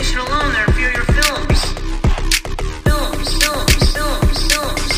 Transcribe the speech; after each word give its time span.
definition 0.00 0.32
alone, 0.32 0.52
they're 0.52 0.64
inferior 0.66 1.04
films. 1.04 1.60
Films, 2.84 3.42
films, 3.42 3.92
films, 3.92 4.52
films. 4.52 4.92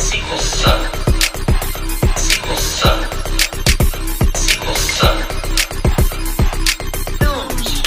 Sequels 0.00 0.44
suck. 0.44 0.94
Sequels 2.16 2.60
suck. 2.60 3.00
Sequels 4.34 4.80
suck. 4.80 5.30
Films. 7.18 7.82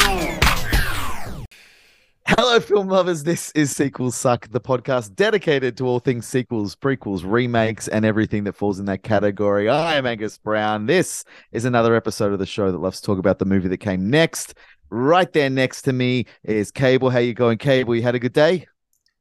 Hello, 2.28 2.60
film 2.60 2.88
lovers. 2.90 3.24
This 3.24 3.52
is 3.54 3.76
Sequels 3.76 4.16
Suck, 4.16 4.50
the 4.50 4.62
podcast 4.62 5.16
dedicated 5.16 5.76
to 5.78 5.88
all 5.88 6.00
things 6.00 6.28
sequels, 6.28 6.76
prequels, 6.76 7.24
remakes, 7.26 7.88
and 7.88 8.06
everything 8.06 8.44
that 8.44 8.54
falls 8.54 8.80
in 8.80 8.86
that 8.86 9.02
category. 9.02 9.70
I 9.70 9.96
am 9.96 10.06
Angus 10.06 10.38
Brown. 10.38 10.86
This 10.86 11.26
is 11.52 11.66
another 11.66 11.96
episode 11.96 12.34
of 12.34 12.40
the 12.40 12.46
show 12.46 12.72
that 12.72 12.78
loves 12.78 13.02
to 13.02 13.06
talk 13.08 13.18
about 13.18 13.40
the 13.40 13.46
movie 13.46 13.70
that 13.70 13.78
came 13.78 14.12
next. 14.12 14.54
Right 14.90 15.32
there 15.34 15.50
next 15.50 15.82
to 15.84 15.94
me 15.94 16.26
is 16.44 16.72
Cable. 16.72 17.10
How 17.10 17.20
you 17.20 17.34
going, 17.34 17.58
Cable? 17.58 17.96
You 17.96 18.04
had 18.04 18.16
a 18.16 18.20
good 18.20 18.34
day? 18.34 18.68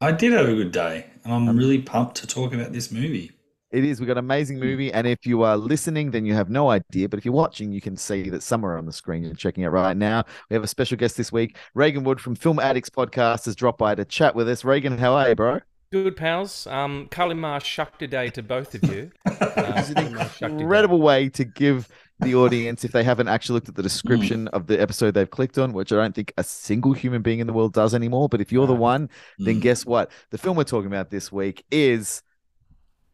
I 0.00 0.12
did 0.12 0.32
have 0.32 0.48
a 0.48 0.54
good 0.54 0.72
day, 0.72 1.06
and 1.24 1.32
I'm 1.32 1.56
really 1.56 1.80
pumped 1.80 2.16
to 2.18 2.26
talk 2.26 2.52
about 2.52 2.72
this 2.72 2.92
movie. 2.92 3.32
It 3.72 3.84
is. 3.84 3.98
We've 3.98 4.06
got 4.06 4.12
an 4.12 4.18
amazing 4.18 4.60
movie, 4.60 4.92
and 4.92 5.06
if 5.06 5.26
you 5.26 5.42
are 5.42 5.56
listening, 5.56 6.12
then 6.12 6.24
you 6.24 6.34
have 6.34 6.48
no 6.48 6.70
idea. 6.70 7.08
But 7.08 7.18
if 7.18 7.24
you're 7.24 7.34
watching, 7.34 7.72
you 7.72 7.80
can 7.80 7.96
see 7.96 8.30
that 8.30 8.42
somewhere 8.42 8.78
on 8.78 8.86
the 8.86 8.92
screen 8.92 9.24
you're 9.24 9.34
checking 9.34 9.64
it 9.64 9.68
right 9.68 9.96
now. 9.96 10.24
We 10.48 10.54
have 10.54 10.62
a 10.62 10.68
special 10.68 10.96
guest 10.96 11.16
this 11.16 11.32
week. 11.32 11.56
Regan 11.74 12.04
Wood 12.04 12.20
from 12.20 12.36
Film 12.36 12.60
Addicts 12.60 12.90
Podcast 12.90 13.46
has 13.46 13.56
dropped 13.56 13.78
by 13.78 13.94
to 13.96 14.04
chat 14.04 14.34
with 14.36 14.48
us. 14.48 14.64
Regan, 14.64 14.98
how 14.98 15.14
are 15.14 15.30
you, 15.30 15.34
bro? 15.34 15.60
Good 15.90 16.16
pals. 16.16 16.66
Um, 16.66 17.08
Kali 17.10 17.34
Ma 17.34 17.58
Shakti 17.58 18.06
De 18.06 18.30
to 18.30 18.42
both 18.42 18.74
of 18.74 18.84
you. 18.84 19.10
Uh, 19.56 19.82
Kalimar 19.82 20.30
Shakti 20.30 20.56
Day. 20.56 20.62
incredible 20.62 21.00
way 21.00 21.30
to 21.30 21.44
give 21.44 21.88
the 22.20 22.34
audience, 22.34 22.84
if 22.84 22.92
they 22.92 23.04
haven't 23.04 23.28
actually 23.28 23.54
looked 23.54 23.68
at 23.68 23.74
the 23.74 23.82
description 23.82 24.48
of 24.48 24.66
the 24.66 24.80
episode 24.80 25.12
they've 25.12 25.30
clicked 25.30 25.58
on, 25.58 25.72
which 25.72 25.92
I 25.92 25.96
don't 25.96 26.14
think 26.14 26.32
a 26.38 26.44
single 26.44 26.92
human 26.92 27.22
being 27.22 27.40
in 27.40 27.46
the 27.46 27.52
world 27.52 27.72
does 27.74 27.94
anymore. 27.94 28.28
But 28.28 28.40
if 28.40 28.50
you're 28.50 28.66
the 28.66 28.74
one, 28.74 29.10
then 29.38 29.56
Mm. 29.56 29.60
guess 29.60 29.84
what? 29.84 30.10
The 30.30 30.38
film 30.38 30.56
we're 30.56 30.64
talking 30.64 30.86
about 30.86 31.10
this 31.10 31.30
week 31.30 31.64
is 31.70 32.22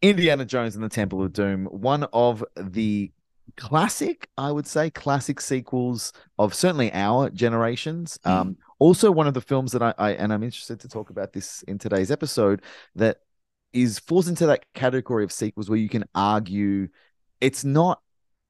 Indiana 0.02 0.44
Jones 0.44 0.74
and 0.74 0.84
the 0.84 0.88
Temple 0.88 1.22
of 1.22 1.32
Doom, 1.32 1.66
one 1.66 2.04
of 2.12 2.44
the 2.56 3.10
classic, 3.56 4.28
I 4.38 4.50
would 4.52 4.66
say, 4.66 4.88
classic 4.90 5.40
sequels 5.40 6.12
of 6.38 6.54
certainly 6.54 6.92
our 6.92 7.28
generations. 7.30 8.18
Mm. 8.24 8.30
Um, 8.30 8.56
also 8.78 9.10
one 9.10 9.26
of 9.26 9.34
the 9.34 9.40
films 9.40 9.72
that 9.72 9.82
I, 9.82 9.94
I 9.98 10.10
and 10.12 10.32
I'm 10.32 10.42
interested 10.42 10.80
to 10.80 10.88
talk 10.88 11.10
about 11.10 11.32
this 11.32 11.62
in 11.64 11.78
today's 11.78 12.10
episode 12.10 12.62
that 12.96 13.18
is 13.72 13.98
falls 13.98 14.28
into 14.28 14.46
that 14.46 14.64
category 14.74 15.24
of 15.24 15.32
sequels 15.32 15.70
where 15.70 15.78
you 15.78 15.88
can 15.88 16.04
argue 16.14 16.88
it's 17.40 17.64
not 17.64 18.00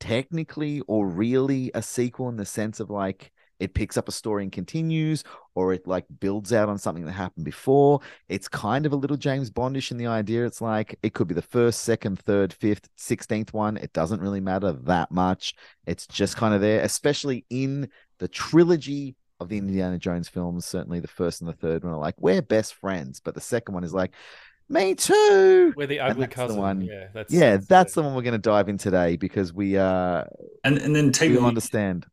technically 0.03 0.81
or 0.89 1.07
really 1.07 1.71
a 1.75 1.81
sequel 1.81 2.29
in 2.29 2.37
the 2.37 2.45
sense 2.45 2.81
of 2.81 2.91
like 2.91 3.31
it 3.61 3.73
picks 3.73 3.97
up 3.97 4.09
a 4.09 4.13
story 4.13 4.43
and 4.43 4.51
continues 4.51 5.23
or 5.55 5.73
it 5.73 5.87
like 5.87 6.05
builds 6.19 6.53
out 6.53 6.69
on 6.69 6.77
something 6.77 7.05
that 7.05 7.13
happened 7.13 7.45
before. 7.45 8.01
It's 8.29 8.49
kind 8.49 8.85
of 8.85 8.93
a 8.93 8.97
little 8.97 9.17
james 9.17 9.49
bondish 9.49 9.93
in 9.93 9.99
the 9.99 10.09
idea. 10.09 10.45
It's 10.45 10.61
like 10.61 10.99
it 11.05 11.15
could 11.15 11.29
be 11.29 11.37
the 11.37 11.41
first 11.41 11.83
second 11.83 12.19
third 12.19 12.53
fifth 12.53 12.89
16th 12.99 13.53
one. 13.53 13.77
It 13.77 13.93
doesn't 13.93 14.21
really 14.21 14.41
matter 14.41 14.73
that 14.73 15.13
much. 15.13 15.55
It's 15.87 16.09
just 16.09 16.37
kind 16.37 16.53
of 16.53 16.61
there 16.61 16.83
especially 16.83 17.47
in 17.49 17.89
the 18.19 18.27
trilogy 18.27 19.15
of 19.39 19.49
the 19.49 19.59
indiana 19.59 19.99
jones 19.99 20.29
films. 20.29 20.67
Certainly 20.67 20.99
the 20.99 21.07
first 21.07 21.43
and 21.43 21.49
the 21.49 21.55
third 21.55 21.85
one 21.85 21.93
are 21.93 21.99
like 22.01 22.17
we're 22.19 22.43
best 22.43 22.75
friends 22.75 23.21
but 23.21 23.37
the 23.37 23.41
second 23.41 23.73
one 23.73 23.85
is 23.85 23.95
like 23.95 24.11
me 24.73 24.95
too 24.95 25.73
We're 25.77 25.87
the 25.87 25.99
And 26.07 26.11
ugly 26.13 26.27
that's 26.27 26.47
the 26.47 26.49
cousin. 26.49 26.57
one- 26.57 26.81
Yeah, 26.83 27.09
that's 27.15 27.33
yeah 27.33 27.57
that's 27.57 27.67
that's 27.67 27.95
the 27.95 28.03
one 28.03 28.15
we're 28.15 28.23
going 28.23 28.33
to 28.33 28.39
dive 28.39 28.69
in 28.69 28.79
today 28.79 29.17
because 29.17 29.53
we 29.53 29.77
uh 29.77 30.25
And 30.65 30.79
and 30.79 30.95
then 30.95 31.07
we 31.07 31.13
Temple, 31.13 31.47
understand 31.47 32.07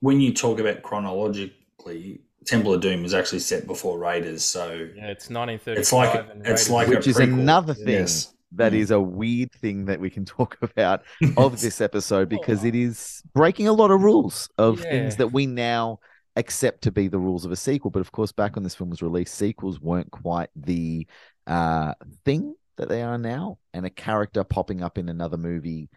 when 0.00 0.20
you 0.20 0.32
talk 0.34 0.58
about 0.58 0.82
chronologically, 0.82 2.20
Temple 2.44 2.74
of 2.74 2.80
Doom 2.80 3.02
was 3.02 3.14
actually 3.14 3.38
set 3.40 3.66
before 3.66 3.98
Raiders, 3.98 4.44
so 4.44 4.88
Yeah, 4.96 5.08
it's 5.08 5.30
1935. 5.30 5.78
it's 5.78 5.92
like 5.92 6.30
and 6.30 6.46
it's 6.46 6.70
like 6.70 6.88
of 6.88 6.94
a 6.94 6.96
Which 6.96 7.06
is 7.06 7.16
prequel. 7.18 7.22
another 7.22 7.74
thing 7.74 7.88
Yes. 7.88 8.34
That 8.56 8.72
Mm. 8.72 8.78
is 8.80 8.90
a 8.90 9.00
weird 9.00 9.50
thing 9.52 9.86
that 9.86 9.98
we 10.00 10.10
can 10.10 10.24
talk 10.26 10.58
about 10.62 11.02
of 11.36 11.60
this 11.60 11.80
episode 11.80 12.28
because 12.28 12.64
it 12.64 12.74
is 12.74 13.22
breaking 13.34 13.68
a 13.68 13.72
lot 13.72 13.90
of 13.90 14.02
rules 14.02 14.48
of 14.58 14.80
things 14.80 15.16
that 15.16 15.28
we 15.32 15.46
now 15.46 16.00
accept 16.36 16.82
to 16.82 16.90
be 16.90 17.08
the 17.08 17.18
rules 17.18 17.44
of 17.44 17.52
a 17.52 17.56
sequel. 17.56 17.90
But 17.90 18.00
of 18.00 18.12
course, 18.12 18.32
back 18.32 18.56
when 18.56 18.62
this 18.64 18.74
film 18.74 18.90
was 18.90 19.02
released, 19.02 19.34
sequels 19.34 19.80
weren't 19.80 20.10
quite 20.10 20.50
the 20.56 21.06
uh, 21.46 21.94
thing 22.24 22.54
that 22.76 22.88
they 22.88 23.02
are 23.02 23.18
now. 23.18 23.58
And 23.74 23.86
a 23.86 23.90
character 23.90 24.44
popping 24.44 24.82
up 24.82 24.98
in 24.98 25.08
another 25.08 25.36
movie, 25.36 25.88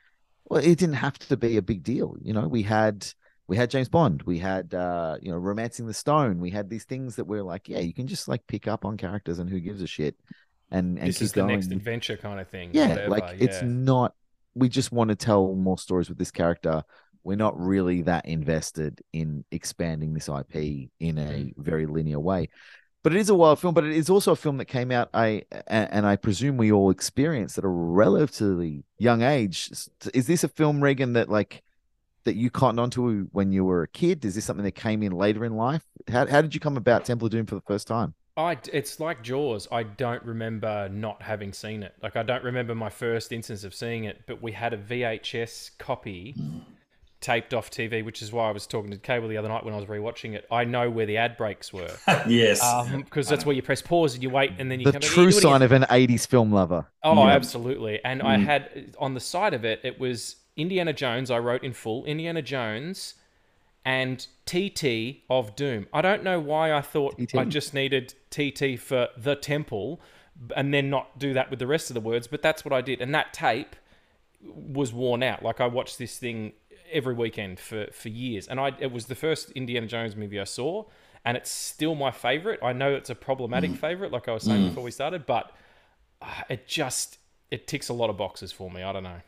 well, 0.46 0.64
it 0.64 0.78
didn't 0.78 0.96
have 0.96 1.18
to 1.20 1.38
be 1.38 1.58
a 1.58 1.62
big 1.62 1.84
deal. 1.84 2.16
You 2.22 2.34
know, 2.34 2.48
we 2.48 2.64
had 2.64 3.06
we 3.48 3.58
had 3.58 3.70
James 3.70 3.90
Bond, 3.90 4.24
we 4.24 4.40
had 4.40 4.74
uh, 4.74 5.18
you 5.22 5.32
know, 5.32 5.38
Romancing 5.38 5.86
the 5.88 5.94
Stone, 5.94 6.40
we 6.40 6.50
had 6.50 6.70
these 6.70 6.86
things 6.86 7.16
that 7.18 7.26
were 7.26 7.44
like, 7.44 7.70
yeah, 7.70 7.80
you 7.80 7.94
can 7.94 8.08
just 8.08 8.28
like 8.28 8.46
pick 8.48 8.68
up 8.68 8.86
on 8.86 8.98
characters 8.98 9.40
and 9.40 9.50
who 9.50 9.60
gives 9.60 9.82
a 9.82 9.88
shit. 9.88 10.16
And, 10.72 10.98
and 10.98 11.10
This 11.10 11.20
keep 11.20 11.26
is 11.26 11.32
the 11.34 11.42
going. 11.42 11.54
next 11.54 11.72
adventure 11.72 12.18
kind 12.18 12.40
of 12.40 12.48
thing. 12.50 12.72
Yeah, 12.74 12.90
whatever, 12.90 13.10
like 13.10 13.36
it's 13.40 13.62
not. 13.62 14.14
We 14.56 14.70
just 14.70 14.92
want 14.92 15.10
to 15.10 15.16
tell 15.16 15.54
more 15.54 15.78
stories 15.78 16.10
with 16.10 16.18
this 16.18 16.32
character. 16.32 16.84
We're 17.24 17.38
not 17.38 17.60
really 17.60 18.04
that 18.04 18.26
invested 18.26 19.02
in 19.12 19.44
expanding 19.52 20.14
this 20.14 20.30
IP 20.30 20.90
in 21.00 21.18
a 21.18 21.54
very 21.58 21.86
linear 21.88 22.20
way. 22.20 22.50
But 23.06 23.14
it 23.14 23.20
is 23.20 23.30
a 23.30 23.36
wild 23.36 23.60
film. 23.60 23.76
But 23.76 23.84
it 23.84 23.96
is 23.96 24.10
also 24.10 24.32
a 24.32 24.36
film 24.36 24.58
that 24.58 24.66
came 24.66 24.90
out. 24.90 25.12
I 25.14 25.44
and 25.68 26.08
I 26.08 26.16
presume 26.16 26.58
we 26.58 26.72
all 26.72 26.90
experienced 26.90 27.56
at 27.56 27.64
a 27.64 27.68
relatively 27.68 28.84
young 28.98 29.22
age. 29.22 29.70
Is 30.12 30.26
this 30.26 30.44
a 30.44 30.48
film, 30.48 30.84
Regan, 30.84 31.14
that 31.14 31.30
like 31.30 31.62
that 32.24 32.36
you 32.36 32.50
cottoned 32.50 32.80
onto 32.80 33.28
when 33.32 33.52
you 33.52 33.64
were 33.64 33.84
a 33.84 33.88
kid? 33.88 34.26
Is 34.26 34.34
this 34.34 34.46
something 34.46 34.66
that 34.66 34.72
came 34.72 35.04
in 35.04 35.12
later 35.12 35.46
in 35.46 35.56
life? 35.56 35.84
How 36.10 36.26
how 36.26 36.42
did 36.42 36.56
you 36.56 36.60
come 36.60 36.78
about 36.78 37.06
Temple 37.06 37.28
of 37.28 37.32
Doom 37.32 37.46
for 37.46 37.54
the 37.54 37.62
first 37.62 37.86
time? 37.86 38.16
I, 38.38 38.58
it's 38.74 39.00
like 39.00 39.22
Jaws. 39.22 39.68
I 39.72 39.84
don't 39.84 40.24
remember 40.24 40.90
not 40.90 41.22
having 41.22 41.54
seen 41.54 41.84
it. 41.84 41.94
Like 42.02 42.16
I 42.16 42.24
don't 42.24 42.44
remember 42.44 42.74
my 42.74 42.90
first 42.90 43.32
instance 43.32 43.64
of 43.64 43.76
seeing 43.76 44.06
it, 44.06 44.24
but 44.26 44.42
we 44.42 44.52
had 44.52 44.74
a 44.74 44.80
VHS 44.80 45.78
copy 45.78 46.34
taped 47.26 47.56
off 47.56 47.72
TV, 47.72 48.06
which 48.06 48.22
is 48.22 48.32
why 48.32 48.48
I 48.48 48.52
was 48.52 48.68
talking 48.68 48.92
to 48.92 48.98
Cable 48.98 49.28
the 49.28 49.38
other 49.38 49.50
night 49.50 49.66
when 49.66 49.74
I 49.74 49.78
was 49.78 49.88
rewatching 49.88 50.36
it. 50.36 50.46
I 50.52 50.64
know 50.64 50.92
where 50.92 51.08
the 51.08 51.18
ad 51.18 51.38
breaks 51.38 51.74
were 51.74 51.90
yes. 52.28 52.64
Um, 52.64 53.02
because 53.02 53.28
that's 53.28 53.48
where 53.48 53.56
you 53.56 53.64
press 53.64 53.82
pause 53.82 54.14
and 54.14 54.22
you 54.22 54.30
wait, 54.30 54.52
and 54.60 54.70
then 54.70 54.80
you 54.80 54.86
The 54.86 54.92
come 54.92 55.02
true 55.02 55.26
"You 55.26 55.32
do 55.32 55.38
it 55.40 55.42
sign 55.42 55.64
of 55.64 55.72
an 55.72 55.84
'80s 55.90 56.28
film 56.28 56.52
lover. 56.52 56.86
Oh, 57.04 57.26
Yeah. 57.26 57.34
absolutely. 57.34 58.00
And 58.06 58.22
I 58.22 58.38
mm. 58.38 58.46
had 58.46 58.96
on 59.00 59.16
the 59.16 59.20
side 59.20 59.56
of 59.56 59.66
it, 59.66 59.80
it 59.84 60.00
was 60.00 60.36
Indiana 60.56 60.94
Jones. 60.94 61.32
I 61.32 61.40
wrote 61.40 61.64
in 61.64 61.74
full 61.74 62.06
Indiana 62.06 62.44
Jones 62.44 63.16
and 63.84 64.28
TT 64.46 65.24
of 65.28 65.56
Doom. 65.56 65.88
I 65.92 66.04
don't 66.04 66.24
know 66.24 66.40
why 66.40 66.74
I 66.74 66.82
thought 66.82 67.18
TT. 67.18 67.36
I 67.36 67.46
just 67.46 67.74
needed 67.74 68.14
TT 68.30 68.80
for 68.80 69.08
the 69.18 69.36
temple 69.36 70.00
and 70.56 70.72
then 70.72 70.92
not 70.92 71.18
do 71.18 71.34
that 71.34 71.50
with 71.50 71.58
the 71.58 71.68
rest 71.68 71.90
of 71.90 71.96
the 71.96 72.02
words, 72.02 72.28
but 72.28 72.44
that's 72.44 72.64
what 72.64 72.74
I 72.74 72.82
did. 72.82 73.02
And 73.02 73.16
that 73.16 73.34
tape 73.34 73.76
was 74.44 74.94
worn 74.94 75.24
out. 75.24 75.42
Like 75.42 75.60
I 75.60 75.68
watched 75.68 75.98
this 75.98 76.18
thing 76.20 76.54
every 76.96 77.16
weekend 77.16 77.60
for, 77.60 77.88
for 77.94 78.10
years. 78.10 78.48
And 78.48 78.60
I 78.60 78.74
it 78.80 78.92
was 78.92 79.08
the 79.08 79.16
first 79.16 79.52
Indiana 79.52 79.88
Jones 79.88 80.16
movie 80.16 80.40
I 80.40 80.46
saw, 80.46 80.86
and 81.26 81.38
it's 81.38 81.52
still 81.52 81.96
my 81.96 82.12
favorite. 82.12 82.62
I 82.64 82.74
know 82.74 82.94
it's 82.96 83.12
a 83.12 83.16
problematic 83.16 83.76
favorite, 83.76 84.12
like 84.14 84.30
I 84.30 84.34
was 84.34 84.44
saying 84.44 84.64
before 84.64 84.84
we 84.84 84.92
started, 84.92 85.26
but 85.28 85.52
uh, 86.22 86.44
it 86.50 86.68
just 86.68 87.20
it 87.52 87.68
ticks 87.68 87.90
a 87.90 87.94
lot 87.94 88.10
of 88.10 88.18
boxes 88.18 88.52
for 88.54 88.72
me. 88.72 88.84
I 88.84 88.94
don't 88.94 89.04
know. 89.04 89.22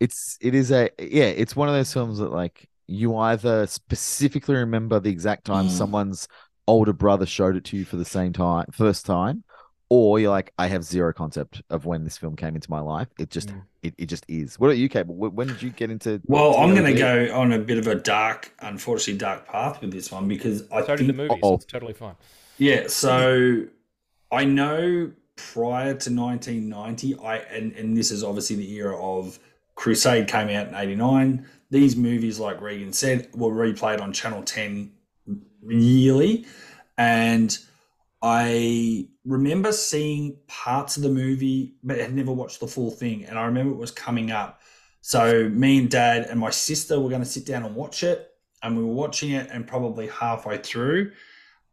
it's 0.00 0.36
it 0.40 0.54
is 0.54 0.70
a 0.70 0.90
yeah 0.98 1.24
it's 1.24 1.56
one 1.56 1.68
of 1.68 1.74
those 1.74 1.92
films 1.92 2.18
that 2.18 2.30
like 2.30 2.68
you 2.86 3.16
either 3.16 3.66
specifically 3.66 4.54
remember 4.54 5.00
the 5.00 5.10
exact 5.10 5.44
time 5.44 5.68
Mm. 5.68 5.68
someone's 5.68 6.28
older 6.66 6.92
brother 6.92 7.26
showed 7.26 7.56
it 7.56 7.64
to 7.64 7.76
you 7.76 7.84
for 7.84 7.96
the 7.96 8.04
same 8.04 8.32
time 8.32 8.66
first 8.72 9.06
time 9.06 9.42
or 9.88 10.18
you're 10.18 10.30
like 10.30 10.52
i 10.58 10.66
have 10.66 10.82
zero 10.82 11.12
concept 11.12 11.62
of 11.70 11.86
when 11.86 12.02
this 12.04 12.18
film 12.18 12.34
came 12.36 12.54
into 12.54 12.70
my 12.70 12.80
life 12.80 13.08
it 13.18 13.30
just 13.30 13.48
Mm. 13.50 13.62
it, 13.82 13.94
it 13.98 14.06
just 14.06 14.24
is 14.28 14.58
what 14.58 14.66
about 14.68 14.78
you 14.78 14.88
cable 14.88 15.14
when 15.14 15.46
did 15.46 15.62
you 15.62 15.70
get 15.70 15.90
into 15.90 16.20
well, 16.26 16.56
I'm 16.56 16.74
going 16.74 16.92
to 16.92 16.98
go 16.98 17.32
on 17.38 17.52
a 17.52 17.58
bit 17.58 17.78
of 17.78 17.86
a 17.86 17.94
dark, 17.94 18.52
unfortunately 18.60 19.18
dark 19.18 19.46
path 19.46 19.80
with 19.80 19.92
this 19.92 20.10
one 20.10 20.26
because 20.28 20.64
I 20.72 20.80
So 20.84 20.96
think 20.96 21.06
the 21.08 21.12
movie, 21.12 21.34
Uh-oh. 21.34 21.50
so 21.50 21.54
it's 21.54 21.64
totally 21.66 21.92
fine. 21.92 22.16
Yeah, 22.58 22.88
so 22.88 23.64
I 24.32 24.44
know 24.44 25.12
prior 25.36 25.94
to 25.94 26.10
1990, 26.10 27.18
I 27.20 27.36
and, 27.36 27.72
and 27.74 27.96
this 27.96 28.10
is 28.10 28.24
obviously 28.24 28.56
the 28.56 28.72
era 28.74 28.96
of 29.00 29.38
Crusade 29.76 30.26
came 30.26 30.48
out 30.48 30.68
in 30.68 30.74
89. 30.74 31.46
These 31.70 31.94
movies, 31.96 32.40
like 32.40 32.60
Regan 32.60 32.92
said, 32.92 33.28
were 33.34 33.52
replayed 33.52 34.00
on 34.00 34.12
Channel 34.12 34.42
10 34.42 34.90
yearly. 35.68 36.46
And 36.98 37.56
I 38.28 39.06
remember 39.24 39.70
seeing 39.70 40.36
parts 40.48 40.96
of 40.96 41.04
the 41.04 41.08
movie, 41.08 41.76
but 41.84 42.00
I 42.00 42.02
had 42.02 42.14
never 42.14 42.32
watched 42.32 42.58
the 42.58 42.66
full 42.66 42.90
thing. 42.90 43.24
And 43.24 43.38
I 43.38 43.44
remember 43.44 43.72
it 43.72 43.78
was 43.78 43.92
coming 43.92 44.32
up. 44.32 44.60
So 45.00 45.48
me 45.48 45.78
and 45.78 45.88
dad 45.88 46.26
and 46.28 46.40
my 46.40 46.50
sister 46.50 46.98
were 46.98 47.08
going 47.08 47.22
to 47.22 47.28
sit 47.28 47.46
down 47.46 47.62
and 47.64 47.76
watch 47.76 48.02
it. 48.02 48.32
And 48.64 48.76
we 48.76 48.82
were 48.82 48.92
watching 48.92 49.30
it, 49.30 49.48
and 49.52 49.64
probably 49.64 50.08
halfway 50.08 50.58
through, 50.58 51.12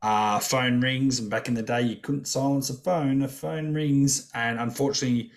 uh, 0.03 0.37
phone 0.37 0.79
rings. 0.79 1.17
And 1.17 1.27
back 1.27 1.47
in 1.47 1.55
the 1.55 1.63
day, 1.63 1.81
you 1.81 1.95
couldn't 1.95 2.27
silence 2.27 2.69
a 2.69 2.75
phone. 2.75 3.23
A 3.23 3.27
phone 3.27 3.73
rings. 3.73 4.29
And 4.35 4.59
unfortunately, 4.59 5.31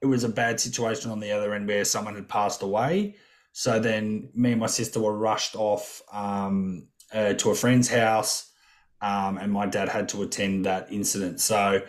it 0.00 0.06
was 0.06 0.22
a 0.22 0.28
bad 0.28 0.60
situation 0.60 1.10
on 1.10 1.18
the 1.18 1.32
other 1.32 1.54
end 1.54 1.66
where 1.66 1.84
someone 1.84 2.14
had 2.14 2.28
passed 2.28 2.62
away. 2.62 3.16
So 3.52 3.80
then 3.80 4.30
me 4.34 4.52
and 4.52 4.60
my 4.60 4.68
sister 4.68 5.00
were 5.00 5.18
rushed 5.18 5.56
off 5.56 6.02
um, 6.12 6.86
uh, 7.12 7.32
to 7.34 7.50
a 7.50 7.54
friend's 7.54 7.88
house, 7.88 8.51
um, 9.02 9.36
and 9.36 9.52
my 9.52 9.66
dad 9.66 9.88
had 9.88 10.08
to 10.10 10.22
attend 10.22 10.64
that 10.64 10.90
incident. 10.90 11.40
So 11.40 11.82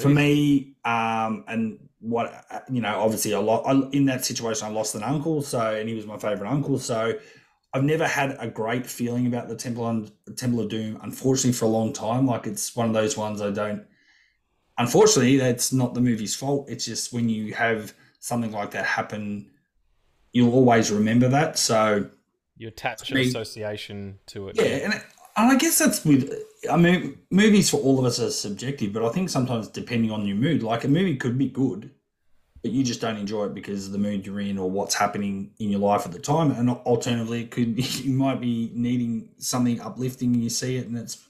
for 0.00 0.08
me, 0.08 0.74
um, 0.84 1.44
and 1.48 1.78
what 2.00 2.44
you 2.70 2.80
know, 2.80 3.00
obviously, 3.00 3.32
a 3.32 3.40
lot 3.40 3.64
I, 3.66 3.88
in 3.92 4.04
that 4.06 4.24
situation, 4.24 4.66
I 4.66 4.70
lost 4.70 4.94
an 4.94 5.02
uncle, 5.02 5.42
so 5.42 5.74
and 5.74 5.88
he 5.88 5.94
was 5.94 6.06
my 6.06 6.18
favorite 6.18 6.50
uncle. 6.50 6.78
So 6.78 7.18
I've 7.72 7.84
never 7.84 8.06
had 8.06 8.36
a 8.38 8.48
great 8.48 8.86
feeling 8.86 9.26
about 9.26 9.48
the 9.48 9.56
Temple 9.56 9.84
on 9.84 10.10
Temple 10.36 10.60
of 10.60 10.68
Doom. 10.68 10.98
Unfortunately, 11.02 11.52
for 11.52 11.64
a 11.64 11.68
long 11.68 11.92
time, 11.92 12.26
like 12.26 12.46
it's 12.46 12.76
one 12.76 12.88
of 12.88 12.94
those 12.94 13.16
ones 13.16 13.40
I 13.40 13.50
don't. 13.50 13.84
Unfortunately, 14.78 15.38
that's 15.38 15.72
not 15.72 15.94
the 15.94 16.00
movie's 16.00 16.34
fault. 16.34 16.68
It's 16.68 16.84
just 16.84 17.12
when 17.12 17.28
you 17.28 17.54
have 17.54 17.94
something 18.18 18.52
like 18.52 18.72
that 18.72 18.84
happen, 18.84 19.50
you'll 20.32 20.52
always 20.52 20.90
remember 20.90 21.28
that. 21.28 21.58
So 21.58 22.10
you 22.56 22.68
attach 22.68 23.10
an 23.10 23.18
association 23.18 24.18
to 24.26 24.48
it. 24.48 24.56
yeah, 24.56 24.92
and 24.92 25.02
I 25.36 25.56
guess 25.56 25.78
that's 25.78 26.04
with. 26.04 26.32
I 26.68 26.76
mean, 26.76 27.18
movies 27.30 27.70
for 27.70 27.78
all 27.78 27.98
of 27.98 28.04
us 28.04 28.20
are 28.20 28.30
subjective, 28.30 28.92
but 28.92 29.04
I 29.04 29.10
think 29.10 29.30
sometimes 29.30 29.68
depending 29.68 30.10
on 30.10 30.26
your 30.26 30.36
mood, 30.36 30.62
like 30.62 30.84
a 30.84 30.88
movie 30.88 31.16
could 31.16 31.38
be 31.38 31.48
good, 31.48 31.90
but 32.62 32.72
you 32.72 32.82
just 32.82 33.00
don't 33.00 33.16
enjoy 33.16 33.46
it 33.46 33.54
because 33.54 33.86
of 33.86 33.92
the 33.92 33.98
mood 33.98 34.26
you're 34.26 34.40
in 34.40 34.58
or 34.58 34.70
what's 34.70 34.94
happening 34.94 35.52
in 35.58 35.70
your 35.70 35.80
life 35.80 36.04
at 36.06 36.12
the 36.12 36.18
time. 36.18 36.50
And 36.50 36.70
alternatively, 36.70 37.42
it 37.42 37.50
could 37.50 37.76
you 38.04 38.12
might 38.12 38.40
be 38.40 38.70
needing 38.74 39.30
something 39.38 39.80
uplifting, 39.80 40.34
and 40.34 40.42
you 40.42 40.50
see 40.50 40.76
it, 40.76 40.86
and 40.86 40.96
it's 40.98 41.26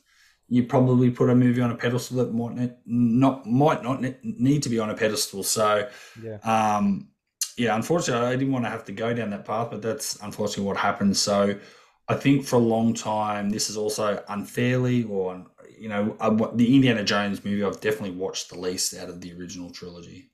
you 0.48 0.62
probably 0.62 1.10
put 1.10 1.28
a 1.28 1.34
movie 1.34 1.60
on 1.60 1.72
a 1.72 1.76
pedestal 1.76 2.18
that 2.18 2.32
might 2.32 2.54
not, 2.56 2.76
not 2.86 3.46
might 3.46 3.82
not 3.82 4.02
need 4.22 4.62
to 4.62 4.68
be 4.68 4.78
on 4.78 4.90
a 4.90 4.94
pedestal. 4.94 5.42
So, 5.42 5.88
Yeah. 6.22 6.38
um, 6.44 7.08
yeah, 7.56 7.74
unfortunately, 7.74 8.26
I 8.26 8.36
didn't 8.36 8.52
want 8.52 8.64
to 8.64 8.70
have 8.70 8.84
to 8.84 8.92
go 8.92 9.12
down 9.12 9.30
that 9.30 9.44
path, 9.44 9.68
but 9.70 9.82
that's 9.82 10.16
unfortunately 10.22 10.64
what 10.64 10.76
happened. 10.76 11.16
So, 11.16 11.58
I 12.08 12.14
think 12.14 12.44
for 12.44 12.56
a 12.56 12.60
long 12.60 12.94
time, 12.94 13.50
this 13.50 13.68
is 13.68 13.76
also 13.76 14.22
unfairly, 14.28 15.04
or 15.04 15.44
you 15.78 15.88
know, 15.88 16.16
I, 16.20 16.30
the 16.54 16.74
Indiana 16.74 17.04
Jones 17.04 17.44
movie 17.44 17.64
I've 17.64 17.80
definitely 17.80 18.12
watched 18.16 18.48
the 18.50 18.58
least 18.58 18.94
out 18.96 19.08
of 19.08 19.20
the 19.20 19.32
original 19.34 19.70
trilogy. 19.70 20.30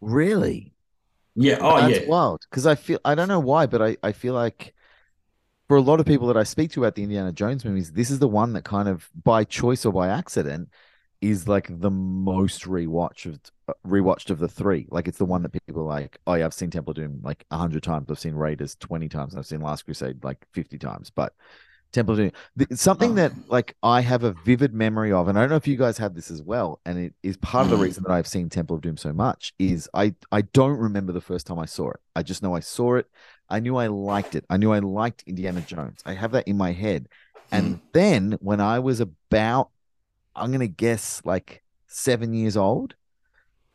Really? 0.00 0.72
Yeah, 1.34 1.58
oh 1.60 1.76
That's 1.76 1.98
yeah, 1.98 2.06
wild. 2.06 2.42
Because 2.50 2.66
I 2.66 2.74
feel 2.74 2.98
I 3.04 3.14
don't 3.14 3.28
know 3.28 3.40
why, 3.40 3.66
but 3.66 3.82
I, 3.82 3.96
I 4.02 4.12
feel 4.12 4.34
like 4.34 4.74
for 5.68 5.76
a 5.76 5.82
lot 5.82 6.00
of 6.00 6.06
people 6.06 6.28
that 6.28 6.36
I 6.36 6.44
speak 6.44 6.72
to 6.72 6.80
about 6.82 6.96
the 6.96 7.04
Indiana 7.04 7.32
Jones 7.32 7.64
movies, 7.64 7.92
this 7.92 8.10
is 8.10 8.18
the 8.20 8.28
one 8.28 8.54
that 8.54 8.64
kind 8.64 8.88
of 8.88 9.08
by 9.24 9.44
choice 9.44 9.84
or 9.86 9.92
by 9.92 10.08
accident 10.08 10.70
is 11.20 11.46
like 11.46 11.66
the 11.80 11.90
most 11.90 12.62
rewatched 12.64 13.26
of 13.26 13.38
uh, 13.68 13.72
rewatched 13.86 14.30
of 14.30 14.38
the 14.38 14.48
three. 14.48 14.86
Like 14.90 15.06
it's 15.08 15.18
the 15.18 15.24
one 15.26 15.42
that 15.42 15.50
people 15.50 15.82
are 15.82 15.86
like, 15.86 16.18
oh 16.26 16.34
yeah, 16.34 16.46
I've 16.46 16.54
seen 16.54 16.70
Temple 16.70 16.92
of 16.92 16.96
Doom 16.96 17.20
like 17.22 17.44
a 17.50 17.56
hundred 17.58 17.82
times. 17.82 18.06
I've 18.10 18.18
seen 18.18 18.34
Raiders 18.34 18.76
twenty 18.76 19.08
times. 19.08 19.36
I've 19.36 19.46
seen 19.46 19.60
Last 19.60 19.82
Crusade 19.84 20.24
like 20.24 20.38
fifty 20.52 20.78
times. 20.78 21.10
But 21.10 21.34
Temple 21.92 22.12
of 22.14 22.18
Doom, 22.18 22.30
th- 22.56 22.78
something 22.78 23.12
Oh. 23.12 23.14
that 23.14 23.32
like 23.48 23.76
I 23.82 24.00
have 24.00 24.22
a 24.24 24.32
vivid 24.32 24.72
memory 24.72 25.12
of, 25.12 25.28
and 25.28 25.36
I 25.36 25.42
don't 25.42 25.50
know 25.50 25.56
if 25.56 25.66
you 25.68 25.76
guys 25.76 25.98
have 25.98 26.14
this 26.14 26.30
as 26.30 26.40
well. 26.40 26.80
And 26.86 26.98
it 26.98 27.14
is 27.22 27.36
part 27.36 27.64
of 27.64 27.70
the 27.70 27.76
reason 27.76 28.04
that 28.04 28.12
I've 28.12 28.28
seen 28.28 28.48
Temple 28.48 28.76
of 28.76 28.82
Doom 28.82 28.96
so 28.96 29.12
much 29.12 29.52
is 29.58 29.88
I 29.92 30.14
I 30.32 30.42
don't 30.42 30.78
remember 30.78 31.12
the 31.12 31.20
first 31.20 31.46
time 31.46 31.58
I 31.58 31.66
saw 31.66 31.90
it. 31.90 32.00
I 32.16 32.22
just 32.22 32.42
know 32.42 32.54
I 32.54 32.60
saw 32.60 32.94
it. 32.94 33.06
I 33.48 33.58
knew 33.60 33.76
I 33.76 33.88
liked 33.88 34.36
it. 34.36 34.44
I 34.48 34.56
knew 34.56 34.72
I 34.72 34.78
liked 34.78 35.24
Indiana 35.26 35.60
Jones. 35.60 36.00
I 36.06 36.14
have 36.14 36.32
that 36.32 36.46
in 36.46 36.56
my 36.56 36.72
head. 36.72 37.08
And 37.52 37.80
then 37.92 38.38
when 38.40 38.60
I 38.60 38.78
was 38.78 39.00
about, 39.00 39.70
I'm 40.34 40.52
gonna 40.52 40.66
guess 40.68 41.22
like 41.24 41.62
seven 41.86 42.32
years 42.34 42.56
old, 42.56 42.94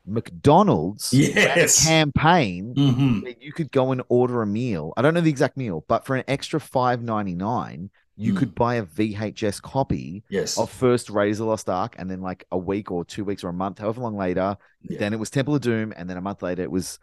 McDonald's 0.06 1.12
Yes. 1.14 1.84
campaign 1.84 2.74
hmm 2.76 3.20
where 3.22 3.34
you 3.40 3.52
could 3.54 3.72
go 3.72 3.92
and 3.92 4.02
order 4.10 4.42
a 4.42 4.48
meal. 4.48 4.94
I 4.98 5.02
don't 5.02 5.14
know 5.14 5.22
the 5.22 5.30
exact 5.30 5.58
meal, 5.58 5.84
but 5.88 6.06
for 6.06 6.16
an 6.16 6.24
extra 6.28 6.60
five 6.60 7.02
ninety 7.02 7.36
nine, 7.36 7.90
you 8.18 8.34
Mm. 8.34 8.38
could 8.38 8.56
buy 8.56 8.76
a 8.76 8.84
VHS 8.84 9.60
copy 9.60 10.24
Yes. 10.30 10.58
of 10.58 10.70
first 10.70 11.10
Raiders 11.10 11.40
of 11.40 11.46
the 11.46 11.50
Lost 11.50 11.70
Ark, 11.70 11.96
and 11.98 12.10
then 12.10 12.22
like 12.22 12.46
a 12.52 12.58
week 12.58 12.92
or 12.92 13.04
two 13.04 13.26
weeks 13.26 13.44
or 13.44 13.50
a 13.50 13.54
month, 13.54 13.80
however 13.80 14.02
long 14.02 14.16
later, 14.16 14.58
Yeah. 14.84 15.00
then 15.00 15.14
it 15.14 15.20
was 15.20 15.30
Temple 15.30 15.56
of 15.56 15.62
Doom, 15.62 15.94
and 15.98 16.10
then 16.10 16.18
a 16.18 16.22
month 16.22 16.42
later 16.42 16.62
it 16.64 16.72
was 16.72 17.00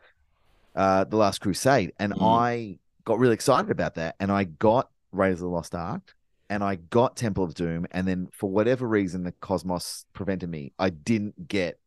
uh 0.74 1.04
the 1.04 1.16
Last 1.16 1.40
Crusade. 1.40 1.92
And 1.98 2.14
Mm. 2.14 2.22
I 2.22 2.78
got 3.04 3.18
really 3.18 3.34
excited 3.34 3.70
about 3.70 3.96
that, 3.96 4.14
and 4.20 4.30
I 4.32 4.44
got 4.44 4.88
Raiders 5.10 5.40
of 5.40 5.46
the 5.50 5.54
Lost 5.54 5.74
Ark, 5.74 6.14
and 6.50 6.62
I 6.62 6.76
got 6.76 7.16
Temple 7.16 7.44
of 7.44 7.54
Doom, 7.54 7.86
and 7.90 8.06
then 8.06 8.28
for 8.32 8.50
whatever 8.50 8.86
reason 8.88 9.22
the 9.24 9.32
Cosmos 9.32 10.04
prevented 10.12 10.48
me, 10.48 10.72
I 10.78 10.90
didn't 10.90 11.48
get 11.48 11.78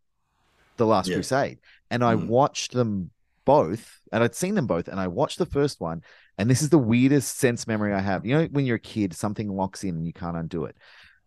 the 0.78 0.86
Last 0.86 1.10
Yeah. 1.10 1.16
Crusade, 1.16 1.60
and 1.90 2.04
I 2.04 2.16
Mm. 2.16 2.28
watched 2.28 2.74
them 2.74 3.12
both, 3.46 4.00
and 4.12 4.24
I'd 4.24 4.36
seen 4.36 4.56
them 4.56 4.68
both, 4.68 4.88
and 4.88 5.00
I 5.00 5.07
watched 5.07 5.38
the 5.38 5.46
first 5.46 5.80
one, 5.80 6.02
and 6.38 6.50
this 6.50 6.62
is 6.62 6.69
the 6.69 6.80
weirdest 6.80 7.38
sense 7.38 7.68
memory 7.68 7.94
I 7.94 8.00
have. 8.00 8.25
You 8.25 8.36
know, 8.38 8.46
when 8.46 8.66
you're 8.66 8.78
a 8.78 8.80
kid, 8.80 9.13
something 9.13 9.48
locks 9.50 9.84
in 9.84 9.96
and 9.96 10.06
you 10.06 10.13
can't 10.13 10.36
undo 10.36 10.66
it. 10.66 10.75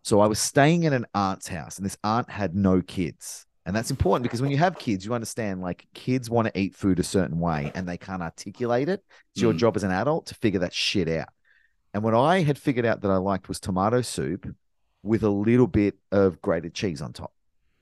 So 0.02 0.20
I 0.20 0.26
was 0.26 0.38
staying 0.38 0.84
at 0.86 0.92
an 0.92 1.06
aunt's 1.14 1.48
house, 1.48 1.76
and 1.76 1.86
this 1.86 1.96
aunt 2.02 2.30
had 2.30 2.54
no 2.54 2.82
kids. 2.82 3.46
And 3.66 3.76
that's 3.76 3.90
important 3.90 4.22
because 4.22 4.40
when 4.40 4.50
you 4.50 4.56
have 4.56 4.78
kids, 4.78 5.04
you 5.04 5.12
understand 5.12 5.60
like 5.60 5.86
kids 5.92 6.30
want 6.30 6.48
to 6.48 6.58
eat 6.58 6.74
food 6.74 6.98
a 6.98 7.02
certain 7.02 7.38
way 7.38 7.70
and 7.74 7.86
they 7.86 7.98
can't 7.98 8.22
articulate 8.22 8.88
it. 8.88 9.04
It's 9.34 9.42
your 9.42 9.52
Mm. 9.52 9.58
job 9.58 9.76
as 9.76 9.84
an 9.84 9.90
adult 9.90 10.24
to 10.28 10.34
figure 10.36 10.60
that 10.60 10.72
shit 10.72 11.06
out. 11.06 11.28
And 11.98 12.04
what 12.04 12.14
I 12.14 12.42
had 12.42 12.58
figured 12.58 12.86
out 12.86 13.00
that 13.00 13.10
I 13.10 13.16
liked 13.16 13.48
was 13.48 13.58
tomato 13.58 14.02
soup 14.02 14.54
with 15.02 15.24
a 15.24 15.30
little 15.30 15.66
bit 15.66 15.96
of 16.12 16.40
grated 16.40 16.72
cheese 16.72 17.02
on 17.02 17.12
top. 17.12 17.32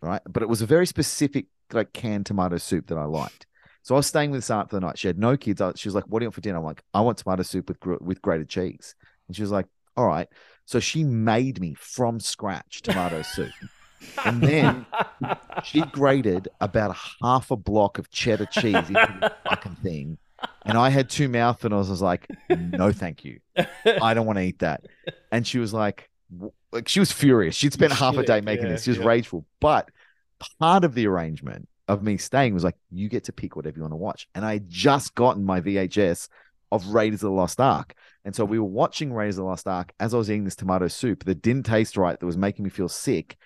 Right. 0.00 0.22
But 0.26 0.42
it 0.42 0.48
was 0.48 0.62
a 0.62 0.66
very 0.66 0.86
specific, 0.86 1.48
like 1.70 1.92
canned 1.92 2.24
tomato 2.24 2.56
soup 2.56 2.86
that 2.86 2.96
I 2.96 3.04
liked. 3.04 3.44
So 3.82 3.94
I 3.94 3.98
was 3.98 4.06
staying 4.06 4.30
with 4.30 4.38
this 4.38 4.48
aunt 4.48 4.70
for 4.70 4.76
the 4.76 4.80
night. 4.80 4.96
She 4.96 5.06
had 5.06 5.18
no 5.18 5.36
kids. 5.36 5.60
She 5.76 5.86
was 5.86 5.94
like, 5.94 6.04
"What 6.04 6.20
do 6.20 6.24
you 6.24 6.28
want 6.28 6.34
for 6.34 6.40
dinner?" 6.40 6.56
I'm 6.56 6.64
like, 6.64 6.82
"I 6.94 7.02
want 7.02 7.18
tomato 7.18 7.42
soup 7.42 7.68
with 7.68 7.78
gr- 7.78 7.96
with 8.00 8.22
grated 8.22 8.48
cheese." 8.48 8.94
And 9.28 9.36
she 9.36 9.42
was 9.42 9.50
like, 9.50 9.66
"All 9.98 10.06
right." 10.06 10.28
So 10.64 10.80
she 10.80 11.04
made 11.04 11.60
me 11.60 11.74
from 11.74 12.18
scratch 12.18 12.80
tomato 12.80 13.20
soup, 13.34 13.52
and 14.24 14.40
then 14.40 14.86
she 15.62 15.82
grated 15.82 16.48
about 16.62 16.92
a 16.92 16.98
half 17.22 17.50
a 17.50 17.56
block 17.56 17.98
of 17.98 18.10
cheddar 18.10 18.46
cheese 18.46 18.88
into 18.88 19.18
the 19.20 19.34
fucking 19.46 19.76
thing. 19.82 20.16
And 20.64 20.76
I 20.76 20.90
had 20.90 21.08
two 21.08 21.28
mouthfuls. 21.28 21.88
I 21.88 21.90
was 21.90 22.02
like, 22.02 22.28
"No, 22.50 22.92
thank 22.92 23.24
you. 23.24 23.40
I 23.84 24.14
don't 24.14 24.26
want 24.26 24.38
to 24.38 24.44
eat 24.44 24.58
that." 24.60 24.86
And 25.32 25.46
she 25.46 25.58
was 25.58 25.72
like, 25.72 26.10
"Like 26.72 26.88
she 26.88 27.00
was 27.00 27.12
furious. 27.12 27.54
She'd 27.54 27.72
spent 27.72 27.92
half 27.92 28.16
a 28.16 28.22
day 28.22 28.40
making 28.40 28.66
yeah, 28.66 28.72
this. 28.72 28.84
She 28.84 28.90
was 28.90 28.98
yeah. 28.98 29.06
rageful." 29.06 29.46
But 29.60 29.90
part 30.58 30.84
of 30.84 30.94
the 30.94 31.06
arrangement 31.06 31.68
of 31.88 32.02
me 32.02 32.16
staying 32.18 32.54
was 32.54 32.64
like, 32.64 32.76
"You 32.90 33.08
get 33.08 33.24
to 33.24 33.32
pick 33.32 33.56
whatever 33.56 33.76
you 33.76 33.82
want 33.82 33.92
to 33.92 33.96
watch." 33.96 34.28
And 34.34 34.44
I 34.44 34.54
had 34.54 34.68
just 34.68 35.14
gotten 35.14 35.44
my 35.44 35.60
VHS 35.60 36.28
of 36.72 36.88
Raiders 36.88 37.22
of 37.22 37.30
the 37.30 37.36
Lost 37.36 37.60
Ark, 37.60 37.94
and 38.24 38.34
so 38.34 38.44
we 38.44 38.58
were 38.58 38.64
watching 38.64 39.12
Raiders 39.12 39.38
of 39.38 39.44
the 39.44 39.48
Lost 39.48 39.68
Ark 39.68 39.92
as 40.00 40.12
I 40.12 40.18
was 40.18 40.30
eating 40.30 40.44
this 40.44 40.56
tomato 40.56 40.88
soup 40.88 41.24
that 41.24 41.42
didn't 41.42 41.64
taste 41.64 41.96
right, 41.96 42.18
that 42.18 42.26
was 42.26 42.36
making 42.36 42.64
me 42.64 42.70
feel 42.70 42.88
sick. 42.88 43.36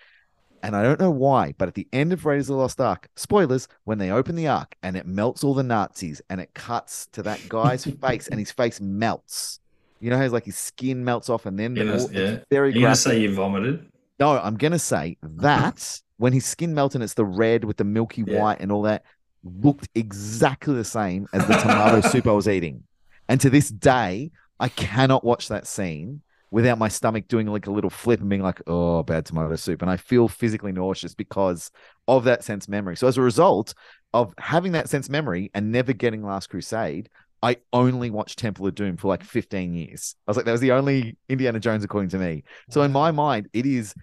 And 0.63 0.77
I 0.77 0.83
don't 0.83 1.01
know 1.01 1.11
why, 1.11 1.55
but 1.59 1.69
at 1.69 1.75
the 1.75 1.89
end 1.93 2.13
of 2.13 2.27
Raiders 2.27 2.49
of 2.51 2.55
the 2.57 2.61
Lost 2.61 2.81
Ark, 2.81 3.09
spoilers, 3.17 3.67
when 3.85 3.99
they 3.99 4.11
open 4.11 4.37
the 4.37 4.47
Ark 4.49 4.75
and 4.83 4.97
it 4.97 5.07
melts 5.07 5.43
all 5.43 5.55
the 5.55 5.63
Nazis 5.63 6.21
and 6.29 6.41
it 6.41 6.53
cuts 6.55 7.07
to 7.13 7.23
that 7.23 7.41
guy's 7.49 7.85
face 8.03 8.29
and 8.29 8.39
his 8.39 8.51
face 8.53 8.81
melts. 8.81 9.61
You 10.01 10.11
know 10.11 10.17
how 10.17 10.23
it's 10.25 10.33
like 10.33 10.45
his 10.45 10.59
skin 10.59 11.05
melts 11.05 11.29
off 11.29 11.47
and 11.47 11.59
then 11.59 11.75
the, 11.75 11.81
Yeah, 11.81 11.87
that's- 11.87 12.05
all- 12.05 12.13
yeah. 12.13 12.21
it's 12.29 12.47
very 12.51 12.73
You're 12.73 12.83
gonna 12.83 12.95
say 12.97 13.21
you 13.21 13.35
vomited? 13.35 13.87
No, 14.19 14.39
I'm 14.39 14.57
gonna 14.57 14.79
say 14.79 15.17
that 15.23 16.01
when 16.19 16.33
his 16.35 16.45
skin 16.45 16.75
melts 16.75 16.95
and 16.95 17.03
it's 17.05 17.15
the 17.15 17.25
red 17.25 17.65
with 17.65 17.79
the 17.79 17.85
milky 17.85 18.25
Yeah. 18.27 18.41
white 18.41 18.61
and 18.61 18.71
all 18.71 18.83
that 18.83 19.05
looked 19.43 19.89
exactly 19.95 20.75
the 20.75 20.85
same 20.85 21.27
as 21.33 21.47
the 21.47 21.55
tomato 21.55 22.03
soup 22.07 22.27
I 22.27 22.33
was 22.33 22.47
eating. 22.49 22.83
And 23.29 23.41
to 23.41 23.49
this 23.49 23.71
day, 23.71 24.31
I 24.59 24.69
cannot 24.69 25.25
watch 25.25 25.49
that 25.49 25.67
scene 25.67 26.21
without 26.51 26.79
my 26.79 26.89
stomach 26.89 27.29
doing 27.29 27.47
like 27.47 27.67
a 27.67 27.71
little 27.71 27.91
flip 27.91 28.21
and 28.21 28.29
being 28.29 28.43
like, 28.43 28.61
oh, 28.67 29.03
bad 29.03 29.25
tomato 29.25 29.55
soup. 29.57 29.83
And 29.83 29.91
I 29.91 29.97
feel 29.97 30.29
physically 30.29 30.73
nauseous 30.73 31.15
because 31.15 31.71
of 32.09 32.25
that 32.25 32.43
sense 32.43 32.69
memory. 32.69 32.97
So 32.97 33.07
as 33.07 33.17
a 33.17 33.23
result 33.23 33.75
of 34.13 34.35
having 34.39 34.73
that 34.73 34.89
sense 34.89 35.09
memory 35.09 35.51
and 35.55 35.71
never 35.71 35.93
getting 35.93 36.25
Last 36.25 36.49
Crusade, 36.49 37.09
I 37.43 37.57
only 37.73 38.11
watched 38.11 38.39
Temple 38.39 38.67
of 38.67 38.75
Doom 38.75 38.97
for 38.97 39.09
like 39.09 39.25
15 39.25 39.75
years. 39.75 40.15
I 40.27 40.31
was 40.31 40.37
like, 40.37 40.47
that 40.47 40.53
was 40.53 40.61
the 40.61 40.73
only 40.73 41.17
Indiana 41.29 41.61
Jones 41.61 41.85
according 41.85 42.11
to 42.11 42.19
me. 42.19 42.45
So 42.69 42.83
in 42.83 42.93
my 42.93 43.13
mind, 43.13 43.49
it 43.53 43.65
is 43.65 43.95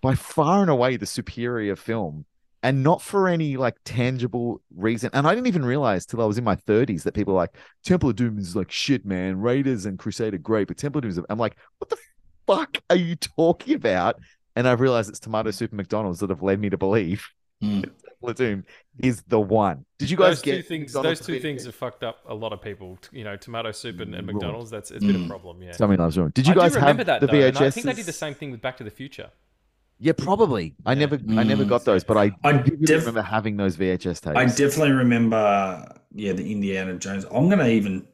by 0.00 0.14
far 0.14 0.62
and 0.62 0.70
away 0.70 0.96
the 0.96 1.06
superior 1.06 1.76
film. 1.76 2.24
And 2.64 2.82
not 2.82 3.00
for 3.02 3.28
any 3.28 3.56
like 3.56 3.76
tangible 3.84 4.60
reason. 4.74 5.10
And 5.12 5.26
I 5.26 5.34
didn't 5.34 5.46
even 5.48 5.64
realize 5.64 6.06
till 6.06 6.20
I 6.20 6.24
was 6.24 6.38
in 6.38 6.44
my 6.44 6.56
30s 6.56 7.02
that 7.04 7.12
people 7.14 7.34
are 7.34 7.36
like, 7.36 7.54
Temple 7.84 8.08
of 8.10 8.16
Doom 8.16 8.38
is 8.38 8.56
like 8.56 8.72
shit, 8.72 9.04
man. 9.04 9.38
Raiders 9.40 9.84
and 9.86 9.98
Crusade 9.98 10.34
are 10.34 10.38
great, 10.38 10.66
but 10.68 10.76
Temple 10.78 10.98
of 10.98 11.02
Doom 11.02 11.10
is. 11.10 11.20
I'm 11.28 11.38
like, 11.38 11.56
what 11.78 11.90
the 11.90 11.98
fuck 12.46 12.78
are 12.90 12.96
you 12.96 13.14
talking 13.16 13.74
about? 13.74 14.18
And 14.56 14.66
I've 14.66 14.80
realized 14.80 15.10
it's 15.10 15.20
tomato 15.20 15.50
soup 15.50 15.70
and 15.72 15.76
McDonald's 15.76 16.20
that 16.20 16.30
have 16.30 16.42
led 16.42 16.58
me 16.58 16.70
to 16.70 16.76
believe 16.78 17.28
Mm. 17.62 17.82
Temple 17.82 18.28
of 18.30 18.34
Doom 18.36 18.64
is 18.98 19.22
the 19.28 19.38
one. 19.40 19.84
Did 19.98 20.10
you 20.10 20.16
guys 20.16 20.38
those 20.38 20.42
get 20.42 20.56
two 20.56 20.62
things. 20.62 20.92
McDonald's 20.92 21.20
Those 21.20 21.26
two 21.26 21.32
bit- 21.34 21.42
things 21.42 21.64
have 21.66 21.74
fucked 21.74 22.02
up 22.02 22.18
a 22.28 22.34
lot 22.34 22.52
of 22.52 22.60
people. 22.60 22.98
You 23.12 23.22
know, 23.24 23.36
tomato 23.36 23.70
soup 23.70 24.00
and, 24.00 24.12
and 24.14 24.26
McDonald's. 24.26 24.70
That's 24.70 24.90
it's 24.90 25.04
been 25.04 25.14
a 25.16 25.18
Mm. 25.20 25.28
problem. 25.28 25.62
Yeah. 25.62 25.72
Somebody 25.72 26.02
loves 26.02 26.18
ruin. 26.18 26.32
Did 26.34 26.46
you 26.48 26.52
I 26.52 26.56
guys 26.56 26.72
do 26.72 26.80
remember 26.80 27.00
have 27.00 27.06
that 27.06 27.20
the 27.20 27.26
though, 27.28 27.40
and 27.46 27.56
VHS? 27.56 27.60
I 27.62 27.70
think 27.70 27.86
they 27.86 27.92
did 27.92 28.06
the 28.06 28.12
same 28.12 28.34
thing 28.34 28.50
with 28.50 28.60
Back 28.60 28.76
to 28.78 28.84
the 28.84 28.90
Future. 28.90 29.30
Yeah, 30.04 30.12
probably. 30.12 30.74
I 30.84 30.92
Yeah. 30.92 30.98
never, 30.98 31.14
I 31.30 31.42
never 31.44 31.64
Mm. 31.64 31.68
got 31.70 31.86
those, 31.86 32.04
but 32.04 32.18
I, 32.18 32.30
I 32.44 32.52
def- 32.58 33.00
remember 33.06 33.22
having 33.22 33.56
those 33.56 33.74
VHS 33.78 34.20
tapes. 34.20 34.36
I 34.36 34.44
definitely 34.44 34.92
remember, 34.92 35.98
yeah, 36.14 36.34
the 36.34 36.52
Indiana 36.52 36.94
Jones. 36.98 37.24
I'm 37.32 37.48
gonna 37.48 37.68
even 37.68 38.06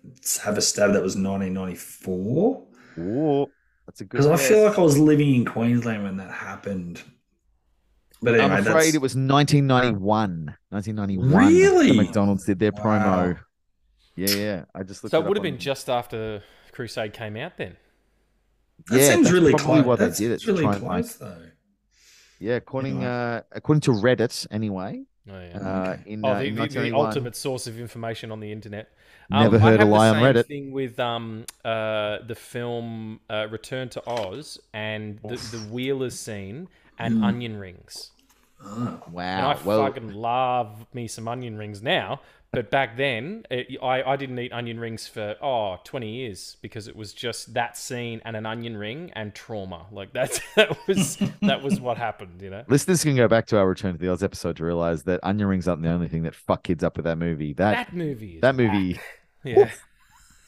have 0.45 0.57
a 0.57 0.61
stab 0.63 0.93
that 0.93 1.03
was 1.03 1.17
1994. 1.17 2.63
Ooh, 2.99 3.47
That's 3.87 4.01
a 4.03 4.05
good. 4.05 4.19
Because 4.19 4.27
I 4.29 4.37
feel 4.37 4.63
like 4.65 4.79
I 4.79 4.83
was 4.83 4.99
living 4.99 5.35
in 5.35 5.45
Queensland 5.45 6.05
when 6.05 6.17
that 6.19 6.31
happened. 6.31 7.03
But 8.23 8.35
anyway, 8.35 8.45
I'm 8.55 8.61
afraid 8.67 8.85
that's, 8.85 8.95
it 8.95 9.01
was 9.03 9.17
1991. 9.17 10.55
1991. 10.69 11.29
Really? 11.49 11.89
The 11.89 11.95
McDonald's 11.95 12.45
did 12.45 12.61
their 12.61 12.71
Wow. 12.71 12.83
promo. 13.35 13.39
Yeah, 14.15 14.29
yeah. 14.37 14.65
I 14.77 14.85
just 14.85 15.03
looked 15.03 15.11
So 15.11 15.19
it 15.19 15.25
it 15.25 15.29
would 15.29 15.39
up 15.39 15.43
have 15.43 15.43
been 15.43 15.55
on- 15.55 15.59
just 15.61 15.89
after 15.91 16.43
Crusade 16.71 17.15
came 17.15 17.37
out 17.37 17.57
then. 17.57 17.77
that 18.89 18.97
yeah, 19.01 19.09
seems 19.11 19.25
that's 19.25 19.33
really 19.33 19.53
probably 19.55 19.83
close. 19.83 19.87
why 19.87 19.97
they 19.97 20.05
That's 20.07 20.19
did 20.19 20.31
it, 20.31 20.41
to 20.43 20.47
really 20.53 20.63
try 20.63 20.73
and 20.75 20.83
close, 20.85 21.15
though. 21.17 21.37
Yeah, 22.41 22.57
according 22.57 23.05
uh, 23.05 23.43
according 23.53 23.83
to 23.83 23.93
Reddit, 23.93 24.47
anyway. 24.51 25.03
Oh, 25.31 25.41
yeah. 25.41 25.59
Uh, 25.59 25.97
in, 26.07 26.25
Oh, 26.25 26.31
uh, 26.31 26.39
the, 26.41 26.45
in 26.47 26.55
the, 26.57 26.67
the 26.67 26.93
ultimate 26.95 27.37
source 27.37 27.67
of 27.67 27.79
information 27.79 28.33
on 28.33 28.41
the 28.41 28.51
internet. 28.51 28.89
Never 29.31 29.57
Um, 29.57 29.63
heard 29.63 29.81
I 29.81 29.85
a 29.85 29.87
have 29.87 29.89
lie 29.89 30.09
the 30.11 30.17
on 30.17 30.23
same 30.23 30.35
Reddit. 30.35 30.47
Thing 30.47 30.73
with 30.73 30.99
um 30.99 31.45
uh 31.65 32.19
the 32.27 32.35
film 32.35 33.21
uh, 33.31 33.47
Return 33.51 33.89
to 33.91 34.03
Oz 34.09 34.59
and 34.73 35.19
the, 35.23 35.37
the 35.37 35.59
Wheelers 35.71 36.19
scene 36.19 36.69
and 36.99 37.23
onion 37.23 37.59
rings. 37.59 38.11
Oh. 38.65 39.03
And 39.07 39.15
Wow. 39.15 39.51
I 39.51 39.59
well, 39.63 39.85
fucking 39.87 40.13
love 40.13 40.87
me 40.93 41.07
some 41.09 41.29
onion 41.29 41.57
rings 41.59 41.83
now, 41.83 42.21
but 42.53 42.71
back 42.71 42.97
then 42.97 43.45
it, 43.51 43.69
I 43.83 44.03
I 44.03 44.17
didn't 44.17 44.39
eat 44.39 44.53
onion 44.53 44.81
rings 44.81 45.07
for 45.07 45.37
oh 45.41 45.77
20 45.85 46.09
years 46.11 46.57
because 46.63 46.89
it 46.89 46.97
was 46.97 47.13
just 47.13 47.55
that 47.55 47.77
scene 47.77 48.21
and 48.25 48.37
an 48.37 48.45
onion 48.47 48.77
ring 48.77 49.11
and 49.15 49.35
trauma. 49.35 49.87
Like 49.93 50.13
that's 50.13 50.41
that 50.57 50.77
was 50.89 51.17
that 51.43 51.63
was 51.63 51.81
what 51.81 51.97
happened, 51.97 52.41
you 52.43 52.51
know. 52.51 52.65
listeners 52.69 53.03
can 53.05 53.15
go 53.17 53.29
back 53.29 53.47
to 53.47 53.59
our 53.59 53.69
Return 53.69 53.93
to 53.93 53.99
the 53.99 54.09
Oz 54.11 54.23
episode 54.23 54.57
to 54.57 54.65
realize 54.65 55.05
that 55.05 55.21
onion 55.23 55.49
rings 55.49 55.69
aren't 55.69 55.83
the 55.83 55.91
only 55.91 56.09
thing 56.09 56.23
that 56.25 56.35
fuck 56.35 56.63
kids 56.65 56.83
up 56.83 56.97
with 56.97 57.05
that 57.05 57.19
movie. 57.19 57.53
That 57.53 57.87
That 57.89 57.95
movie. 57.97 58.35
Is 58.37 58.41
that 58.41 58.55
movie. 58.57 58.95
whack. 58.95 59.05
Yeah. 59.45 59.71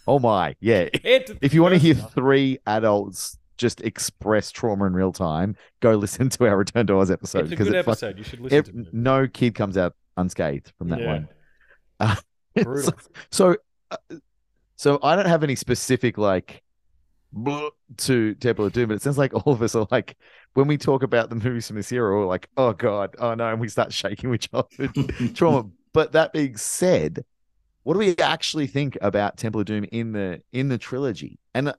Oh 0.06 0.18
my, 0.18 0.54
yeah. 0.60 0.88
It- 0.92 1.38
If 1.40 1.54
you 1.54 1.62
want 1.62 1.74
to 1.74 1.78
hear 1.78 1.94
three 1.94 2.58
adults 2.66 3.38
just 3.58 3.80
express 3.82 4.50
trauma 4.50 4.86
in 4.86 4.92
real 4.92 5.12
time, 5.12 5.54
go 5.80 5.94
listen 5.94 6.28
to 6.30 6.46
our 6.48 6.56
Return 6.56 6.86
to 6.88 6.94
Oz 6.98 7.10
episode 7.12 7.44
it's 7.44 7.52
a 7.52 7.56
good 7.56 7.74
episode. 7.76 8.18
You 8.18 8.24
should 8.24 8.40
listen 8.40 8.86
it. 8.88 8.92
no 8.94 9.28
kid 9.28 9.54
comes 9.54 9.76
out 9.76 9.94
unscathed 10.16 10.72
from 10.76 10.88
that 10.88 10.98
Yeah. 11.00 11.06
one. 11.06 11.28
Uh, 12.54 12.64
Brutal. 12.64 12.92
so, 13.30 13.56
uh, 13.90 13.96
so 14.76 14.98
I 15.02 15.16
don't 15.16 15.24
have 15.24 15.42
any 15.42 15.56
specific 15.56 16.18
like 16.18 16.62
to 17.96 18.34
Temple 18.34 18.66
of 18.66 18.72
Doom, 18.72 18.88
but 18.88 18.94
it 18.94 19.02
sounds 19.02 19.18
like 19.18 19.32
all 19.46 19.52
of 19.52 19.62
us 19.62 19.74
are 19.74 19.86
like 19.90 20.16
when 20.54 20.66
we 20.66 20.76
talk 20.76 21.02
about 21.02 21.30
the 21.30 21.36
movies 21.36 21.66
from 21.66 21.76
this 21.76 21.90
era, 21.92 22.14
we're 22.18 22.26
like, 22.26 22.48
oh 22.56 22.72
god, 22.72 23.14
oh 23.18 23.34
no, 23.34 23.48
and 23.48 23.60
we 23.60 23.68
start 23.68 23.92
shaking 23.94 24.30
with 24.30 24.50
childhood 24.50 25.34
trauma. 25.34 25.68
But 25.92 26.12
that 26.12 26.32
being 26.32 26.56
said, 26.56 27.24
what 27.82 27.94
do 27.94 27.98
we 27.98 28.16
actually 28.16 28.66
think 28.66 28.96
about 29.00 29.36
Temple 29.36 29.60
of 29.62 29.66
Doom 29.66 29.84
in 29.92 30.12
the 30.12 30.42
in 30.52 30.68
the 30.68 30.78
trilogy? 30.78 31.38
And 31.54 31.68
uh, 31.68 31.74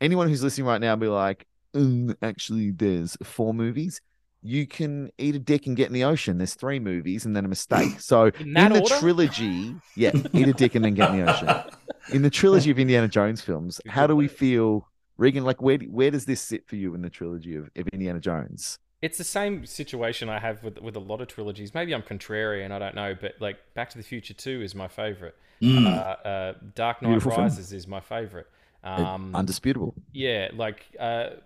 anyone 0.00 0.28
who's 0.28 0.42
listening 0.42 0.66
right 0.66 0.80
now 0.80 0.92
will 0.94 1.00
be 1.00 1.08
like, 1.08 1.46
"Mm, 1.74 2.16
actually, 2.22 2.70
there's 2.70 3.16
four 3.22 3.54
movies. 3.54 4.00
You 4.46 4.66
can 4.66 5.10
eat 5.18 5.34
a 5.34 5.38
dick 5.38 5.66
and 5.66 5.76
get 5.76 5.88
in 5.88 5.92
the 5.92 6.04
ocean. 6.04 6.38
There's 6.38 6.54
three 6.54 6.78
movies 6.78 7.26
and 7.26 7.34
then 7.34 7.44
a 7.44 7.48
mistake. 7.48 8.00
So 8.00 8.26
In 8.40 8.52
that 8.54 8.72
the 8.72 8.80
order? 8.82 8.94
trilogy, 8.98 9.74
yeah, 9.96 10.12
eat 10.32 10.46
a 10.48 10.52
dick 10.52 10.74
and 10.76 10.84
then 10.84 10.94
get 10.94 11.10
in 11.10 11.24
the 11.24 11.30
ocean. 11.32 11.70
In 12.12 12.22
the 12.22 12.30
trilogy 12.30 12.70
of 12.70 12.78
Indiana 12.78 13.08
Jones 13.08 13.40
films, 13.40 13.80
how 13.88 14.06
do 14.06 14.14
we 14.14 14.28
feel, 14.28 14.86
Regan? 15.16 15.44
Like, 15.44 15.60
where 15.60 15.78
where 15.78 16.10
does 16.10 16.24
this 16.26 16.40
sit 16.40 16.68
for 16.68 16.76
you 16.76 16.94
in 16.94 17.02
the 17.02 17.10
trilogy 17.10 17.56
of, 17.56 17.64
of 17.76 17.88
Indiana 17.88 18.20
Jones? 18.20 18.78
It's 19.02 19.18
the 19.18 19.24
same 19.24 19.66
situation 19.66 20.28
I 20.28 20.38
have 20.38 20.62
with 20.62 20.78
with 20.80 20.94
a 20.96 21.00
lot 21.00 21.20
of 21.20 21.28
trilogies. 21.28 21.74
Maybe 21.74 21.94
I'm 21.94 22.02
contrarian, 22.02 22.70
I 22.70 22.78
don't 22.78 22.94
know, 22.94 23.14
but 23.20 23.32
like 23.40 23.56
Back 23.74 23.90
to 23.90 23.98
the 23.98 24.04
Future 24.04 24.34
Two 24.34 24.62
is 24.62 24.74
my 24.74 24.88
favorite. 24.88 25.34
Mm. 25.60 25.86
Uh, 25.86 26.28
uh, 26.28 26.54
Dark 26.74 27.02
Knight 27.02 27.08
Beautiful 27.08 27.32
film. 27.32 27.42
Rises 27.42 27.72
is 27.72 27.86
my 27.88 28.00
favorite. 28.00 28.46
Um, 28.84 29.32
Undisputable. 29.34 29.94
yeah, 30.12 30.50
like 30.54 30.84
uh, 31.00 31.30
d- 31.30 31.36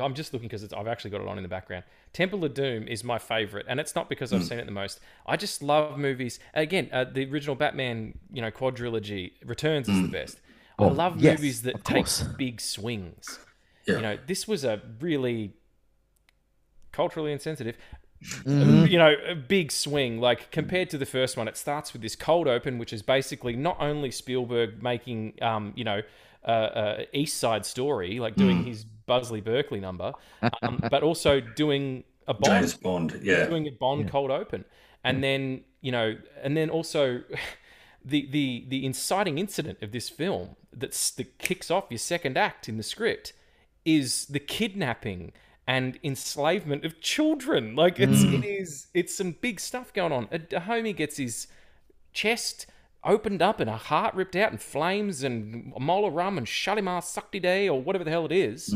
I'm 0.00 0.14
just 0.14 0.32
looking 0.32 0.48
because 0.48 0.72
I've 0.72 0.86
actually 0.86 1.10
got 1.10 1.20
it 1.20 1.28
on 1.28 1.36
in 1.36 1.42
the 1.42 1.48
background. 1.48 1.84
Temple 2.12 2.44
of 2.44 2.54
Doom 2.54 2.88
is 2.88 3.04
my 3.04 3.18
favorite, 3.18 3.66
and 3.68 3.78
it's 3.78 3.94
not 3.94 4.08
because 4.08 4.32
I've 4.32 4.44
seen 4.44 4.58
it 4.58 4.64
the 4.64 4.72
most. 4.72 5.00
I 5.26 5.36
just 5.36 5.62
love 5.62 5.98
movies. 5.98 6.40
Again, 6.54 6.88
uh, 6.92 7.04
the 7.04 7.30
original 7.30 7.54
Batman, 7.54 8.18
you 8.32 8.40
know, 8.40 8.50
quadrilogy, 8.50 9.32
Returns 9.44 9.88
is 9.88 10.02
the 10.02 10.08
best. 10.08 10.40
I 10.78 10.86
love 10.86 11.20
yes, 11.20 11.38
movies 11.38 11.62
that 11.62 11.84
take 11.84 12.06
big 12.36 12.60
swings. 12.60 13.38
Yeah. 13.86 13.96
You 13.96 14.02
know, 14.02 14.18
this 14.26 14.46
was 14.46 14.64
a 14.64 14.80
really 15.00 15.54
culturally 16.92 17.32
insensitive, 17.32 17.76
Mm-hmm. 18.20 18.86
you 18.86 18.98
know, 18.98 19.14
a 19.28 19.36
big 19.36 19.70
swing. 19.70 20.20
Like 20.20 20.50
compared 20.50 20.90
to 20.90 20.98
the 20.98 21.06
first 21.06 21.36
one, 21.36 21.46
it 21.46 21.56
starts 21.56 21.92
with 21.92 22.02
this 22.02 22.16
cold 22.16 22.48
open, 22.48 22.78
which 22.78 22.92
is 22.92 23.00
basically 23.00 23.54
not 23.54 23.76
only 23.80 24.10
Spielberg 24.10 24.82
making, 24.82 25.34
um, 25.40 25.72
you 25.76 25.84
know, 25.84 26.02
uh, 26.44 26.50
uh, 26.50 27.02
East 27.12 27.36
Side 27.38 27.64
Story, 27.64 28.18
like 28.18 28.34
doing 28.34 28.64
his 28.64 28.86
Busby 29.08 29.40
Berkeley 29.40 29.80
number, 29.80 30.12
um, 30.62 30.80
but 30.90 31.02
also 31.02 31.40
doing 31.40 32.04
a 32.28 32.34
Bond 32.34 32.60
James 32.60 32.74
Bond, 32.74 33.20
yeah. 33.22 33.46
doing 33.46 33.66
a 33.66 33.72
Bond 33.72 34.08
cold 34.08 34.30
open, 34.30 34.64
and 35.02 35.24
then 35.24 35.64
you 35.80 35.90
know, 35.90 36.16
and 36.42 36.56
then 36.56 36.70
also 36.70 37.22
the 38.04 38.28
the 38.30 38.66
the 38.68 38.86
inciting 38.86 39.38
incident 39.38 39.82
of 39.82 39.90
this 39.90 40.08
film 40.08 40.54
that's 40.72 41.10
that 41.12 41.38
kicks 41.38 41.70
off 41.70 41.86
your 41.90 41.98
second 41.98 42.36
act 42.36 42.68
in 42.68 42.76
the 42.76 42.82
script 42.82 43.32
is 43.84 44.26
the 44.26 44.38
kidnapping 44.38 45.32
and 45.66 45.98
enslavement 46.02 46.84
of 46.84 47.00
children. 47.00 47.74
Like 47.74 47.98
it's 47.98 48.22
it 48.22 48.44
is 48.44 48.86
it's 48.94 49.14
some 49.14 49.32
big 49.32 49.60
stuff 49.60 49.92
going 49.92 50.12
on. 50.12 50.28
A, 50.30 50.36
a 50.36 50.60
homie 50.60 50.96
gets 50.96 51.16
his 51.16 51.48
chest 52.12 52.66
opened 53.04 53.42
up 53.42 53.60
and 53.60 53.70
a 53.70 53.76
heart 53.76 54.14
ripped 54.14 54.36
out 54.36 54.50
and 54.50 54.60
flames 54.60 55.22
and 55.22 55.72
a 55.76 55.80
Mola 55.80 56.10
Ram 56.10 56.36
and 56.38 56.46
Shalimar 56.46 57.00
Sakti 57.02 57.40
Day 57.40 57.68
or 57.68 57.80
whatever 57.80 58.04
the 58.04 58.10
hell 58.10 58.26
it 58.26 58.32
is. 58.32 58.68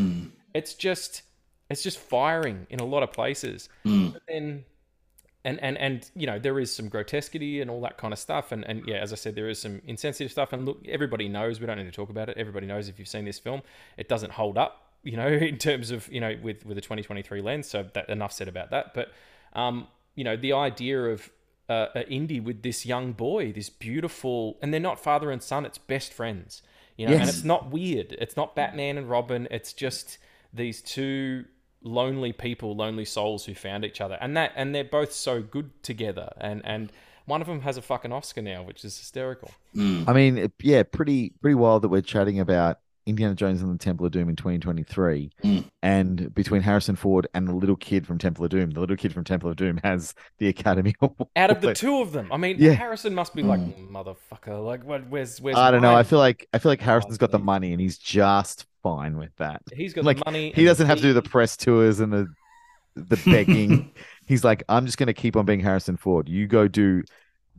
It's 0.54 0.74
just 0.74 1.22
it's 1.70 1.82
just 1.82 1.98
firing 1.98 2.66
in 2.70 2.80
a 2.80 2.84
lot 2.84 3.02
of 3.02 3.12
places. 3.12 3.68
But 4.12 4.22
then 4.28 4.64
and 5.44 5.60
and 5.60 5.76
and 5.78 6.10
you 6.14 6.26
know 6.26 6.38
there 6.38 6.58
is 6.60 6.72
some 6.74 6.88
grotesquity 6.88 7.60
and 7.60 7.70
all 7.70 7.80
that 7.82 7.98
kind 7.98 8.12
of 8.12 8.18
stuff. 8.18 8.52
And 8.52 8.64
and 8.64 8.86
yeah 8.86 8.96
as 8.96 9.12
i 9.12 9.16
said 9.16 9.34
there 9.34 9.48
is 9.48 9.60
some 9.60 9.82
insensitive 9.86 10.30
stuff. 10.30 10.52
And 10.52 10.64
look 10.66 10.86
everybody 10.88 11.28
knows 11.28 11.60
we 11.60 11.66
don't 11.66 11.78
need 11.78 11.84
to 11.84 11.90
talk 11.90 12.10
about 12.10 12.28
it. 12.28 12.36
Everybody 12.38 12.66
knows 12.66 12.88
if 12.88 12.98
you've 12.98 13.08
seen 13.08 13.24
this 13.24 13.38
film 13.38 13.62
it 13.96 14.08
doesn't 14.08 14.32
hold 14.32 14.56
up 14.56 14.92
you 15.02 15.16
know 15.16 15.26
in 15.52 15.58
terms 15.58 15.90
of 15.90 16.10
you 16.12 16.20
know 16.20 16.36
with 16.42 16.64
with 16.64 16.78
a 16.78 16.80
2023 16.80 17.40
lens. 17.40 17.66
So 17.66 17.86
that 17.94 18.08
enough 18.08 18.32
said 18.32 18.48
about 18.48 18.70
that. 18.70 18.94
But 18.94 19.12
um 19.54 19.88
you 20.14 20.24
know 20.24 20.36
the 20.36 20.52
idea 20.52 21.06
of 21.06 21.28
uh, 21.68 21.86
an 21.94 22.04
indie 22.04 22.42
with 22.42 22.62
this 22.62 22.84
young 22.84 23.12
boy 23.12 23.52
this 23.52 23.70
beautiful 23.70 24.58
and 24.62 24.72
they're 24.72 24.80
not 24.80 24.98
father 24.98 25.30
and 25.30 25.42
son 25.42 25.64
it's 25.64 25.78
best 25.78 26.12
friends 26.12 26.62
you 26.96 27.06
know 27.06 27.14
and 27.14 27.28
it's 27.28 27.44
not 27.44 27.70
weird 27.70 28.12
it's 28.12 28.36
not 28.36 28.54
batman 28.54 28.98
and 28.98 29.08
robin 29.08 29.48
it's 29.50 29.72
just 29.72 30.18
these 30.52 30.82
two 30.82 31.44
lonely 31.84 32.32
people, 32.32 32.76
lonely 32.76 33.04
souls 33.04 33.44
who 33.44 33.54
found 33.54 33.84
each 33.84 34.00
other, 34.00 34.18
and 34.20 34.36
that 34.36 34.52
and 34.56 34.74
they're 34.74 34.84
both 34.84 35.12
so 35.12 35.42
good 35.42 35.70
together. 35.82 36.32
And 36.38 36.62
and 36.64 36.92
one 37.26 37.40
of 37.40 37.46
them 37.46 37.60
has 37.60 37.76
a 37.76 37.82
fucking 37.82 38.12
Oscar 38.12 38.42
now, 38.42 38.62
which 38.62 38.84
is 38.84 38.98
hysterical. 38.98 39.50
I 40.08 40.12
mean, 40.12 40.52
yeah, 40.60 40.82
pretty 40.82 41.32
pretty 41.40 41.54
wild 41.54 41.82
that 41.82 41.88
we're 41.88 42.02
chatting 42.02 42.40
about 42.40 42.78
Indiana 43.06 43.34
Jones 43.34 43.62
and 43.62 43.72
the 43.74 43.78
Temple 43.82 44.06
of 44.06 44.12
Doom 44.12 44.28
in 44.28 44.36
2023, 44.36 45.30
Mm. 45.44 45.64
and 45.82 46.34
between 46.34 46.62
Harrison 46.62 46.94
Ford 46.96 47.26
and 47.34 47.48
the 47.48 47.52
little 47.54 47.76
kid 47.76 48.06
from 48.06 48.18
Temple 48.18 48.44
of 48.44 48.50
Doom, 48.50 48.70
the 48.70 48.80
little 48.80 48.96
kid 48.96 49.12
from 49.12 49.24
Temple 49.24 49.50
of 49.50 49.56
Doom 49.56 49.80
has 49.82 50.14
the 50.38 50.48
Academy 50.48 50.94
Award. 51.02 51.28
Out 51.36 51.50
of 51.50 51.60
the 51.60 51.74
two 51.74 52.00
of 52.00 52.12
them, 52.12 52.28
I 52.32 52.36
mean, 52.36 52.56
Yeah. 52.58 52.72
Harrison 52.72 53.14
must 53.14 53.34
be 53.34 53.42
like 53.42 53.60
motherfucker. 53.90 54.64
Like, 54.64 54.84
what? 54.84 55.08
Where's 55.08 55.40
where's? 55.40 55.56
I 55.56 55.70
don't 55.70 55.82
know. 55.82 55.94
I 55.96 56.02
feel 56.02 56.18
like 56.18 56.46
I 56.52 56.58
feel 56.58 56.70
like 56.72 56.80
Harrison's 56.80 57.18
got 57.18 57.30
the 57.30 57.38
money 57.38 57.72
and 57.72 57.80
he's 57.80 57.98
just 57.98 58.66
fine 58.82 59.16
with 59.16 59.34
that. 59.36 59.62
he's 59.74 59.92
got 59.94 60.04
like, 60.04 60.18
the 60.18 60.24
money. 60.26 60.52
He 60.54 60.64
doesn't 60.64 60.86
have 60.86 60.96
to 60.98 61.02
do 61.02 61.12
the 61.12 61.22
press 61.22 61.56
tours 61.56 62.00
and 62.00 62.12
the 62.12 62.26
the 62.94 63.16
begging. 63.26 63.90
he's 64.26 64.44
like, 64.44 64.62
I'm 64.68 64.86
just 64.86 64.98
going 64.98 65.06
to 65.06 65.14
keep 65.14 65.36
on 65.36 65.46
being 65.46 65.60
Harrison 65.60 65.96
Ford. 65.96 66.28
You 66.28 66.46
go 66.46 66.68
do 66.68 67.02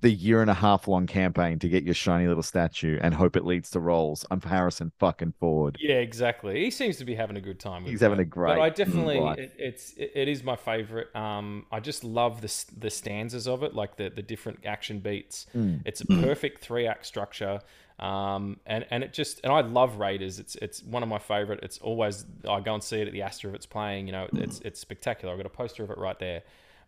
the 0.03 0.11
year 0.11 0.41
and 0.41 0.51
a 0.51 0.53
half 0.53 0.85
long 0.89 1.07
campaign 1.07 1.57
to 1.57 1.69
get 1.69 1.85
your 1.85 1.93
shiny 1.93 2.27
little 2.27 2.43
statue 2.43 2.99
and 3.01 3.13
hope 3.13 3.37
it 3.37 3.45
leads 3.45 3.69
to 3.69 3.79
roles. 3.79 4.25
I'm 4.29 4.41
Harrison 4.41 4.91
fucking 4.99 5.33
Ford. 5.39 5.77
Yeah, 5.79 5.95
exactly. 5.95 6.61
He 6.61 6.71
seems 6.71 6.97
to 6.97 7.05
be 7.05 7.15
having 7.15 7.37
a 7.37 7.41
good 7.41 7.57
time. 7.57 7.83
With 7.83 7.91
He's 7.91 8.01
having 8.01 8.19
a 8.19 8.25
great. 8.25 8.57
But 8.57 8.61
I 8.61 8.69
definitely, 8.69 9.19
it, 9.41 9.53
it's 9.57 9.93
it, 9.93 10.11
it 10.13 10.27
is 10.27 10.43
my 10.43 10.57
favorite. 10.57 11.15
Um, 11.15 11.65
I 11.71 11.79
just 11.79 12.03
love 12.03 12.41
the 12.41 12.53
the 12.77 12.89
stanzas 12.89 13.47
of 13.47 13.63
it, 13.63 13.73
like 13.73 13.95
the 13.95 14.09
the 14.09 14.21
different 14.21 14.65
action 14.65 14.99
beats. 14.99 15.47
Mm. 15.55 15.81
It's 15.85 16.01
a 16.01 16.05
perfect 16.05 16.61
three 16.61 16.85
act 16.85 17.05
structure. 17.05 17.61
Um, 17.97 18.59
and 18.65 18.85
and 18.91 19.05
it 19.05 19.13
just 19.13 19.39
and 19.45 19.53
I 19.53 19.61
love 19.61 19.99
Raiders. 19.99 20.37
It's 20.37 20.55
it's 20.55 20.83
one 20.83 21.01
of 21.01 21.07
my 21.07 21.19
favorite. 21.19 21.61
It's 21.63 21.77
always 21.77 22.25
I 22.47 22.59
go 22.59 22.73
and 22.73 22.83
see 22.83 22.99
it 22.99 23.07
at 23.07 23.13
the 23.13 23.21
Astor 23.21 23.47
if 23.47 23.55
it's 23.55 23.65
playing. 23.65 24.07
You 24.07 24.11
know, 24.11 24.27
it's 24.33 24.59
it's 24.65 24.81
spectacular. 24.81 25.31
I've 25.31 25.39
got 25.39 25.45
a 25.45 25.49
poster 25.49 25.81
of 25.81 25.91
it 25.91 25.97
right 25.97 26.19
there. 26.19 26.43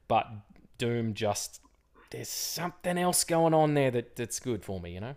But 0.09 0.27
Doom 0.77 1.13
just 1.13 1.61
there's 2.11 2.29
something 2.29 2.97
else 2.97 3.23
going 3.23 3.53
on 3.53 3.73
there 3.73 3.91
that 3.91 4.15
that's 4.15 4.39
good 4.39 4.63
for 4.63 4.79
me. 4.79 4.93
You 4.93 5.01
know. 5.01 5.15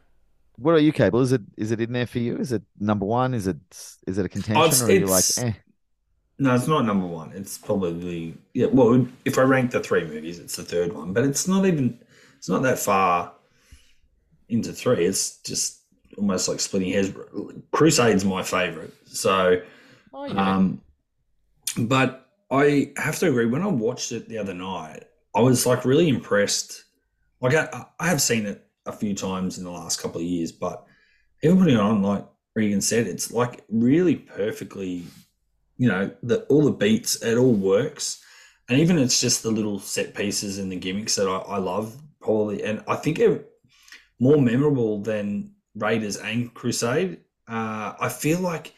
What 0.56 0.74
are 0.74 0.78
you, 0.80 0.92
Cable? 0.92 1.20
Is 1.20 1.32
it 1.32 1.42
is 1.56 1.70
it 1.70 1.80
in 1.80 1.92
there 1.92 2.06
for 2.06 2.18
you? 2.18 2.36
Is 2.36 2.52
it 2.52 2.62
number 2.80 3.04
one? 3.06 3.34
Is 3.34 3.46
it 3.46 3.56
is 4.06 4.18
it 4.18 4.26
a 4.26 4.28
contention, 4.28 4.62
it's- 4.62 4.82
or 4.82 4.86
are 4.86 4.90
you 4.90 5.06
like, 5.06 5.18
it's- 5.30 5.38
eh? 5.38 5.52
No, 6.40 6.54
it's 6.54 6.68
not 6.68 6.84
number 6.84 7.06
one. 7.06 7.32
It's 7.32 7.58
probably 7.58 8.36
yeah. 8.54 8.66
Well, 8.66 9.06
if 9.24 9.38
I 9.38 9.42
rank 9.42 9.72
the 9.72 9.80
three 9.80 10.04
movies, 10.04 10.38
it's 10.38 10.54
the 10.56 10.62
third 10.62 10.92
one. 10.92 11.12
But 11.12 11.24
it's 11.24 11.48
not 11.48 11.66
even. 11.66 11.98
It's 12.36 12.48
not 12.48 12.62
that 12.62 12.78
far 12.78 13.32
into 14.48 14.72
three. 14.72 15.04
It's 15.04 15.38
just 15.38 15.80
almost 16.16 16.48
like 16.48 16.60
splitting 16.60 16.92
hairs. 16.92 17.12
Crusade's 17.72 18.24
my 18.24 18.42
favorite. 18.44 18.94
So 19.06 19.60
Oh 20.14 20.24
yeah. 20.26 20.56
Um, 20.56 20.80
but 21.76 22.28
I 22.52 22.92
have 22.96 23.18
to 23.18 23.28
agree. 23.28 23.46
When 23.46 23.62
I 23.62 23.66
watched 23.66 24.12
it 24.12 24.28
the 24.28 24.38
other 24.38 24.54
night, 24.54 25.07
I 25.38 25.40
was 25.40 25.64
like 25.66 25.84
really 25.84 26.08
impressed. 26.08 26.84
Like 27.40 27.54
I, 27.54 27.84
I 28.00 28.08
have 28.08 28.20
seen 28.20 28.44
it 28.44 28.66
a 28.86 28.92
few 28.92 29.14
times 29.14 29.56
in 29.56 29.62
the 29.62 29.70
last 29.70 30.02
couple 30.02 30.20
of 30.20 30.26
years, 30.26 30.50
but 30.50 30.84
even 31.44 31.58
putting 31.58 31.76
it 31.76 31.80
on, 31.80 32.02
like 32.02 32.26
Regan 32.56 32.80
said, 32.80 33.06
it's 33.06 33.30
like 33.30 33.62
really 33.68 34.16
perfectly. 34.16 35.04
You 35.76 35.90
know, 35.90 36.10
the 36.24 36.42
all 36.46 36.64
the 36.64 36.72
beats, 36.72 37.22
it 37.22 37.38
all 37.38 37.52
works, 37.52 38.20
and 38.68 38.80
even 38.80 38.98
it's 38.98 39.20
just 39.20 39.44
the 39.44 39.52
little 39.52 39.78
set 39.78 40.12
pieces 40.12 40.58
and 40.58 40.72
the 40.72 40.76
gimmicks 40.76 41.14
that 41.14 41.28
I, 41.28 41.36
I 41.36 41.58
love 41.58 41.96
probably, 42.20 42.64
and 42.64 42.82
I 42.88 42.96
think 42.96 43.20
it 43.20 43.48
more 44.18 44.42
memorable 44.42 45.00
than 45.02 45.52
Raiders 45.76 46.16
and 46.16 46.52
Crusade. 46.52 47.18
Uh, 47.46 47.92
I 48.00 48.08
feel 48.08 48.40
like 48.40 48.74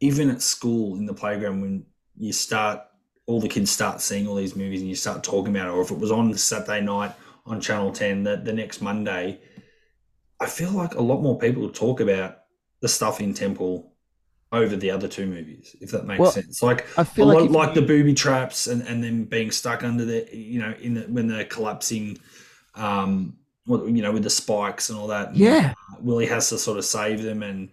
even 0.00 0.28
at 0.28 0.42
school 0.42 0.96
in 0.96 1.06
the 1.06 1.14
playground 1.14 1.62
when 1.62 1.86
you 2.18 2.34
start 2.34 2.82
all 3.30 3.40
the 3.40 3.48
kids 3.48 3.70
start 3.70 4.00
seeing 4.00 4.26
all 4.26 4.34
these 4.34 4.56
movies 4.56 4.80
and 4.80 4.88
you 4.88 4.94
start 4.96 5.22
talking 5.24 5.54
about 5.54 5.68
it 5.68 5.72
or 5.72 5.82
if 5.82 5.90
it 5.90 5.98
was 5.98 6.10
on 6.10 6.34
saturday 6.34 6.80
night 6.80 7.12
on 7.46 7.60
channel 7.60 7.92
10 7.92 8.22
the, 8.24 8.36
the 8.36 8.52
next 8.52 8.80
monday 8.82 9.38
i 10.40 10.46
feel 10.46 10.70
like 10.72 10.94
a 10.94 11.02
lot 11.02 11.20
more 11.22 11.38
people 11.38 11.68
talk 11.70 12.00
about 12.00 12.38
the 12.80 12.88
stuff 12.88 13.20
in 13.20 13.34
temple 13.34 13.92
over 14.52 14.74
the 14.76 14.90
other 14.90 15.06
two 15.08 15.26
movies 15.26 15.76
if 15.80 15.90
that 15.92 16.06
makes 16.06 16.20
Well, 16.20 16.32
sense. 16.32 16.62
Like 16.62 16.86
I 16.96 17.04
feel 17.04 17.26
like 17.26 17.38
lot, 17.38 17.50
like 17.52 17.74
the 17.74 17.82
booby 17.82 18.14
traps 18.14 18.66
and, 18.66 18.82
and 18.82 19.02
them 19.04 19.24
being 19.24 19.50
stuck 19.50 19.84
under 19.84 20.04
the 20.04 20.28
you 20.32 20.60
know 20.60 20.74
in 20.80 20.94
the 20.94 21.02
when 21.02 21.28
they're 21.28 21.44
collapsing 21.44 22.18
um 22.74 23.36
what 23.66 23.86
you 23.86 24.02
know 24.02 24.10
with 24.12 24.24
the 24.24 24.30
spikes 24.30 24.90
and 24.90 24.98
all 24.98 25.06
that. 25.08 25.28
And, 25.28 25.38
Yeah. 25.40 25.74
uh, 25.92 25.96
willie 26.00 26.26
has 26.26 26.48
to 26.48 26.58
sort 26.58 26.78
of 26.78 26.84
save 26.84 27.22
them 27.22 27.42
and 27.44 27.70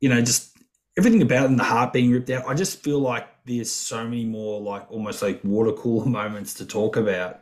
you 0.00 0.08
know 0.08 0.20
just 0.20 0.56
everything 0.98 1.22
about 1.22 1.44
them, 1.44 1.56
the 1.56 1.64
heart 1.64 1.92
being 1.92 2.10
ripped 2.10 2.30
out. 2.30 2.48
I 2.48 2.54
just 2.54 2.82
feel 2.82 2.98
like 2.98 3.28
there's 3.46 3.70
so 3.72 4.04
many 4.04 4.24
more 4.24 4.60
like 4.60 4.90
almost 4.90 5.22
like 5.22 5.40
water 5.44 5.72
cooler 5.72 6.06
moments 6.20 6.54
to 6.54 6.66
talk 6.66 6.96
about 6.96 7.40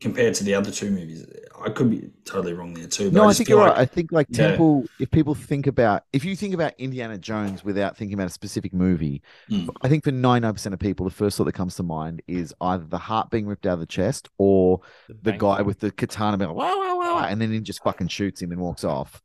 compared 0.00 0.32
to 0.34 0.44
the 0.44 0.54
other 0.54 0.70
two 0.70 0.90
movies 0.90 1.26
i 1.62 1.68
could 1.68 1.90
be 1.90 2.08
totally 2.24 2.54
wrong 2.54 2.72
there 2.72 2.86
too 2.86 3.10
but 3.10 3.18
No, 3.18 3.24
I 3.24 3.28
just 3.28 3.38
think 3.38 3.48
you're 3.50 3.58
like- 3.58 3.72
right. 3.72 3.78
I 3.80 3.84
think 3.84 4.12
like 4.12 4.26
Yeah. 4.30 4.48
Temple, 4.48 4.86
if 4.98 5.10
people 5.10 5.34
think 5.34 5.66
about, 5.66 6.04
if 6.14 6.24
you 6.24 6.34
think 6.36 6.54
about 6.54 6.72
Indiana 6.78 7.18
Jones 7.18 7.62
without 7.62 7.98
thinking 7.98 8.14
about 8.14 8.28
a 8.28 8.32
specific 8.32 8.72
movie, 8.72 9.20
Mm. 9.50 9.68
I 9.82 9.88
think 9.90 10.04
for 10.04 10.10
99% 10.10 10.72
of 10.72 10.78
people, 10.78 11.04
the 11.04 11.10
first 11.14 11.36
thought 11.36 11.44
that 11.44 11.52
comes 11.52 11.74
to 11.74 11.82
mind 11.82 12.22
is 12.26 12.54
either 12.62 12.84
the 12.84 12.96
heart 12.96 13.28
being 13.28 13.46
ripped 13.46 13.66
out 13.66 13.74
of 13.74 13.80
the 13.80 13.86
chest 13.86 14.30
or 14.38 14.80
the 15.08 15.14
bank- 15.32 15.40
guy 15.42 15.60
with 15.60 15.80
the 15.80 15.90
katana 15.90 16.38
being 16.38 16.48
like, 16.48 16.56
wow, 16.56 16.78
wow, 16.78 16.98
wow, 16.98 17.14
wow, 17.16 17.24
and 17.26 17.38
then 17.38 17.52
he 17.52 17.60
just 17.60 17.82
fucking 17.82 18.08
shoots 18.08 18.40
him 18.40 18.52
and 18.52 18.60
walks 18.60 18.84
off. 18.84 19.20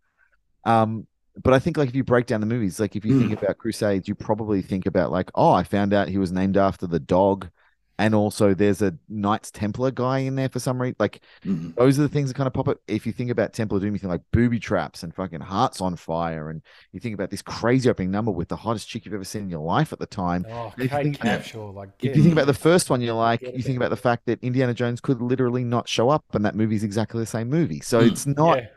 Um, 0.65 1.08
but 1.44 1.54
I 1.54 1.60
think 1.60 1.77
like 1.77 1.89
if 1.89 1.96
you 1.96 2.04
break 2.04 2.25
down 2.27 2.39
the 2.42 2.48
movies, 2.48 2.80
like 2.80 2.96
if 2.96 3.04
you 3.06 3.20
think 3.20 3.39
about 3.42 3.58
Crusades, 3.58 4.08
you 4.08 4.15
probably 4.15 4.62
think 4.62 4.86
about 4.86 5.12
like, 5.12 5.30
oh, 5.36 5.51
I 5.51 5.63
found 5.63 5.94
out 5.94 6.08
he 6.10 6.18
was 6.18 6.32
named 6.32 6.58
after 6.58 6.88
the 6.88 7.00
dog, 7.00 7.50
and 7.98 8.13
also 8.13 8.54
there's 8.54 8.82
a 8.82 8.94
Knights 9.08 9.51
Templar 9.51 9.89
guy 9.92 10.20
in 10.20 10.36
there 10.36 10.50
for 10.50 10.60
some 10.60 10.82
reason. 10.82 10.98
Like 11.00 11.22
Mhm. 11.46 11.75
those 11.75 11.98
are 11.98 12.01
the 12.01 12.10
things 12.10 12.30
that 12.30 12.36
kind 12.36 12.48
of 12.48 12.54
pop 12.54 12.68
up. 12.68 12.77
If 12.88 13.06
you 13.06 13.13
think 13.13 13.32
about 13.32 13.54
Templar 13.54 13.80
Doom, 13.80 13.94
you 13.94 14.00
think 14.00 14.12
like 14.12 14.22
booby 14.34 14.60
traps 14.60 15.04
and 15.04 15.15
fucking 15.15 15.39
hearts 15.39 15.80
on 15.80 15.96
fire, 15.96 16.50
and 16.50 16.62
you 16.92 17.00
think 17.00 17.13
about 17.15 17.30
this 17.30 17.42
crazy 17.42 17.89
opening 17.89 18.12
number 18.12 18.32
with 18.32 18.50
the 18.50 18.56
hottest 18.58 18.89
chick 18.89 19.06
you've 19.06 19.13
ever 19.13 19.24
seen 19.24 19.44
in 19.44 19.50
your 19.50 19.62
life 19.62 19.94
at 19.94 20.00
the 20.00 20.06
time. 20.06 20.46
Oh, 20.51 20.74
if 20.77 20.84
you 20.84 20.89
Kate 20.89 21.04
think- 21.04 21.18
Capshaw, 21.20 21.74
like 21.74 21.89
If 22.01 22.15
you 22.18 22.22
think 22.22 22.34
about 22.34 22.48
the 22.48 22.54
first 22.54 22.89
one, 22.89 23.01
you're 23.01 23.13
like, 23.13 23.42
you 23.42 23.62
think 23.63 23.77
about 23.77 23.92
the 23.92 23.96
fact 23.98 24.25
that 24.25 24.39
Indiana 24.44 24.74
Jones 24.74 25.00
could 25.00 25.22
literally 25.22 25.63
not 25.63 25.88
show 25.88 26.10
up, 26.10 26.25
and 26.34 26.44
that 26.46 26.56
movie's 26.56 26.84
exactly 26.84 27.22
the 27.22 27.25
same 27.25 27.50
movie. 27.50 27.80
So 27.80 28.01
Mm. 28.01 28.12
it's 28.12 28.25
not, 28.27 28.58
yeah. 28.58 28.68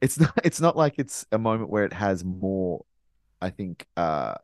It's 0.00 0.18
not, 0.18 0.32
it's 0.44 0.60
not 0.60 0.76
like 0.76 0.94
it's 0.98 1.26
a 1.32 1.38
moment 1.38 1.70
where 1.70 1.84
it 1.84 1.92
has 1.92 2.24
more. 2.24 2.84
I 3.40 3.50
think 3.50 3.86
uh 3.96 4.34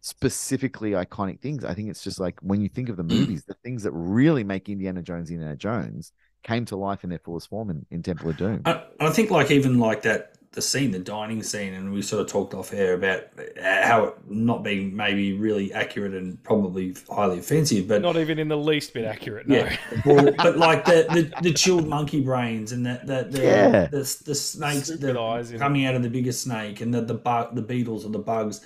specifically 0.00 0.90
iconic 0.90 1.40
things. 1.40 1.64
I 1.64 1.74
think 1.74 1.88
it's 1.88 2.04
just 2.04 2.20
like 2.20 2.38
when 2.42 2.60
you 2.60 2.68
think 2.68 2.88
of 2.88 2.96
the 2.96 3.02
movies, 3.14 3.44
the 3.44 3.56
things 3.64 3.82
that 3.84 3.92
really 3.92 4.44
make 4.44 4.68
Indiana 4.68 5.02
Jones 5.02 5.30
Indiana 5.30 5.56
Jones 5.56 6.12
came 6.42 6.64
to 6.66 6.76
life 6.76 7.04
in 7.04 7.10
their 7.10 7.18
fullest 7.18 7.48
form 7.48 7.70
in, 7.70 7.86
in 7.90 8.02
Temple 8.02 8.30
of 8.30 8.36
Doom. 8.36 8.62
I, 8.66 8.84
I 9.00 9.10
think 9.10 9.30
like 9.30 9.50
even 9.50 9.78
like 9.78 10.02
that 10.02 10.36
the 10.54 10.62
scene, 10.62 10.92
the 10.92 10.98
dining 10.98 11.42
scene, 11.42 11.74
and 11.74 11.92
we 11.92 12.00
sort 12.00 12.22
of 12.22 12.28
talked 12.28 12.54
off 12.54 12.72
air 12.72 12.94
about 12.94 13.24
uh, 13.38 13.82
how 13.86 14.04
it 14.04 14.14
not 14.28 14.62
being 14.62 14.94
maybe 14.94 15.32
really 15.32 15.72
accurate 15.72 16.14
and 16.14 16.42
probably 16.44 16.94
highly 17.10 17.38
offensive, 17.38 17.88
but 17.88 18.00
not 18.00 18.16
even 18.16 18.38
in 18.38 18.48
the 18.48 18.56
least 18.56 18.94
bit 18.94 19.04
accurate. 19.04 19.48
No. 19.48 19.56
yeah, 19.56 19.76
Well, 20.06 20.32
but 20.36 20.56
like 20.56 20.84
the, 20.84 21.06
the 21.10 21.42
the 21.42 21.52
chilled 21.52 21.88
monkey 21.88 22.20
brains 22.20 22.72
and 22.72 22.86
that 22.86 23.06
that 23.06 23.32
the, 23.32 23.42
Yeah. 23.42 23.86
the 23.86 23.98
the 24.24 24.34
snakes 24.34 24.88
the, 24.88 25.18
eyes 25.18 25.50
in 25.50 25.56
it. 25.56 25.58
coming 25.58 25.86
out 25.86 25.94
of 25.94 26.02
the 26.02 26.10
biggest 26.10 26.42
snake 26.42 26.80
and 26.80 26.94
the 26.94 27.00
the 27.00 27.14
bug 27.14 27.54
the 27.54 27.62
beetles 27.62 28.04
or 28.04 28.10
the 28.10 28.18
bugs 28.18 28.60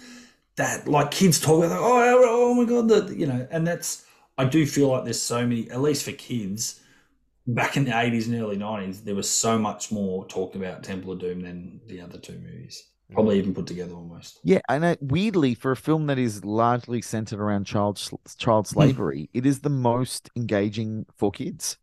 that 0.56 0.86
like 0.86 1.10
kids 1.10 1.40
talk 1.40 1.64
about 1.64 1.80
like, 1.80 1.80
oh 1.82 2.24
oh 2.26 2.54
my 2.54 2.64
god 2.64 2.88
the 2.88 3.14
you 3.16 3.26
know 3.26 3.46
and 3.50 3.66
that's 3.66 4.04
I 4.36 4.44
do 4.44 4.66
feel 4.66 4.88
like 4.88 5.04
there's 5.04 5.20
so 5.20 5.46
many 5.46 5.70
at 5.70 5.80
least 5.80 6.04
for 6.04 6.12
kids 6.12 6.80
back 7.48 7.76
in 7.76 7.84
the 7.84 7.98
80s 7.98 8.28
and 8.28 8.40
early 8.40 8.56
90s 8.56 9.02
there 9.02 9.14
was 9.14 9.28
so 9.28 9.58
much 9.58 9.90
more 9.90 10.26
talked 10.26 10.56
about 10.56 10.82
Temple 10.84 11.12
of 11.12 11.18
Doom 11.18 11.40
than 11.42 11.80
the 11.86 12.00
other 12.00 12.18
two 12.18 12.38
movies 12.38 12.84
probably 13.12 13.38
even 13.38 13.54
put 13.54 13.66
together 13.66 13.94
almost 13.94 14.40
Yeah, 14.44 14.60
and 14.68 14.84
uh, 14.84 14.96
weirdly, 15.00 15.54
for 15.54 15.72
a 15.72 15.76
film 15.76 16.06
that 16.06 16.18
is 16.18 16.44
largely 16.44 17.02
centered 17.02 17.40
around 17.40 17.64
child 17.64 18.00
child 18.38 18.66
slavery, 18.68 19.28
it 19.34 19.46
is 19.46 19.60
the 19.60 19.70
most 19.70 20.30
engaging 20.36 21.06
for 21.16 21.30
kids. 21.30 21.76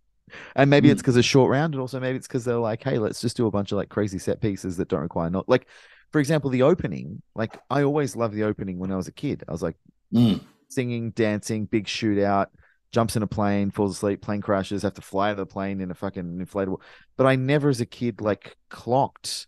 And 0.55 0.69
maybe 0.69 0.89
it's 0.89 1.01
because 1.01 1.17
of 1.17 1.25
short 1.25 1.51
round, 1.51 1.73
and 1.73 1.81
also 1.81 1.99
maybe 1.99 2.17
it's 2.17 2.27
because 2.27 2.45
they're 2.45 2.57
like, 2.57 2.83
"Hey, 2.83 2.97
let's 2.97 3.21
just 3.21 3.37
do 3.37 3.47
a 3.47 3.51
bunch 3.51 3.71
of 3.71 3.77
like 3.77 3.89
crazy 3.89 4.19
set 4.19 4.41
pieces 4.41 4.77
that 4.77 4.87
don't 4.89 5.01
require 5.01 5.29
not 5.29 5.47
like." 5.49 5.67
For 6.11 6.19
example, 6.19 6.49
the 6.49 6.63
opening. 6.63 7.21
Like, 7.35 7.57
I 7.69 7.83
always 7.83 8.15
loved 8.15 8.35
the 8.35 8.43
opening 8.43 8.79
when 8.79 8.91
I 8.91 8.95
was 8.95 9.07
a 9.07 9.11
kid. 9.11 9.43
I 9.47 9.51
was 9.51 9.61
like 9.61 9.75
Mm. 10.11 10.39
singing, 10.69 11.11
dancing, 11.11 11.65
big 11.65 11.85
shootout, 11.85 12.47
jumps 12.91 13.15
in 13.15 13.23
a 13.23 13.27
plane, 13.27 13.71
falls 13.71 13.95
asleep, 13.95 14.21
plane 14.21 14.41
crashes, 14.41 14.83
have 14.83 14.93
to 14.95 15.01
fly 15.01 15.29
out 15.29 15.31
of 15.33 15.37
the 15.37 15.45
plane 15.45 15.81
in 15.81 15.91
a 15.91 15.95
fucking 15.95 16.39
inflatable. 16.39 16.81
But 17.17 17.27
I 17.27 17.35
never, 17.35 17.69
as 17.69 17.81
a 17.81 17.85
kid, 17.85 18.21
like 18.21 18.55
clocked 18.69 19.47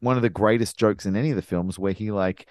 one 0.00 0.16
of 0.16 0.22
the 0.22 0.30
greatest 0.30 0.76
jokes 0.78 1.06
in 1.06 1.16
any 1.16 1.30
of 1.30 1.36
the 1.36 1.42
films 1.42 1.78
where 1.78 1.92
he 1.92 2.10
like 2.10 2.48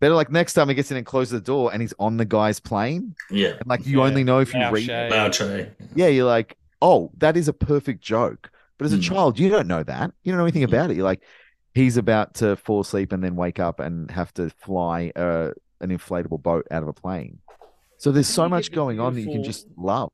better 0.00 0.14
like 0.14 0.30
next 0.30 0.54
time 0.54 0.68
he 0.68 0.74
gets 0.74 0.90
in 0.90 0.96
and 0.96 1.06
closes 1.06 1.32
the 1.32 1.40
door 1.40 1.72
and 1.72 1.82
he's 1.82 1.94
on 1.98 2.16
the 2.16 2.24
guy's 2.24 2.60
plane 2.60 3.14
yeah 3.30 3.54
and 3.58 3.66
like 3.68 3.84
you 3.86 3.98
Yeah, 4.00 4.06
only 4.06 4.24
know 4.24 4.38
if 4.40 4.54
you 4.54 4.60
Lao 4.60 4.70
read 4.70 4.82
Shay. 4.82 5.08
Yeah 5.94 6.08
you're 6.08 6.26
like 6.26 6.56
oh 6.82 7.10
that 7.18 7.36
is 7.36 7.48
a 7.48 7.52
perfect 7.52 8.00
joke 8.02 8.50
but 8.78 8.84
as 8.86 8.92
a 8.92 8.96
Mm. 8.98 9.02
child 9.02 9.38
you 9.38 9.48
don't 9.48 9.66
know 9.66 9.82
that 9.82 10.12
you 10.22 10.32
don't 10.32 10.38
know 10.38 10.44
anything 10.44 10.62
Mm. 10.62 10.66
about 10.66 10.90
it 10.90 10.96
you're 10.96 11.04
like 11.04 11.22
he's 11.74 11.96
about 11.96 12.34
to 12.34 12.56
fall 12.56 12.80
asleep 12.80 13.12
and 13.12 13.22
then 13.22 13.36
wake 13.36 13.58
up 13.58 13.80
and 13.80 14.10
have 14.10 14.32
to 14.34 14.50
fly 14.50 15.10
uh, 15.16 15.50
an 15.80 15.90
inflatable 15.90 16.40
boat 16.42 16.66
out 16.70 16.82
of 16.82 16.88
a 16.88 16.92
plane 16.92 17.38
so 17.98 18.12
there's 18.12 18.28
so 18.28 18.48
much 18.48 18.72
going 18.72 19.00
on 19.00 19.14
that 19.14 19.20
you 19.20 19.30
can 19.30 19.42
just 19.42 19.66
love 19.76 20.10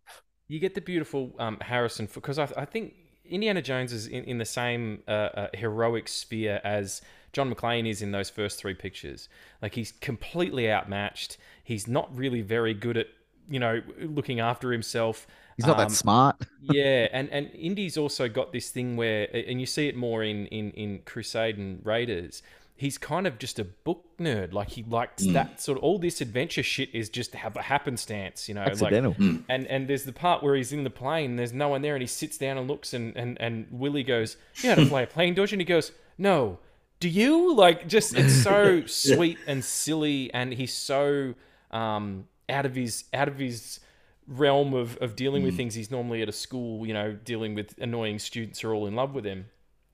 You 0.49 0.59
get 0.59 0.75
the 0.75 0.81
beautiful 0.81 1.33
um, 1.39 1.59
Harrison 1.61 2.09
because 2.13 2.39
I, 2.39 2.49
I 2.57 2.65
think 2.65 2.95
Indiana 3.25 3.63
Jones 3.63 3.93
is 3.93 4.07
in, 4.07 4.25
in 4.25 4.39
the 4.39 4.45
same 4.45 5.03
uh, 5.07 5.11
uh, 5.11 5.49
heroic 5.55 6.09
sphere 6.09 6.61
as 6.65 7.03
John 7.33 7.53
McClane 7.55 7.89
is 7.89 8.03
in 8.03 8.11
those 8.11 8.29
first 8.31 8.59
three 8.59 8.75
pictures. 8.75 9.29
Like 9.63 9.75
he's 9.75 9.93
completely 9.93 10.71
outmatched. 10.71 11.39
He's 11.63 11.87
not 11.87 12.15
really 12.17 12.43
very 12.43 12.75
good 12.75 12.97
at 12.97 13.07
you 13.49 13.61
know 13.61 13.83
looking 14.01 14.41
after 14.41 14.73
himself. 14.73 15.27
he's 15.57 15.67
not 15.67 15.79
Um, 15.79 15.89
that 15.89 15.95
smart 15.95 16.37
yeah, 16.61 17.09
and 17.13 17.29
and 17.31 17.51
Indy's 17.55 17.97
also 17.97 18.29
got 18.29 18.53
this 18.53 18.71
thing 18.71 18.97
where, 18.97 19.29
and 19.35 19.61
you 19.61 19.67
see 19.67 19.87
it 19.89 19.97
more 19.97 20.23
in 20.25 20.47
in 20.47 20.73
in 20.73 21.01
Crusade 21.05 21.59
and 21.59 21.85
Raiders. 21.85 22.43
He's 22.81 22.97
kind 22.99 23.27
of 23.27 23.39
just 23.39 23.59
a 23.59 23.65
book 23.65 24.05
nerd. 24.19 24.53
Like 24.55 24.71
he 24.71 24.83
likes 24.85 25.25
Mm. 25.25 25.35
that 25.35 25.61
sort 25.61 25.77
of 25.79 25.85
all 25.85 25.99
this 25.99 26.21
adventure 26.21 26.63
shit 26.63 26.89
is 26.95 27.11
just 27.11 27.35
have 27.35 27.55
a 27.57 27.63
happenstance, 27.63 28.49
you 28.49 28.55
know. 28.55 28.63
Like, 28.63 28.71
accidental 28.73 29.15
and 29.49 29.67
and 29.67 29.87
there's 29.89 30.05
the 30.05 30.13
part 30.13 30.43
where 30.43 30.55
he's 30.57 30.73
in 30.73 30.83
the 30.85 30.91
plane. 30.91 31.37
There's 31.37 31.53
no 31.53 31.69
one 31.69 31.83
there, 31.83 31.95
and 31.95 32.01
he 32.03 32.07
sits 32.07 32.39
down 32.39 32.57
and 32.59 32.67
looks, 32.69 32.95
and 32.95 33.15
and 33.17 33.41
and 33.41 33.67
Willie 33.71 34.03
goes, 34.03 34.37
"You 34.63 34.71
know 34.71 34.75
how 34.77 34.83
to 34.83 34.89
fly 34.95 35.03
a 35.03 35.07
plane, 35.07 35.35
don't 35.35 35.51
you?" 35.51 35.57
And 35.57 35.61
he 35.61 35.67
goes, 35.67 35.93
"No." 36.17 36.59
Do 37.01 37.09
you 37.09 37.55
like 37.55 37.89
just? 37.89 38.15
It's 38.15 38.35
so 38.43 38.85
sweet 38.87 39.39
and 39.47 39.65
silly, 39.65 40.33
and 40.35 40.53
he's 40.53 40.73
so 40.75 41.35
um 41.71 42.27
out 42.49 42.67
of 42.67 42.75
his 42.75 43.05
out 43.15 43.29
of 43.29 43.39
his 43.39 43.81
realm 44.27 44.75
of 44.75 44.97
of 44.99 45.17
dealing 45.17 45.43
with 45.43 45.57
things. 45.57 45.75
He's 45.75 45.91
normally 45.91 46.23
at 46.23 46.29
a 46.29 46.33
school, 46.33 46.87
you 46.87 46.95
know, 46.95 47.13
dealing 47.13 47.55
with 47.55 47.75
annoying 47.79 48.19
students 48.19 48.61
who 48.61 48.69
are 48.71 48.75
all 48.75 48.87
in 48.87 48.95
love 48.95 49.15
with 49.15 49.25
him. 49.25 49.47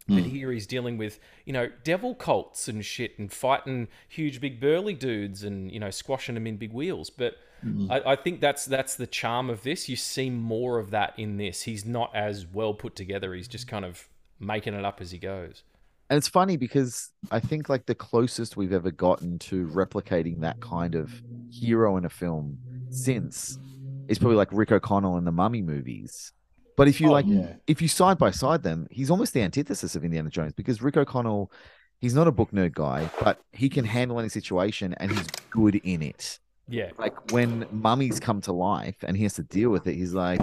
But 0.09 0.23
hmm. 0.23 0.29
here 0.29 0.53
he's 0.53 0.67
dealing 0.67 0.99
with, 0.99 1.19
you 1.45 1.53
know, 1.53 1.69
devil 1.83 2.15
cults 2.15 2.69
and 2.69 2.85
shit 2.85 3.19
and 3.19 3.33
fighting 3.33 3.89
huge 4.09 4.41
big 4.41 4.61
burly 4.61 4.95
dudes 4.95 5.43
and, 5.43 5.71
you 5.73 5.81
know, 5.81 5.91
squashing 5.91 6.37
them 6.37 6.47
in 6.47 6.57
big 6.59 6.73
wheels. 6.73 7.11
But 7.11 7.35
hmm. 7.61 7.91
I, 7.91 8.13
I 8.13 8.17
think 8.17 8.41
that's 8.41 8.65
that's 8.65 8.95
the 8.95 9.09
charm 9.09 9.51
of 9.51 9.63
this. 9.65 9.89
You 9.89 9.97
see 9.97 10.31
more 10.31 10.79
of 10.79 10.91
that 10.91 11.15
in 11.19 11.39
this. 11.39 11.63
He's 11.63 11.85
not 11.85 12.15
as 12.15 12.47
well 12.47 12.73
put 12.73 12.95
together. 12.95 13.35
He's 13.35 13.49
just 13.49 13.67
kind 13.67 13.85
of 13.85 14.09
making 14.39 14.75
it 14.75 14.85
up 14.85 15.01
as 15.01 15.11
he 15.11 15.19
goes. 15.19 15.65
And 16.09 16.17
it's 16.17 16.29
funny 16.29 16.57
because 16.57 17.11
I 17.33 17.41
think 17.41 17.69
like 17.69 17.87
the 17.87 17.95
closest 17.95 18.57
we've 18.57 18.73
ever 18.73 18.93
gotten 18.93 19.41
to 19.41 19.67
replicating 19.69 20.41
that 20.43 20.61
kind 20.61 20.95
of 20.95 21.21
hero 21.51 21.97
in 21.97 22.05
a 22.05 22.09
film 22.09 22.59
since 22.91 23.59
is 24.07 24.19
probably 24.19 24.37
like 24.37 24.49
Rick 24.53 24.71
O'Connell 24.71 25.19
in 25.19 25.25
the 25.25 25.33
Mummy 25.33 25.63
movies. 25.63 26.33
But 26.77 26.89
if 26.89 27.01
you 27.01 27.09
Oh, 27.09 27.13
like, 27.13 27.27
yeah. 27.27 27.55
if 27.67 27.81
you 27.81 27.89
side 27.89 28.19
by 28.19 28.31
side 28.31 28.63
them, 28.63 28.87
he's 28.91 29.11
almost 29.11 29.33
the 29.33 29.43
antithesis 29.43 29.97
of 29.97 30.05
Indiana 30.05 30.31
Jones 30.31 30.53
because 30.53 30.83
Rick 30.83 30.97
O'Connell 30.97 31.51
he's 32.01 32.15
not 32.15 32.29
a 32.29 32.33
book 32.33 32.51
nerd 32.53 32.75
guy, 32.75 33.11
but 33.23 33.41
he 33.53 33.69
can 33.69 33.85
handle 33.85 34.19
any 34.19 34.29
situation 34.29 34.95
and 34.99 35.11
he's 35.11 35.27
good 35.51 35.77
in 35.77 36.03
it. 36.03 36.39
Yeah. 36.69 36.91
Like 36.99 37.33
when 37.33 37.67
mummies 37.71 38.21
come 38.21 38.41
to 38.43 38.53
life 38.53 38.97
and 39.03 39.17
he 39.17 39.23
has 39.23 39.35
to 39.35 39.43
deal 39.43 39.71
with 39.71 39.87
it, 39.87 39.95
he's 39.95 40.13
like, 40.13 40.41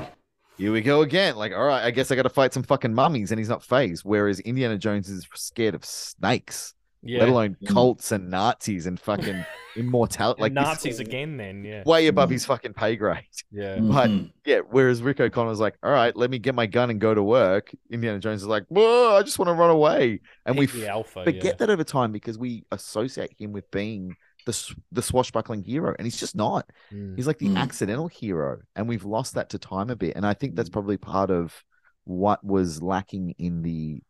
here 0.57 0.71
we 0.71 0.81
go 0.81 1.01
again. 1.01 1.35
Like, 1.35 1.51
all 1.51 1.65
right, 1.65 1.83
I 1.83 1.91
guess 1.91 2.11
I 2.11 2.15
got 2.15 2.23
to 2.23 2.29
fight 2.29 2.53
some 2.53 2.63
fucking 2.63 2.93
mummies, 2.93 3.31
and 3.31 3.39
he's 3.39 3.49
not 3.49 3.63
phased. 3.63 4.03
Whereas 4.05 4.39
Indiana 4.41 4.77
Jones 4.77 5.09
is 5.09 5.27
scared 5.33 5.73
of 5.75 5.83
snakes, 5.83 6.73
Yeah. 7.03 7.19
let 7.19 7.29
alone 7.29 7.57
Mm. 7.61 7.67
cults 7.67 8.11
and 8.11 8.29
Nazis 8.29 8.85
and 8.85 8.99
fucking 8.99 9.45
immortality. 9.75 10.41
like 10.41 10.53
Like 10.53 10.65
this 10.65 10.69
Nazis 10.85 10.99
again. 10.99 11.37
Then 11.37 11.63
yeah. 11.63 11.83
way 11.85 12.07
above 12.07 12.29
Mm. 12.29 12.33
his 12.33 12.45
fucking 12.45 12.73
pay 12.73 12.95
grade. 12.95 13.23
Yeah. 13.51 13.77
But 13.79 14.09
Mhm. 14.09 14.31
yeah, 14.45 14.59
whereas 14.69 15.01
Rick 15.03 15.19
O'Connor's 15.19 15.59
like, 15.59 15.75
all 15.83 15.91
right, 15.91 16.15
let 16.15 16.29
me 16.31 16.39
get 16.39 16.55
my 16.55 16.65
gun 16.65 16.89
and 16.89 16.99
go 16.99 17.13
to 17.13 17.21
work. 17.21 17.71
Indiana 17.91 18.19
Jones 18.19 18.41
is 18.41 18.47
like, 18.47 18.65
whoa, 18.69 19.15
I 19.17 19.21
just 19.23 19.37
want 19.37 19.49
to 19.49 19.53
run 19.53 19.69
away. 19.69 20.21
And 20.45 20.57
we 20.57 20.65
He's 20.65 20.81
the 20.81 20.87
alpha. 20.89 21.23
forget 21.23 21.43
yeah. 21.43 21.51
that 21.59 21.69
over 21.69 21.83
time 21.83 22.11
because 22.11 22.37
we 22.37 22.63
associate 22.71 23.33
him 23.37 23.51
with 23.51 23.69
being 23.71 24.15
the 24.45 24.75
the 24.91 25.01
swashbuckling 25.01 25.63
hero, 25.63 25.95
and 25.97 26.05
he's 26.05 26.19
just 26.19 26.35
not. 26.35 26.69
Mm. 26.91 27.15
He's 27.15 27.27
like 27.27 27.37
the 27.37 27.47
Mm. 27.47 27.57
accidental 27.57 28.07
hero, 28.09 28.59
and 28.75 28.89
we've 28.89 29.05
lost 29.05 29.35
that 29.35 29.49
to 29.51 29.57
time 29.59 29.89
a 29.89 29.95
bit. 29.95 30.15
And 30.17 30.25
I 30.25 30.33
think 30.33 30.55
that's 30.55 30.69
Mm. 30.69 30.73
probably 30.73 30.97
part 30.97 31.31
of 31.31 31.63
what 32.05 32.43
was 32.43 32.81
lacking 32.81 33.35
in 33.37 33.61
the 33.61 34.01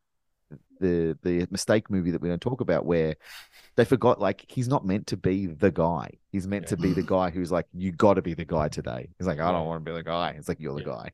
the 0.84 1.17
the 1.24 1.48
mistake 1.50 1.89
movie 1.89 2.12
that 2.12 2.22
we 2.22 2.30
don't 2.30 2.41
talk 2.41 2.62
about, 2.62 2.86
where 2.86 3.15
they 3.76 3.86
forgot 3.86 4.19
like 4.19 4.46
he's 4.48 4.67
not 4.67 4.86
meant 4.86 5.08
to 5.08 5.17
be 5.17 5.48
the 5.48 5.72
guy. 5.72 6.10
He's 6.32 6.48
meant 6.48 6.65
Yeah. 6.65 6.69
to 6.69 6.78
be 6.78 6.93
the 6.93 7.02
guy 7.04 7.30
who's 7.32 7.52
like, 7.52 7.65
you 7.74 7.91
got 7.91 8.15
to 8.15 8.22
be 8.22 8.34
the 8.36 8.46
guy 8.46 8.67
today. 8.67 9.10
He's 9.17 9.28
like, 9.28 9.39
I 9.39 9.52
don't 9.52 9.65
want 9.65 9.84
to 9.84 9.91
be 9.91 9.96
the 9.96 10.04
guy. 10.04 10.36
It's 10.38 10.48
like 10.48 10.60
you're 10.60 10.76
the 10.76 10.82
Yeah. 10.82 11.10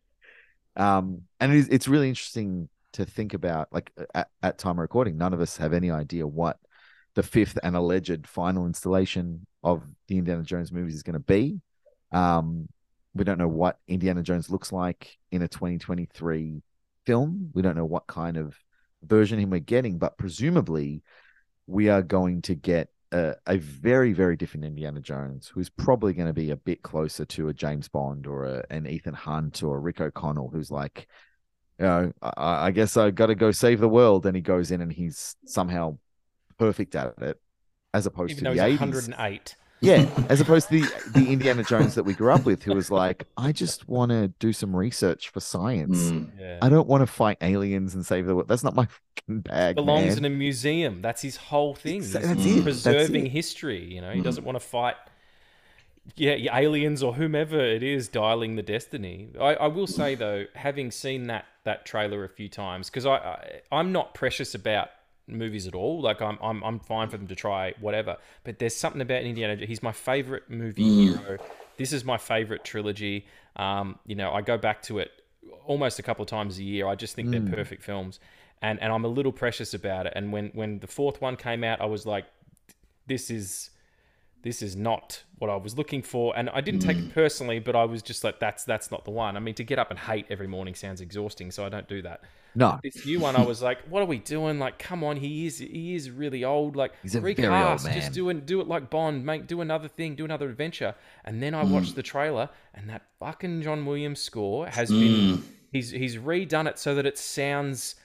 guy. 0.75 0.97
Um, 0.97 1.21
and 1.39 1.51
it 1.53 1.57
is, 1.57 1.67
it's 1.69 1.87
really 1.87 2.09
interesting 2.09 2.69
to 2.93 3.05
think 3.05 3.33
about. 3.33 3.67
Like 3.71 3.91
at, 4.13 4.29
at 4.43 4.57
time 4.57 4.73
of 4.73 4.79
recording, 4.79 5.17
none 5.17 5.33
of 5.33 5.41
us 5.41 5.57
have 5.57 5.73
any 5.73 5.91
idea 5.91 6.25
what 6.27 6.57
the 7.15 7.23
fifth 7.23 7.57
and 7.63 7.75
alleged 7.75 8.27
final 8.27 8.65
installation 8.65 9.45
of 9.63 9.83
the 10.07 10.17
Indiana 10.17 10.43
Jones 10.43 10.71
movies 10.71 10.95
is 10.95 11.03
going 11.03 11.13
to 11.13 11.19
be. 11.19 11.59
Um, 12.11 12.67
we 13.13 13.23
don't 13.23 13.37
know 13.39 13.47
what 13.47 13.79
Indiana 13.87 14.21
Jones 14.23 14.49
looks 14.49 14.71
like 14.71 15.17
in 15.31 15.41
a 15.41 15.47
2023 15.47 16.61
film. 17.05 17.49
We 17.53 17.61
don't 17.61 17.75
know 17.75 17.85
what 17.85 18.07
kind 18.07 18.37
of 18.37 18.55
version 19.03 19.39
him 19.39 19.49
we're 19.49 19.59
getting, 19.59 19.97
but 19.97 20.17
presumably 20.17 21.03
we 21.67 21.89
are 21.89 22.01
going 22.01 22.41
to 22.43 22.55
get 22.55 22.89
a, 23.11 23.35
a 23.47 23.57
very, 23.57 24.13
very 24.13 24.35
different 24.35 24.65
Indiana 24.65 25.01
Jones, 25.01 25.47
who's 25.47 25.69
probably 25.69 26.13
going 26.13 26.27
to 26.27 26.33
be 26.33 26.51
a 26.51 26.55
bit 26.55 26.81
closer 26.81 27.25
to 27.25 27.49
a 27.49 27.53
James 27.53 27.87
Bond 27.87 28.27
or 28.27 28.45
a, 28.45 28.65
an 28.69 28.87
Ethan 28.87 29.13
Hunt 29.13 29.63
or 29.63 29.77
a 29.77 29.79
Rick 29.79 30.01
O'Connell, 30.01 30.49
who's 30.49 30.71
like, 30.71 31.07
you 31.79 31.85
know, 31.85 32.11
I, 32.21 32.67
I 32.67 32.71
guess 32.71 32.97
I've 32.97 33.15
got 33.15 33.27
to 33.27 33.35
go 33.35 33.51
save 33.51 33.79
the 33.79 33.89
world, 33.89 34.25
and 34.25 34.35
he 34.35 34.41
goes 34.41 34.71
in 34.71 34.81
and 34.81 34.91
he's 34.91 35.35
somehow 35.45 35.97
perfect 36.57 36.95
at 36.95 37.13
it, 37.19 37.39
as 37.93 38.05
opposed 38.05 38.31
Even 38.31 38.43
to 38.45 38.49
the 38.57 38.67
he's 38.67 38.79
80s. 38.79 38.81
108. 38.81 39.55
Yeah, 39.81 40.09
as 40.27 40.41
opposed 40.41 40.67
to 40.69 40.81
the 40.81 41.11
the 41.19 41.31
Indiana 41.31 41.63
Jones 41.63 41.95
that 41.95 42.03
we 42.03 42.13
grew 42.13 42.31
up 42.33 42.45
with, 42.45 42.63
who 42.63 42.73
was 42.75 42.91
like, 42.91 43.25
I 43.37 43.51
just 43.53 43.87
want 43.87 44.11
to 44.11 44.27
do 44.39 44.51
some 44.51 44.75
research 44.75 45.29
for 45.29 45.39
science. 45.39 46.11
Mm. 46.11 46.31
Yeah. 46.39 46.57
I 46.61 46.67
don't 46.67 46.87
want 46.87 47.01
to 47.01 47.07
fight 47.07 47.37
aliens 47.41 47.95
and 47.95 48.05
save 48.05 48.25
the 48.25 48.35
world. 48.35 48.49
That's 48.49 48.63
not 48.63 48.75
my 48.75 48.87
fucking 48.87 49.41
bag, 49.41 49.75
belongs 49.75 50.15
man. 50.15 50.25
in 50.25 50.25
a 50.25 50.35
museum. 50.35 51.01
That's 51.01 51.21
his 51.21 51.37
whole 51.37 51.75
thing. 51.75 52.01
Exa- 52.01 52.03
He's 52.03 52.13
that's 52.13 52.25
it, 52.27 52.35
that's 52.49 52.63
preserving 52.63 53.25
it. 53.27 53.29
history. 53.31 53.83
You 53.93 54.01
know, 54.01 54.11
he 54.11 54.19
Mm. 54.19 54.23
doesn't 54.25 54.43
want 54.43 54.57
to 54.57 54.65
fight. 54.65 54.95
Yeah, 56.15 56.33
yeah, 56.33 56.57
aliens 56.57 57.03
or 57.03 57.13
whomever 57.13 57.59
it 57.59 57.83
is 57.83 58.07
dialing 58.07 58.55
the 58.55 58.63
destiny. 58.63 59.29
I, 59.39 59.53
I 59.55 59.67
will 59.67 59.85
say 59.87 60.15
though, 60.15 60.45
having 60.55 60.91
seen 60.91 61.27
that 61.27 61.45
that 61.65 61.85
trailer 61.85 62.23
a 62.23 62.29
few 62.29 62.49
times, 62.49 62.89
because 62.89 63.05
I, 63.05 63.15
I 63.15 63.61
I'm 63.71 63.91
not 63.91 64.13
precious 64.13 64.55
about 64.55 64.89
movies 65.31 65.67
at 65.67 65.75
all. 65.75 66.01
Like 66.01 66.21
I'm 66.21 66.37
I'm 66.41 66.63
I'm 66.63 66.79
fine 66.79 67.09
for 67.09 67.17
them 67.17 67.27
to 67.27 67.35
try 67.35 67.73
whatever. 67.79 68.17
But 68.43 68.59
there's 68.59 68.75
something 68.75 69.01
about 69.01 69.23
Indiana. 69.23 69.55
He's 69.65 69.83
my 69.83 69.91
favorite 69.91 70.49
movie 70.49 71.05
hero. 71.05 71.37
This 71.77 71.93
is 71.93 72.03
my 72.03 72.17
favorite 72.17 72.63
trilogy. 72.63 73.25
Um, 73.55 73.99
you 74.05 74.15
know, 74.15 74.31
I 74.33 74.41
go 74.41 74.57
back 74.57 74.81
to 74.83 74.99
it 74.99 75.11
almost 75.65 75.99
a 75.99 76.03
couple 76.03 76.23
of 76.23 76.29
times 76.29 76.59
a 76.59 76.63
year. 76.63 76.87
I 76.87 76.95
just 76.95 77.15
think 77.15 77.31
they're 77.31 77.55
perfect 77.55 77.83
films, 77.83 78.19
and 78.61 78.81
and 78.81 78.91
I'm 78.91 79.05
a 79.05 79.07
little 79.09 79.31
precious 79.31 79.73
about 79.73 80.05
it. 80.05 80.13
And 80.15 80.31
when 80.31 80.49
when 80.53 80.79
the 80.79 80.87
fourth 80.87 81.21
one 81.21 81.35
came 81.35 81.63
out, 81.63 81.81
I 81.81 81.85
was 81.85 82.05
like, 82.05 82.25
this 83.07 83.29
is 83.29 83.69
this 84.41 84.61
is 84.61 84.75
not 84.75 85.23
what 85.37 85.49
I 85.49 85.55
was 85.55 85.77
looking 85.77 86.01
for. 86.01 86.33
And 86.37 86.49
I 86.49 86.61
didn't 86.61 86.79
take 86.81 86.97
it 86.99 87.09
personally, 87.09 87.59
but 87.59 87.75
I 87.75 87.85
was 87.85 88.01
just 88.01 88.23
like, 88.23 88.39
that's 88.39 88.63
that's 88.63 88.91
not 88.91 89.05
the 89.05 89.11
one. 89.11 89.35
I 89.35 89.39
mean, 89.39 89.55
to 89.55 89.63
get 89.63 89.79
up 89.79 89.89
and 89.89 89.99
hate 89.99 90.25
every 90.29 90.47
morning 90.47 90.75
sounds 90.75 91.01
exhausting, 91.01 91.51
so 91.51 91.65
I 91.65 91.69
don't 91.69 91.87
do 91.87 92.01
that. 92.03 92.21
no, 92.55 92.79
This 92.81 93.03
new 93.05 93.19
one, 93.19 93.35
I 93.35 93.41
was 93.43 93.61
like, 93.61 93.79
what 93.89 94.01
are 94.01 94.05
we 94.05 94.19
doing? 94.19 94.57
Like, 94.59 94.79
come 94.79 95.03
on, 95.03 95.17
he 95.17 95.45
is 95.45 95.59
he 95.59 95.95
is 95.95 96.09
really 96.09 96.43
old. 96.43 96.75
Like, 96.75 96.93
He's 97.03 97.15
a 97.15 97.19
very 97.21 97.35
old 97.35 97.47
recast, 97.49 97.85
man. 97.85 97.93
just 97.93 98.13
do 98.13 98.29
it, 98.29 98.45
do 98.45 98.61
it 98.61 98.67
like 98.67 98.89
Bond, 98.89 99.25
make 99.25 99.47
do 99.47 99.61
another 99.61 99.87
thing, 99.87 100.15
do 100.15 100.25
another 100.25 100.49
adventure. 100.49 100.95
And 101.25 101.41
then 101.43 101.53
I 101.53 101.63
Mm. 101.65 101.71
watched 101.71 101.95
the 101.95 102.03
trailer, 102.03 102.49
and 102.73 102.89
that 102.89 103.03
fucking 103.19 103.61
John 103.61 103.85
Williams 103.85 104.21
score 104.21 104.67
has 104.67 104.91
Mm. 104.91 104.99
been 104.99 105.43
he's 105.71 105.91
he's 105.91 106.15
redone 106.17 106.67
it 106.67 106.79
so 106.79 106.95
that 106.95 107.05
it 107.05 107.17
sounds. 107.17 107.95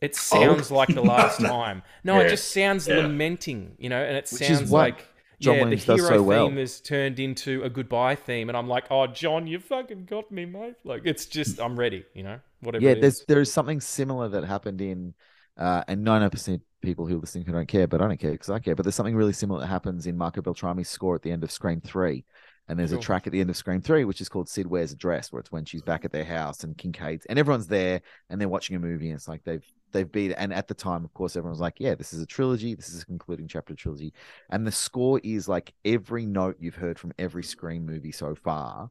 It 0.00 0.14
sounds 0.14 0.70
like 0.70 0.94
the 0.94 1.02
last 1.02 1.40
time. 1.40 1.82
No, 2.04 2.18
it 2.18 2.24
Yeah. 2.24 2.28
just 2.30 2.52
sounds 2.52 2.88
Yeah. 2.88 2.96
lamenting, 2.96 3.74
you 3.78 3.88
know, 3.88 4.02
and 4.02 4.16
it 4.16 4.28
Which 4.30 4.42
is 4.42 4.48
sounds 4.58 4.70
what 4.70 4.80
like 4.80 5.08
John 5.40 5.56
yeah, 5.56 5.62
Williams 5.62 5.84
the 5.84 5.94
hero 5.94 6.08
so 6.08 6.22
well. 6.22 6.48
theme 6.48 6.58
is 6.58 6.80
turned 6.80 7.18
into 7.18 7.62
a 7.62 7.70
goodbye 7.70 8.14
theme, 8.14 8.48
and 8.48 8.56
I'm 8.56 8.68
like, 8.68 8.84
oh, 8.90 9.06
John, 9.06 9.46
you 9.46 9.58
fucking 9.58 10.06
got 10.06 10.30
me, 10.30 10.44
mate. 10.44 10.76
Like, 10.84 11.02
it's 11.04 11.26
just, 11.26 11.60
I'm 11.60 11.78
ready, 11.78 12.04
you 12.14 12.22
know, 12.22 12.40
whatever. 12.60 12.84
yeah, 12.84 12.94
there's 12.94 13.24
there 13.26 13.40
is 13.40 13.52
something 13.52 13.80
similar 13.80 14.28
that 14.28 14.44
happened 14.44 14.80
in, 14.80 15.14
uh, 15.56 15.84
and 15.88 16.04
ninety 16.04 16.30
percent 16.30 16.62
people 16.82 17.06
who 17.06 17.16
are 17.16 17.20
listening 17.20 17.44
who 17.44 17.52
don't 17.52 17.68
care, 17.68 17.86
but 17.86 18.00
I 18.00 18.08
don't 18.08 18.20
care 18.20 18.32
because 18.32 18.50
I 18.50 18.58
care. 18.58 18.74
But 18.74 18.84
there's 18.84 18.94
something 18.94 19.16
really 19.16 19.32
similar 19.32 19.60
that 19.60 19.66
happens 19.66 20.06
in 20.06 20.16
Marco 20.16 20.42
Beltrami's 20.42 20.88
score 20.88 21.14
at 21.14 21.22
the 21.22 21.30
end 21.30 21.42
of 21.44 21.50
Scream 21.50 21.80
Three, 21.80 22.24
and 22.68 22.78
there's 22.78 22.92
a 22.92 22.98
track 22.98 23.26
at 23.26 23.32
the 23.32 23.40
end 23.40 23.50
of 23.50 23.56
Scream 23.56 23.80
Three 23.80 24.04
which 24.04 24.20
is 24.20 24.28
called 24.28 24.48
Sid 24.48 24.66
Wears 24.66 24.92
a 24.92 24.96
Dress, 24.96 25.30
where 25.32 25.40
it's 25.40 25.52
when 25.52 25.64
she's 25.64 25.82
back 25.82 26.04
at 26.04 26.12
their 26.12 26.24
house 26.24 26.64
and 26.64 26.76
Kincaid's, 26.76 27.26
and 27.26 27.38
everyone's 27.38 27.66
there 27.66 28.00
and 28.30 28.40
they're 28.40 28.48
watching 28.48 28.76
a 28.76 28.78
movie, 28.80 29.08
and 29.10 29.16
it's 29.16 29.28
like 29.28 29.44
they've 29.44 29.64
they've 29.92 30.10
beat 30.10 30.30
it. 30.32 30.36
And 30.38 30.52
at 30.52 30.66
the 30.66 30.74
time, 30.74 31.04
of 31.04 31.12
course, 31.14 31.36
everyone 31.36 31.52
was 31.52 31.60
like, 31.60 31.78
"Yeah, 31.78 31.94
this 31.94 32.12
is 32.12 32.20
a 32.22 32.26
trilogy. 32.26 32.74
This 32.74 32.88
is 32.88 33.02
a 33.02 33.06
concluding 33.06 33.48
chapter 33.48 33.74
trilogy," 33.74 34.12
and 34.50 34.66
the 34.66 34.72
score 34.72 35.20
is 35.22 35.48
like 35.48 35.74
every 35.84 36.26
note 36.26 36.56
you've 36.58 36.74
heard 36.74 36.98
from 36.98 37.12
every 37.18 37.42
Scream 37.44 37.84
movie 37.84 38.12
so 38.12 38.34
far, 38.34 38.90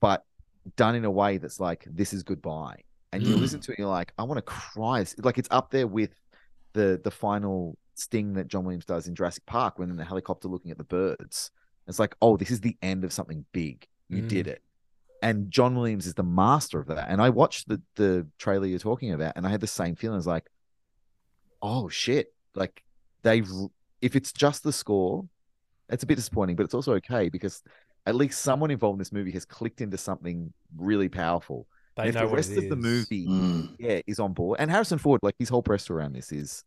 but 0.00 0.24
done 0.76 0.94
in 0.94 1.04
a 1.04 1.10
way 1.10 1.38
that's 1.38 1.58
like 1.60 1.84
this 1.90 2.12
is 2.12 2.22
goodbye 2.22 2.76
and 3.12 3.22
you 3.24 3.34
Mm. 3.36 3.40
listen 3.40 3.60
to 3.60 3.72
it 3.72 3.78
and 3.78 3.78
you're 3.80 3.88
like 3.88 4.12
i 4.16 4.22
want 4.22 4.38
to 4.38 4.42
cry 4.42 5.04
like 5.18 5.36
it's 5.36 5.48
up 5.50 5.70
there 5.70 5.88
with 5.88 6.14
the 6.72 7.00
the 7.02 7.10
final 7.10 7.76
sting 7.94 8.34
that 8.34 8.46
john 8.46 8.62
williams 8.64 8.84
does 8.84 9.08
in 9.08 9.14
jurassic 9.16 9.44
park 9.44 9.78
when 9.80 9.90
in 9.90 9.96
the 9.96 10.04
helicopter 10.04 10.46
looking 10.46 10.70
at 10.70 10.78
the 10.78 10.84
birds 10.84 11.50
it's 11.88 11.98
like 11.98 12.14
oh 12.22 12.36
this 12.36 12.50
is 12.50 12.60
the 12.60 12.76
end 12.82 13.04
of 13.04 13.12
something 13.12 13.44
big. 13.52 13.86
You 14.08 14.22
Mm. 14.22 14.28
did 14.28 14.46
it. 14.46 14.62
And 15.22 15.50
john 15.50 15.74
williams 15.76 16.06
is 16.06 16.14
the 16.14 16.22
master 16.24 16.80
of 16.80 16.86
that. 16.88 17.08
And 17.08 17.20
i 17.22 17.30
watched 17.30 17.68
the 17.68 17.80
the 17.96 18.26
trailer 18.38 18.66
you're 18.66 18.78
talking 18.78 19.12
about 19.12 19.32
and 19.36 19.46
i 19.46 19.50
had 19.50 19.60
the 19.60 19.66
same 19.66 19.94
feeling. 19.96 20.18
It's 20.18 20.26
like 20.26 20.46
oh 21.60 21.88
shit. 21.88 22.32
Like 22.54 22.82
they've 23.22 23.48
if 24.00 24.16
it's 24.16 24.32
just 24.32 24.62
the 24.64 24.72
score 24.72 25.26
it's 25.88 26.02
a 26.02 26.06
bit 26.06 26.16
disappointing 26.16 26.56
but 26.56 26.64
it's 26.64 26.74
also 26.74 26.94
okay 26.94 27.28
because 27.28 27.62
at 28.06 28.14
least 28.16 28.42
someone 28.42 28.70
involved 28.70 28.96
in 28.96 28.98
this 28.98 29.12
movie 29.12 29.30
has 29.30 29.44
clicked 29.44 29.80
into 29.80 29.96
something 29.96 30.52
really 30.76 31.08
powerful. 31.08 31.66
They 31.96 32.02
and 32.04 32.08
if 32.08 32.14
know 32.14 32.20
the 32.22 32.26
what 32.28 32.36
rest 32.36 32.52
of 32.56 32.68
the 32.68 32.76
movie 32.76 33.26
Mm. 33.28 33.76
yeah 33.78 34.00
is 34.06 34.18
on 34.18 34.32
board 34.32 34.58
and 34.60 34.70
harrison 34.70 34.98
ford 34.98 35.20
like 35.22 35.34
his 35.38 35.48
whole 35.50 35.62
press 35.62 35.88
around 35.90 36.14
this 36.14 36.32
is 36.32 36.64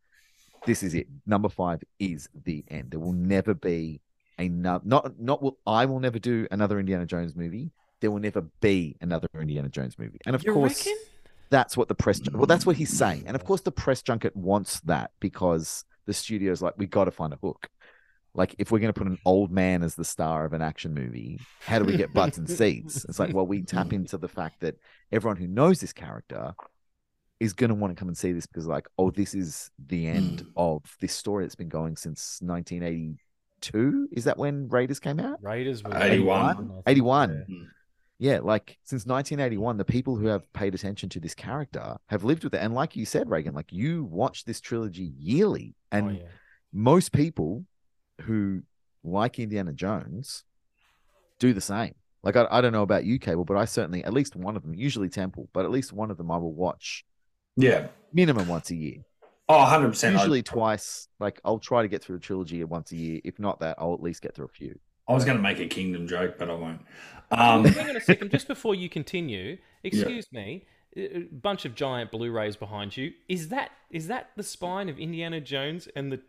this 0.66 0.82
is 0.82 0.96
it. 0.96 1.08
Number 1.28 1.50
five 1.50 1.84
is 2.00 2.28
the 2.44 2.64
end. 2.70 2.90
There 2.92 3.00
will 3.00 3.14
never 3.14 3.54
be 3.54 4.02
another 4.38 4.84
not 4.86 5.20
not 5.20 5.42
will 5.42 5.58
i 5.66 5.86
will 5.86 6.00
never 6.00 6.20
do 6.20 6.48
another 6.52 6.80
indiana 6.80 7.06
jones 7.06 7.36
movie. 7.36 7.72
There 8.02 8.12
will 8.12 8.20
never 8.20 8.42
be 8.62 8.98
another 9.02 9.28
indiana 9.40 9.70
jones 9.70 9.98
movie. 9.98 10.20
And 10.26 10.36
of 10.36 10.44
You 10.44 10.54
course 10.54 10.86
reckon? 10.86 11.00
that's 11.50 11.78
what 11.78 11.88
the 11.88 11.96
press 11.96 12.22
well 12.32 12.46
that's 12.46 12.66
what 12.66 12.76
he's 12.76 12.96
saying. 12.96 13.24
And 13.28 13.36
of 13.36 13.46
course 13.46 13.62
the 13.62 13.72
press 13.72 14.02
junket 14.02 14.36
wants 14.36 14.80
that 14.82 15.12
because 15.20 15.86
the 16.06 16.14
studio's 16.14 16.62
like 16.62 16.74
we 16.78 16.86
got 16.86 17.06
to 17.06 17.12
find 17.12 17.34
a 17.34 17.38
hook. 17.38 17.70
Like 18.34 18.56
if 18.60 18.70
we're 18.70 18.80
going 18.80 18.94
to 18.94 19.00
put 19.00 19.08
an 19.08 19.20
old 19.26 19.50
man 19.52 19.82
as 19.82 19.96
the 19.96 20.04
star 20.04 20.44
of 20.44 20.52
an 20.52 20.62
action 20.62 20.94
movie 20.94 21.40
how 21.62 21.80
do 21.80 21.86
we 21.86 21.96
get 21.96 22.14
butts 22.14 22.38
and 22.38 22.50
seats? 22.50 23.06
It's 23.06 23.20
like 23.20 23.34
well 23.34 23.48
we 23.48 23.62
tap 23.62 23.94
into 23.98 24.18
the 24.18 24.28
fact 24.28 24.60
that 24.62 24.76
everyone 25.12 25.38
who 25.38 25.48
knows 25.48 25.80
this 25.80 25.94
character 25.94 26.54
is 27.40 27.54
going 27.54 27.70
to 27.70 27.76
want 27.76 27.96
to 27.96 28.00
come 28.00 28.08
and 28.08 28.18
see 28.18 28.32
this 28.32 28.46
because 28.46 28.68
like 28.68 28.88
oh 28.98 29.12
this 29.12 29.34
is 29.34 29.72
the 29.88 30.08
end 30.08 30.44
mm. 30.44 30.48
of 30.56 30.84
this 31.02 31.14
story 31.14 31.44
that's 31.44 31.56
been 31.56 31.70
going 31.70 31.96
since 31.96 32.40
1982 33.74 34.10
is 34.18 34.24
that 34.26 34.38
when 34.38 34.68
raiders 34.70 35.00
came 35.00 35.20
out 35.20 35.42
Raiders 35.44 35.84
were 35.84 35.96
81. 35.96 36.82
81 36.88 37.46
Mm. 37.50 37.68
yeah, 38.20 38.40
like 38.42 38.78
since 38.84 39.06
1981, 39.06 39.78
the 39.78 39.86
people 39.86 40.16
who 40.16 40.28
have 40.28 40.52
paid 40.54 40.74
attention 40.76 41.10
to 41.10 41.20
this 41.20 41.36
character 41.36 41.98
have 42.08 42.24
lived 42.24 42.44
with 42.44 42.54
it. 42.54 42.60
And 42.62 42.74
like 42.74 42.96
you 42.96 43.06
said, 43.06 43.30
Regan, 43.30 43.54
like 43.56 43.72
you 43.72 44.04
watch 44.06 44.46
this 44.46 44.62
trilogy 44.62 45.12
yearly, 45.20 45.76
and 45.92 46.08
Oh, 46.08 46.12
yeah. 46.12 46.28
most 46.74 47.12
people 47.12 47.66
who 48.22 48.62
like 49.04 49.38
Indiana 49.40 49.74
Jones 49.74 50.44
do 51.40 51.54
the 51.54 51.62
same. 51.62 51.96
Like 52.24 52.36
I, 52.38 52.48
I 52.50 52.62
don't 52.62 52.72
know 52.74 52.82
about 52.84 53.06
you, 53.06 53.20
Cable, 53.20 53.46
but 53.46 53.58
I 53.58 53.66
certainly 53.66 54.04
at 54.04 54.14
least 54.14 54.36
one 54.36 54.56
of 54.56 54.64
them, 54.64 54.74
usually 54.74 55.10
Temple, 55.10 55.50
but 55.54 55.66
at 55.66 55.72
least 55.72 55.94
one 55.94 56.10
of 56.10 56.18
them 56.18 56.32
I 56.32 56.38
will 56.38 56.54
watch 56.54 57.06
Yeah. 57.58 57.88
minimum 58.14 58.48
once 58.48 58.72
a 58.72 58.76
year. 58.76 58.98
Oh, 59.48 59.60
100 59.60 59.90
percent. 59.90 60.16
Usually 60.18 60.42
twice. 60.44 61.08
Like 61.20 61.40
I'll 61.46 61.60
try 61.60 61.82
to 61.82 61.88
get 61.88 62.04
through 62.04 62.16
a 62.18 62.20
trilogy 62.20 62.64
once 62.64 62.92
a 62.92 62.96
year. 62.96 63.22
If 63.24 63.38
not 63.40 63.60
that, 63.60 63.76
I'll 63.80 63.94
at 63.94 64.02
least 64.02 64.22
get 64.22 64.34
through 64.36 64.46
a 64.46 64.50
few. 64.50 64.78
I 65.08 65.14
was 65.14 65.24
going 65.24 65.38
to 65.38 65.44
make 65.44 65.60
a 65.60 65.68
Kingdom 65.68 66.08
joke, 66.08 66.38
but 66.40 66.50
I 66.50 66.56
won't. 66.56 66.82
Um, 67.32 67.64
Hang 67.66 67.90
on 67.92 67.96
a 67.98 68.02
second, 68.02 68.32
just 68.32 68.48
before 68.48 68.74
you 68.74 68.90
continue. 68.90 69.58
Excuse 69.84 70.32
me, 70.32 70.66
a 70.98 71.18
a 71.18 71.20
bunch 71.32 71.66
of 71.66 71.76
giant 71.76 72.10
Blu-rays 72.12 72.56
behind 72.56 72.98
you. 72.98 73.12
Is 73.30 73.50
that 73.50 73.70
is 73.92 74.08
that 74.08 74.32
the 74.36 74.42
spine 74.44 74.90
of 74.90 74.98
Indiana 74.98 75.40
Jones 75.42 75.88
and 75.96 76.12
the 76.12 76.22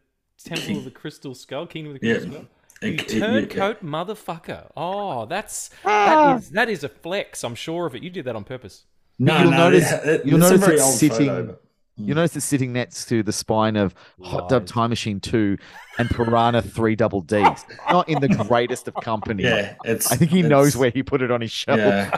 Temple 0.45 0.77
of 0.79 0.85
the 0.85 0.91
Crystal 0.91 1.35
Skull, 1.35 1.67
Kingdom 1.67 1.95
of 1.95 2.01
the 2.01 2.07
Yeah. 2.07 2.13
Crystal 2.15 2.33
Skull? 2.33 2.45
You 2.83 2.89
It- 2.93 3.01
it- 3.15 3.19
turncoat 3.21 3.83
motherfucker! 3.83 4.71
Oh, 4.77 5.25
that's 5.25 5.71
Ah. 5.87 6.35
that 6.35 6.39
is 6.43 6.51
that 6.51 6.69
is 6.69 6.85
a 6.85 6.91
flex. 6.91 7.43
I'm 7.45 7.55
sure 7.55 7.87
of 7.87 7.95
it. 7.95 8.03
You 8.03 8.11
did 8.11 8.27
that 8.27 8.37
on 8.37 8.45
purpose. 8.45 8.85
no, 9.19 9.39
You'll 9.41 9.51
no, 9.53 9.57
notice- 9.57 9.91
it- 9.91 10.07
it- 10.07 10.27
you'll 10.27 10.43
it's 10.43 10.51
a 10.51 10.59
notice 10.59 10.81
it's 10.83 10.99
sitting- 10.99 11.29
photo, 11.29 11.47
but- 11.47 11.63
You 11.99 12.15
notice 12.15 12.37
it's 12.37 12.45
sitting 12.45 12.73
next 12.75 13.07
to 13.07 13.23
the 13.23 13.33
spine 13.33 13.75
of 13.77 13.95
Hot 14.23 14.51
Tub 14.51 14.67
Time 14.67 14.91
Machine 14.91 15.19
2 15.19 15.57
and 15.99 16.11
Piranha 16.11 16.61
3 16.61 16.95
Double 16.95 17.23
D's. 17.23 17.65
Not 17.91 18.07
in 18.09 18.21
the 18.21 18.29
greatest 18.29 18.87
of 18.87 18.95
company. 18.97 19.45
Yeah, 19.45 19.77
it's. 19.85 20.13
I 20.13 20.17
think 20.17 20.31
he 20.31 20.41
it's- 20.41 20.51
knows 20.51 20.77
where 20.77 20.91
he 20.91 21.03
put 21.03 21.23
it 21.23 21.31
on 21.31 21.41
his 21.41 21.51
shelf. 21.51 21.79
Yeah, 21.79 22.11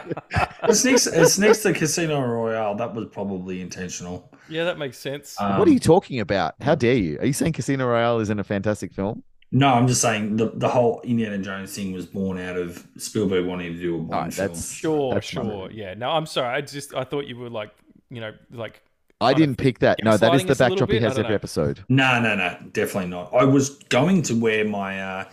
it's 0.64 0.84
next. 0.84 1.06
It's 1.06 1.38
next 1.38 1.62
to 1.62 1.72
Casino 1.72 2.20
Royale. 2.20 2.74
That 2.74 2.92
was 2.94 3.06
probably 3.12 3.60
intentional. 3.60 4.30
Yeah, 4.48 4.64
that 4.64 4.78
makes 4.78 4.98
sense. 4.98 5.36
Um, 5.40 5.58
what 5.58 5.68
are 5.68 5.72
you 5.72 5.78
talking 5.78 6.18
about? 6.20 6.54
How 6.60 6.74
dare 6.74 6.94
you? 6.96 7.18
Are 7.20 7.26
you 7.26 7.32
saying 7.32 7.52
Casino 7.52 7.86
Royale 7.86 8.18
isn't 8.18 8.38
a 8.38 8.44
fantastic 8.44 8.92
film? 8.92 9.22
No, 9.52 9.68
I'm 9.68 9.86
just 9.86 10.02
saying 10.02 10.36
the 10.38 10.50
the 10.54 10.68
whole 10.68 11.00
Indiana 11.04 11.38
Jones 11.38 11.72
thing 11.74 11.92
was 11.92 12.04
born 12.04 12.38
out 12.40 12.56
of 12.56 12.84
Spielberg 12.96 13.46
wanting 13.46 13.74
to 13.74 13.78
do 13.80 13.94
a 13.94 13.98
Bond 13.98 14.12
Alright, 14.12 14.34
film. 14.34 14.48
that's 14.48 14.72
sure, 14.72 15.14
that's 15.14 15.26
sure. 15.26 15.70
Yeah. 15.70 15.94
No, 15.94 16.10
I'm 16.10 16.26
sorry. 16.26 16.48
I 16.54 16.60
just 16.62 16.94
I 16.94 17.04
thought 17.04 17.26
you 17.26 17.36
were 17.36 17.48
like 17.48 17.70
you 18.10 18.20
know 18.20 18.32
like 18.50 18.82
I 19.20 19.34
didn't 19.34 19.56
pick 19.56 19.78
that. 19.80 20.02
No, 20.02 20.16
that 20.16 20.34
is 20.34 20.44
the 20.44 20.54
us 20.54 20.62
a 20.62 20.66
little 20.66 20.84
backdrop 20.84 20.90
he 20.92 21.00
has 21.00 21.18
every 21.18 21.34
know. 21.34 21.34
episode. 21.34 21.84
No, 21.88 22.20
no, 22.20 22.34
no, 22.36 22.58
definitely 22.72 23.10
not. 23.10 23.32
I 23.34 23.44
was 23.44 23.70
going 23.84 24.22
to 24.24 24.34
wear 24.38 24.64
my 24.64 25.00
uh, 25.02 25.24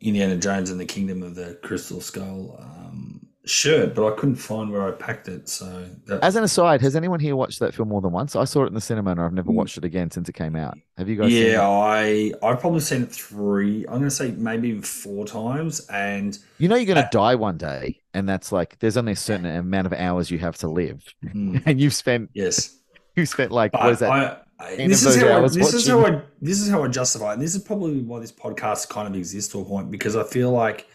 Indiana 0.00 0.36
Jones 0.38 0.70
and 0.70 0.80
the 0.80 0.86
Kingdom 0.86 1.22
of 1.22 1.34
the 1.36 1.58
Crystal 1.62 2.00
Skull 2.00 2.56
um, 2.60 3.26
shirt, 3.46 3.94
but 3.94 4.12
I 4.12 4.16
couldn't 4.16 4.36
find 4.36 4.70
where 4.72 4.88
I 4.88 4.92
packed 4.92 5.28
it. 5.28 5.48
So 5.48 5.88
that, 6.06 6.22
As 6.22 6.36
an 6.36 6.44
aside, 6.44 6.80
has 6.82 6.96
anyone 6.96 7.20
here 7.20 7.34
watched 7.36 7.58
that 7.60 7.74
film 7.74 7.88
more 7.88 8.00
than 8.02 8.12
once? 8.12 8.36
I 8.36 8.44
saw 8.44 8.64
it 8.64 8.68
in 8.68 8.74
the 8.74 8.80
cinema 8.80 9.12
and 9.12 9.20
I've 9.20 9.32
never 9.32 9.50
watched 9.52 9.78
it 9.78 9.84
again 9.84 10.10
since 10.10 10.28
it 10.28 10.34
came 10.34 10.54
out. 10.56 10.78
Have 10.98 11.08
you 11.08 11.16
guys 11.16 11.36
seen 11.36 11.52
yeah, 11.52 11.62
it? 11.62 11.66
I 11.66 12.32
I've 12.42 12.60
probably 12.60 12.80
seen 12.80 13.02
it 13.02 13.10
three. 13.12 13.80
I'm 13.86 13.94
going 13.98 14.02
to 14.04 14.10
say 14.10 14.32
maybe 14.32 14.68
even 14.70 14.82
four 14.82 15.26
times, 15.26 15.80
and 15.88 16.38
You 16.58 16.68
know 16.68 16.76
you're 16.76 16.94
Uh, 16.94 16.94
going 16.94 17.04
to 17.04 17.08
die 17.10 17.34
one 17.36 17.56
day, 17.56 18.00
and 18.14 18.28
that's 18.28 18.52
like 18.52 18.78
there's 18.80 18.96
only 18.96 19.12
a 19.12 19.16
certain 19.16 19.46
amount 19.46 19.86
of 19.86 19.92
hours 19.94 20.30
you 20.30 20.38
have 20.38 20.56
to 20.58 20.68
live, 20.68 21.04
mm, 21.34 21.62
and 21.66 21.80
you've 21.80 21.94
spent 21.94 22.30
yes, 22.34 22.79
you 23.16 23.26
spent 23.26 23.52
like 23.52 23.72
but 23.72 23.82
what 23.82 23.92
is 23.92 23.98
that? 24.00 24.10
I, 24.10 24.36
I, 24.58 24.76
this 24.76 25.04
is 25.04 25.16
how 25.16 25.38
I, 25.38 25.40
this 25.48 25.74
is 25.74 25.88
how. 25.88 26.04
I 26.04 26.22
this 26.40 26.60
is 26.60 26.70
how 26.70 26.84
I 26.84 26.88
justify, 26.88 27.30
it. 27.30 27.34
and 27.34 27.42
this 27.42 27.54
is 27.54 27.62
probably 27.62 28.00
why 28.00 28.20
this 28.20 28.32
podcast 28.32 28.88
kind 28.88 29.08
of 29.08 29.14
exists 29.14 29.50
to 29.52 29.60
a 29.60 29.64
point 29.64 29.90
because 29.90 30.16
I 30.16 30.24
feel 30.24 30.50
like 30.50 30.86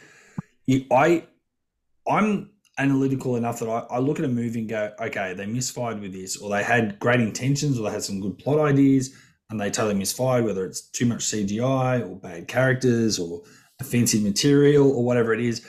you, 0.67 0.85
I 0.91 1.25
I'm 2.07 2.51
analytical 2.77 3.35
enough 3.35 3.59
that 3.59 3.69
I, 3.69 3.95
I 3.95 3.99
look 3.99 4.19
at 4.19 4.25
a 4.25 4.29
movie 4.29 4.59
and 4.59 4.69
go, 4.69 4.91
okay, 4.99 5.33
they 5.33 5.45
misfired 5.45 5.99
with 5.99 6.13
this, 6.13 6.37
or 6.37 6.49
they 6.49 6.63
had 6.63 6.99
great 6.99 7.21
intentions, 7.21 7.79
or 7.79 7.83
they 7.83 7.91
had 7.91 8.03
some 8.03 8.19
good 8.19 8.37
plot 8.37 8.59
ideas, 8.59 9.15
and 9.49 9.59
they 9.59 9.69
totally 9.69 9.95
misfired, 9.95 10.43
whether 10.45 10.65
it's 10.65 10.81
too 10.81 11.05
much 11.05 11.19
CGI 11.19 12.01
or 12.07 12.15
bad 12.17 12.47
characters 12.47 13.19
or 13.19 13.43
offensive 13.79 14.21
material 14.21 14.91
or 14.91 15.03
whatever 15.03 15.33
it 15.33 15.39
is. 15.39 15.65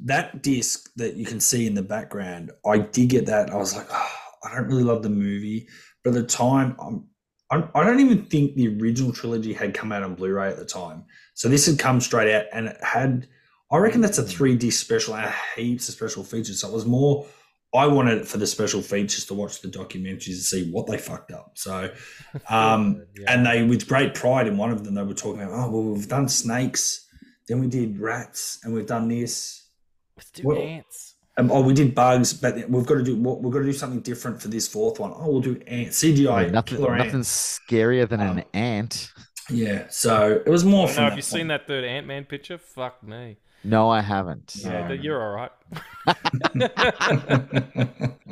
That 0.00 0.42
disc 0.42 0.90
that 0.96 1.14
you 1.14 1.26
can 1.26 1.40
see 1.40 1.66
in 1.66 1.74
the 1.74 1.82
background, 1.82 2.52
I 2.64 2.78
did 2.78 3.08
get 3.10 3.26
that. 3.26 3.50
I 3.50 3.56
was 3.56 3.74
like, 3.74 3.88
oh, 3.90 4.27
I 4.50 4.56
don't 4.56 4.68
really 4.68 4.84
love 4.84 5.02
the 5.02 5.08
movie, 5.10 5.68
but 6.04 6.10
at 6.10 6.14
the 6.14 6.26
time, 6.26 6.76
I'm, 6.80 7.04
I'm, 7.50 7.68
I 7.74 7.84
don't 7.84 8.00
even 8.00 8.24
think 8.26 8.54
the 8.54 8.68
original 8.80 9.12
trilogy 9.12 9.52
had 9.52 9.74
come 9.74 9.92
out 9.92 10.02
on 10.02 10.14
Blu-ray 10.14 10.48
at 10.48 10.56
the 10.56 10.64
time. 10.64 11.04
So 11.34 11.48
this 11.48 11.66
had 11.66 11.78
come 11.78 12.00
straight 12.00 12.34
out, 12.34 12.46
and 12.52 12.66
it 12.68 12.76
had. 12.82 13.28
I 13.70 13.76
reckon 13.78 14.00
that's 14.00 14.18
a 14.18 14.22
three 14.22 14.56
disc 14.56 14.82
special 14.82 15.14
and 15.14 15.32
heaps 15.54 15.88
of 15.88 15.94
special 15.94 16.24
features. 16.24 16.60
So 16.60 16.68
it 16.68 16.74
was 16.74 16.86
more. 16.86 17.26
I 17.74 17.86
wanted 17.86 18.18
it 18.18 18.26
for 18.26 18.38
the 18.38 18.46
special 18.46 18.80
features 18.80 19.26
to 19.26 19.34
watch 19.34 19.60
the 19.60 19.68
documentaries 19.68 20.28
and 20.28 20.36
see 20.38 20.70
what 20.70 20.86
they 20.86 20.96
fucked 20.96 21.32
up. 21.32 21.52
So, 21.56 21.90
um, 22.48 23.04
Yeah. 23.14 23.32
and 23.34 23.44
they 23.46 23.62
with 23.62 23.86
great 23.86 24.14
pride 24.14 24.46
in 24.46 24.56
one 24.56 24.70
of 24.70 24.84
them 24.84 24.94
they 24.94 25.02
were 25.02 25.12
talking 25.14 25.42
about. 25.42 25.52
Oh 25.52 25.70
well, 25.70 25.82
we've 25.82 26.08
done 26.08 26.28
snakes, 26.28 27.06
then 27.46 27.60
we 27.60 27.66
did 27.66 27.98
rats, 28.00 28.58
and 28.64 28.72
we've 28.72 28.86
done 28.86 29.08
this. 29.08 29.68
let's 30.16 30.30
do 30.30 30.42
well, 30.44 30.58
ants. 30.62 31.07
Um, 31.38 31.50
oh, 31.52 31.60
we 31.62 31.72
did 31.72 31.94
bugs, 31.94 32.32
but 32.34 32.68
we've 32.68 32.84
got 32.84 32.96
to 32.96 33.04
do 33.04 33.14
what 33.16 33.40
we've 33.40 33.52
got 33.52 33.60
to 33.60 33.64
do 33.64 33.72
something 33.72 34.00
different 34.00 34.42
for 34.42 34.48
this 34.48 34.66
fourth 34.66 34.98
one. 34.98 35.12
Oh, 35.14 35.30
we'll 35.30 35.40
do 35.40 35.52
ant 35.68 35.90
CGI 35.90 36.50
nothing, 36.50 36.78
killer 36.78 36.96
ant. 36.96 37.04
nothing's 37.06 37.28
scarier 37.28 38.08
than 38.08 38.20
an 38.20 38.38
Um, 38.40 38.44
ant. 38.54 39.12
Yeah, 39.48 39.86
so 39.88 40.42
it 40.44 40.50
was 40.50 40.64
more. 40.64 40.88
Oh, 40.88 40.92
no, 40.92 41.02
have 41.02 41.12
that 41.12 41.16
you 41.16 41.22
seen 41.22 41.46
that 41.48 41.66
third 41.66 41.84
Ant 41.84 42.06
Man 42.06 42.24
picture? 42.24 42.58
Fuck 42.58 43.02
me. 43.02 43.38
No, 43.64 43.88
I 43.88 44.02
haven't. 44.02 44.54
Yeah, 44.56 44.88
Um, 44.88 44.98
you're 45.00 45.22
all 45.22 45.32
right. 45.34 45.50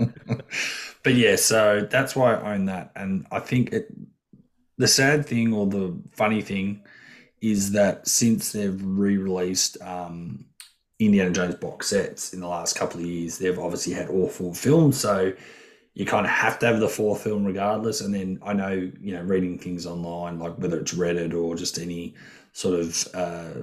but 1.03 1.14
yeah, 1.14 1.37
so 1.37 1.87
that's 1.90 2.14
why 2.16 2.35
I 2.35 2.55
own 2.55 2.66
that, 2.66 2.90
and 2.97 3.27
I 3.31 3.40
think 3.40 3.73
it. 3.73 3.88
The 4.79 4.88
sad 4.88 5.25
thing 5.25 5.55
or 5.55 5.66
the 5.66 5.99
funny 6.12 6.42
thing 6.42 6.83
is 7.40 7.73
that 7.73 8.07
since 8.07 8.53
they've 8.53 8.79
re-released 8.83 9.81
um, 9.81 10.45
Indiana 10.99 11.31
Jones 11.31 11.57
box 11.57 11.89
sets 11.89 12.33
in 12.33 12.41
the 12.41 12.49
last 12.49 12.77
couple 12.77 13.01
of 13.01 13.07
years, 13.07 13.39
they've 13.39 13.59
obviously 13.59 13.93
had 13.93 14.09
all 14.09 14.29
four 14.29 14.55
films, 14.55 14.99
so 14.99 15.33
you 15.95 16.05
kind 16.05 16.27
of 16.27 16.33
have 16.33 16.59
to 16.59 16.67
have 16.67 16.81
the 16.81 16.89
fourth 16.89 17.23
film 17.23 17.45
regardless. 17.45 18.01
And 18.01 18.15
then 18.15 18.39
I 18.43 18.53
know 18.53 18.71
you 18.73 19.15
know 19.15 19.23
reading 19.23 19.59
things 19.59 19.87
online, 19.87 20.39
like 20.39 20.57
whether 20.59 20.79
it's 20.79 20.95
Reddit 20.95 21.35
or 21.35 21.55
just 21.57 21.79
any 21.79 22.15
sort 22.53 22.79
of 22.81 23.09
uh, 23.15 23.63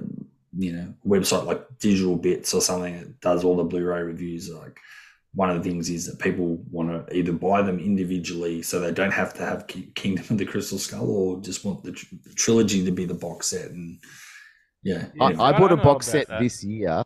you 0.56 0.72
know 0.72 0.94
website 1.06 1.44
like 1.44 1.78
Digital 1.78 2.16
Bits 2.16 2.54
or 2.54 2.60
something 2.60 2.98
that 2.98 3.20
does 3.20 3.44
all 3.44 3.56
the 3.56 3.64
Blu-ray 3.64 4.02
reviews, 4.02 4.52
like 4.52 4.78
one 5.34 5.50
of 5.50 5.56
the 5.56 5.68
things 5.68 5.90
is 5.90 6.06
that 6.06 6.20
people 6.20 6.62
want 6.70 6.88
to 6.88 7.16
either 7.16 7.32
buy 7.32 7.60
them 7.60 7.80
individually 7.80 8.62
so 8.62 8.78
they 8.78 8.92
don't 8.92 9.12
have 9.12 9.34
to 9.34 9.42
have 9.42 9.66
Kingdom 9.66 10.24
of 10.30 10.38
the 10.38 10.44
Crystal 10.44 10.78
Skull 10.78 11.10
or 11.10 11.40
just 11.40 11.64
want 11.64 11.82
the, 11.82 11.90
tr- 11.90 12.14
the 12.24 12.34
trilogy 12.34 12.84
to 12.84 12.92
be 12.92 13.04
the 13.04 13.14
box 13.14 13.48
set. 13.48 13.72
And 13.72 13.98
yeah, 14.84 15.06
Yeah, 15.14 15.24
I. 15.24 15.32
I 15.32 15.56
I 15.56 15.58
bought 15.58 15.72
a 15.72 15.76
box 15.76 16.06
set 16.06 16.28
that. 16.28 16.40
this 16.40 16.62
year. 16.62 17.02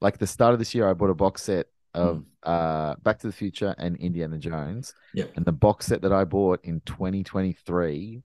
Like 0.00 0.18
the 0.18 0.26
start 0.26 0.52
of 0.52 0.58
this 0.58 0.74
year, 0.74 0.88
I 0.88 0.92
bought 0.94 1.10
a 1.10 1.14
box 1.14 1.42
set 1.44 1.66
of 1.94 2.18
Mm. 2.18 2.24
uh, 2.44 2.94
Back 3.02 3.18
to 3.20 3.26
the 3.26 3.32
Future 3.32 3.74
and 3.78 3.96
Indiana 3.96 4.38
Jones. 4.38 4.94
Yep. 5.14 5.32
And 5.36 5.44
the 5.44 5.52
box 5.52 5.86
set 5.86 6.02
that 6.02 6.12
I 6.12 6.24
bought 6.24 6.60
in 6.64 6.80
2023 6.82 8.22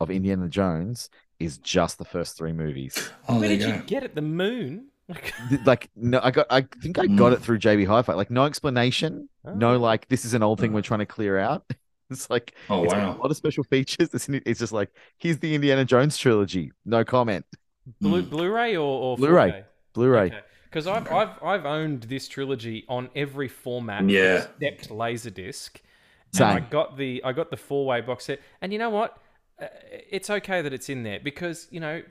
of 0.00 0.10
Indiana 0.10 0.48
Jones 0.48 1.10
is 1.38 1.58
just 1.58 1.98
the 1.98 2.04
first 2.04 2.36
three 2.36 2.52
movies. 2.52 3.10
oh, 3.28 3.38
Where 3.40 3.48
did 3.48 3.60
you 3.60 3.68
you 3.74 3.82
get 3.86 4.02
it? 4.02 4.14
The 4.14 4.22
moon? 4.22 4.88
Like, 5.66 5.90
no, 5.94 6.20
I 6.22 6.30
got. 6.30 6.46
I 6.48 6.62
think 6.82 6.98
I 6.98 7.06
got 7.06 7.32
Mm. 7.32 7.34
it 7.34 7.40
through 7.42 7.58
JB 7.58 7.86
Hi-Fi. 7.86 8.14
Like 8.14 8.30
no 8.30 8.44
explanation. 8.46 9.28
No, 9.44 9.74
oh. 9.74 9.78
like 9.78 10.08
this 10.08 10.24
is 10.24 10.32
an 10.32 10.42
old 10.42 10.58
thing 10.60 10.70
Uh. 10.70 10.74
we're 10.76 10.82
trying 10.82 11.00
to 11.00 11.06
clear 11.06 11.38
out. 11.38 11.64
It's 12.10 12.28
like 12.28 12.54
Oh 12.68 12.84
it's 12.84 12.92
wow. 12.92 13.16
a 13.16 13.18
lot 13.18 13.30
of 13.30 13.36
special 13.38 13.64
features. 13.64 14.10
It's, 14.12 14.28
it's 14.28 14.60
just 14.60 14.72
like 14.72 14.90
here's 15.18 15.38
the 15.38 15.54
Indiana 15.54 15.84
Jones 15.84 16.16
trilogy. 16.18 16.70
No 16.84 17.04
comment. 17.04 17.44
Blu- 18.02 18.22
Mm. 18.22 18.28
Blu-ray 18.30 18.76
or, 18.76 18.80
or 19.02 19.16
Blu-ray. 19.16 19.64
Blu-ray. 19.94 20.30
Because 20.72 20.86
I've, 20.86 21.06
Okay. 21.06 21.14
I've 21.14 21.42
I've 21.42 21.66
owned 21.66 22.04
this 22.04 22.26
trilogy 22.28 22.84
on 22.88 23.10
every 23.14 23.48
format 23.48 24.08
Yeah. 24.08 24.46
except 24.60 24.88
Laserdisc. 24.88 25.76
And 26.34 26.44
I 26.44 26.60
got 26.60 26.96
the 26.96 27.22
I 27.24 27.32
got 27.32 27.50
the 27.50 27.58
four 27.58 27.84
way 27.84 28.00
box 28.00 28.24
set, 28.24 28.40
and 28.62 28.72
you 28.72 28.78
know 28.78 28.88
what? 28.88 29.18
Uh, 29.60 29.66
it's 30.10 30.30
okay 30.30 30.62
that 30.62 30.72
it's 30.72 30.88
in 30.88 31.02
there 31.02 31.20
because 31.20 31.68
you 31.70 31.78
know 31.78 32.02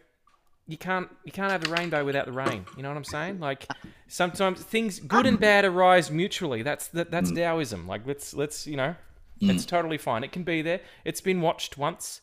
you 0.67 0.78
can't 0.78 1.10
you 1.26 1.32
can't 1.32 1.52
have 1.52 1.63
the 1.63 1.71
rainbow 1.71 2.06
without 2.06 2.28
the 2.28 2.32
rain. 2.32 2.65
You 2.78 2.84
know 2.84 2.89
what 2.89 2.97
I'm 2.97 3.04
saying? 3.04 3.39
Like 3.39 3.67
sometimes 4.08 4.62
things 4.62 5.00
good 5.00 5.26
and 5.26 5.39
bad 5.39 5.65
arise 5.65 6.12
mutually. 6.12 6.62
That's 6.62 6.88
that, 6.89 7.10
that's 7.10 7.32
Taoism. 7.32 7.88
Like 7.88 8.06
let's 8.06 8.36
let's 8.36 8.67
you 8.67 8.78
know 8.78 8.95
it's 9.41 9.65
totally 9.65 9.97
fine. 9.97 10.24
It 10.24 10.32
can 10.32 10.43
be 10.43 10.62
there. 10.62 10.82
It's 11.04 11.19
been 11.19 11.41
watched 11.41 11.80
once. 11.80 12.21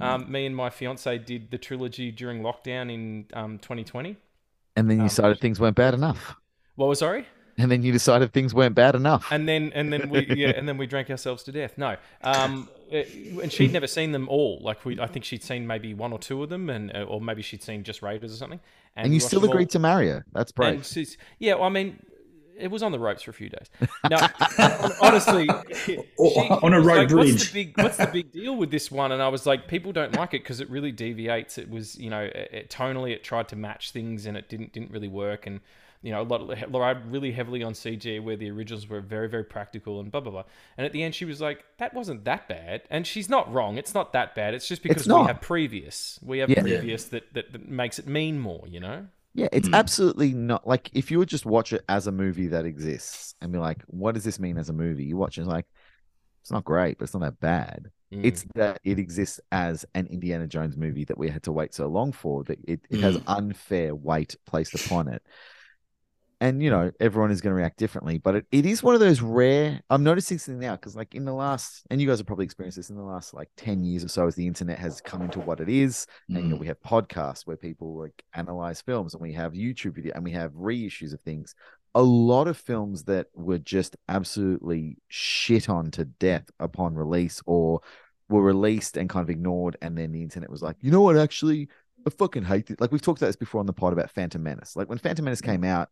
Um, 0.00 0.30
me 0.30 0.46
and 0.46 0.54
my 0.54 0.70
fiance 0.70 1.18
did 1.18 1.50
the 1.50 1.58
trilogy 1.58 2.12
during 2.12 2.42
lockdown 2.42 2.92
in 2.94 3.26
um, 3.34 3.58
2020. 3.58 4.16
And 4.76 4.88
then 4.90 4.96
you 4.98 5.02
Um, 5.02 5.08
decided 5.08 5.40
things 5.40 5.58
weren't 5.60 5.76
bad 5.76 5.94
enough. 5.94 6.36
What 6.76 6.88
was 6.88 6.98
sorry? 7.00 7.26
And 7.58 7.70
then 7.70 7.82
you 7.82 7.92
decided 7.92 8.32
things 8.32 8.54
weren't 8.54 8.74
bad 8.74 8.94
enough. 8.94 9.30
and 9.30 9.46
then 9.46 9.70
and 9.74 9.92
then 9.92 10.08
we 10.08 10.26
yeah 10.36 10.48
and 10.56 10.66
then 10.68 10.78
we 10.78 10.86
drank 10.86 11.10
ourselves 11.10 11.42
to 11.42 11.52
death 11.52 11.76
no 11.76 11.96
um 12.22 12.68
eh, 12.90 13.04
and 13.42 13.52
she'd 13.52 13.72
never 13.72 13.86
seen 13.86 14.12
them 14.12 14.28
all 14.30 14.58
like 14.62 14.82
we 14.86 14.98
i 14.98 15.06
think 15.06 15.24
she'd 15.26 15.42
seen 15.42 15.66
maybe 15.66 15.92
one 15.92 16.10
or 16.12 16.18
two 16.18 16.42
of 16.42 16.48
them 16.48 16.70
and 16.70 16.90
uh, 16.96 17.02
or 17.02 17.20
maybe 17.20 17.42
she'd 17.42 17.62
seen 17.62 17.82
just 17.84 18.00
raiders 18.00 18.32
or 18.32 18.36
something 18.36 18.60
and 18.96 19.12
you 19.12 19.20
still 19.20 19.40
all. 19.44 19.50
agreed 19.50 19.68
to 19.70 19.78
marry 19.78 20.08
her. 20.08 20.24
That's 20.32 20.52
and 20.56 20.82
brave. 20.82 21.16
yeah 21.38 21.54
well, 21.54 21.64
i 21.64 21.68
mean 21.68 21.98
it 22.60 22.70
was 22.70 22.82
on 22.82 22.92
the 22.92 22.98
ropes 22.98 23.22
for 23.22 23.30
a 23.30 23.34
few 23.34 23.48
days. 23.48 23.68
No, 24.10 24.18
honestly, 25.02 25.48
she- 25.84 25.98
on 26.18 26.72
a 26.72 26.78
was 26.78 26.86
road 26.86 27.10
like, 27.10 27.12
What's 27.12 27.30
bridge." 27.32 27.52
the 27.52 27.64
big 27.64 27.78
What's 27.82 27.96
the 27.96 28.06
big 28.06 28.32
deal 28.32 28.56
with 28.56 28.70
this 28.70 28.90
one? 28.90 29.12
And 29.12 29.22
I 29.22 29.28
was 29.28 29.46
like, 29.46 29.68
people 29.68 29.92
don't 29.92 30.14
like 30.16 30.34
it 30.34 30.42
because 30.42 30.60
it 30.60 30.70
really 30.70 30.92
deviates. 30.92 31.58
It 31.58 31.70
was, 31.70 31.98
you 31.98 32.10
know, 32.10 32.20
it, 32.22 32.48
it, 32.52 32.70
tonally 32.70 33.12
it 33.12 33.22
tried 33.24 33.48
to 33.48 33.56
match 33.56 33.90
things 33.92 34.26
and 34.26 34.36
it 34.36 34.48
didn't 34.48 34.72
didn't 34.72 34.90
really 34.90 35.08
work. 35.08 35.46
And 35.46 35.60
you 36.02 36.10
know, 36.12 36.22
a 36.22 36.24
lot 36.24 36.40
of, 36.40 36.48
relied 36.72 37.12
really 37.12 37.30
heavily 37.30 37.62
on 37.62 37.74
CG 37.74 38.22
where 38.22 38.34
the 38.36 38.50
originals 38.50 38.88
were 38.88 39.00
very 39.02 39.28
very 39.28 39.44
practical 39.44 40.00
and 40.00 40.10
blah 40.10 40.20
blah 40.20 40.32
blah. 40.32 40.44
And 40.78 40.86
at 40.86 40.92
the 40.92 41.02
end, 41.02 41.14
she 41.14 41.24
was 41.24 41.40
like, 41.40 41.64
that 41.78 41.92
wasn't 41.94 42.24
that 42.24 42.48
bad. 42.48 42.82
And 42.90 43.06
she's 43.06 43.28
not 43.28 43.52
wrong. 43.52 43.76
It's 43.76 43.94
not 43.94 44.12
that 44.14 44.34
bad. 44.34 44.54
It's 44.54 44.66
just 44.66 44.82
because 44.82 45.06
we 45.06 45.14
have 45.14 45.40
previous. 45.40 46.18
We 46.22 46.38
have 46.38 46.48
Yeah. 46.50 46.62
previous 46.62 47.04
that, 47.06 47.32
that 47.34 47.52
that 47.52 47.68
makes 47.68 47.98
it 47.98 48.06
mean 48.06 48.38
more. 48.40 48.64
You 48.66 48.80
know. 48.80 49.06
Yeah, 49.40 49.48
it's 49.52 49.68
Mm. 49.68 49.74
absolutely 49.74 50.34
not 50.34 50.66
like 50.66 50.90
if 50.92 51.10
you 51.10 51.18
would 51.18 51.28
just 51.28 51.46
watch 51.46 51.72
it 51.72 51.82
as 51.88 52.06
a 52.06 52.12
movie 52.12 52.48
that 52.48 52.66
exists 52.66 53.34
and 53.40 53.50
be 53.52 53.58
like, 53.58 53.82
what 53.86 54.14
does 54.14 54.24
this 54.24 54.38
mean 54.38 54.58
as 54.58 54.68
a 54.68 54.74
movie? 54.74 55.04
You 55.04 55.16
watch 55.16 55.38
it, 55.38 55.42
it's 55.42 55.48
like, 55.48 55.66
it's 56.42 56.50
not 56.50 56.64
great, 56.64 56.98
but 56.98 57.04
it's 57.04 57.14
not 57.14 57.22
that 57.22 57.40
bad. 57.40 57.90
Mm. 58.12 58.24
It's 58.24 58.44
that 58.54 58.80
it 58.84 58.98
exists 58.98 59.40
as 59.50 59.84
an 59.94 60.06
Indiana 60.08 60.46
Jones 60.46 60.76
movie 60.76 61.04
that 61.06 61.18
we 61.18 61.28
had 61.28 61.42
to 61.44 61.52
wait 61.52 61.74
so 61.74 61.86
long 61.86 62.12
for, 62.12 62.44
that 62.44 62.58
it, 62.66 62.80
it 62.90 63.00
has 63.00 63.18
unfair 63.26 63.94
weight 63.94 64.36
placed 64.46 64.74
upon 64.74 65.08
it. 65.08 65.22
And, 66.42 66.62
you 66.62 66.70
know, 66.70 66.90
everyone 67.00 67.30
is 67.30 67.42
going 67.42 67.50
to 67.50 67.56
react 67.56 67.76
differently, 67.76 68.16
but 68.16 68.34
it, 68.34 68.46
it 68.50 68.64
is 68.64 68.82
one 68.82 68.94
of 68.94 69.00
those 69.00 69.20
rare. 69.20 69.82
I'm 69.90 70.02
noticing 70.02 70.38
something 70.38 70.58
now 70.58 70.74
because, 70.74 70.96
like, 70.96 71.14
in 71.14 71.26
the 71.26 71.34
last, 71.34 71.82
and 71.90 72.00
you 72.00 72.06
guys 72.06 72.16
have 72.18 72.26
probably 72.26 72.46
experienced 72.46 72.76
this 72.78 72.88
in 72.88 72.96
the 72.96 73.02
last 73.02 73.34
like 73.34 73.50
10 73.58 73.84
years 73.84 74.02
or 74.04 74.08
so 74.08 74.26
as 74.26 74.36
the 74.36 74.46
internet 74.46 74.78
has 74.78 75.02
come 75.02 75.20
into 75.20 75.38
what 75.40 75.60
it 75.60 75.68
is 75.68 76.06
and 76.30 76.38
you 76.38 76.48
know 76.48 76.56
Mm. 76.56 76.60
we 76.60 76.66
have 76.68 76.80
podcasts 76.80 77.46
where 77.46 77.58
people 77.58 77.98
like 77.98 78.24
analyze 78.34 78.80
films 78.80 79.12
and 79.12 79.22
we 79.22 79.34
have 79.34 79.52
youtube 79.52 79.94
video 79.94 80.12
and 80.14 80.24
we 80.24 80.30
have 80.30 80.52
reissues 80.52 81.12
of 81.12 81.20
things 81.20 81.54
a 81.94 82.02
lot 82.02 82.48
of 82.48 82.56
films 82.56 83.02
that 83.04 83.26
were 83.34 83.58
just 83.58 83.96
absolutely 84.08 84.96
shit 85.08 85.68
on 85.68 85.90
to 85.90 86.04
death 86.06 86.50
upon 86.58 86.94
release 86.94 87.42
or 87.46 87.80
were 88.30 88.42
released 88.42 88.96
and 88.96 89.10
kind 89.10 89.22
of 89.24 89.30
ignored 89.30 89.76
and 89.82 89.98
then 89.98 90.12
the 90.12 90.22
internet 90.22 90.48
was 90.50 90.62
like 90.62 90.76
you 90.80 90.90
know 90.90 91.02
what 91.02 91.18
actually 91.18 91.68
i 92.06 92.10
fucking 92.10 92.44
hate 92.44 92.70
it 92.70 92.80
like 92.80 92.92
we've 92.92 93.02
talked 93.02 93.20
about 93.20 93.28
this 93.28 93.36
before 93.36 93.60
on 93.60 93.66
the 93.66 93.72
pod 93.72 93.92
about 93.92 94.10
phantom 94.10 94.42
menace 94.42 94.74
like 94.76 94.88
when 94.88 94.98
phantom 94.98 95.24
menace 95.24 95.40
came 95.42 95.64
out 95.64 95.88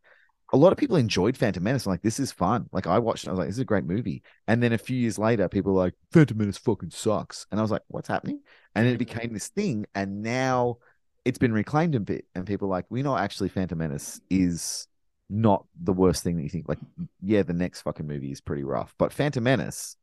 a 0.53 0.57
lot 0.57 0.73
of 0.73 0.79
people 0.79 0.97
enjoyed 0.97 1.37
Phantom 1.37 1.63
Menace. 1.63 1.87
I'm 1.87 1.91
like, 1.91 2.03
this 2.03 2.19
is 2.19 2.33
fun. 2.33 2.69
Like, 2.73 2.87
I 2.87 2.99
watched 2.99 3.25
it. 3.25 3.29
I 3.29 3.33
was 3.33 3.39
like, 3.39 3.49
this 3.49 3.57
is 3.57 3.61
a 3.61 3.67
great 3.67 3.85
movie. 3.85 4.23
And 4.47 4.63
then 4.63 4.73
a 4.73 4.79
few 4.79 4.97
years 4.97 5.19
later, 5.19 5.49
people 5.49 5.73
were 5.75 5.81
like, 5.81 5.95
Phantom 6.11 6.39
Menace 6.39 6.57
fucking 6.57 6.91
sucks. 6.91 7.47
And 7.51 7.61
I 7.61 7.63
was 7.63 7.71
like, 7.71 7.83
what's 7.89 8.09
happening? 8.09 8.41
And 8.75 8.87
then 8.87 8.95
it 8.95 8.99
became 8.99 9.33
this 9.33 9.49
thing. 9.49 9.85
And 9.95 10.23
now 10.23 10.79
it's 11.25 11.39
been 11.39 11.53
reclaimed 11.53 11.95
a 11.95 12.01
bit. 12.01 12.25
And 12.35 12.47
people 12.47 12.69
are 12.69 12.71
like, 12.71 12.87
we 12.89 13.03
know 13.03 13.17
actually 13.17 13.51
Phantom 13.51 13.77
Menace 13.77 14.21
is 14.31 14.87
not 15.29 15.67
the 15.83 15.93
worst 15.93 16.23
thing 16.23 16.37
that 16.37 16.43
you 16.43 16.49
think. 16.49 16.67
Like, 16.67 16.79
yeah, 17.23 17.43
the 17.43 17.53
next 17.53 17.83
fucking 17.83 18.07
movie 18.07 18.33
is 18.33 18.41
pretty 18.41 18.65
rough. 18.65 18.95
But 18.97 19.13
Phantom 19.13 19.45
Menace, 19.45 19.97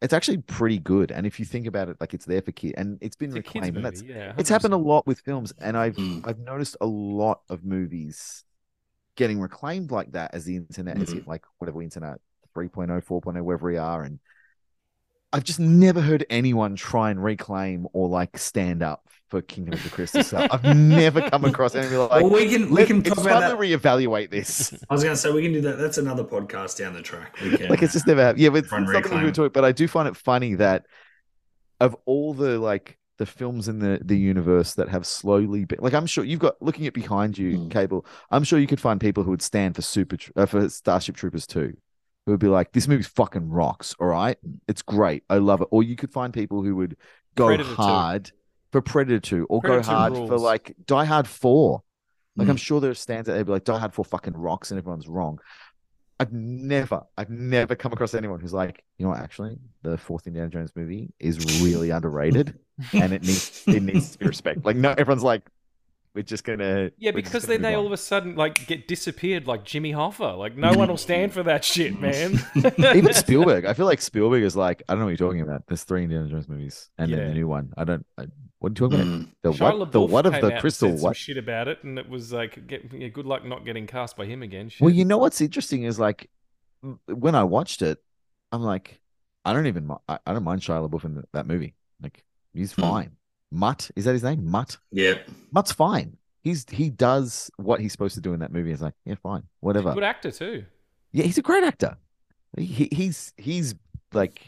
it's 0.00 0.12
actually 0.12 0.38
pretty 0.38 0.78
good. 0.78 1.10
And 1.10 1.26
if 1.26 1.40
you 1.40 1.44
think 1.44 1.66
about 1.66 1.88
it, 1.88 1.96
like 2.00 2.14
it's 2.14 2.26
there 2.26 2.42
for 2.42 2.52
kids 2.52 2.74
and 2.76 2.96
it's 3.00 3.16
been 3.16 3.36
It's 3.36 3.52
reclaimed. 3.52 3.76
And 3.76 3.84
that's. 3.84 4.02
Yeah, 4.02 4.34
it's 4.38 4.48
happened 4.48 4.74
a 4.74 4.78
lot 4.78 5.04
with 5.06 5.18
films. 5.20 5.52
And 5.60 5.76
I've 5.76 5.96
Mm. 5.96 6.28
I've 6.28 6.38
noticed 6.38 6.76
a 6.80 6.86
lot 6.86 7.40
of 7.48 7.64
movies 7.64 8.44
getting 9.20 9.38
reclaimed 9.38 9.90
like 9.90 10.10
that 10.12 10.28
as 10.34 10.44
the 10.46 10.56
internet 10.56 10.96
Mhm. 10.96 11.12
hit 11.14 11.26
like 11.28 11.44
whatever 11.58 11.82
internet 11.82 12.18
3.0 12.56 12.88
4.0 13.04 13.42
wherever 13.44 13.66
we 13.66 13.76
are 13.76 14.02
and 14.02 14.18
i've 15.32 15.44
just 15.44 15.60
never 15.60 16.00
heard 16.00 16.24
anyone 16.30 16.74
try 16.74 17.10
and 17.12 17.22
reclaim 17.22 17.86
or 17.92 18.08
like 18.08 18.36
stand 18.38 18.82
up 18.82 19.06
for 19.28 19.40
kingdom 19.42 19.74
of 19.74 19.82
the 19.84 19.90
crystal 19.90 20.22
Skull. 20.24 20.48
i've 20.50 20.64
never 20.74 21.20
come 21.30 21.44
across 21.44 21.74
anything 21.76 21.98
like 22.12 22.22
well, 22.22 22.30
we 22.30 22.48
can 22.48 22.70
we 22.74 22.84
can 22.86 23.02
talk 23.02 23.18
about 23.18 23.40
that. 23.40 23.56
reevaluate 23.58 24.30
this 24.30 24.72
I 24.90 24.94
was 24.94 25.04
going 25.04 25.14
to 25.14 25.20
say 25.20 25.30
we 25.30 25.42
can 25.42 25.52
do 25.52 25.60
that. 25.68 25.76
That's 25.78 25.98
another 25.98 26.24
podcast 26.24 26.78
down 26.78 26.94
the 26.94 27.02
track. 27.02 27.36
We 27.42 27.56
can, 27.56 27.68
like 27.68 27.82
it's 27.82 27.92
just 27.92 28.06
never 28.08 28.22
happened. 28.22 28.40
yeah 28.42 28.48
but 28.48 28.64
it's 28.64 28.70
something 28.70 29.22
we 29.22 29.30
talk 29.30 29.52
but 29.52 29.64
i 29.64 29.70
do 29.70 29.86
find 29.86 30.08
it 30.08 30.16
funny 30.16 30.54
that 30.56 30.86
of 31.78 31.94
all 32.06 32.34
the 32.34 32.58
like 32.58 32.98
the 33.20 33.26
films 33.26 33.68
in 33.68 33.78
the 33.78 34.00
the 34.02 34.16
universe 34.16 34.74
that 34.74 34.88
have 34.88 35.06
slowly 35.06 35.64
been 35.66 35.78
like 35.82 35.92
i'm 35.92 36.06
sure 36.06 36.24
you've 36.24 36.40
got 36.40 36.54
looking 36.60 36.86
at 36.86 36.94
behind 36.94 37.36
you 37.36 37.58
Mm. 37.58 37.70
cable 37.70 38.06
i'm 38.30 38.44
sure 38.44 38.58
you 38.58 38.66
could 38.66 38.80
find 38.80 38.98
people 39.00 39.22
who 39.22 39.30
would 39.30 39.42
stand 39.42 39.76
for 39.76 39.82
super 39.82 40.16
uh, 40.36 40.46
for 40.46 40.68
starship 40.70 41.16
troopers 41.16 41.46
2 41.46 41.76
who 42.24 42.32
would 42.32 42.40
be 42.40 42.46
like 42.48 42.72
this 42.72 42.88
movie's 42.88 43.06
fucking 43.06 43.48
rocks 43.50 43.94
all 44.00 44.06
right 44.06 44.38
it's 44.66 44.80
great 44.82 45.22
i 45.28 45.36
love 45.36 45.60
it 45.60 45.68
or 45.70 45.82
you 45.82 45.96
could 45.96 46.10
find 46.10 46.32
people 46.32 46.62
who 46.62 46.74
would 46.76 46.96
go 47.34 47.46
Predator 47.48 47.68
2. 47.68 47.74
hard 47.76 48.32
for 48.72 48.80
predator 48.80 49.20
2 49.20 49.46
or 49.50 49.60
Predator 49.60 49.82
go 49.82 49.90
2 49.90 49.90
hard 49.96 50.12
for 50.28 50.38
like 50.38 50.74
die 50.86 51.04
hard 51.04 51.28
4 51.28 51.82
like 52.36 52.46
Mm. 52.46 52.50
i'm 52.52 52.56
sure 52.56 52.80
there 52.80 52.90
are 52.92 52.94
stands 52.94 53.28
out 53.28 53.34
there 53.34 53.44
be 53.44 53.52
like 53.52 53.64
die 53.64 53.78
hard 53.78 53.92
4 53.92 54.04
fucking 54.04 54.34
rocks 54.34 54.70
and 54.70 54.78
everyone's 54.78 55.08
wrong 55.08 55.38
I've 56.20 56.34
never, 56.34 57.02
I've 57.16 57.30
never 57.30 57.74
come 57.74 57.94
across 57.94 58.12
anyone 58.12 58.40
who's 58.40 58.52
like, 58.52 58.84
you 58.98 59.06
know 59.06 59.10
what, 59.10 59.20
actually, 59.20 59.56
the 59.82 59.96
fourth 59.96 60.26
Indiana 60.26 60.50
Jones 60.50 60.70
movie 60.76 61.14
is 61.18 61.62
really 61.62 61.88
underrated 61.98 62.58
and 62.92 63.14
it 63.14 63.22
needs 63.22 63.64
it 63.66 63.82
needs 63.82 64.12
to 64.12 64.18
be 64.18 64.26
respected. 64.26 64.66
Like, 64.66 64.76
no, 64.76 64.90
everyone's 64.90 65.22
like, 65.22 65.48
we're 66.14 66.22
just 66.22 66.44
gonna 66.44 66.90
Yeah, 66.98 67.12
because 67.12 67.46
gonna 67.46 67.54
then 67.54 67.62
they 67.62 67.70
move 67.70 67.78
all 67.78 67.86
of 67.86 67.92
a 67.92 67.96
sudden 67.96 68.34
like 68.36 68.66
get 68.66 68.86
disappeared 68.86 69.46
like 69.46 69.64
Jimmy 69.64 69.94
Hoffa. 69.94 70.36
Like 70.36 70.58
no 70.58 70.68
mm-hmm. 70.68 70.78
one 70.78 70.88
will 70.90 70.98
stand 70.98 71.32
for 71.32 71.42
that 71.44 71.64
shit, 71.64 71.98
man. 72.00 72.38
even 72.54 73.12
Spielberg. 73.14 73.64
I 73.64 73.72
feel 73.72 73.86
like 73.86 74.02
Spielberg 74.02 74.42
is 74.42 74.54
like, 74.54 74.82
I 74.88 74.92
don't 74.92 75.00
know 75.00 75.06
what 75.06 75.18
you're 75.18 75.28
talking 75.28 75.40
about. 75.40 75.66
There's 75.68 75.84
three 75.84 76.02
Indiana 76.02 76.28
Jones 76.28 76.48
movies 76.50 76.90
and 76.98 77.10
then 77.10 77.28
the 77.28 77.34
new 77.34 77.48
one. 77.48 77.72
I 77.78 77.84
don't. 77.84 78.04
I, 78.18 78.26
what 78.60 78.68
are 78.68 78.70
you 78.70 78.74
talking 78.88 79.00
about? 79.00 79.06
Mm. 79.06 79.28
The 79.42 79.50
Shia 79.52 79.78
what? 79.78 79.92
The 79.92 80.00
what 80.00 80.26
of 80.26 80.32
the 80.40 80.56
crystal? 80.60 80.90
What? 80.96 81.16
shit 81.16 81.36
about 81.36 81.66
it, 81.68 81.82
and 81.82 81.98
it 81.98 82.08
was 82.08 82.32
like, 82.32 82.66
get, 82.66 82.92
yeah, 82.92 83.08
good 83.08 83.26
luck 83.26 83.44
not 83.44 83.64
getting 83.64 83.86
cast 83.86 84.16
by 84.16 84.26
him 84.26 84.42
again. 84.42 84.68
Shit. 84.68 84.80
Well, 84.82 84.94
you 84.94 85.04
know 85.04 85.18
what's 85.18 85.40
interesting 85.40 85.82
is 85.82 85.98
like 85.98 86.30
when 87.06 87.34
I 87.34 87.42
watched 87.44 87.82
it, 87.82 87.98
I'm 88.52 88.62
like, 88.62 89.00
I 89.44 89.52
don't 89.52 89.66
even, 89.66 89.90
I, 90.08 90.18
I 90.26 90.32
don't 90.32 90.44
mind 90.44 90.60
Shia 90.60 90.88
LaBeouf 90.88 91.04
in 91.04 91.24
that 91.32 91.46
movie. 91.46 91.74
Like, 92.02 92.24
he's 92.54 92.72
Hmm. 92.72 92.82
fine. 92.82 93.10
Mutt 93.50 93.90
is 93.96 94.04
that 94.04 94.12
his 94.12 94.22
name? 94.22 94.46
Mutt. 94.48 94.76
Yeah. 94.92 95.14
Mutt's 95.52 95.72
fine. 95.72 96.16
He's 96.42 96.64
he 96.70 96.88
does 96.88 97.50
what 97.56 97.80
he's 97.80 97.92
supposed 97.92 98.14
to 98.14 98.20
do 98.20 98.32
in 98.32 98.40
that 98.40 98.52
movie. 98.52 98.70
It's 98.72 98.80
like, 98.80 98.94
yeah, 99.04 99.16
fine, 99.22 99.42
whatever. 99.60 99.92
good 99.92 100.04
actor 100.04 100.30
too. 100.30 100.64
Yeah, 101.12 101.24
he's 101.24 101.36
a 101.38 101.42
great 101.42 101.64
actor. 101.64 101.96
He, 102.56 102.88
he's 102.92 103.32
he's 103.36 103.74
like 104.12 104.40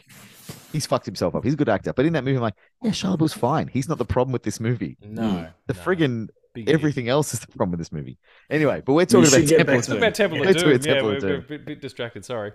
he's 0.71 0.85
fucked 0.85 1.05
himself 1.05 1.35
up. 1.35 1.43
He's 1.43 1.53
a 1.53 1.57
good 1.57 1.69
actor, 1.69 1.93
but 1.93 2.05
in 2.05 2.13
that 2.13 2.23
movie, 2.23 2.35
I'm 2.37 2.41
like, 2.41 2.55
yeah, 2.83 2.91
Shia 2.91 3.17
LaBeouf's 3.17 3.33
fine. 3.33 3.67
He's 3.67 3.87
not 3.89 3.97
the 3.97 4.05
problem 4.05 4.31
with 4.33 4.43
this 4.43 4.59
movie. 4.59 4.97
No, 5.01 5.47
The 5.67 5.73
no. 5.73 5.79
friggin' 5.79 6.27
Big 6.53 6.63
idiot. 6.65 6.79
everything 6.79 7.09
else 7.09 7.33
is 7.33 7.39
the 7.39 7.47
problem 7.47 7.71
with 7.71 7.79
this 7.79 7.91
movie. 7.91 8.17
Anyway, 8.49 8.81
but 8.85 8.93
we're 8.93 9.05
talking 9.05 9.27
about 9.27 9.47
Temple 9.47 9.65
back 9.65 9.79
of 9.79 9.85
to 9.85 9.97
About 9.97 10.13
Temple 10.15 10.37
Yeah, 10.39 10.49
of 10.49 10.55
to 10.55 10.61
Doom. 10.63 10.71
Yeah, 10.71 10.77
Temple 10.77 11.07
we're, 11.09 11.17
of 11.17 11.23
we're 11.23 11.35
a 11.35 11.41
bit, 11.41 11.65
bit 11.65 11.81
distracted. 11.81 12.23
Sorry. 12.25 12.51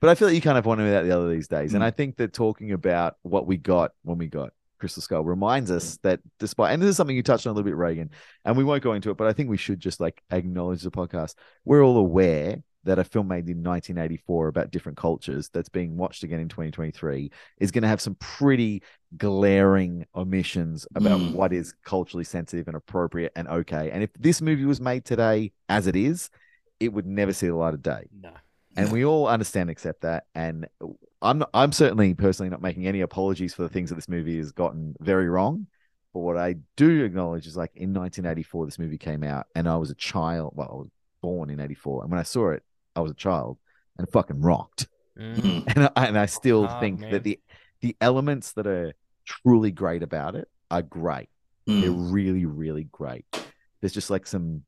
But 0.00 0.10
I 0.10 0.14
feel 0.14 0.28
like 0.28 0.34
you 0.34 0.42
kind 0.42 0.58
of 0.58 0.66
want 0.66 0.80
to 0.80 0.84
that 0.84 1.02
the 1.04 1.12
other 1.12 1.30
these 1.30 1.48
days. 1.48 1.72
And 1.72 1.82
Mm. 1.82 1.86
I 1.86 1.90
think 1.90 2.16
that 2.16 2.32
talking 2.34 2.72
about 2.72 3.16
what 3.22 3.46
we 3.46 3.56
got 3.56 3.92
when 4.02 4.18
we 4.18 4.26
got 4.26 4.50
Crystal 4.78 5.00
Skull 5.00 5.24
reminds 5.24 5.70
us 5.70 5.96
that 6.02 6.20
despite, 6.38 6.74
and 6.74 6.82
this 6.82 6.90
is 6.90 6.96
something 6.98 7.16
you 7.16 7.22
touched 7.22 7.46
on 7.46 7.52
a 7.52 7.54
little 7.54 7.64
bit, 7.70 7.76
Regan, 7.76 8.10
and 8.44 8.56
we 8.58 8.64
won't 8.64 8.82
go 8.82 8.92
into 8.92 9.10
it, 9.10 9.16
but 9.16 9.26
I 9.26 9.32
think 9.32 9.48
we 9.48 9.56
should 9.56 9.80
just 9.80 10.00
like 10.00 10.20
acknowledge 10.30 10.82
the 10.82 10.90
podcast. 10.90 11.36
We're 11.64 11.82
all 11.82 11.96
aware 11.96 12.62
that 12.84 12.98
a 12.98 13.04
film 13.04 13.28
made 13.28 13.48
in 13.48 13.62
1984 13.62 14.48
about 14.48 14.70
different 14.70 14.96
cultures 14.98 15.48
that's 15.52 15.68
being 15.68 15.96
watched 15.96 16.22
again 16.22 16.40
in 16.40 16.48
2023 16.48 17.30
is 17.58 17.70
going 17.70 17.82
to 17.82 17.88
have 17.88 18.00
some 18.00 18.14
pretty 18.16 18.82
glaring 19.16 20.06
omissions 20.14 20.86
about 20.94 21.18
Mm. 21.20 21.32
what 21.32 21.52
is 21.52 21.72
culturally 21.84 22.24
sensitive 22.24 22.66
and 22.68 22.76
appropriate 22.76 23.32
and 23.36 23.48
okay. 23.48 23.90
And 23.90 24.02
if 24.02 24.10
this 24.18 24.40
movie 24.42 24.64
was 24.64 24.80
made 24.80 25.04
today 25.04 25.52
as 25.68 25.86
it 25.86 25.96
is, 25.96 26.30
it 26.80 26.92
would 26.92 27.06
never 27.06 27.32
see 27.32 27.46
the 27.46 27.54
light 27.54 27.72
of 27.74 27.82
day 27.82 28.08
No. 28.20 28.30
and 28.76 28.92
we 28.92 29.04
all 29.04 29.26
understand 29.28 29.70
accept 29.70 30.02
that 30.02 30.24
and 30.34 30.66
i'm 31.22 31.38
not, 31.38 31.50
i'm 31.54 31.70
certainly 31.72 32.12
personally 32.14 32.50
not 32.50 32.60
making 32.60 32.86
any 32.86 33.00
apologies 33.00 33.54
for 33.54 33.62
the 33.62 33.68
things 33.68 33.88
that 33.88 33.94
this 33.94 34.08
movie 34.08 34.36
has 34.36 34.50
gotten 34.52 34.94
very 35.00 35.28
wrong 35.28 35.68
but 36.12 36.20
what 36.20 36.36
i 36.36 36.56
do 36.76 37.04
acknowledge 37.04 37.46
is 37.46 37.56
like 37.56 37.70
in 37.76 37.94
1984 37.94 38.66
this 38.66 38.78
movie 38.78 38.98
came 38.98 39.22
out 39.22 39.46
and 39.54 39.68
i 39.68 39.76
was 39.76 39.90
a 39.90 39.94
child 39.94 40.52
well 40.56 40.68
i 40.70 40.74
was 40.74 40.88
born 41.22 41.48
in 41.48 41.60
84 41.60 42.02
and 42.02 42.10
when 42.10 42.18
i 42.20 42.24
saw 42.24 42.50
it 42.50 42.62
i 42.96 43.00
was 43.00 43.10
a 43.10 43.14
child 43.14 43.58
and 43.98 44.06
it 44.08 44.12
fucking 44.12 44.40
rocked 44.40 44.86
Mm. 45.18 45.62
and 45.76 45.88
i, 45.94 46.06
and 46.06 46.18
I 46.18 46.26
still 46.26 46.66
Hard, 46.66 46.80
think 46.80 47.00
man. 47.00 47.12
that 47.12 47.22
the 47.22 47.38
the 47.82 47.96
elements 48.00 48.50
that 48.54 48.66
are 48.66 48.94
truly 49.24 49.70
great 49.70 50.02
about 50.02 50.34
it 50.34 50.48
are 50.72 50.82
great 50.82 51.28
they're 51.66 51.90
Mm. 51.90 52.12
really 52.12 52.44
really 52.46 52.84
great 52.90 53.24
there's 53.80 53.92
just 53.92 54.10
like 54.10 54.26
some 54.26 54.64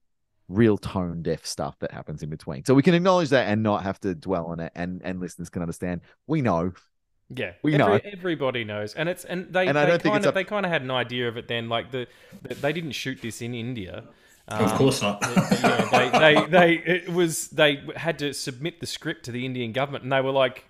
real 0.48 0.78
tone 0.78 1.22
deaf 1.22 1.44
stuff 1.44 1.76
that 1.80 1.90
happens 1.90 2.22
in 2.22 2.30
between 2.30 2.64
so 2.64 2.74
we 2.74 2.82
can 2.84 2.94
acknowledge 2.94 3.30
that 3.30 3.48
and 3.48 3.60
not 3.64 3.82
have 3.82 3.98
to 4.02 4.14
dwell 4.14 4.46
on 4.46 4.60
it 4.60 4.70
and 4.76 5.02
and 5.02 5.18
listeners 5.18 5.48
can 5.50 5.62
understand 5.62 6.00
we 6.28 6.40
know 6.42 6.72
Yeah, 7.28 7.54
We 7.64 7.74
Every- 7.74 7.78
know. 7.84 8.00
Everybody 8.04 8.62
knows, 8.62 8.94
and 8.94 9.08
it's 9.08 9.24
and 9.24 9.52
they 9.52 9.66
And 9.66 9.76
I 9.76 9.84
they 9.84 9.90
don't 9.90 10.00
think 10.02 10.12
kind 10.12 10.18
it's 10.22 10.26
of 10.26 10.28
up- 10.28 10.34
they 10.36 10.44
kind 10.44 10.64
of 10.64 10.70
had 10.70 10.82
an 10.82 10.92
idea 10.92 11.26
of 11.26 11.36
it 11.36 11.48
then. 11.48 11.68
Like 11.68 11.90
the, 11.90 12.06
the 12.42 12.54
they 12.54 12.72
didn't 12.72 12.92
shoot 12.92 13.18
this 13.20 13.42
in 13.42 13.52
India. 13.52 14.04
Of 14.48 14.72
Um, 14.72 14.78
course 14.78 15.02
not. 15.02 15.18
yeah, 15.36 15.88
they, 15.90 16.18
they, 16.18 16.46
they, 16.46 16.72
it 16.92 17.08
was 17.12 17.48
they 17.48 17.82
had 17.96 18.18
to 18.20 18.32
submit 18.32 18.80
the 18.80 18.86
script 18.86 19.24
to 19.24 19.32
the 19.32 19.44
Indian 19.44 19.72
government, 19.72 20.04
and 20.04 20.12
they 20.12 20.20
were 20.20 20.30
like, 20.30 20.64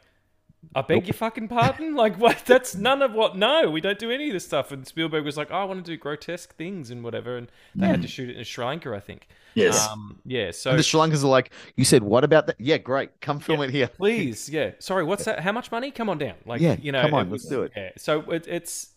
I 0.74 0.82
beg 0.82 1.06
your 1.06 1.14
fucking 1.14 1.48
pardon? 1.48 1.94
Like, 1.96 2.16
what? 2.18 2.42
That's 2.44 2.74
none 2.74 3.00
of 3.02 3.12
what. 3.12 3.36
No, 3.36 3.70
we 3.70 3.80
don't 3.80 3.98
do 3.98 4.10
any 4.10 4.28
of 4.28 4.32
this 4.32 4.44
stuff. 4.44 4.72
And 4.72 4.86
Spielberg 4.86 5.24
was 5.24 5.36
like, 5.36 5.48
oh, 5.50 5.54
I 5.56 5.64
want 5.64 5.84
to 5.84 5.90
do 5.90 5.96
grotesque 5.96 6.54
things 6.56 6.90
and 6.90 7.04
whatever. 7.04 7.36
And 7.36 7.50
they 7.74 7.86
had 7.86 8.02
to 8.02 8.08
shoot 8.08 8.28
it 8.28 8.36
in 8.36 8.44
Sri 8.44 8.64
Lanka, 8.64 8.92
I 8.94 9.00
think. 9.00 9.28
Yes. 9.54 9.88
Um, 9.88 10.18
yeah. 10.26 10.50
So 10.50 10.70
And 10.70 10.78
the 10.78 10.82
Sri 10.82 11.00
Lankans 11.00 11.22
are 11.24 11.28
like, 11.28 11.50
you 11.76 11.84
said, 11.84 12.02
what 12.02 12.24
about 12.24 12.46
that? 12.48 12.56
Yeah, 12.58 12.76
great. 12.78 13.20
Come 13.20 13.38
film 13.40 13.62
it 13.62 13.70
here. 13.70 13.88
please, 13.96 14.50
yeah. 14.50 14.72
Sorry, 14.78 15.04
what's 15.04 15.24
that? 15.24 15.40
How 15.40 15.52
much 15.52 15.70
money? 15.70 15.90
Come 15.90 16.10
on 16.10 16.18
down. 16.18 16.34
Like, 16.44 16.60
Yeah, 16.60 16.76
you 16.80 16.92
know, 16.92 17.02
come 17.02 17.14
on, 17.14 17.28
it 17.28 17.30
let's 17.30 17.46
do 17.46 17.62
it. 17.62 17.72
Yeah. 17.74 17.90
So 17.96 18.20
it, 18.30 18.46
it's, 18.46 18.88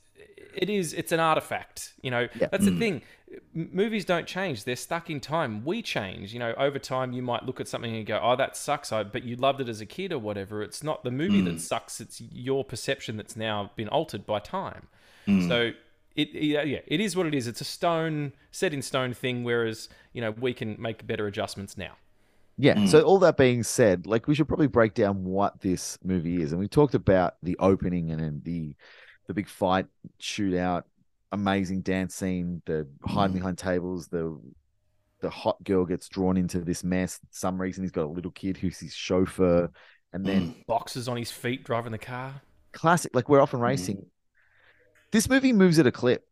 it 0.60 0.70
is, 0.70 0.94
it's 0.94 1.12
an 1.12 1.20
artifact. 1.20 1.94
You 2.02 2.12
know, 2.12 2.28
Yeah. 2.36 2.48
that's 2.52 2.66
the 2.66 2.72
mm. 2.72 2.80
thing. 2.80 3.02
Movies 3.54 4.06
don't 4.06 4.28
change; 4.28 4.64
they're 4.64 4.76
stuck 4.76 5.10
in 5.10 5.20
time. 5.20 5.64
We 5.64 5.82
change. 5.82 6.34
You 6.34 6.40
know, 6.40 6.54
over 6.58 6.80
time, 6.80 7.14
you 7.14 7.22
might 7.22 7.46
look 7.46 7.62
at 7.62 7.68
something 7.68 7.96
and 7.96 8.06
go, 8.06 8.20
"Oh, 8.22 8.36
that 8.36 8.58
sucks," 8.58 8.92
I, 8.92 9.04
but 9.04 9.24
you 9.24 9.36
loved 9.36 9.62
it 9.62 9.70
as 9.70 9.82
a 9.82 9.86
kid 9.86 10.12
or 10.12 10.20
whatever. 10.20 10.62
It's 10.64 10.84
not 10.84 11.04
the 11.04 11.12
movie 11.12 11.42
that 11.42 11.56
mm. 11.56 11.60
sucks; 11.60 12.02
it's 12.02 12.20
your 12.22 12.66
perception 12.66 13.18
that's 13.18 13.36
now 13.36 13.72
been 13.76 13.88
altered 13.90 14.26
by 14.26 14.40
time. 14.40 14.88
Mm. 15.28 15.48
So. 15.48 15.72
It, 16.16 16.34
yeah, 16.34 16.64
yeah, 16.64 16.80
it 16.86 17.00
is 17.00 17.16
what 17.16 17.28
it 17.28 17.36
is. 17.36 17.48
It's 17.48 17.62
a 17.62 17.66
stone, 17.66 18.34
set 18.52 18.74
in 18.74 18.82
stone 18.82 19.14
thing. 19.14 19.46
Whereas, 19.46 19.88
you 20.12 20.20
know, 20.20 20.32
we 20.32 20.54
can 20.54 20.76
make 20.78 21.08
better 21.08 21.28
adjustments 21.28 21.78
now. 21.78 21.96
Yeah. 22.58 22.88
So 22.88 23.02
all 23.04 23.20
that 23.20 23.38
being 23.38 23.64
said, 23.64 24.06
like 24.06 24.28
we 24.28 24.36
should 24.36 24.50
probably 24.50 24.68
break 24.68 24.94
down 24.94 25.24
what 25.24 25.62
this 25.62 25.98
movie 26.04 26.42
is, 26.42 26.52
and 26.52 26.60
we 26.60 26.68
talked 26.68 26.94
about 26.94 27.36
the 27.42 27.56
opening 27.60 28.12
and 28.12 28.20
then 28.20 28.42
the 28.44 28.76
the 29.30 29.34
big 29.36 29.48
fight 29.48 29.86
shootout, 30.20 30.84
amazing 31.32 31.82
dance 31.82 32.16
scene, 32.16 32.64
the 32.66 32.88
hiding 33.06 33.36
mm. 33.36 33.40
behind 33.40 33.58
tables, 33.60 34.08
the 34.08 34.42
the 35.22 35.30
hot 35.30 35.64
girl 35.64 35.86
gets 35.86 36.10
drawn 36.10 36.36
into 36.36 36.62
this 36.62 36.84
mess. 36.84 37.20
Some 37.30 37.62
reason 37.62 37.84
he's 37.84 37.92
got 37.92 38.06
a 38.06 38.08
little 38.08 38.32
kid 38.32 38.58
who's 38.58 38.80
his 38.80 38.92
chauffeur, 38.92 39.70
and 40.14 40.26
then 40.26 40.48
mm. 40.48 40.66
Boxes 40.66 41.08
on 41.08 41.16
his 41.16 41.30
feet, 41.30 41.64
driving 41.64 41.92
the 41.92 42.00
car. 42.00 42.42
classic 42.72 43.16
like 43.16 43.30
we're 43.30 43.40
often 43.40 43.60
racing. 43.60 43.98
Mm. 43.98 44.06
This 45.12 45.30
movie 45.30 45.54
moves 45.54 45.78
at 45.78 45.86
a 45.86 45.92
clip. 45.92 46.26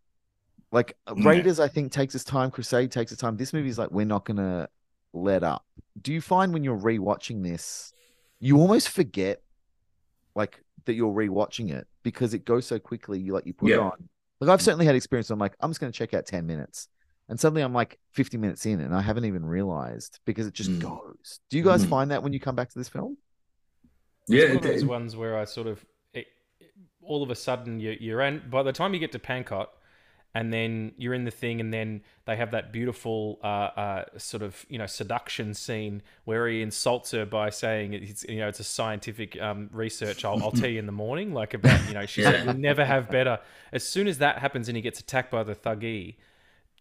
Like 0.72 0.98
uh, 1.06 1.14
Raiders, 1.18 1.60
I 1.60 1.68
think 1.68 1.92
takes 1.92 2.16
its 2.16 2.24
time. 2.24 2.50
Crusade 2.50 2.92
takes 2.92 3.12
its 3.12 3.22
time. 3.22 3.38
This 3.38 3.54
movie's 3.54 3.78
like 3.78 3.92
we're 3.92 4.08
not 4.08 4.26
gonna 4.26 4.70
let 5.14 5.44
up. 5.44 5.64
Do 6.02 6.12
you 6.12 6.20
find 6.20 6.52
when 6.52 6.64
you're 6.64 6.80
rewatching 6.80 7.44
this, 7.44 7.94
you 8.40 8.58
almost 8.58 8.90
forget 8.90 9.44
like 10.34 10.64
that 10.88 10.96
you're 10.96 11.14
rewatching 11.14 11.72
it 11.72 11.88
because 12.04 12.34
it 12.34 12.44
goes 12.44 12.66
so 12.66 12.80
quickly. 12.80 13.20
You 13.20 13.34
like 13.34 13.46
you 13.46 13.54
put 13.54 13.70
it 13.72 13.80
on. 13.80 14.10
Like 14.42 14.50
I've 14.50 14.62
certainly 14.62 14.86
had 14.86 14.96
experience. 14.96 15.30
Where 15.30 15.36
I'm 15.36 15.40
like 15.40 15.56
I'm 15.62 15.70
just 15.70 15.80
gonna 15.80 15.92
check 15.92 16.14
out 16.14 16.26
ten 16.26 16.46
minutes, 16.48 16.88
and 17.30 17.40
suddenly 17.40 17.62
I'm 17.62 17.74
like 17.74 18.00
50 18.14 18.38
minutes 18.38 18.66
in, 18.66 18.82
and 18.82 18.94
I 18.96 19.02
haven't 19.02 19.26
even 19.26 19.46
realized 19.46 20.20
because 20.26 20.48
it 20.48 20.54
just 20.54 20.72
Mm. 20.72 20.80
goes. 20.82 21.40
Do 21.50 21.58
you 21.58 21.64
guys 21.64 21.86
Mhm. 21.86 21.90
find 21.90 22.12
that 22.12 22.24
when 22.24 22.34
you 22.34 22.40
come 22.40 22.56
back 22.56 22.70
to 22.72 22.80
this 22.80 22.90
film? 22.90 23.18
Yeah. 24.28 24.42
it's 24.42 24.48
one 24.50 24.58
of 24.58 24.66
it- 24.66 24.74
those 24.74 24.86
ones 24.86 25.16
where 25.16 25.38
I 25.38 25.46
sort 25.46 25.68
of, 25.68 25.86
it, 26.14 26.28
all 27.02 27.24
of 27.24 27.30
a 27.30 27.36
sudden, 27.36 27.80
you, 27.80 27.96
you're 28.00 28.20
in. 28.22 28.42
By 28.50 28.62
the 28.64 28.74
time 28.74 28.94
you 28.94 29.00
get 29.00 29.14
to 29.14 29.20
Pankot, 29.20 29.68
and 30.38 30.54
then 30.54 30.92
you're 30.98 31.16
in 31.16 31.26
the 31.26 31.32
thing, 31.32 31.60
and 31.60 31.74
then 31.74 32.04
they 32.26 32.36
have 32.36 32.52
that 32.52 32.72
beautiful 32.72 33.40
uh, 33.44 33.48
uh, 33.48 34.06
sort 34.18 34.44
of 34.44 34.68
you 34.70 34.78
know 34.78 34.86
seduction 34.86 35.56
scene 35.56 36.04
where 36.26 36.48
he 36.48 36.62
insults 36.62 37.10
her 37.10 37.26
by 37.26 37.50
saying 37.50 37.94
it's 37.94 38.24
you 38.26 38.38
know 38.38 38.48
it's 38.48 38.60
a 38.60 38.64
scientific 38.64 39.42
um, 39.42 39.68
research. 39.74 40.24
I'll, 40.24 40.42
I'll 40.44 40.52
tell 40.52 40.70
you 40.70 40.78
in 40.78 40.86
the 40.86 40.92
morning, 40.92 41.34
like 41.34 41.56
about 41.56 41.88
you 41.88 41.96
know 41.96 42.06
she 42.06 42.22
said 42.22 42.46
you'll 42.46 42.54
never 42.54 42.86
have 42.86 43.10
better. 43.10 43.40
As 43.72 43.84
soon 43.84 44.08
as 44.08 44.20
that 44.20 44.38
happens 44.38 44.70
and 44.70 44.76
he 44.76 44.84
gets 44.84 45.00
attacked 45.00 45.32
by 45.32 45.42
the 45.42 45.56
thuggee, 45.56 46.18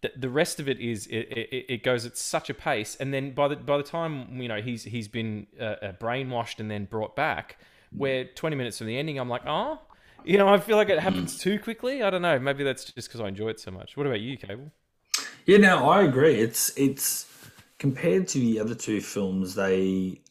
the, 0.03 0.11
the 0.15 0.29
rest 0.29 0.59
of 0.59 0.69
it 0.69 0.79
is 0.79 1.07
it, 1.07 1.25
it, 1.31 1.65
it 1.67 1.83
goes 1.83 2.05
at 2.05 2.15
such 2.15 2.51
a 2.51 2.53
pace, 2.53 2.95
and 2.99 3.11
then 3.11 3.31
by 3.31 3.47
the 3.47 3.55
by 3.55 3.77
the 3.77 3.83
time 3.83 4.39
you 4.39 4.47
know 4.47 4.61
he's 4.61 4.83
he's 4.83 5.07
been 5.07 5.47
uh, 5.59 5.63
uh, 5.63 5.91
brainwashed 5.93 6.59
and 6.59 6.69
then 6.69 6.85
brought 6.85 7.15
back, 7.15 7.57
where 7.91 8.25
twenty 8.25 8.55
minutes 8.55 8.77
from 8.77 8.85
the 8.85 8.99
ending, 8.99 9.17
I'm 9.17 9.29
like, 9.29 9.47
oh, 9.47 9.79
you 10.27 10.37
know, 10.37 10.47
I 10.47 10.59
feel 10.59 10.77
like 10.77 10.89
it 10.89 10.99
happens 10.99 11.37
too 11.37 11.59
quickly. 11.59 12.03
I 12.03 12.09
don't 12.09 12.21
know. 12.21 12.37
Maybe 12.39 12.63
that's 12.63 12.85
just 12.85 13.07
because 13.07 13.21
I 13.21 13.27
enjoy 13.27 13.49
it 13.49 13.59
so 13.59 13.71
much. 13.71 13.95
What 13.95 14.05
about 14.05 14.19
you, 14.19 14.37
Cable? 14.37 14.71
Yeah, 15.45 15.57
no, 15.57 15.89
I 15.89 16.03
agree. 16.03 16.35
It's 16.35 16.71
it's 16.77 17.27
compared 17.79 18.27
to 18.29 18.39
the 18.39 18.59
other 18.59 18.75
two 18.75 19.01
films, 19.01 19.55
they 19.55 20.21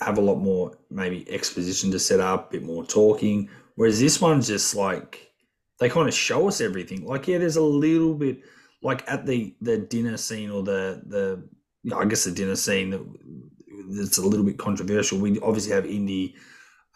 have 0.00 0.18
a 0.18 0.20
lot 0.20 0.36
more 0.36 0.76
maybe 0.90 1.28
exposition 1.30 1.90
to 1.90 1.98
set 1.98 2.20
up, 2.20 2.48
a 2.48 2.52
bit 2.52 2.62
more 2.64 2.84
talking. 2.84 3.48
Whereas 3.76 3.98
this 4.00 4.20
one's 4.20 4.46
just 4.46 4.74
like 4.74 5.32
they 5.78 5.88
kind 5.88 6.08
of 6.08 6.14
show 6.14 6.48
us 6.48 6.60
everything. 6.60 7.04
Like, 7.04 7.28
yeah, 7.28 7.38
there's 7.38 7.56
a 7.56 7.62
little 7.62 8.14
bit 8.14 8.42
like 8.82 9.10
at 9.10 9.26
the 9.26 9.54
the 9.60 9.78
dinner 9.78 10.16
scene 10.16 10.50
or 10.50 10.62
the 10.62 11.02
the 11.06 11.42
you 11.82 11.90
know, 11.90 11.98
I 11.98 12.04
guess 12.04 12.24
the 12.24 12.32
dinner 12.32 12.56
scene 12.56 12.90
that 12.90 13.00
that's 13.88 14.18
a 14.18 14.26
little 14.26 14.44
bit 14.44 14.58
controversial. 14.58 15.18
We 15.18 15.38
obviously 15.40 15.72
have 15.72 15.86
Indy 15.86 16.34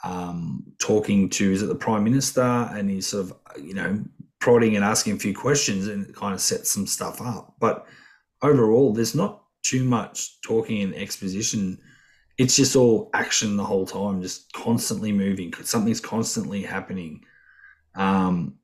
um, 0.05 0.64
talking 0.78 1.28
to 1.30 1.53
is 1.53 1.62
it 1.62 1.66
the 1.66 1.74
prime 1.74 2.05
minister, 2.05 2.42
and 2.42 2.90
he's 2.90 3.09
sort 3.09 3.26
of 3.26 3.62
you 3.62 3.74
know 3.74 4.03
prodding 4.38 4.76
and 4.76 4.84
asking 4.84 5.14
a 5.14 5.18
few 5.18 5.34
questions, 5.34 5.86
and 5.86 6.09
it 6.09 6.14
kind 6.14 6.34
of 6.34 6.40
sets 6.40 6.70
some 6.70 6.86
stuff 6.86 7.20
up. 7.20 7.55
But 7.61 7.86
overall, 8.42 8.92
there's 8.92 9.14
not 9.14 9.44
too 9.62 9.84
much 9.84 10.40
talking 10.42 10.82
and 10.82 10.94
exposition. 10.94 11.78
It's 12.38 12.57
just 12.57 12.74
all 12.74 13.11
action 13.12 13.57
the 13.57 13.64
whole 13.64 13.86
time, 13.86 14.22
just 14.22 14.53
constantly 14.53 15.12
moving. 15.12 15.53
Something's 15.62 16.01
constantly 16.01 16.62
happening. 16.62 17.24
Um, 17.94 18.55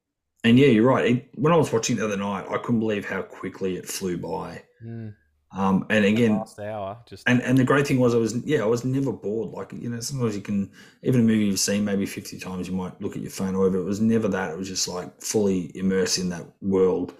and 0.44 0.58
yeah, 0.58 0.68
you're 0.68 0.86
right. 0.86 1.04
It, 1.04 1.28
when 1.34 1.52
I 1.52 1.56
was 1.56 1.72
watching 1.72 1.96
the 1.96 2.04
other 2.04 2.16
night, 2.16 2.46
I 2.48 2.58
couldn't 2.58 2.80
believe 2.80 3.04
how 3.04 3.22
quickly 3.22 3.76
it 3.76 3.86
flew 3.86 4.16
by. 4.16 4.62
Mm, 4.84 5.14
Um, 5.56 5.86
and 5.88 6.04
again, 6.04 6.36
last 6.36 6.60
hour, 6.60 6.98
just 7.06 7.26
and 7.26 7.40
and 7.40 7.56
the 7.56 7.64
great 7.64 7.86
thing 7.86 7.98
was 7.98 8.14
I 8.14 8.18
was 8.18 8.36
yeah 8.44 8.60
I 8.62 8.66
was 8.66 8.84
never 8.84 9.10
bored. 9.10 9.52
Like 9.52 9.72
you 9.72 9.88
know 9.88 10.00
sometimes 10.00 10.36
you 10.36 10.42
can 10.42 10.70
even 11.02 11.22
a 11.22 11.24
movie 11.24 11.46
you've 11.46 11.58
seen 11.58 11.82
maybe 11.82 12.04
50 12.04 12.38
times 12.38 12.68
you 12.68 12.74
might 12.74 13.00
look 13.00 13.16
at 13.16 13.22
your 13.22 13.30
phone 13.30 13.54
or 13.54 13.60
whatever. 13.60 13.78
It 13.78 13.84
was 13.84 14.00
never 14.00 14.28
that. 14.28 14.50
It 14.50 14.58
was 14.58 14.68
just 14.68 14.86
like 14.86 15.22
fully 15.22 15.72
immersed 15.74 16.18
in 16.18 16.28
that 16.28 16.44
world. 16.60 17.14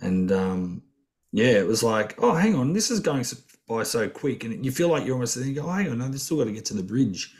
And 0.00 0.32
um 0.32 0.82
yeah 1.32 1.58
it 1.58 1.66
was 1.66 1.82
like 1.82 2.14
oh 2.18 2.32
hang 2.32 2.54
on 2.54 2.72
this 2.72 2.90
is 2.90 3.00
going 3.00 3.26
by 3.68 3.82
so 3.82 4.08
quick. 4.08 4.44
And 4.44 4.64
you 4.64 4.72
feel 4.72 4.88
like 4.88 5.04
you're 5.04 5.14
almost 5.14 5.36
thinking 5.36 5.62
oh 5.62 5.68
hang 5.68 5.90
on 5.90 5.98
no, 5.98 6.08
they 6.08 6.16
still 6.16 6.38
got 6.38 6.44
to 6.44 6.52
get 6.52 6.64
to 6.66 6.74
the 6.74 6.82
bridge 6.82 7.34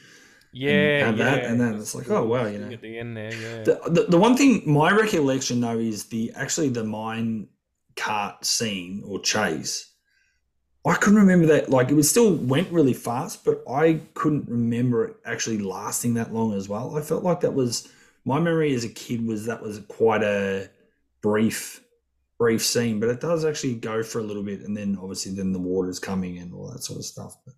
yeah, 0.53 1.05
have 1.05 1.19
yeah. 1.19 1.25
that, 1.25 1.45
and 1.45 1.61
then 1.61 1.75
it's 1.75 1.95
like, 1.95 2.09
oh, 2.09 2.25
wow, 2.25 2.47
you 2.47 2.59
know. 2.59 2.71
at 2.71 2.81
the 2.81 2.99
end 2.99 3.15
there, 3.15 3.35
yeah. 3.35 3.63
the, 3.63 3.81
the, 3.89 4.07
the 4.09 4.17
one 4.17 4.39
thing 4.39 4.63
my 4.65 4.91
recollection 4.91 5.61
though 5.61 5.79
is 5.79 6.05
the 6.05 6.33
actually 6.35 6.71
the 6.71 6.83
mine 6.83 7.49
cart 7.95 8.43
scene 8.43 9.03
or 9.05 9.21
chase 9.21 9.93
i 10.87 10.95
couldn't 10.95 11.19
remember 11.19 11.47
that 11.47 11.69
like 11.69 11.91
it 11.91 11.95
was 11.95 12.09
still 12.09 12.35
went 12.35 12.71
really 12.71 12.95
fast 12.95 13.45
but 13.45 13.63
i 13.71 14.01
couldn't 14.15 14.49
remember 14.49 15.05
it 15.05 15.17
actually 15.27 15.59
lasting 15.59 16.15
that 16.15 16.33
long 16.33 16.55
as 16.55 16.69
well. 16.69 16.97
I 16.97 17.03
felt 17.03 17.25
like 17.25 17.41
that 17.41 17.55
was 17.55 17.89
my 18.25 18.39
memory 18.41 18.75
as 18.75 18.85
a 18.85 18.89
kid 18.89 19.27
was 19.27 19.47
that 19.47 19.63
was 19.63 19.81
quite 19.89 20.23
a 20.23 20.71
brief 21.23 21.83
brief 22.39 22.63
scene 22.63 23.01
but 23.01 23.09
it 23.09 23.21
does 23.21 23.45
actually 23.45 23.75
go 23.75 24.03
for 24.03 24.19
a 24.21 24.23
little 24.23 24.43
bit 24.43 24.61
and 24.61 24.77
then 24.77 24.97
obviously 25.01 25.33
then 25.33 25.53
the 25.53 25.59
water's 25.59 25.99
coming 25.99 26.39
and 26.39 26.53
all 26.55 26.71
that 26.71 26.83
sort 26.85 26.99
of 26.99 27.05
stuff 27.05 27.37
but 27.45 27.55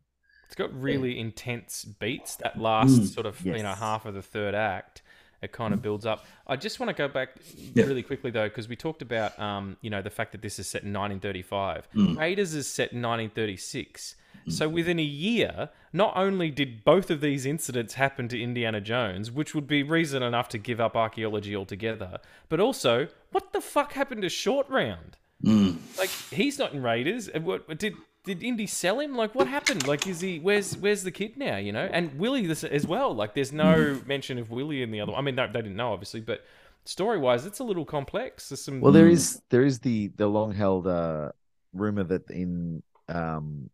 It's 0.47 0.55
got 0.55 0.73
really 0.81 1.19
intense 1.19 1.85
beats. 1.85 2.37
That 2.37 2.59
last 2.59 3.01
Mm, 3.01 3.07
sort 3.15 3.27
of 3.27 3.45
you 3.45 3.63
know 3.63 3.75
half 3.75 4.07
of 4.07 4.15
the 4.15 4.23
third 4.23 4.55
act, 4.55 5.03
it 5.43 5.53
kind 5.53 5.73
of 5.75 5.81
builds 5.83 6.05
up. 6.07 6.25
I 6.47 6.57
just 6.57 6.81
want 6.81 6.89
to 6.89 6.95
go 6.95 7.09
back 7.09 7.31
Yeah. 7.75 7.85
really 7.85 8.03
quickly 8.03 8.31
though, 8.31 8.49
because 8.49 8.69
we 8.69 8.77
talked 8.77 9.03
about 9.03 9.39
um, 9.39 9.77
you 9.81 9.91
know 9.91 10.03
the 10.03 10.11
fact 10.11 10.33
that 10.33 10.43
this 10.43 10.59
is 10.59 10.67
set 10.69 10.83
in 10.83 10.93
1935. 10.93 11.89
Mm. 11.95 12.19
Raiders 12.19 12.55
is 12.55 12.67
set 12.67 12.93
in 12.93 13.03
1936. 13.03 14.17
So 14.49 14.67
within 14.67 14.99
a 14.99 15.03
year, 15.03 15.69
not 15.93 16.17
only 16.17 16.51
did 16.51 16.83
both 16.83 17.11
of 17.11 17.21
these 17.21 17.45
incidents 17.45 17.95
happen 17.95 18.29
to 18.29 18.41
Indiana 18.43 18.81
Jones, 18.81 19.31
which 19.31 19.55
would 19.55 19.67
be 19.67 19.83
reason 19.83 20.23
enough 20.23 20.49
to 20.51 20.59
give 20.59 20.81
up 20.81 20.97
archaeology 20.97 21.55
altogether, 21.55 22.19
but 22.49 22.59
also 22.59 23.09
what 23.31 23.53
the 23.53 23.61
fuck 23.61 23.93
happened 23.93 24.23
to 24.23 24.31
Short 24.31 24.67
Round? 24.71 25.19
mm. 25.45 25.77
Like 25.99 26.09
he's 26.31 26.59
not 26.59 26.73
in 26.73 26.83
Raiders. 26.83 27.29
And 27.29 27.45
What 27.45 27.79
did 27.79 27.95
did 28.25 28.43
Indy 28.43 28.67
sell 28.67 29.01
him? 29.01 29.17
Like 29.17 29.35
what 29.35 29.47
happened? 29.47 29.87
Like 29.87 30.07
is 30.07 30.21
he 30.21 30.39
where's 30.39 30.77
where's 30.77 31.03
the 31.03 31.11
kid 31.11 31.37
now? 31.37 31.57
You 31.57 31.73
know, 31.73 31.89
and 31.91 32.19
Willie 32.19 32.47
this 32.47 32.65
as 32.65 32.87
well. 32.87 33.15
Like 33.15 33.35
there's 33.35 33.53
no 33.53 34.01
mention 34.07 34.39
of 34.39 34.51
Willie 34.51 34.83
in 34.83 34.91
the 34.91 35.01
other. 35.01 35.13
One. 35.13 35.21
I 35.21 35.23
mean, 35.23 35.35
no, 35.35 35.47
they 35.47 35.63
didn't 35.63 35.77
know 35.77 35.93
obviously, 35.93 36.21
but 36.21 36.45
story 36.85 37.19
wise, 37.19 37.47
it's 37.47 37.59
a 37.59 37.65
little 37.65 37.85
complex. 37.85 38.49
There's 38.49 38.63
some. 38.63 38.81
Well, 38.81 38.93
there 38.93 39.09
is 39.09 39.41
there 39.51 39.63
is 39.63 39.81
the 39.81 40.09
the 40.17 40.27
long 40.27 40.53
held 40.53 40.87
uh, 40.87 41.31
rumor 41.73 42.05
that 42.05 42.31
in 42.31 42.83
um, 43.09 43.71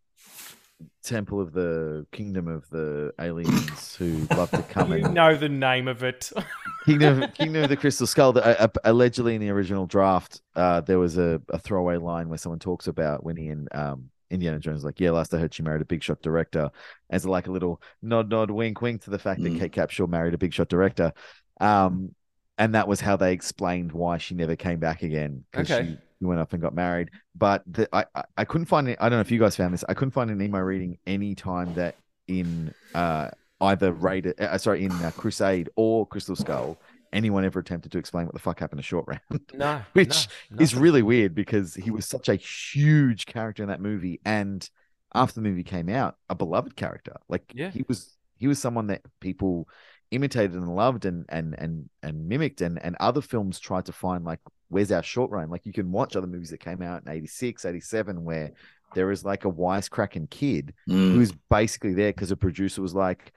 Temple 1.03 1.39
of 1.39 1.53
the 1.53 2.05
Kingdom 2.11 2.47
of 2.47 2.69
the 2.69 3.13
Aliens 3.19 3.95
who 3.95 4.27
love 4.35 4.51
to 4.51 4.63
come 4.63 4.91
you 4.97 5.05
in 5.05 5.13
know 5.13 5.35
the 5.35 5.49
name 5.49 5.87
of 5.87 6.03
it. 6.03 6.31
Kingdom 6.85 7.29
Kingdom 7.37 7.63
of 7.63 7.69
the 7.69 7.77
Crystal 7.77 8.07
Skull. 8.07 8.33
That, 8.33 8.59
uh, 8.59 8.63
uh, 8.63 8.79
allegedly 8.83 9.35
in 9.35 9.41
the 9.41 9.49
original 9.49 9.85
draft, 9.85 10.41
uh, 10.55 10.81
there 10.81 10.99
was 10.99 11.17
a, 11.17 11.41
a 11.49 11.59
throwaway 11.59 11.97
line 11.97 12.29
where 12.29 12.37
someone 12.37 12.59
talks 12.59 12.87
about 12.87 13.23
when 13.23 13.37
he 13.37 13.49
and 13.49 13.67
um, 13.73 14.09
Indiana 14.29 14.59
Jones 14.59 14.83
like, 14.83 14.99
yeah, 14.99 15.11
last 15.11 15.33
I 15.33 15.37
heard 15.37 15.53
she 15.53 15.63
married 15.63 15.81
a 15.81 15.85
big 15.85 16.03
shot 16.03 16.21
director, 16.21 16.69
as 17.09 17.25
like 17.25 17.47
a 17.47 17.51
little 17.51 17.81
nod, 18.01 18.29
nod, 18.29 18.51
wink, 18.51 18.81
wink 18.81 19.03
to 19.03 19.09
the 19.09 19.19
fact 19.19 19.41
that 19.43 19.53
Mm. 19.53 19.59
Kate 19.59 19.71
Capshaw 19.71 20.07
married 20.07 20.33
a 20.33 20.37
big 20.37 20.53
shot 20.53 20.69
director. 20.69 21.13
Um, 21.61 22.15
and 22.57 22.75
that 22.75 22.87
was 22.87 23.01
how 23.01 23.15
they 23.17 23.33
explained 23.33 23.91
why 23.91 24.17
she 24.17 24.33
never 24.35 24.55
came 24.55 24.79
back 24.79 25.03
again 25.03 25.43
because 25.51 25.69
Okay. 25.69 25.97
she 26.19 26.25
went 26.25 26.39
up 26.39 26.53
and 26.53 26.61
got 26.61 26.73
married. 26.73 27.11
But 27.35 27.63
the, 27.67 27.87
I, 27.93 28.05
I 28.15 28.23
I 28.37 28.45
couldn't 28.45 28.67
find 28.67 28.87
it. 28.87 28.97
I 29.01 29.09
don't 29.09 29.17
know 29.17 29.21
if 29.21 29.31
you 29.31 29.39
guys 29.39 29.55
found 29.55 29.73
this. 29.73 29.83
I 29.89 29.93
couldn't 29.93 30.11
find 30.11 30.29
an 30.31 30.41
email 30.41 30.61
reading 30.61 30.97
any 31.05 31.35
time 31.35 31.73
that 31.73 31.95
in 32.27 32.73
uh 32.93 33.29
either 33.61 33.91
Raider, 33.93 34.33
uh, 34.39 34.57
sorry, 34.57 34.83
in 34.85 34.91
uh, 34.91 35.11
Crusade 35.11 35.69
or 35.75 36.05
Crystal 36.07 36.35
Skull, 36.35 36.77
anyone 37.15 37.45
ever 37.45 37.59
attempted 37.59 37.91
to 37.93 37.97
explain 37.97 38.25
what 38.25 38.33
the 38.33 38.39
fuck 38.39 38.59
happened 38.59 38.79
to 38.79 38.83
Short 38.83 39.05
Round. 39.07 39.21
No, 39.53 39.81
Which 39.93 40.27
no, 40.51 40.61
is 40.61 40.75
really 40.75 41.01
weird 41.01 41.33
because 41.33 41.73
he 41.73 41.89
was 41.91 42.05
such 42.05 42.29
a 42.29 42.35
huge 42.35 43.25
character 43.25 43.63
in 43.63 43.69
that 43.69 43.81
movie, 43.81 44.19
and 44.25 44.67
after 45.13 45.35
the 45.35 45.41
movie 45.49 45.63
came 45.63 45.89
out, 45.89 46.17
a 46.29 46.35
beloved 46.35 46.75
character. 46.75 47.15
Like 47.29 47.43
Yeah. 47.55 47.71
he 47.71 47.83
was, 47.87 48.15
he 48.37 48.47
was 48.47 48.59
someone 48.59 48.87
that 48.87 49.01
people 49.21 49.67
imitated 50.11 50.53
and 50.53 50.75
loved 50.75 51.05
and 51.05 51.25
and 51.29 51.55
and 51.57 51.89
and 52.03 52.27
mimicked, 52.29 52.61
and 52.61 52.81
and 52.83 52.95
other 52.99 53.21
films 53.21 53.59
tried 53.59 53.85
to 53.85 53.91
find 53.93 54.23
like 54.25 54.39
where's 54.69 54.91
our 54.91 55.03
short 55.03 55.31
run. 55.31 55.49
Like 55.49 55.65
you 55.65 55.73
can 55.73 55.91
watch 55.91 56.15
other 56.15 56.27
movies 56.27 56.49
that 56.49 56.59
came 56.59 56.81
out 56.81 57.03
in 57.05 57.11
86, 57.11 57.65
87, 57.65 58.23
where 58.23 58.51
there 58.93 59.09
is 59.11 59.23
like 59.25 59.45
a 59.45 59.51
wisecracking 59.51 60.29
kid 60.29 60.73
Mm. 60.89 61.13
who's 61.15 61.31
basically 61.49 61.93
there 61.93 62.11
because 62.11 62.31
a 62.31 62.37
producer 62.37 62.81
was 62.81 62.93
like, 62.95 63.31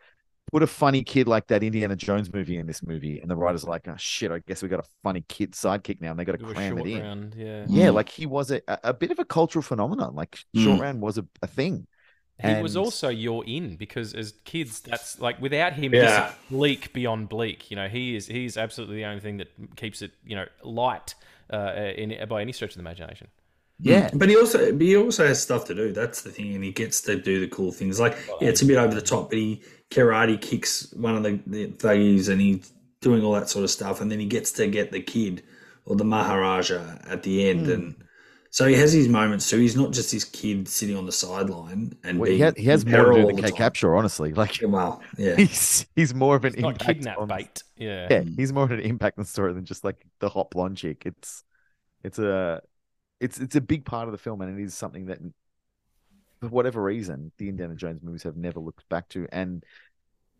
put 0.53 0.63
a 0.63 0.67
funny 0.67 1.03
kid 1.03 1.29
like 1.29 1.47
that 1.49 1.63
Indiana 1.63 1.97
Jones 1.97 2.33
movie 2.33 2.57
in 2.59 2.67
this 2.67 2.83
movie, 2.83 3.21
and 3.21 3.31
the 3.31 3.37
writers 3.37 3.65
are 3.65 3.71
like, 3.71 3.87
oh 3.89 3.95
shit, 3.97 4.31
I 4.31 4.41
guess 4.47 4.63
we 4.63 4.69
got 4.69 4.81
a 4.81 4.89
funny 5.03 5.25
kid 5.29 5.53
sidekick 5.53 6.01
now, 6.01 6.11
and 6.11 6.19
they 6.19 6.25
got 6.25 6.33
to 6.33 6.39
Do 6.39 6.53
cram 6.53 6.79
it 6.79 6.87
in. 6.87 7.01
round, 7.03 7.35
yeah. 7.37 7.65
Yeah, 7.69 7.87
Mm. 7.89 7.95
like 7.95 8.09
he 8.09 8.27
was 8.27 8.51
a, 8.51 8.61
a 8.85 8.93
bit 8.95 9.11
of 9.11 9.19
a 9.19 9.25
cultural 9.25 9.63
phenomenon. 9.63 10.15
Like 10.15 10.39
Mm. 10.57 10.65
short 10.65 10.81
round 10.81 11.01
was 11.01 11.19
a, 11.19 11.27
a 11.43 11.47
thing. 11.47 11.87
He 12.41 12.63
was 12.63 12.77
also 12.77 13.09
your 13.09 13.45
in 13.47 13.75
because 13.75 14.15
as 14.15 14.33
kids, 14.45 14.81
that's 14.81 15.19
like 15.21 15.41
without 15.43 15.73
him, 15.73 15.93
Yeah. 15.93 16.29
this 16.29 16.37
bleak 16.51 16.93
beyond 16.93 17.29
bleak. 17.29 17.69
You 17.69 17.77
know, 17.77 17.89
he 17.89 18.15
is 18.15 18.29
he's 18.29 18.57
absolutely 18.57 18.97
the 18.97 19.07
only 19.07 19.21
thing 19.21 19.39
that 19.39 19.49
keeps 19.77 20.03
it 20.03 20.13
you 20.25 20.37
know 20.37 20.47
light 20.63 21.17
uh, 21.53 21.73
in 21.97 22.15
by 22.29 22.41
any 22.43 22.53
stretch 22.53 22.71
of 22.71 22.75
the 22.77 22.81
imagination. 22.83 23.27
Yeah. 23.81 24.11
but 24.15 24.29
he 24.29 24.37
also 24.37 24.71
but 24.73 24.81
he 24.83 24.97
also 24.97 25.27
has 25.27 25.43
stuff 25.43 25.65
to 25.67 25.75
do. 25.75 25.93
That's 25.93 26.23
the 26.23 26.31
thing, 26.31 26.55
and 26.55 26.63
he 26.63 26.71
gets 26.71 27.01
to 27.03 27.17
do 27.21 27.41
the 27.41 27.49
cool 27.49 27.73
things. 27.73 27.99
Like, 27.99 28.17
yeah, 28.41 28.49
it's 28.51 28.63
a 28.63 28.67
bit 28.67 28.77
over 28.77 28.95
the 28.95 29.03
top, 29.03 29.31
but 29.31 29.39
he 29.39 29.63
karate 29.91 30.41
kicks 30.41 30.93
one 30.93 31.17
of 31.17 31.23
the, 31.23 31.41
the 31.47 31.67
thuggies, 31.69 32.29
and 32.29 32.41
he's 32.41 32.73
doing 33.01 33.23
all 33.23 33.33
that 33.33 33.49
sort 33.49 33.65
of 33.65 33.71
stuff, 33.71 34.01
and 34.01 34.11
then 34.11 34.19
he 34.21 34.27
gets 34.27 34.53
to 34.53 34.67
get 34.67 34.93
the 34.93 35.01
kid 35.01 35.43
or 35.85 35.97
the 35.97 36.05
Maharaja 36.05 36.99
at 37.07 37.23
the 37.23 37.49
end, 37.49 37.67
hmm. 37.67 37.73
and 37.73 37.95
so 38.51 38.67
he 38.67 38.75
has 38.75 38.93
his 38.93 39.09
moments 39.09 39.49
too. 39.51 39.59
He's 39.59 39.77
not 39.77 39.93
just 39.93 40.11
this 40.13 40.25
kid 40.25 40.69
sitting 40.69 40.97
on 40.97 41.07
the 41.07 41.13
sideline 41.13 41.97
and 42.03 42.19
Well, 42.19 42.27
being 42.27 42.39
he, 42.39 42.43
has, 42.43 42.55
he 42.57 42.65
has 42.65 42.87
more 42.87 43.07
to 43.07 43.13
do 43.13 43.27
than 43.27 43.37
the 43.37 43.43
Kate 43.43 43.57
time. 43.57 43.91
Honestly. 43.95 44.33
Like 44.33 44.61
Yeah, 44.61 44.69
Well, 44.69 45.03
yeah, 45.19 45.37
he's 45.37 45.87
he's 45.95 46.15
more 46.15 46.37
of 46.37 46.45
an 46.45 46.55
It's 46.55 46.63
not 46.63 46.73
impact. 46.73 46.87
kidnap 46.87 47.19
on- 47.19 47.29
bait. 47.29 47.63
Yeah. 47.77 48.09
Yeah, 48.11 48.23
he's 48.37 48.53
more 48.53 48.65
of 48.65 48.71
an 48.71 48.81
impact 48.81 49.19
on 49.19 49.25
the 49.25 49.29
story 49.29 49.53
than 49.53 49.65
just 49.65 49.85
like 49.85 50.05
the 50.21 50.29
hot 50.29 50.51
blonde 50.51 50.77
chick. 50.79 51.05
It's 51.07 51.45
it's 52.03 52.19
a 52.19 52.63
it's 53.21 53.39
it's 53.39 53.57
a 53.57 53.61
big 53.61 53.85
part 53.85 54.09
of 54.09 54.13
the 54.13 54.19
film, 54.19 54.41
and 54.41 54.59
it 54.59 54.63
is 54.63 54.75
something 54.75 55.07
that 55.07 55.19
for 56.41 56.49
whatever 56.49 56.83
reason 56.83 57.33
the 57.39 57.49
Indiana 57.49 57.75
Jones 57.75 58.03
movies 58.03 58.23
have 58.25 58.37
never 58.37 58.61
looked 58.61 58.89
back 58.89 59.09
to, 59.11 59.27
and 59.33 59.65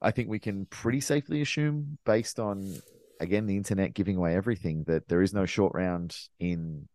I 0.01 0.11
think 0.11 0.29
we 0.29 0.39
can 0.39 0.67
pretty 0.67 1.01
safely 1.01 1.41
assume, 1.43 1.99
based 2.05 2.39
on 2.39 2.81
again 3.21 3.47
the 3.47 3.57
internet 3.57 3.95
giving 3.95 4.17
away 4.17 4.37
everything, 4.37 4.85
that 4.87 5.09
there 5.09 5.23
is 5.23 5.35
no 5.35 5.45
short 5.47 5.75
round 5.75 6.17
in 6.39 6.89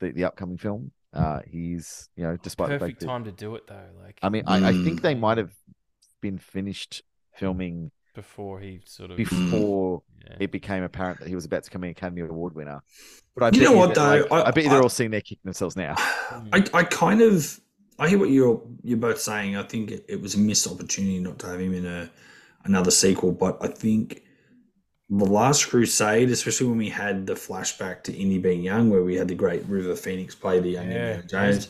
the, 0.00 0.12
the 0.12 0.24
upcoming 0.24 0.58
film. 0.58 0.92
Uh, 1.12 1.40
he's 1.46 2.08
you 2.16 2.22
know 2.24 2.36
despite 2.36 2.68
the 2.68 2.74
fact 2.74 2.80
Perfect 2.82 3.00
that 3.00 3.06
time 3.06 3.24
to 3.24 3.32
do 3.32 3.54
it 3.56 3.66
though. 3.66 3.88
Like 4.04 4.18
I 4.22 4.28
mean, 4.28 4.44
I, 4.46 4.68
I 4.68 4.72
Mm. 4.72 4.84
think 4.84 5.02
they 5.02 5.14
might 5.14 5.38
have 5.38 5.52
been 6.20 6.38
finished 6.38 7.02
filming 7.34 7.90
before 8.14 8.60
he 8.60 8.80
sort 8.84 9.10
of 9.10 9.16
before 9.16 10.02
yeah. 10.24 10.36
it 10.38 10.52
became 10.52 10.82
apparent 10.82 11.18
that 11.20 11.28
he 11.28 11.34
was 11.34 11.46
about 11.46 11.62
to 11.64 11.70
become 11.70 11.84
an 11.84 11.90
Academy 11.90 12.20
Award 12.22 12.54
winner. 12.54 12.82
But 13.34 13.44
I 13.44 13.46
You 13.56 13.62
bet 13.62 13.70
know 13.70 13.76
what, 13.76 13.94
that, 13.94 14.06
like, 14.06 14.28
though? 14.28 14.36
I- 14.36 14.48
I, 14.48 14.50
bet 14.50 14.64
you 14.64 14.70
they're 14.70 14.78
I- 14.80 14.82
all 14.82 14.88
sitting 14.88 15.10
there 15.12 15.20
kicking 15.20 15.38
themselves 15.44 15.76
now. 15.76 15.94
I, 16.52 16.64
I 16.74 16.82
kind 16.84 17.22
of 17.22 17.58
I 18.00 18.08
hear 18.08 18.18
what 18.18 18.30
you're 18.30 18.62
you're 18.82 18.98
both 18.98 19.20
saying. 19.20 19.56
I 19.56 19.62
think 19.62 19.90
it, 19.90 20.04
it 20.08 20.20
was 20.20 20.34
a 20.34 20.38
missed 20.38 20.66
opportunity 20.66 21.20
not 21.20 21.38
to 21.40 21.46
have 21.48 21.60
him 21.60 21.74
in 21.74 21.86
a 21.86 22.10
another 22.64 22.90
sequel, 22.90 23.32
but 23.32 23.58
I 23.60 23.68
think 23.68 24.22
the 25.10 25.26
Last 25.26 25.68
Crusade, 25.68 26.30
especially 26.30 26.68
when 26.68 26.78
we 26.78 26.88
had 26.88 27.26
the 27.26 27.34
flashback 27.34 28.02
to 28.04 28.16
Indy 28.16 28.38
being 28.38 28.62
young, 28.62 28.90
where 28.90 29.02
we 29.02 29.16
had 29.16 29.28
the 29.28 29.34
great 29.34 29.64
River 29.66 29.94
Phoenix 29.94 30.34
play 30.34 30.60
the 30.60 30.70
young 30.70 30.90
Yeah. 30.90 31.14
Indiana 31.16 31.22
Jones. 31.24 31.68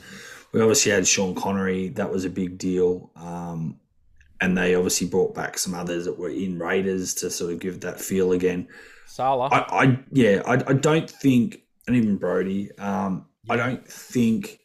We 0.52 0.60
obviously 0.60 0.92
had 0.92 1.06
Sean 1.06 1.34
Connery. 1.34 1.88
That 1.88 2.10
was 2.10 2.24
a 2.24 2.30
big 2.30 2.58
deal. 2.58 3.10
Um, 3.16 3.80
and 4.40 4.56
they 4.56 4.74
obviously 4.74 5.06
brought 5.06 5.34
back 5.34 5.58
some 5.58 5.74
others 5.74 6.04
that 6.04 6.18
were 6.18 6.30
in 6.30 6.58
Raiders 6.58 7.14
to 7.14 7.30
sort 7.30 7.52
of 7.52 7.60
give 7.60 7.80
that 7.80 8.00
feel 8.00 8.32
again. 8.32 8.68
Sallah. 9.06 9.48
I, 9.52 9.84
I 9.84 9.98
yeah, 10.12 10.42
I, 10.46 10.54
I 10.54 10.72
don't 10.74 11.08
think, 11.08 11.62
and 11.86 11.96
even 11.96 12.16
Brody, 12.16 12.70
um, 12.78 13.26
I 13.48 13.56
don't 13.56 13.86
think 13.86 14.60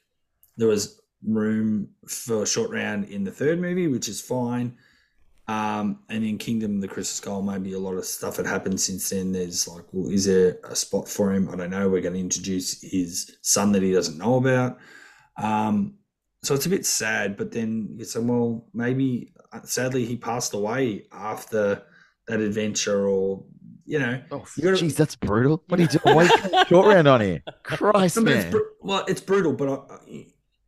there 0.58 0.68
was 0.68 1.02
room 1.28 1.90
for 2.08 2.44
a 2.44 2.48
short 2.48 2.72
round 2.72 3.06
in 3.06 3.24
the 3.24 3.32
third 3.32 3.60
movie, 3.60 3.88
which 3.88 4.08
is 4.08 4.22
fine. 4.22 4.78
Um, 5.48 6.00
and 6.10 6.24
in 6.24 6.38
Kingdom 6.40 6.76
of 6.78 6.82
the 6.82 6.88
Crystal 6.88 7.16
Skull, 7.24 7.42
maybe 7.44 7.74
a 7.74 7.80
lot 7.80 7.94
of 7.96 8.06
stuff 8.06 8.38
had 8.38 8.48
happened 8.48 8.80
since 8.82 9.10
then. 9.12 9.32
There's 9.32 9.68
like, 9.68 9.84
well, 9.92 10.12
is 10.12 10.26
there 10.26 10.58
a 10.64 10.76
spot 10.76 11.08
for 11.08 11.32
him? 11.34 11.50
I 11.50 11.56
don't 11.56 11.70
know. 11.70 11.88
We're 11.88 12.02
going 12.02 12.16
to 12.16 12.20
introduce 12.20 12.82
his 12.82 13.38
son 13.44 13.72
that 13.74 13.84
he 13.84 13.92
doesn't 13.92 14.18
know 14.18 14.38
about. 14.38 14.80
Um, 15.38 15.96
so 16.44 16.56
it's 16.56 16.66
a 16.66 16.70
bit 16.70 16.86
sad, 16.86 17.38
but 17.38 17.52
then 17.52 17.90
you 17.96 18.06
say, 18.06 18.20
well, 18.22 18.66
maybe 18.74 19.34
uh, 19.52 19.62
sadly 19.64 20.06
he 20.06 20.16
passed 20.18 20.54
away 20.56 21.06
after 21.12 21.84
that 22.28 22.40
adventure, 22.40 23.08
or 23.08 23.44
you 23.86 24.00
know, 24.00 24.20
Oh, 24.32 24.46
You 24.58 24.64
gotta- 24.64 24.78
jeez, 24.84 24.96
that's 24.96 25.16
brutal. 25.16 25.64
What 25.68 25.80
are 25.80 25.84
you 25.84 25.90
doing? 25.90 26.16
Why 26.16 26.64
short 26.70 26.88
round 26.88 27.08
on 27.08 27.22
here? 27.22 27.44
Christ, 27.62 28.16
but 28.16 28.28
it's 28.28 28.44
man. 28.46 28.52
br- 28.52 28.58
well, 28.82 29.06
it's 29.08 29.22
brutal, 29.22 29.54
but 29.54 29.86
I, 29.92 30.26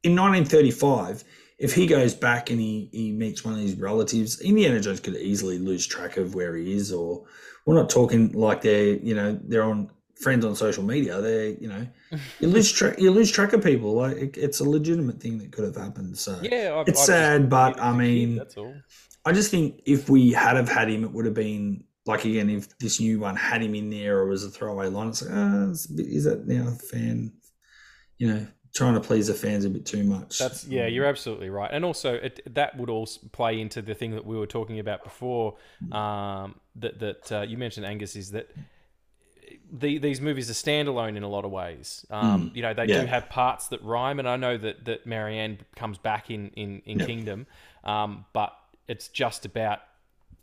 in 0.08 0.16
1935, 0.16 1.24
if 1.58 1.74
he 1.74 1.88
goes 1.88 2.14
back 2.14 2.50
and 2.50 2.60
he, 2.60 2.90
he 2.92 3.12
meets 3.12 3.44
one 3.44 3.56
of 3.56 3.60
his 3.60 3.76
relatives, 3.76 4.40
Indiana 4.42 4.80
Jones 4.80 5.00
could 5.00 5.16
easily 5.16 5.58
lose 5.58 5.86
track 5.86 6.18
of 6.18 6.36
where 6.36 6.56
he 6.56 6.74
is. 6.74 6.92
Or 6.92 7.26
we're 7.66 7.76
not 7.76 7.90
talking 7.90 8.32
like 8.32 8.62
they're 8.62 8.96
you 8.96 9.16
know 9.16 9.40
they're 9.44 9.64
on 9.64 9.92
friends 10.16 10.46
on 10.46 10.56
social 10.56 10.84
media. 10.84 11.22
They're 11.22 11.50
you 11.50 11.68
know 11.68 11.88
you 12.40 12.48
lose 12.48 12.72
track 12.72 13.00
you 13.00 13.12
lose 13.12 13.32
track 13.32 13.54
of 13.54 13.64
people. 13.64 13.94
Like 13.94 14.18
it, 14.18 14.38
it's 14.38 14.60
a 14.60 14.70
legitimate 14.70 15.20
thing 15.20 15.38
that 15.40 15.52
could 15.52 15.66
have 15.66 15.76
happened. 15.76 16.18
So 16.18 16.40
yeah, 16.42 16.74
I, 16.76 16.82
it's 16.82 17.02
I 17.02 17.06
sad, 17.06 17.50
but 17.50 17.80
I 17.80 17.86
I 17.86 17.90
a 17.90 17.92
kid, 17.94 17.98
mean, 17.98 18.36
that's 18.36 18.58
all. 18.58 18.74
I 19.26 19.34
just 19.34 19.52
think 19.52 19.82
if 19.86 20.10
we 20.10 20.32
had 20.32 20.56
have 20.56 20.70
had 20.70 20.90
him, 20.90 21.04
it 21.04 21.12
would 21.12 21.26
have 21.26 21.34
been 21.34 21.84
like 22.06 22.24
again 22.24 22.50
if 22.50 22.78
this 22.80 23.00
new 23.00 23.20
one 23.20 23.36
had 23.36 23.62
him 23.62 23.76
in 23.76 23.90
there 23.90 24.20
or 24.20 24.28
was 24.28 24.44
a 24.44 24.50
throwaway 24.50 24.88
line. 24.88 25.10
It's 25.10 25.22
like, 25.22 25.32
ah, 25.34 25.70
it's 25.70 25.88
bit, 25.88 26.08
is 26.08 26.24
that 26.24 26.48
now 26.48 26.72
fan? 26.92 27.34
You 28.18 28.34
know, 28.34 28.48
trying 28.78 28.94
to 28.94 29.00
please 29.00 29.28
the 29.28 29.34
fans 29.34 29.66
a 29.66 29.70
bit 29.70 29.86
too 29.86 30.04
much. 30.04 30.38
That's 30.38 30.66
yeah, 30.68 30.88
you're 30.88 31.06
absolutely 31.06 31.50
right, 31.50 31.70
and 31.72 31.84
also 31.84 32.14
it, 32.14 32.42
that 32.54 32.78
would 32.78 32.90
also 32.90 33.20
play 33.32 33.60
into 33.60 33.82
the 33.82 33.96
thing 33.96 34.12
that 34.12 34.26
we 34.26 34.38
were 34.38 34.48
talking 34.48 34.80
about 34.80 35.04
before. 35.04 35.56
Um, 35.92 36.56
that 36.76 37.00
that 37.00 37.32
uh, 37.32 37.42
you 37.42 37.58
mentioned, 37.58 37.86
Angus, 37.86 38.16
is 38.16 38.32
that 38.32 38.52
the, 39.72 39.98
these 39.98 40.22
movies 40.22 40.50
are 40.50 40.54
standalone 40.54 41.18
in 41.18 41.24
a 41.24 41.28
lot 41.28 41.44
of 41.44 41.52
ways. 41.52 42.06
Um, 42.10 42.52
You 42.54 42.62
know, 42.62 42.74
they 42.74 42.86
yeah. 42.86 43.02
do 43.02 43.08
have 43.08 43.30
parts 43.30 43.68
that 43.70 43.84
rhyme, 43.84 44.20
and 44.20 44.28
I 44.28 44.38
know 44.38 44.58
that 44.58 44.86
that 44.86 45.06
Marianne 45.06 45.60
comes 45.76 45.98
back 45.98 46.30
in 46.30 46.50
in, 46.50 46.82
in 46.86 47.00
Yeah. 47.00 47.06
Kingdom, 47.06 47.48
um, 47.84 48.26
but 48.34 48.54
it's 48.88 49.08
just 49.08 49.46
about 49.46 49.80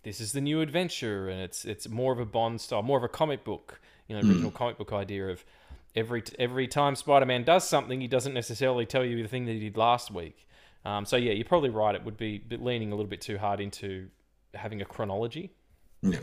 this 0.03 0.20
is 0.20 0.32
the 0.32 0.41
new 0.41 0.61
adventure, 0.61 1.28
and 1.28 1.41
it's 1.41 1.64
it's 1.64 1.89
more 1.89 2.12
of 2.12 2.18
a 2.18 2.26
Bond 2.26 2.61
style, 2.61 2.82
more 2.82 2.99
of 2.99 3.05
a 3.05 3.09
comic 3.09 3.45
book, 3.45 3.80
you 4.09 4.14
know, 4.14 4.28
original 4.28 4.51
comic 4.51 4.76
book 4.76 4.93
idea 4.93 5.28
of 5.28 5.45
every 5.95 6.22
every 6.38 6.68
time 6.68 6.95
Spider-Man 6.97 7.45
does 7.45 7.68
something, 7.68 8.01
he 8.01 8.09
doesn't 8.09 8.34
necessarily 8.34 8.86
tell 8.86 9.05
you 9.05 9.22
the 9.22 9.28
thing 9.28 9.47
that 9.47 9.53
he 9.53 9.61
did 9.61 9.76
last 9.76 10.11
week. 10.11 10.47
Um, 10.84 11.05
so 11.07 11.16
yeah, 11.16 11.32
you're 11.32 11.45
probably 11.47 11.70
right. 11.70 11.95
It 11.95 12.05
would 12.05 12.16
be 12.16 12.42
leaning 12.51 12.92
a 12.92 12.95
little 12.95 13.09
bit 13.11 13.20
too 13.20 13.38
hard 13.38 13.61
into 13.61 14.09
having 14.53 14.82
a 14.82 14.84
chronology. 14.84 15.53
yeah. 16.03 16.18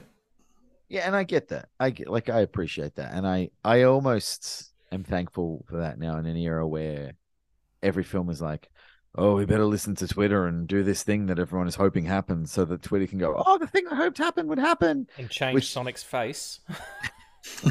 Yeah, 0.87 1.07
and 1.07 1.15
I 1.15 1.23
get 1.23 1.47
that. 1.47 1.69
I 1.79 1.89
get 1.89 2.09
like 2.09 2.27
I 2.29 2.41
appreciate 2.41 2.95
that, 2.95 3.13
and 3.13 3.25
I 3.25 3.49
I 3.63 3.83
almost 3.83 4.73
am 4.91 5.05
thankful 5.05 5.63
for 5.69 5.77
that 5.77 5.97
now 5.97 6.17
in 6.17 6.25
an 6.25 6.35
era 6.35 6.67
where 6.67 7.13
every 7.81 8.03
film 8.03 8.29
is 8.29 8.41
like, 8.41 8.69
oh, 9.15 9.35
we 9.35 9.45
better 9.45 9.63
listen 9.65 9.95
to 9.95 10.07
Twitter 10.07 10.47
and 10.47 10.67
do 10.67 10.83
this 10.83 11.01
thing 11.03 11.27
that 11.27 11.39
everyone 11.39 11.69
is 11.69 11.75
hoping 11.75 12.03
happens, 12.03 12.51
so 12.51 12.65
that 12.65 12.81
Twitter 12.81 13.07
can 13.07 13.19
go, 13.19 13.41
oh, 13.45 13.57
the 13.57 13.67
thing 13.67 13.87
I 13.89 13.95
hoped 13.95 14.17
happened 14.17 14.49
would 14.49 14.59
happen. 14.59 15.07
And 15.17 15.29
change 15.29 15.55
Which- 15.55 15.71
Sonic's 15.71 16.03
face. 16.03 16.59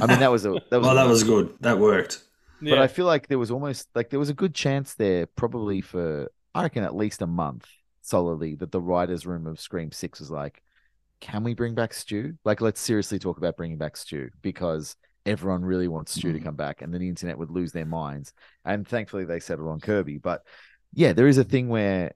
I 0.00 0.06
mean, 0.06 0.20
that 0.20 0.30
was 0.30 0.44
a 0.46 0.50
that 0.70 0.78
was 0.78 0.86
Well, 0.86 0.90
a- 0.92 0.94
that 0.94 1.06
was 1.08 1.22
good. 1.24 1.54
That 1.60 1.78
worked. 1.78 2.22
but 2.60 2.78
I 2.78 2.86
feel 2.88 3.06
like 3.06 3.28
there 3.28 3.38
was 3.38 3.50
almost 3.50 3.88
like 3.94 4.10
there 4.10 4.18
was 4.18 4.28
a 4.30 4.34
good 4.34 4.54
chance 4.54 4.94
there, 4.94 5.26
probably 5.26 5.80
for 5.80 6.30
I 6.54 6.62
reckon 6.62 6.84
at 6.84 6.94
least 6.96 7.22
a 7.22 7.26
month 7.26 7.66
solidly, 8.02 8.54
that 8.56 8.72
the 8.72 8.80
writers' 8.80 9.26
room 9.26 9.46
of 9.46 9.60
Scream 9.60 9.92
Six 9.92 10.18
was 10.20 10.30
like, 10.30 10.62
"Can 11.20 11.44
we 11.44 11.54
bring 11.54 11.74
back 11.74 11.94
Stu? 11.94 12.34
Like, 12.44 12.60
let's 12.60 12.80
seriously 12.80 13.18
talk 13.18 13.38
about 13.38 13.56
bringing 13.56 13.78
back 13.78 13.96
Stu 13.96 14.30
because 14.42 14.96
everyone 15.26 15.64
really 15.64 15.86
wants 15.86 16.12
Stu 16.14 16.32
to 16.32 16.40
Mhm. 16.40 16.44
come 16.44 16.56
back, 16.56 16.82
and 16.82 16.92
then 16.92 17.00
the 17.02 17.08
internet 17.08 17.38
would 17.38 17.50
lose 17.50 17.72
their 17.72 17.86
minds." 17.86 18.32
And 18.64 18.86
thankfully, 18.88 19.24
they 19.24 19.38
settled 19.40 19.68
on 19.68 19.80
Kirby. 19.80 20.18
But 20.18 20.42
yeah, 20.92 21.12
there 21.12 21.28
is 21.28 21.38
a 21.38 21.44
thing 21.44 21.68
where 21.68 22.12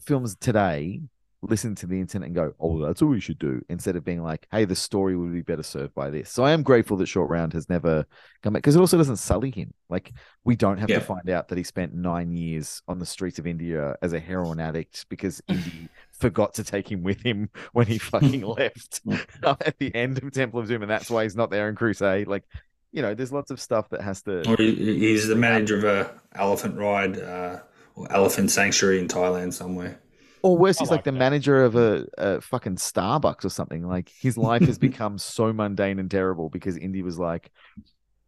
films 0.00 0.34
today 0.36 1.02
listen 1.42 1.74
to 1.74 1.86
the 1.86 2.00
internet 2.00 2.26
and 2.28 2.34
go, 2.34 2.54
"Oh, 2.60 2.84
that's 2.84 3.02
what 3.02 3.10
we 3.10 3.20
should 3.20 3.38
do," 3.38 3.60
instead 3.68 3.96
of 3.96 4.04
being 4.04 4.22
like, 4.22 4.46
"Hey, 4.52 4.64
the 4.64 4.76
story 4.76 5.16
would 5.16 5.32
be 5.32 5.42
better 5.42 5.62
served 5.62 5.94
by 5.94 6.08
this." 6.10 6.30
So 6.30 6.44
I 6.44 6.52
am 6.52 6.62
grateful 6.62 6.96
that 6.98 7.06
Short 7.06 7.28
Round 7.30 7.52
has 7.52 7.68
never 7.68 8.06
come 8.42 8.52
back 8.52 8.62
because 8.62 8.76
it 8.76 8.80
also 8.80 8.96
doesn't 8.96 9.16
sully 9.16 9.50
him. 9.50 9.74
Like 9.90 10.12
we 10.44 10.54
don't 10.56 10.78
have 10.78 10.88
Yeah. 10.88 11.00
to 11.00 11.04
find 11.04 11.28
out 11.28 11.48
that 11.48 11.58
he 11.58 11.64
spent 11.64 11.94
nine 11.94 12.32
years 12.32 12.80
on 12.86 12.98
the 12.98 13.06
streets 13.06 13.38
of 13.38 13.46
India 13.46 13.96
as 14.02 14.12
a 14.12 14.20
heroin 14.20 14.60
addict 14.60 15.08
because 15.08 15.42
Indy 15.48 15.88
forgot 16.12 16.54
to 16.54 16.64
take 16.64 16.90
him 16.90 17.02
with 17.02 17.20
him 17.22 17.50
when 17.72 17.86
he 17.86 17.98
fucking 17.98 18.42
left 18.58 19.00
at 19.42 19.76
the 19.78 19.94
end 19.94 20.22
of 20.22 20.30
Temple 20.32 20.60
of 20.60 20.68
Doom, 20.68 20.82
and 20.82 20.90
that's 20.90 21.10
why 21.10 21.24
he's 21.24 21.36
not 21.36 21.50
there 21.50 21.68
in 21.68 21.74
Crusade. 21.74 22.28
Like, 22.28 22.44
you 22.92 23.02
know, 23.02 23.14
there's 23.14 23.32
lots 23.32 23.50
of 23.50 23.60
stuff 23.60 23.88
that 23.90 24.02
has 24.02 24.22
to. 24.22 24.48
Or 24.48 24.56
he's 24.56 25.26
the 25.26 25.34
manager 25.34 25.78
of 25.78 25.84
a 25.84 26.20
elephant 26.34 26.76
ride 26.78 27.18
uh, 27.18 27.60
or 27.96 28.12
elephant 28.12 28.50
sanctuary 28.50 28.98
in 29.00 29.08
Thailand 29.08 29.52
somewhere. 29.54 29.98
Or 30.42 30.58
worse, 30.58 30.80
I 30.80 30.82
he's 30.82 30.90
like, 30.90 30.90
like 30.90 31.04
the 31.04 31.12
that. 31.12 31.12
manager 31.12 31.62
of 31.64 31.76
a, 31.76 32.06
a 32.18 32.40
fucking 32.40 32.76
Starbucks 32.76 33.44
or 33.44 33.48
something. 33.48 33.86
Like 33.86 34.08
his 34.10 34.36
life 34.36 34.64
has 34.66 34.78
become 34.78 35.18
so 35.18 35.52
mundane 35.52 35.98
and 35.98 36.10
terrible 36.10 36.48
because 36.50 36.76
Indy 36.76 37.02
was 37.02 37.18
like, 37.18 37.50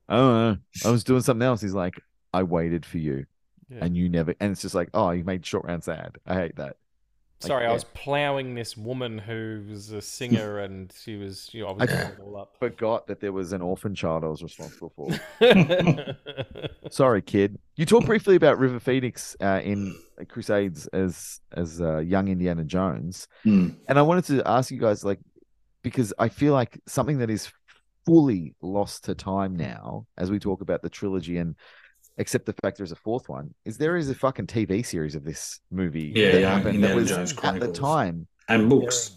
I 0.09 0.17
don't 0.17 0.35
know, 0.35 0.57
I 0.85 0.91
was 0.91 1.05
doing 1.05 1.23
something 1.23 1.47
else. 1.47 1.61
He's 1.61 1.75
like, 1.75 2.01
I 2.33 2.43
waited 2.45 2.87
for 2.87 2.99
you, 2.99 3.27
Yeah. 3.71 3.79
and 3.83 3.97
you 3.97 4.09
never. 4.09 4.35
And 4.41 4.53
it's 4.53 4.63
just 4.63 4.75
like, 4.75 4.91
oh, 4.95 5.11
you 5.11 5.25
made 5.25 5.47
short 5.47 5.65
round 5.67 5.85
sad. 5.85 6.19
I 6.27 6.35
hate 6.35 6.57
that. 6.57 6.77
Like, 7.45 7.49
Sorry, 7.49 7.67
I 7.67 7.73
was 7.73 7.85
plowing 7.85 8.55
this 8.55 8.77
woman 8.77 9.19
who 9.19 9.63
was 9.69 9.91
a 9.93 10.01
singer, 10.03 10.59
and 10.65 10.93
she 10.93 11.17
was, 11.17 11.51
you 11.53 11.63
know, 11.63 11.69
I 11.69 11.73
was 11.73 11.91
I- 11.91 11.95
it 12.09 12.19
all 12.21 12.37
up. 12.37 12.57
Forgot 12.59 13.07
that 13.07 13.21
there 13.21 13.33
was 13.33 13.53
an 13.53 13.63
orphan 13.63 13.95
child 13.95 14.25
I 14.25 14.29
was 14.29 14.43
responsible 14.43 14.93
for. 14.97 15.11
Sorry, 16.91 17.23
kid. 17.23 17.59
You 17.77 17.87
talked 17.87 18.07
briefly 18.07 18.37
about 18.37 18.59
River 18.59 18.79
Phoenix 18.81 19.37
uh, 19.41 19.61
in 19.65 19.95
Crusades 20.29 20.87
as 20.89 21.41
as 21.53 21.81
uh, 21.81 21.99
young 21.99 22.29
Indiana 22.29 22.65
Jones, 22.65 23.29
Hmm. 23.43 23.71
and 23.89 23.99
I 23.99 24.03
wanted 24.03 24.25
to 24.27 24.49
ask 24.49 24.71
you 24.71 24.79
guys, 24.79 25.05
like, 25.05 25.19
because 25.83 26.13
I 26.19 26.29
feel 26.29 26.53
like 26.53 26.81
something 26.87 27.19
that 27.19 27.31
is 27.31 27.51
fully 28.07 28.55
lost 28.61 29.05
to 29.05 29.15
time 29.15 29.57
now, 29.57 30.07
as 30.19 30.31
we 30.31 30.39
talk 30.39 30.61
about 30.61 30.83
the 30.83 30.91
trilogy, 30.91 31.39
and 31.39 31.57
accept 32.19 32.47
the 32.47 32.53
fact 32.63 32.77
there's 32.77 32.93
a 32.93 32.97
fourth 32.97 33.29
one, 33.29 33.55
is 33.65 33.77
there 33.79 33.97
is 33.97 34.09
a 34.11 34.15
fucking 34.15 34.47
TV 34.47 34.85
series 34.85 35.15
of 35.15 35.25
this 35.25 35.61
movie 35.71 36.13
Yeah, 36.15 36.33
that 36.33 36.41
yeah, 36.41 36.55
happened 36.57 36.85
that 36.85 36.95
was 36.95 37.09
Jones 37.09 37.35
at 37.43 37.61
the 37.61 37.73
time 37.73 38.27
And 38.49 38.69
books. 38.69 39.17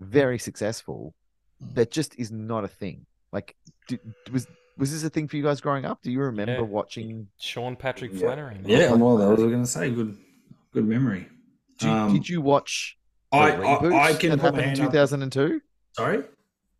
very 0.00 0.38
successful. 0.38 1.14
That 1.74 1.90
just 1.90 2.14
is 2.18 2.30
not 2.30 2.64
a 2.64 2.68
thing. 2.68 3.06
Like, 3.32 3.56
do, 3.88 3.98
was 4.32 4.46
was 4.76 4.92
this 4.92 5.02
a 5.02 5.10
thing 5.10 5.26
for 5.26 5.36
you 5.36 5.42
guys 5.42 5.60
growing 5.60 5.84
up? 5.84 6.00
Do 6.02 6.12
you 6.12 6.20
remember 6.20 6.52
Yeah. 6.52 6.60
watching? 6.60 7.26
Sean 7.40 7.74
Patrick 7.74 8.12
Yeah. 8.12 8.20
Flanery. 8.20 8.54
man. 8.54 8.64
Yeah, 8.66 8.92
well, 8.92 9.20
I 9.20 9.26
was 9.26 9.40
going 9.40 9.60
to 9.62 9.66
say 9.66 9.90
good, 9.90 10.16
good 10.72 10.86
memory. 10.86 11.26
Do 11.80 11.86
you- 11.88 11.92
Um, 11.92 12.12
did 12.12 12.28
you 12.28 12.40
watch 12.40 12.96
the 13.32 13.38
I, 13.38 13.50
reboot 13.50 13.92
I, 13.92 14.08
I 14.10 14.14
can 14.14 14.30
that 14.30 14.38
put 14.38 14.54
my 14.54 14.60
happened 14.60 14.62
in 14.62 14.64
hand 14.68 14.80
up. 14.82 14.92
2002? 14.92 15.60
Sorry, 15.96 16.22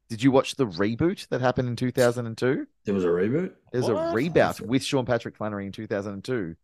Did 0.08 0.22
you 0.22 0.30
watch 0.30 0.54
the 0.56 0.66
reboot 0.66 1.28
that 1.28 1.40
happened 1.40 1.68
in 1.68 1.76
2002? 1.76 2.66
there 2.84 2.94
was 2.94 3.04
a 3.04 3.08
reboot. 3.08 3.52
There's 3.72 3.88
a 3.88 3.92
reboot 3.92 4.60
with 4.62 4.82
Sean 4.82 5.04
Patrick 5.04 5.36
Flanery 5.36 5.66
in 5.66 5.72
2002, 5.72 6.56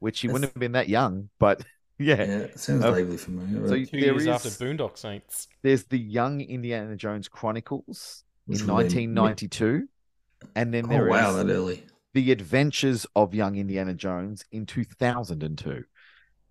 which 0.00 0.20
he 0.20 0.26
wouldn't 0.28 0.52
have 0.52 0.58
been 0.60 0.72
that 0.72 0.88
young, 0.88 1.28
but 1.38 1.60
yeah. 1.98 2.16
Yeah, 2.16 2.22
it 2.24 2.58
sounds 2.58 2.84
Oh. 2.84 2.92
vaguely 2.92 3.16
familiar. 3.16 3.66
So 3.68 3.74
but- 3.76 3.88
Two 3.90 4.00
there 4.00 4.12
years 4.12 4.22
is 4.22 4.28
after 4.28 4.48
Boondock 4.48 4.98
Saints. 4.98 5.46
there's 5.62 5.84
the 5.84 5.98
Young 5.98 6.40
Indiana 6.40 6.96
Jones 6.96 7.28
Chronicles 7.28 8.24
Which 8.46 8.62
in 8.62 8.66
would 8.66 8.84
have 8.86 8.92
been 8.94 9.14
1992, 9.14 9.88
and 10.56 10.74
then 10.74 10.86
oh 10.86 10.88
there 10.88 11.06
is 11.06 11.10
wow, 11.10 11.32
that 11.32 11.48
early. 11.48 11.84
the 12.14 12.32
Adventures 12.32 13.06
of 13.14 13.34
Young 13.34 13.54
Indiana 13.56 13.94
Jones 13.94 14.44
in 14.50 14.66
2002, 14.66 15.84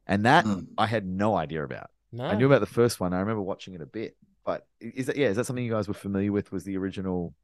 and 0.08 0.26
that 0.26 0.46
Hmm. 0.46 0.60
I 0.78 0.86
had 0.88 1.06
no 1.06 1.36
idea 1.36 1.64
about. 1.66 1.90
No. 2.14 2.26
I 2.26 2.36
knew 2.36 2.46
about 2.48 2.62
the 2.62 2.66
first 2.66 3.00
one. 3.00 3.14
I 3.14 3.20
remember 3.20 3.42
watching 3.42 3.74
it 3.76 3.82
a 3.82 3.86
bit, 3.86 4.16
but 4.50 4.66
is 4.80 5.06
that 5.06 5.16
yeah? 5.16 5.28
Is 5.28 5.36
that 5.36 5.46
something 5.46 5.64
you 5.64 5.72
guys 5.72 5.88
were 5.88 5.94
familiar 5.94 6.32
with? 6.32 6.52
Was 6.52 6.64
the 6.64 6.76
original 6.76 7.36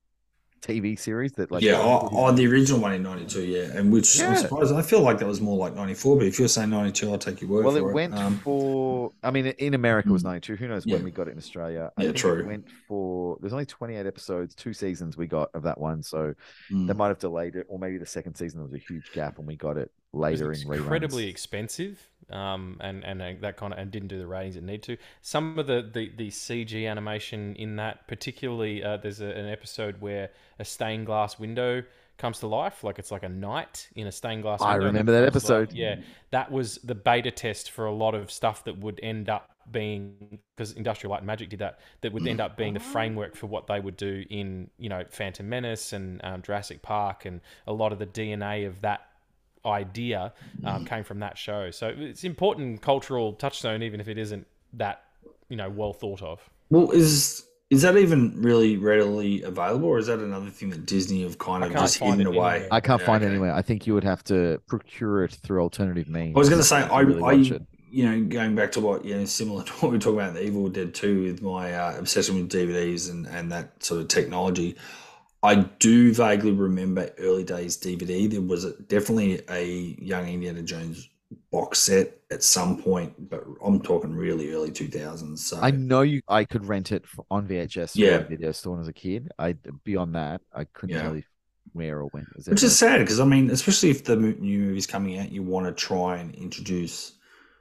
TV 0.62 0.98
series 0.98 1.34
that 1.34 1.52
like 1.52 1.62
yeah, 1.62 1.78
oh, 1.78 2.10
oh, 2.12 2.32
the 2.32 2.48
original 2.48 2.80
one 2.80 2.94
in 2.94 3.04
'92, 3.04 3.44
yeah, 3.44 3.78
and 3.78 3.94
which 3.94 4.20
I'm 4.20 4.36
surprised. 4.36 4.74
I 4.74 4.82
feel 4.82 5.02
like 5.02 5.20
that 5.20 5.28
was 5.28 5.40
more 5.40 5.56
like 5.56 5.76
'94, 5.76 6.18
but 6.18 6.26
if 6.26 6.40
you're 6.40 6.48
saying 6.48 6.72
'92, 6.72 7.12
I'll 7.12 7.20
take 7.20 7.42
your 7.42 7.52
word 7.52 7.66
well, 7.66 7.76
for 7.76 7.90
it 7.92 7.94
went 7.94 8.16
Um, 8.16 8.40
for. 8.40 9.12
I 9.22 9.30
mean, 9.30 9.46
in 9.46 9.76
America 9.76 10.10
it 10.10 10.14
was 10.14 10.24
Mm. 10.24 10.42
92. 10.42 10.56
Who 10.56 10.68
knows 10.68 10.84
Yeah. 10.88 10.96
when 10.96 11.04
we 11.04 11.12
got 11.12 11.28
it 11.28 11.34
in 11.34 11.38
Australia? 11.38 11.92
I 11.96 12.06
Yeah, 12.06 12.12
true. 12.14 12.40
It 12.40 12.48
went 12.48 12.66
for. 12.88 13.38
There's 13.40 13.54
only 13.54 13.68
28 13.68 14.08
episodes, 14.08 14.56
two 14.56 14.74
seasons 14.74 15.16
we 15.16 15.28
got 15.28 15.52
of 15.54 15.62
that 15.64 15.80
one, 15.80 16.02
so 16.02 16.34
mm. 16.72 16.88
they 16.88 16.94
might 16.94 17.10
have 17.10 17.20
delayed 17.20 17.56
it, 17.56 17.68
or 17.70 17.78
maybe 17.78 18.00
the 18.00 18.08
second 18.08 18.34
season 18.34 18.60
there 18.60 18.66
was 18.66 18.74
a 18.74 18.80
huge 18.80 19.12
gap 19.12 19.38
and 19.38 19.46
we 19.46 19.56
got 19.56 19.78
it 19.78 19.92
It 19.92 19.92
later 20.16 20.52
in 20.52 20.60
reruns. 20.60 20.78
incredibly 20.78 21.28
expensive, 21.28 22.10
um, 22.30 22.78
and 22.80 23.04
and 23.04 23.22
uh, 23.22 23.34
that 23.42 23.58
kind 23.58 23.74
of 23.74 23.80
and 23.80 23.92
didn't 23.92 24.08
do 24.08 24.18
the 24.18 24.28
ratings 24.28 24.56
it 24.56 24.64
need 24.64 24.84
to. 24.84 24.98
Some 25.22 25.60
of 25.60 25.68
the 25.68 25.90
the, 25.94 26.12
the 26.16 26.30
CG 26.30 26.90
animation 26.90 27.56
in 27.56 27.76
that, 27.76 28.08
particularly, 28.08 28.84
uh, 28.84 28.98
there's 28.98 29.22
a, 29.22 29.28
an 29.28 29.48
episode 29.48 30.02
where 30.02 30.30
a 30.60 30.66
stained 30.66 31.06
glass 31.06 31.38
window 31.38 31.84
comes 32.18 32.40
to 32.40 32.48
life, 32.48 32.84
like 32.84 32.98
it's 32.98 33.12
like 33.12 33.24
a 33.24 33.30
night 33.30 33.90
in 33.96 34.08
a 34.08 34.12
stained 34.12 34.44
glass. 34.44 34.62
I 34.62 34.76
remember 34.76 35.12
that 35.12 35.32
comes 35.32 35.44
to 35.44 35.54
life. 35.54 35.64
episode. 35.64 35.78
Yeah, 35.78 35.96
that 36.32 36.52
was 36.52 36.78
the 36.78 36.96
beta 36.96 37.32
test 37.32 37.72
for 37.72 37.86
a 37.86 37.94
lot 37.94 38.16
of 38.16 38.32
stuff 38.32 38.64
that 38.66 38.78
would 38.78 39.00
end 39.04 39.30
up 39.30 39.50
being 39.72 40.40
because 40.56 40.74
Industrial 40.74 41.12
Light 41.12 41.20
and 41.20 41.28
Magic 41.28 41.50
did 41.50 41.60
that. 41.60 41.80
That 42.02 42.14
would 42.14 42.28
end 42.28 42.40
up 42.40 42.56
being 42.56 42.74
the 42.74 42.80
framework 42.80 43.36
for 43.36 43.48
what 43.48 43.68
they 43.68 43.80
would 43.80 43.98
do 43.98 44.24
in 44.30 44.70
you 44.78 44.90
know 44.90 45.04
Phantom 45.10 45.48
Menace 45.48 45.94
and 45.94 46.22
um, 46.24 46.42
Jurassic 46.42 46.82
Park, 46.82 47.26
and 47.26 47.42
a 47.68 47.74
lot 47.74 47.92
of 47.92 48.00
the 48.00 48.08
DNA 48.08 48.68
of 48.68 48.82
that 48.82 49.08
idea 49.66 50.34
um, 50.64 50.86
came 50.86 51.04
from 51.04 51.20
that 51.20 51.38
show. 51.38 51.72
So 51.72 51.94
it's 51.96 52.24
important 52.24 52.82
cultural 52.82 53.34
touchstone, 53.34 53.84
even 53.84 54.00
if 54.00 54.08
it 54.08 54.18
isn't 54.18 54.48
that 54.74 55.04
you 55.50 55.58
know 55.58 55.70
well 55.70 55.94
thought 55.94 56.22
of. 56.22 56.50
Well, 56.70 56.92
is 56.92 57.46
is 57.70 57.82
that 57.82 57.98
even 57.98 58.42
really 58.42 58.78
readily 58.78 59.42
available, 59.42 59.88
or 59.88 59.98
is 59.98 60.08
that 60.08 60.20
another 60.20 60.50
thing 60.50 60.70
that 60.70 60.86
Disney 60.86 61.24
have 61.24 61.38
kind 61.40 61.64
of 61.64 61.72
just 61.72 61.98
hidden 61.98 62.22
it 62.22 62.28
away? 62.28 62.56
anywhere. 62.56 62.68
I 62.72 62.80
can't 62.80 63.02
Yeah, 63.02 63.08
find 63.08 63.24
it 63.24 63.28
okay. 63.28 63.34
anywhere. 63.34 63.54
I 63.54 63.62
think 63.62 63.88
you 63.88 63.94
would 63.96 64.04
have 64.04 64.24
to 64.26 64.62
procure 64.68 65.24
it 65.24 65.32
through 65.34 65.62
alternative 65.62 66.08
means. 66.08 66.36
I 66.36 66.40
was 66.40 66.50
going 66.50 66.62
to 66.62 66.68
say, 66.68 66.78
I, 66.78 67.00
really 67.02 67.24
I, 67.24 67.60
you 67.90 68.06
know, 68.10 68.24
going 68.26 68.56
back 68.56 68.72
to 68.74 68.82
what 68.82 69.04
you 69.04 69.18
know, 69.18 69.26
similar 69.26 69.64
to 69.66 69.72
what 69.74 69.92
we 69.92 69.98
were 69.98 70.00
talking 70.00 70.20
about 70.20 70.30
in 70.30 70.36
the 70.36 70.44
Evil 70.46 70.70
Dead 70.70 70.94
Two 70.94 71.24
with 71.24 71.42
my 71.42 71.74
uh, 71.74 71.98
obsession 71.98 72.36
with 72.36 72.52
DVDs 72.52 73.10
and 73.10 73.26
and 73.28 73.52
that 73.52 73.84
sort 73.84 74.02
of 74.02 74.10
technology. 74.10 74.76
I 75.46 75.56
do 75.80 76.14
vaguely 76.14 76.52
remember 76.52 77.10
early 77.20 77.44
days 77.44 77.78
DVD. 77.78 78.30
There 78.30 78.42
was 78.42 78.66
a, 78.66 78.74
definitely 78.84 79.42
a 79.50 79.66
Young 80.00 80.28
Indiana 80.28 80.62
Jones 80.64 81.10
box 81.52 81.80
set 81.80 82.18
at 82.32 82.44
some 82.44 82.82
point, 82.82 83.30
but 83.30 83.44
I'm 83.64 83.80
talking 83.82 84.14
really 84.14 84.52
early 84.54 84.72
2000s. 84.72 85.38
So 85.40 85.60
I 85.62 85.72
know 85.72 86.02
you. 86.02 86.22
I 86.28 86.44
could 86.46 86.66
rent 86.66 86.92
it 86.92 87.04
f- 87.06 87.26
on 87.32 87.48
VHS. 87.48 87.96
Yeah. 87.96 88.20
video 88.20 88.52
store 88.52 88.80
as 88.80 88.88
a 88.88 88.94
kid. 88.94 89.30
I 89.40 89.54
beyond 89.84 90.16
that, 90.16 90.42
I 90.54 90.66
couldn't 90.66 90.96
Yeah. 90.96 91.04
tell 91.04 91.16
you 91.16 91.24
where 91.74 92.00
or 92.00 92.06
when. 92.10 92.26
Which 92.46 92.64
is 92.64 92.78
sad 92.78 93.00
because 93.00 93.20
I 93.20 93.26
mean, 93.26 93.50
especially 93.50 93.90
if 93.90 94.04
the 94.04 94.16
new 94.16 94.60
movie's 94.60 94.88
coming 94.88 95.18
out, 95.20 95.32
you 95.32 95.44
want 95.44 95.66
to 95.66 95.72
try 95.74 96.18
and 96.18 96.34
introduce, 96.36 97.14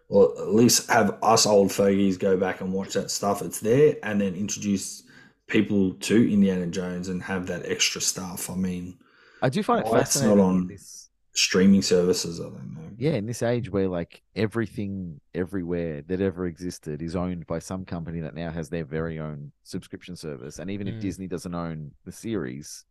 or 0.09 0.33
at 0.41 0.55
least 0.55 0.91
have 0.91 1.19
us 1.23 1.47
old 1.47 1.73
fogies 1.73 2.17
go 2.19 2.37
back 2.37 2.61
and 2.61 2.73
watch 2.73 2.95
that 2.95 3.11
stuff. 3.11 3.43
It's 3.43 3.61
there, 3.61 3.97
and 4.03 4.21
then 4.21 4.35
introduce 4.35 5.04
people 5.47 5.95
to 5.95 6.33
Indiana 6.33 6.67
Jones 6.67 7.09
and 7.09 7.23
have 7.23 7.47
that 7.49 7.67
extra 7.67 8.01
stuff. 8.01 8.51
I 8.51 8.55
mean, 8.55 8.99
I 9.43 9.49
do 9.49 9.63
find 9.63 9.85
it 9.85 9.91
Why 9.91 10.01
it's 10.01 10.17
not 10.17 10.23
fascinating. 10.23 10.41
on- 10.45 10.67
this, 10.69 11.11
streaming 11.37 11.83
services. 11.83 12.41
I 12.41 12.45
don't 12.45 12.75
know. 12.75 12.81
yeah, 12.97 13.13
in 13.13 13.27
this 13.27 13.43
age 13.43 13.69
where 13.71 13.89
like 13.89 14.23
everything 14.37 15.21
everywhere 15.35 16.03
that 16.03 16.21
ever 16.21 16.47
existed 16.47 17.03
is 17.03 17.17
owned 17.17 17.47
by 17.47 17.59
some 17.59 17.85
company 17.85 18.21
that 18.21 18.35
now 18.35 18.51
has 18.51 18.69
their 18.69 18.85
very 18.85 19.19
own 19.19 19.51
subscription 19.65 20.17
service, 20.17 20.59
and 20.61 20.71
even 20.71 20.87
if 20.89 20.95
Mm. 20.95 21.01
Disney 21.01 21.27
doesn't 21.27 21.55
own 21.55 21.91
the 22.05 22.13
series, 22.13 22.85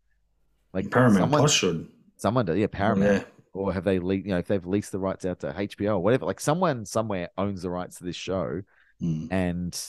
like 0.73 0.91
Paramount 0.91 1.19
someone, 1.23 1.39
Plus 1.39 1.53
should. 1.53 1.87
someone 2.17 2.45
does, 2.45 2.57
yeah, 2.57 2.67
Paramount. 2.67 3.21
Yeah. 3.23 3.29
or 3.55 3.71
have 3.71 3.83
they 3.83 3.99
le- 3.99 4.15
you 4.15 4.23
know 4.29 4.39
if 4.39 4.47
they've 4.47 4.65
leased 4.65 4.91
the 4.91 4.97
rights 4.99 5.25
out 5.25 5.39
to 5.39 5.53
HBO 5.53 5.91
or 5.97 5.99
whatever 5.99 6.25
like 6.25 6.39
someone 6.39 6.85
somewhere 6.87 7.29
owns 7.37 7.61
the 7.61 7.69
rights 7.69 7.97
to 7.99 8.03
this 8.03 8.15
show 8.15 8.61
Mm. 9.01 9.27
and 9.31 9.79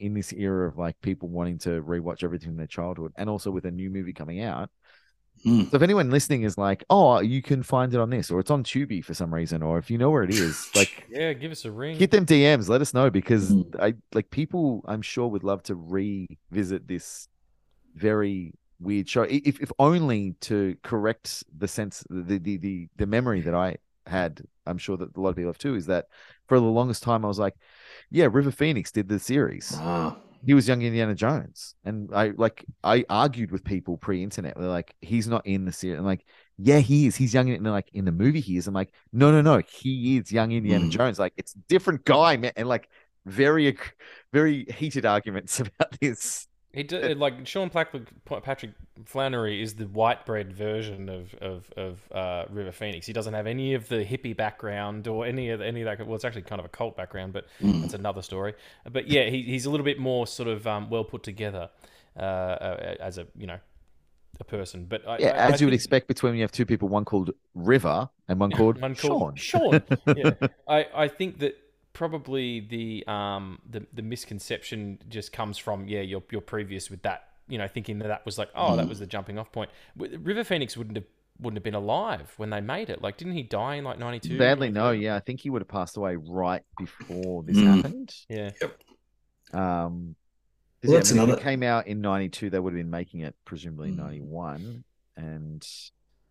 in 0.00 0.14
this 0.14 0.32
era 0.32 0.68
of 0.68 0.78
like 0.78 1.00
people 1.00 1.28
wanting 1.28 1.58
to 1.58 1.82
rewatch 1.82 2.22
everything 2.24 2.50
in 2.50 2.56
their 2.56 2.66
childhood 2.66 3.12
and 3.16 3.28
also 3.28 3.50
with 3.50 3.64
a 3.64 3.70
new 3.70 3.90
movie 3.90 4.12
coming 4.12 4.42
out 4.42 4.70
Mm. 5.46 5.70
so 5.70 5.76
if 5.76 5.82
anyone 5.82 6.10
listening 6.10 6.42
is 6.42 6.58
like 6.58 6.82
oh 6.90 7.20
you 7.20 7.42
can 7.42 7.62
find 7.62 7.94
it 7.94 8.00
on 8.00 8.10
this 8.10 8.28
or 8.28 8.40
it's 8.40 8.50
on 8.50 8.64
Tubi 8.64 9.04
for 9.04 9.14
some 9.14 9.32
reason 9.32 9.62
or 9.62 9.78
if 9.78 9.88
you 9.88 9.96
know 9.96 10.10
where 10.10 10.24
it 10.24 10.30
is 10.34 10.68
like 10.74 11.04
Yeah, 11.08 11.32
give 11.32 11.52
us 11.52 11.64
a 11.64 11.70
ring. 11.70 11.94
hit 11.96 12.10
them 12.10 12.26
DMs 12.26 12.68
let 12.68 12.80
us 12.80 12.92
know 12.92 13.08
because 13.08 13.52
Mm. 13.52 13.80
I 13.80 13.94
like 14.12 14.30
people 14.30 14.84
I'm 14.88 15.00
sure 15.00 15.28
would 15.28 15.44
love 15.44 15.62
to 15.64 15.76
revisit 15.76 16.88
this 16.88 17.28
very 17.94 18.52
weird 18.80 19.08
show 19.08 19.22
if 19.22 19.60
if 19.60 19.70
only 19.78 20.34
to 20.40 20.76
correct 20.82 21.44
the 21.56 21.68
sense 21.68 22.04
the 22.10 22.38
the 22.38 22.56
the, 22.56 22.88
the 22.96 23.06
memory 23.06 23.40
that 23.42 23.54
I 23.54 23.76
had 24.06 24.42
I'm 24.66 24.78
sure 24.78 24.96
that 24.96 25.16
a 25.16 25.20
lot 25.20 25.30
of 25.30 25.36
people 25.36 25.50
have 25.50 25.58
too 25.58 25.76
is 25.76 25.86
that 25.86 26.06
for 26.48 26.58
the 26.58 26.66
longest 26.66 27.02
time 27.04 27.24
I 27.24 27.28
was 27.28 27.38
like 27.38 27.54
yeah 28.10 28.28
River 28.30 28.50
Phoenix 28.50 28.90
did 28.92 29.08
the 29.08 29.18
series. 29.18 29.72
Ah, 29.76 30.16
he 30.44 30.54
was 30.54 30.68
young 30.68 30.82
Indiana 30.82 31.14
Jones. 31.14 31.74
And 31.84 32.10
I 32.14 32.32
like 32.36 32.64
I 32.84 33.04
argued 33.08 33.50
with 33.50 33.64
people 33.64 33.96
pre-internet. 33.96 34.54
They're 34.56 34.68
like 34.68 34.94
he's 35.00 35.28
not 35.28 35.46
in 35.46 35.64
the 35.64 35.72
series. 35.72 35.98
I'm 35.98 36.04
like 36.06 36.24
yeah 36.58 36.78
he 36.78 37.06
is. 37.06 37.16
He's 37.16 37.34
young 37.34 37.50
and 37.50 37.64
they're 37.64 37.72
like 37.72 37.90
in 37.92 38.04
the 38.04 38.12
movie 38.12 38.40
he 38.40 38.56
is. 38.56 38.66
I'm 38.66 38.74
like 38.74 38.92
no 39.12 39.30
no 39.30 39.42
no. 39.42 39.62
He 39.68 40.16
is 40.16 40.32
young 40.32 40.52
Indiana 40.52 40.86
Mm. 40.86 40.90
Jones. 40.90 41.18
Like 41.18 41.34
it's 41.36 41.54
a 41.54 41.58
different 41.68 42.04
guy 42.04 42.36
man. 42.36 42.52
And 42.56 42.68
like 42.68 42.88
very 43.26 43.76
very 44.32 44.64
heated 44.76 45.04
arguments 45.06 45.60
about 45.60 45.96
this 46.00 46.47
He 46.72 46.82
do, 46.82 47.00
like 47.14 47.46
Sean 47.46 47.70
Patrick, 47.70 48.02
Patrick 48.26 48.72
Flanery 49.06 49.62
is 49.62 49.74
the 49.74 49.86
white 49.86 50.26
bread 50.26 50.52
version 50.52 51.08
of 51.08 51.34
of, 51.40 51.72
of 51.76 52.12
uh, 52.12 52.44
River 52.50 52.72
Phoenix. 52.72 53.06
He 53.06 53.12
doesn't 53.14 53.32
have 53.32 53.46
any 53.46 53.72
of 53.74 53.88
the 53.88 54.04
hippie 54.04 54.36
background 54.36 55.08
or 55.08 55.24
any 55.24 55.48
of 55.48 55.60
any 55.62 55.80
of 55.82 55.86
that. 55.98 56.06
Well, 56.06 56.14
it's 56.16 56.26
actually 56.26 56.42
kind 56.42 56.58
of 56.60 56.66
a 56.66 56.68
cult 56.68 56.94
background, 56.96 57.32
but 57.32 57.46
that's 57.60 57.94
another 57.94 58.20
story. 58.20 58.52
But 58.90 59.08
yeah, 59.08 59.30
he, 59.30 59.42
he's 59.42 59.64
a 59.64 59.70
little 59.70 59.84
bit 59.84 59.98
more 59.98 60.26
sort 60.26 60.48
of 60.48 60.66
um, 60.66 60.90
well 60.90 61.04
put 61.04 61.22
together 61.22 61.70
uh, 62.16 62.20
uh, 62.20 62.94
as 63.00 63.16
a 63.16 63.26
you 63.34 63.46
know 63.46 63.58
a 64.38 64.44
person. 64.44 64.84
But 64.84 65.08
I, 65.08 65.18
Yeah, 65.18 65.28
I- 65.28 65.46
I 65.48 65.52
as 65.52 65.60
you 65.62 65.66
would 65.66 65.74
expect 65.74 66.06
between 66.06 66.32
when 66.32 66.38
you 66.38 66.44
have 66.44 66.52
two 66.52 66.66
people, 66.66 66.88
one 66.88 67.06
called 67.06 67.30
River 67.54 68.10
and 68.28 68.38
one 68.38 68.50
called 68.52 68.78
one 68.80 68.94
Sean. 68.94 69.34
Sean. 69.36 69.82
yeah. 70.16 70.32
I, 70.68 70.86
I 70.94 71.08
think 71.08 71.38
that 71.38 71.56
probably 71.98 72.60
the 72.60 73.04
um 73.12 73.58
the, 73.68 73.84
the 73.92 74.02
misconception 74.02 74.98
just 75.08 75.32
comes 75.32 75.58
from 75.58 75.88
yeah 75.88 76.00
your 76.00 76.22
your 76.30 76.40
previous 76.40 76.88
with 76.90 77.02
that 77.02 77.24
you 77.48 77.58
know 77.58 77.66
thinking 77.66 77.98
that 77.98 78.06
that 78.08 78.24
was 78.24 78.38
like 78.38 78.48
oh 78.54 78.76
that 78.76 78.88
was 78.88 79.00
the 79.00 79.06
jumping 79.06 79.36
off 79.38 79.50
point. 79.50 79.68
River 79.96 80.44
Phoenix 80.44 80.76
wouldn't 80.76 80.96
have 80.96 81.06
wouldn't 81.40 81.56
have 81.58 81.64
been 81.64 81.74
alive 81.74 82.32
when 82.36 82.50
they 82.50 82.60
made 82.60 82.88
it. 82.88 83.02
Like 83.02 83.16
didn't 83.16 83.34
he 83.34 83.42
die 83.42 83.74
in 83.76 83.84
like 83.84 83.98
ninety 83.98 84.28
two? 84.28 84.38
Badly 84.38 84.70
no. 84.70 84.92
Yeah, 84.92 85.16
I 85.16 85.20
think 85.20 85.40
he 85.40 85.50
would 85.50 85.60
have 85.62 85.68
passed 85.68 85.96
away 85.96 86.14
right 86.16 86.62
before 86.78 87.42
this 87.42 87.56
Mm. 87.56 87.74
happened. 87.76 88.14
Yeah. 88.28 88.50
Um, 89.52 90.14
'cause, 90.80 90.88
Well, 90.88 90.92
yeah, 90.92 90.98
that's 90.98 91.10
I 91.10 91.14
mean, 91.14 91.22
if 91.22 91.28
another- 91.28 91.40
it 91.40 91.42
came 91.42 91.62
out 91.64 91.86
in 91.88 92.00
'92. 92.00 92.50
They 92.50 92.58
would 92.60 92.72
have 92.72 92.78
been 92.78 92.90
making 92.90 93.20
it 93.20 93.34
presumably 93.44 93.88
in 93.88 93.96
Mm. 93.96 93.98
'91, 93.98 94.84
and 95.16 95.66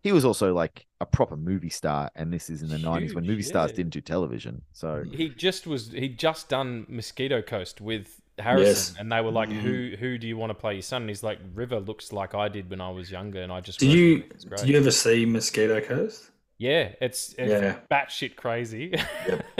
he 0.02 0.12
was 0.12 0.24
also 0.24 0.52
like 0.54 0.86
a 1.00 1.06
proper 1.06 1.36
movie 1.36 1.68
star. 1.70 2.10
And 2.14 2.32
this 2.32 2.48
is 2.50 2.62
in 2.62 2.68
the 2.68 2.76
'90s 2.78 3.14
when 3.14 3.24
Huge, 3.24 3.30
movie 3.30 3.42
stars 3.42 3.72
didn't 3.72 3.92
do 3.92 4.00
television. 4.00 4.62
So 4.72 5.04
He 5.12 5.28
just 5.28 5.66
was 5.66 5.90
he 5.90 6.08
just 6.08 6.48
done 6.48 6.86
Mosquito 6.88 7.42
Coast 7.42 7.80
with 7.80 8.20
Harrison 8.38 8.66
Yes. 8.68 8.94
and 9.00 9.10
they 9.10 9.20
were 9.20 9.32
like 9.32 9.48
Mm. 9.48 9.60
who 9.60 9.96
who 9.98 10.18
do 10.18 10.26
you 10.28 10.36
want 10.36 10.50
to 10.50 10.54
play 10.54 10.74
your 10.74 10.82
son? 10.82 11.02
And 11.02 11.10
he's 11.10 11.22
like 11.24 11.38
River 11.54 11.80
looks 11.80 12.12
like 12.12 12.34
I 12.34 12.48
did 12.48 12.70
when 12.70 12.80
I 12.80 12.90
was 12.90 13.10
younger 13.10 13.42
and 13.42 13.50
I 13.52 13.60
just 13.60 13.80
Did 13.80 13.90
you 13.92 14.14
with 14.14 14.24
him. 14.24 14.30
It's 14.34 14.44
great. 14.44 14.60
did 14.60 14.68
you 14.68 14.78
ever 14.78 14.90
see 14.92 15.26
Mosquito 15.26 15.80
Coast? 15.80 16.30
Yeah, 16.58 16.90
it's 17.00 17.34
it's 17.38 17.50
Yeah. 17.50 17.76
batshit 17.90 18.36
crazy. 18.36 18.94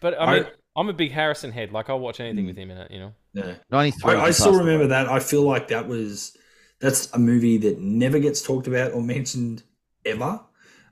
but 0.00 0.20
I 0.20 0.32
mean, 0.34 0.46
I, 0.76 0.80
am 0.80 0.88
a 0.88 0.92
big 0.92 1.12
Harrison 1.12 1.52
head. 1.52 1.72
Like 1.72 1.88
I'll 1.90 1.98
watch 2.00 2.20
anything 2.20 2.46
with 2.46 2.56
him 2.56 2.70
in 2.70 2.78
it. 2.78 2.90
You 2.90 2.98
know. 3.00 3.12
Yeah. 3.32 3.54
'93. 3.70 4.14
I, 4.14 4.24
I 4.26 4.30
still 4.30 4.58
remember 4.58 4.88
that. 4.88 5.08
I 5.08 5.20
feel 5.20 5.42
like 5.42 5.68
that 5.68 5.86
was 5.88 6.36
that's 6.78 7.12
a 7.12 7.18
movie 7.18 7.58
that 7.58 7.78
never 7.80 8.18
gets 8.18 8.42
talked 8.42 8.66
about 8.66 8.92
or 8.92 9.02
mentioned 9.02 9.62
ever. 10.04 10.40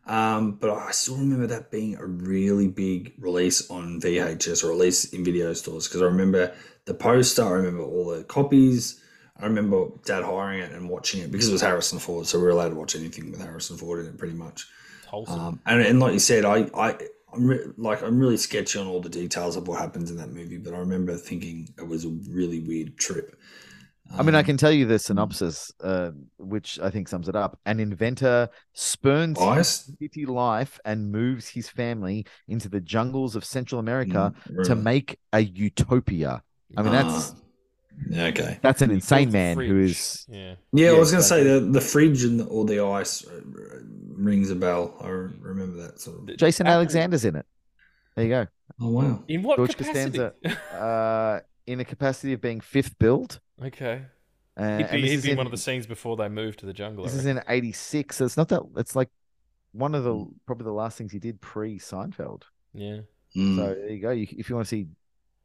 Um, 0.07 0.53
but 0.53 0.70
I 0.70 0.91
still 0.91 1.16
remember 1.16 1.47
that 1.47 1.70
being 1.70 1.97
a 1.97 2.05
really 2.05 2.68
big 2.68 3.14
release 3.18 3.70
on 3.70 4.01
VHS 4.01 4.62
or 4.62 4.68
release 4.68 5.12
in 5.12 5.24
video 5.24 5.53
stores 5.55 5.89
because 5.89 6.03
I 6.03 6.07
remember 6.07 6.55
the 6.85 6.95
poster, 6.95 7.43
I 7.43 7.51
remember 7.51 7.82
all 7.85 8.07
the 8.09 8.24
copies. 8.24 9.01
I 9.39 9.47
remember 9.47 9.87
Dad 10.05 10.22
hiring 10.22 10.61
it 10.61 10.72
and 10.72 10.89
watching 10.89 11.20
it 11.22 11.32
because 11.32 11.49
it 11.49 11.53
was 11.53 11.62
Harrison 11.62 11.99
Ford, 11.99 12.26
so 12.26 12.39
we 12.39 12.45
were 12.45 12.51
allowed 12.51 12.68
to 12.68 12.74
watch 12.76 12.95
anything 12.95 13.30
with 13.30 13.41
Harrison 13.41 13.76
Ford 13.76 14.01
in 14.01 14.07
it, 14.07 14.18
pretty 14.18 14.35
much. 14.35 14.68
Um, 15.26 15.61
and, 15.66 15.80
and 15.80 16.01
like 16.01 16.12
you 16.12 16.18
said, 16.20 16.45
I, 16.45 16.68
I, 16.74 16.97
I'm 17.32 17.47
re- 17.47 17.72
like 17.76 18.03
I'm 18.03 18.18
really 18.18 18.37
sketchy 18.37 18.78
on 18.78 18.87
all 18.87 19.01
the 19.01 19.09
details 19.09 19.57
of 19.57 19.66
what 19.66 19.80
happens 19.80 20.11
in 20.11 20.18
that 20.18 20.30
movie, 20.30 20.59
but 20.59 20.72
I 20.74 20.78
remember 20.78 21.16
thinking 21.16 21.68
it 21.78 21.89
was 21.89 22.05
a 22.05 22.11
really 22.30 22.61
weird 22.61 22.97
trip. 22.97 23.37
I 24.16 24.22
mean, 24.22 24.34
I 24.34 24.40
Um, 24.40 24.44
can 24.44 24.56
tell 24.56 24.70
you 24.72 24.86
the 24.86 24.98
synopsis, 24.98 25.72
uh, 25.82 26.10
which 26.38 26.78
I 26.80 26.90
think 26.90 27.08
sums 27.08 27.28
it 27.28 27.34
up. 27.36 27.58
An 27.66 27.80
inventor 27.80 28.48
spurns 28.72 29.38
Ice? 29.40 29.86
his 29.86 29.96
city 29.98 30.24
life 30.26 30.78
and 30.84 31.10
moves 31.10 31.48
his 31.48 31.68
family 31.68 32.24
into 32.48 32.68
the 32.68 32.80
jungles 32.80 33.34
of 33.36 33.44
Central 33.44 33.78
America 33.80 34.32
Mm, 34.48 34.64
to 34.64 34.74
make 34.76 35.18
a 35.32 35.40
utopia. 35.40 36.42
I 36.76 36.82
mean, 36.82 36.92
that's 36.92 37.32
Ah, 37.32 37.34
yeah, 38.10 38.24
okay. 38.26 38.58
that's 38.62 38.82
an 38.82 38.90
insane 38.90 39.30
man 39.32 39.56
who 39.56 39.62
is. 39.62 39.66
fridge. 39.68 39.90
is 39.90 40.26
yeah. 40.28 40.54
Yeah, 40.72 40.90
I 40.96 40.98
was 40.98 41.10
going 41.10 41.22
to 41.22 41.28
say 41.28 41.42
the 41.44 41.60
the 41.60 41.80
fridge 41.80 42.24
and 42.24 42.40
the, 42.40 42.44
or 42.44 42.64
the 42.64 42.80
ice 42.84 43.24
uh, 43.26 43.40
rings 44.16 44.50
a 44.50 44.54
bell. 44.56 44.96
I 45.00 45.08
remember 45.08 45.82
that 45.82 46.00
sort 46.00 46.28
of. 46.28 46.36
Jason 46.36 46.66
Alexander's 46.66 47.24
in 47.24 47.36
it. 47.36 47.46
There 48.16 48.24
you 48.24 48.30
go. 48.30 48.46
Oh 48.80 48.88
wow! 48.90 49.24
In 49.28 49.42
what 49.42 49.56
George 49.56 49.76
capacity? 49.76 50.18
Costanza. 50.18 50.76
Uh, 50.76 51.40
in 51.66 51.80
a 51.80 51.84
capacity 51.84 52.32
of 52.32 52.40
being 52.40 52.60
fifth 52.60 52.98
build. 52.98 53.40
Okay. 53.62 54.02
Uh, 54.57 54.78
He'd 54.78 54.90
be, 54.90 55.09
he'd 55.09 55.22
be 55.22 55.30
in, 55.32 55.36
one 55.36 55.46
of 55.46 55.52
the 55.52 55.59
scenes 55.59 55.86
before 55.86 56.16
they 56.16 56.28
moved 56.28 56.61
to 56.61 56.66
the 56.66 56.72
jungle. 56.72 57.05
This 57.05 57.14
is 57.14 57.26
in 57.26 57.40
'86, 57.48 58.16
so 58.16 58.24
it's 58.24 58.36
not 58.36 58.48
that. 58.48 58.62
It's 58.76 58.94
like 58.94 59.11
one 59.72 59.94
of 59.94 60.05
the 60.05 60.14
Hmm. 60.14 60.30
probably 60.46 60.64
the 60.64 60.72
last 60.72 60.96
things 60.96 61.12
he 61.12 61.18
did 61.18 61.40
pre 61.40 61.78
Seinfeld. 61.78 62.42
yeah. 62.72 63.00
Mm. 63.36 63.57
So 63.57 63.74
there 63.74 63.90
you 63.90 64.00
go. 64.00 64.11
You, 64.12 64.28
if 64.30 64.48
you 64.48 64.55
want 64.55 64.66
to 64.68 64.70
see 64.70 64.86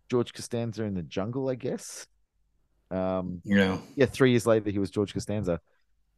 George 0.09 0.31
Costanza 0.33 0.83
in 0.83 0.93
the 0.93 1.01
jungle, 1.01 1.49
I 1.49 1.55
guess. 1.55 2.05
Um, 2.91 3.41
yeah, 3.43 3.77
yeah, 3.95 4.05
three 4.05 4.31
years 4.31 4.45
later, 4.45 4.69
he 4.69 4.79
was 4.79 4.91
George 4.91 5.13
Costanza. 5.13 5.59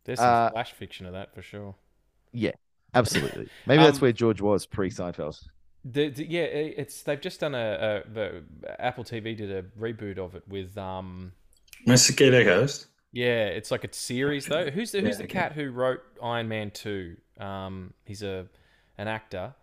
There's 0.03 0.19
some 0.19 0.27
Uh, 0.27 0.49
flash 0.49 0.73
fiction 0.73 1.05
of 1.05 1.13
that 1.13 1.33
for 1.33 1.41
sure. 1.41 1.75
Yeah, 2.33 2.51
absolutely. 2.93 3.49
Maybe 3.65 3.83
that's 3.83 3.97
Um, 3.97 4.01
where 4.01 4.11
George 4.11 4.41
was 4.41 4.65
pre 4.65 4.89
Seinfeld. 4.89 5.39
The, 5.83 6.09
the- 6.09 6.25
yeah, 6.29 6.41
it's 6.43 7.01
they've 7.03 7.19
just 7.19 7.39
done 7.39 7.55
a, 7.55 8.03
a 8.05 8.09
the 8.09 8.43
Apple 8.79 9.03
TV 9.03 9.35
did 9.35 9.51
a 9.51 9.63
reboot 9.79 10.17
of 10.17 10.35
it 10.35 10.43
with 10.47 10.77
um 10.77 11.33
Mosquito 11.85 12.43
Coast. 12.43 12.87
yeah, 13.11 13.45
it's 13.45 13.71
like 13.71 13.83
a 13.83 13.93
series 13.93 14.45
though. 14.45 14.69
Who's 14.69 14.91
the 14.91 15.01
who's 15.01 15.15
Yeah, 15.19 15.23
the 15.23 15.27
cat 15.27 15.51
who 15.53 15.71
wrote 15.71 16.01
Iron 16.21 16.47
Man 16.47 16.71
two? 16.71 17.17
Um, 17.39 17.93
he's 18.05 18.21
a 18.23 18.47
an 18.97 19.07
actor. 19.07 19.53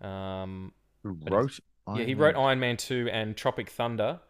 Um, 0.00 0.72
Who 1.02 1.14
but 1.14 1.32
wrote? 1.32 1.60
yeah, 1.88 1.92
Iron 1.94 2.06
he 2.06 2.14
Man? 2.14 2.22
wrote 2.22 2.36
Iron 2.36 2.60
Man 2.60 2.76
two 2.76 3.08
and 3.12 3.36
Tropic 3.36 3.70
Thunder, 3.70 4.20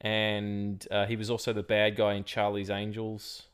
and 0.00 0.86
uh, 0.90 1.06
he 1.06 1.16
was 1.16 1.30
also 1.30 1.52
the 1.52 1.62
bad 1.62 1.96
guy 1.96 2.14
in 2.14 2.24
Charlie's 2.24 2.70
Angels. 2.70 3.44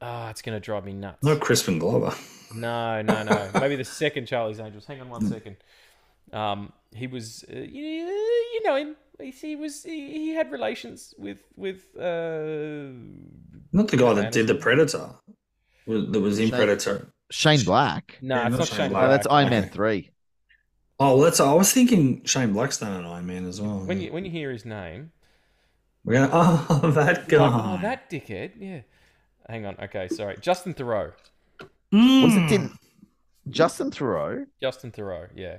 Ah, 0.00 0.30
it's 0.30 0.42
gonna 0.42 0.60
drive 0.60 0.84
me 0.84 0.92
nuts. 0.92 1.24
Not 1.24 1.40
Crispin 1.40 1.78
Glover. 1.78 2.14
No, 2.54 3.02
no, 3.02 3.24
no. 3.24 3.50
Maybe 3.60 3.76
the 3.76 3.84
second 3.84 4.26
Charlie's 4.26 4.60
Angels. 4.60 4.86
Hang 4.86 5.00
on 5.00 5.10
one 5.10 5.26
Hmm. 5.26 6.36
Um, 6.36 6.72
he 6.94 7.06
was, 7.06 7.44
uh, 7.50 7.56
you, 7.58 7.82
you 7.82 8.62
know 8.64 8.76
him. 8.76 8.96
He, 9.20 9.30
he 9.30 9.56
was, 9.56 9.82
he, 9.82 10.10
he 10.12 10.28
had 10.34 10.50
relations 10.52 11.12
with 11.18 11.38
with. 11.56 11.86
Uh, 11.96 12.92
Not 13.72 13.88
the 13.88 13.96
guy 13.96 14.14
that 14.14 14.32
did 14.32 14.46
the 14.46 14.54
Predator. 14.54 15.10
That 15.86 16.20
was 16.20 16.38
in 16.38 16.48
Shane- 16.48 16.56
Predator. 16.56 17.12
Shane 17.30 17.62
Black. 17.64 18.18
no, 18.22 18.36
Yeah, 18.36 18.42
it's 18.42 18.50
not 18.52 18.58
not 18.58 18.68
Shane 18.68 18.76
Shane 18.76 18.90
Black. 18.90 19.02
No, 19.02 19.08
that's 19.08 19.26
Black. 19.26 19.40
Iron 19.40 19.50
Man 19.50 19.64
Okay. 19.64 19.72
3. 19.74 20.10
Oh, 21.00 21.14
well, 21.16 21.24
that's. 21.24 21.40
I 21.40 21.52
was 21.52 21.72
thinking 21.72 22.24
Shane 22.24 22.52
Black's 22.52 22.78
done 22.78 22.92
an 23.00 23.06
Iron 23.06 23.26
Man 23.26 23.44
as 23.46 23.60
well. 23.60 23.80
When 23.80 24.00
you 24.00 24.12
when 24.12 24.24
you 24.24 24.30
hear 24.30 24.50
his 24.50 24.64
name, 24.64 25.12
We're 26.04 26.14
gonna. 26.14 26.30
Oh, 26.32 26.90
that 26.94 27.28
guy. 27.28 27.38
like, 27.48 27.64
oh, 27.64 27.82
that 27.82 28.10
dickhead. 28.10 28.52
Yeah. 28.58 28.80
Hang 29.48 29.66
on. 29.66 29.76
Okay, 29.82 30.08
sorry. 30.08 30.36
Justin 30.40 30.74
Theroux. 30.74 31.12
Was 31.92 32.34
it 32.36 32.50
Mm. 32.60 32.76
Justin 33.50 33.90
Theroux 33.90 34.46
Justin 34.60 34.90
Theroux. 34.92 35.28
Yeah. 35.34 35.58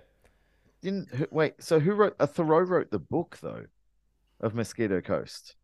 Didn't 0.82 1.14
who, 1.14 1.28
wait? 1.32 1.56
So 1.60 1.80
who 1.80 1.94
wrote? 1.94 2.16
Uh, 2.20 2.28
Theroux 2.28 2.68
wrote 2.68 2.92
the 2.92 3.00
book 3.00 3.38
though, 3.42 3.66
of 4.40 4.54
Mosquito 4.56 5.02
Coast. 5.02 5.56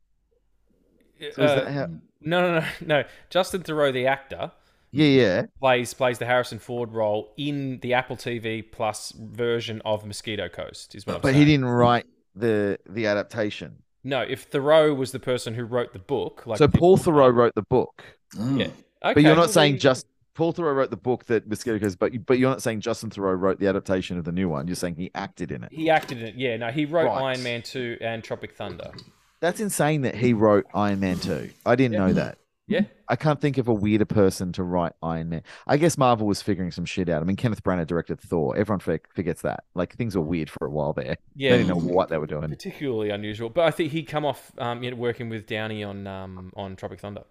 So 1.33 1.43
Uh, 1.43 1.71
how? 1.71 1.87
no, 2.21 2.41
no, 2.41 2.59
no, 2.59 2.65
no. 2.85 3.03
Justin 3.29 3.63
Theroux, 3.63 3.93
the 3.93 4.07
actor, 4.07 4.51
Yeah, 4.91 5.05
yeah. 5.07 5.41
plays 5.59 5.93
plays 5.93 6.17
the 6.19 6.25
Harrison 6.25 6.59
Ford 6.59 6.91
role 6.91 7.33
in 7.37 7.79
the 7.79 7.93
Apple 7.93 8.17
TV 8.17 8.61
Plus 8.69 9.11
version 9.11 9.81
of 9.85 10.05
Mosquito 10.05 10.49
Coast. 10.49 10.95
Is 10.95 11.07
what 11.07 11.15
I'm 11.17 11.21
But 11.21 11.35
he 11.35 11.45
didn't 11.45 11.65
write 11.65 12.05
the 12.35 12.77
the 12.89 13.05
adaptation. 13.07 13.77
No, 14.03 14.21
if 14.21 14.51
Theroux 14.51 14.95
was 14.95 15.11
the 15.13 15.19
person 15.19 15.55
who 15.55 15.63
wrote 15.63 15.93
the 15.93 15.99
book, 15.99 16.45
like 16.45 16.57
so 16.59 16.67
Paul 16.67 16.97
Theroux 16.97 17.33
wrote 17.33 17.55
the 17.55 17.63
book, 17.63 18.03
Oh. 18.37 18.55
yeah. 18.57 18.67
but 19.01 19.21
you're 19.23 19.31
Okay, 19.31 19.39
not 19.41 19.49
saying 19.49 19.73
well, 19.75 19.79
just 19.79 20.05
Paul 20.35 20.53
Theroux 20.53 20.75
wrote 20.75 20.89
the 20.91 20.97
book 20.97 21.25
that 21.25 21.47
Mosquito 21.47 21.79
Coast, 21.79 21.97
but 21.97 22.25
but 22.27 22.37
you're 22.37 22.49
not 22.49 22.61
saying 22.61 22.81
Justin 22.81 23.09
Theroux 23.09 23.39
wrote 23.39 23.59
the 23.59 23.67
adaptation 23.67 24.17
of 24.19 24.25
the 24.25 24.31
new 24.31 24.47
one. 24.49 24.67
You're 24.67 24.75
saying 24.75 24.95
he 24.95 25.09
acted 25.15 25.51
in 25.51 25.63
it. 25.63 25.69
he 25.73 25.89
acted 25.89 26.19
in 26.19 26.25
it. 26.27 26.35
Yeah, 26.35 26.57
no, 26.57 26.67
he 26.71 26.85
wrote 26.85 27.05
Right. 27.07 27.23
Iron 27.33 27.41
Man 27.43 27.61
two 27.63 27.97
and 28.01 28.23
Tropic 28.23 28.53
Thunder. 28.55 28.91
That's 29.39 29.59
insane 29.59 30.01
that 30.01 30.15
he 30.15 30.33
wrote 30.33 30.65
Iron 30.73 30.99
Man 30.99 31.17
2. 31.19 31.49
I 31.65 31.75
didn't 31.75 31.97
know 31.97 32.13
that. 32.13 32.37
Yeah, 32.67 32.81
I 33.07 33.15
can't 33.15 33.39
think 33.39 33.59
of 33.59 33.67
a 33.67 33.73
weirder 33.73 34.05
person 34.05 34.51
to 34.53 34.63
write 34.63 34.93
Iron 35.03 35.29
Man. 35.29 35.43
I 35.67 35.77
guess 35.77 35.99
Marvel 35.99 36.25
was 36.25 36.41
figuring 36.41 36.71
some 36.71 36.83
shit 36.85 37.09
out. 37.09 37.21
I 37.21 37.25
mean, 37.25 37.35
Kenneth 37.35 37.63
Branagh 37.63 37.85
directed 37.85 38.19
Thor. 38.19 38.57
Everyone 38.57 38.79
for- 38.79 38.99
forgets 39.13 39.43
that. 39.43 39.65
Like 39.75 39.95
things 39.95 40.15
were 40.15 40.23
weird 40.23 40.49
for 40.49 40.65
a 40.65 40.69
while 40.71 40.93
there. 40.93 41.17
yeah, 41.35 41.51
They 41.51 41.57
didn't 41.59 41.69
know 41.69 41.93
what 41.93 42.09
they 42.09 42.17
were 42.17 42.25
doing. 42.25 42.49
particularly 42.49 43.11
unusual. 43.11 43.49
But 43.49 43.65
I 43.65 43.71
think 43.71 43.91
he'd 43.91 44.05
come 44.07 44.25
off 44.25 44.51
um, 44.57 44.81
you 44.81 44.89
know, 44.89 44.97
working 44.97 45.29
with 45.29 45.45
Downey 45.45 45.83
on 45.83 46.07
um, 46.07 46.51
on 46.55 46.75
Tropic 46.75 46.99
Thunder. 46.99 47.21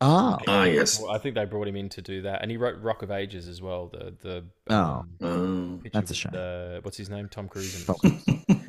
Ah, 0.00 0.38
Ah, 0.46 0.64
yes. 0.64 1.02
I 1.02 1.18
think 1.18 1.34
they 1.34 1.44
brought 1.44 1.66
him 1.66 1.74
in 1.74 1.88
to 1.90 2.02
do 2.02 2.22
that, 2.22 2.40
and 2.42 2.50
he 2.52 2.56
wrote 2.56 2.80
Rock 2.80 3.02
of 3.02 3.10
Ages 3.10 3.48
as 3.48 3.60
well. 3.60 3.88
The 3.88 4.14
the 4.20 4.44
Oh. 4.70 5.04
um, 5.20 5.80
Oh. 5.84 5.88
That's 5.92 6.10
a 6.10 6.12
with, 6.12 6.16
shame. 6.16 6.32
Uh, 6.36 6.80
what's 6.82 6.96
his 6.96 7.10
name? 7.10 7.28
Tom 7.28 7.48
Cruise. 7.48 7.88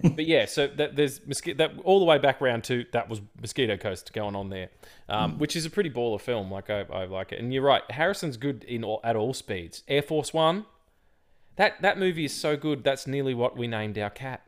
But 0.01 0.25
yeah, 0.27 0.45
so 0.45 0.67
that, 0.67 0.95
there's 0.95 1.25
mosquito 1.27 1.57
that 1.57 1.77
all 1.83 1.99
the 1.99 2.05
way 2.05 2.17
back 2.17 2.39
round 2.39 2.63
to 2.65 2.85
that 2.93 3.09
was 3.09 3.19
Mosquito 3.41 3.75
Coast 3.75 4.13
going 4.13 4.33
on 4.33 4.49
there, 4.49 4.69
um, 5.09 5.37
which 5.39 5.57
is 5.57 5.65
a 5.65 5.69
pretty 5.69 5.89
baller 5.89 6.19
film. 6.21 6.49
Like 6.49 6.69
I, 6.69 6.81
I 6.83 7.03
like 7.05 7.33
it, 7.33 7.39
and 7.39 7.53
you're 7.53 7.63
right. 7.63 7.83
Harrison's 7.91 8.37
good 8.37 8.63
in 8.63 8.83
all, 8.85 9.01
at 9.03 9.17
all 9.17 9.33
speeds. 9.33 9.83
Air 9.89 10.01
Force 10.01 10.33
One, 10.33 10.65
that 11.57 11.81
that 11.81 11.97
movie 11.99 12.23
is 12.25 12.33
so 12.33 12.55
good. 12.55 12.83
That's 12.85 13.07
nearly 13.07 13.33
what 13.33 13.57
we 13.57 13.67
named 13.67 13.97
our 13.97 14.09
cat. 14.09 14.41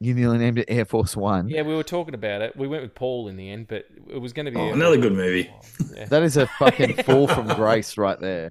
You 0.00 0.14
nearly 0.14 0.38
named 0.38 0.58
it 0.58 0.66
Air 0.68 0.84
Force 0.84 1.16
One. 1.16 1.48
Yeah, 1.48 1.62
we 1.62 1.74
were 1.74 1.82
talking 1.82 2.14
about 2.14 2.40
it. 2.40 2.56
We 2.56 2.68
went 2.68 2.82
with 2.82 2.94
Paul 2.94 3.26
in 3.28 3.36
the 3.36 3.50
end, 3.50 3.66
but 3.68 3.84
it 4.08 4.18
was 4.18 4.32
going 4.32 4.46
to 4.46 4.52
be 4.52 4.58
Oh, 4.60 4.72
another 4.72 4.96
good 4.96 5.12
movie. 5.12 5.50
Yeah. 5.96 6.04
That 6.06 6.22
is 6.22 6.36
a 6.36 6.46
fucking 6.46 7.02
fall 7.04 7.26
from 7.26 7.48
grace 7.48 7.98
right 7.98 8.18
there. 8.20 8.46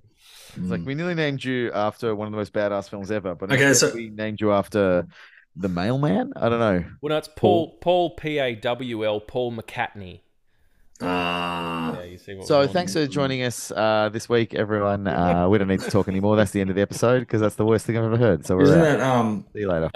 It's 0.50 0.58
Mm. 0.58 0.70
like 0.72 0.86
we 0.86 0.96
nearly 0.96 1.14
named 1.16 1.44
you 1.44 1.72
after 1.72 2.16
one 2.16 2.28
of 2.28 2.32
the 2.32 2.38
most 2.38 2.52
badass 2.52 2.90
films 2.90 3.12
ever, 3.12 3.36
but 3.36 3.52
Okay, 3.52 3.74
so- 3.74 3.94
we 3.94 4.10
named 4.10 4.42
you 4.42 4.52
after 4.52 5.08
the 5.56 5.70
mailman. 5.70 6.34
I 6.36 6.50
don't 6.50 6.60
know. 6.60 6.84
Well, 7.02 7.10
no, 7.12 7.18
it's 7.18 7.30
Paul 7.36 7.78
Paul 7.80 8.12
P 8.16 8.40
A 8.40 8.56
W 8.56 9.06
L 9.06 9.20
Paul 9.22 9.54
McCartney. 9.54 10.22
Ah, 11.02 11.96
Yeah, 12.00 12.04
you 12.06 12.18
see 12.18 12.42
So 12.44 12.68
thanks 12.68 12.94
for 12.94 13.06
joining 13.08 13.44
us 13.44 13.72
uh, 13.72 14.10
this 14.12 14.28
week, 14.28 14.54
everyone. 14.56 15.08
Uh, 15.08 15.48
we 15.48 15.58
don't 15.60 15.68
need 15.68 15.80
to 15.82 15.92
talk 15.92 16.08
anymore. 16.08 16.36
That's 16.36 16.52
the 16.52 16.60
end 16.62 16.70
of 16.72 16.76
the 16.76 16.82
episode 16.82 17.20
because 17.22 17.40
that's 17.40 17.56
the 17.56 17.66
worst 17.66 17.86
thing 17.86 17.98
I've 17.98 18.04
ever 18.06 18.18
heard. 18.18 18.46
So 18.46 18.56
we're 18.58 18.64
isn't 18.64 18.80
out. 18.80 18.84
that 18.84 19.00
um? 19.00 19.46
See 19.54 19.60
you 19.60 19.70
later. 19.70 19.90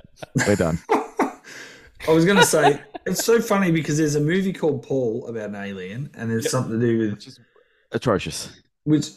We're 0.47 0.55
done. 0.55 0.79
I 2.07 2.11
was 2.11 2.25
gonna 2.25 2.45
say 2.45 2.81
it's 3.05 3.23
so 3.23 3.41
funny 3.41 3.71
because 3.71 3.97
there's 3.97 4.15
a 4.15 4.21
movie 4.21 4.53
called 4.53 4.83
Paul 4.83 5.27
about 5.27 5.49
an 5.49 5.55
alien, 5.55 6.09
and 6.15 6.29
there's 6.29 6.49
something 6.49 6.79
to 6.79 6.85
do 6.85 6.97
with 7.11 7.37
Atrocious. 7.91 8.61
which. 8.83 9.07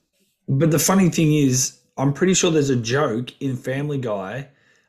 But 0.47 0.71
the 0.71 0.79
funny 0.79 1.09
thing 1.09 1.33
is, 1.35 1.79
I'm 1.97 2.13
pretty 2.13 2.35
sure 2.35 2.51
there's 2.51 2.69
a 2.69 2.77
joke 2.77 3.31
in 3.41 3.57
Family 3.57 3.97
Guy 3.97 4.49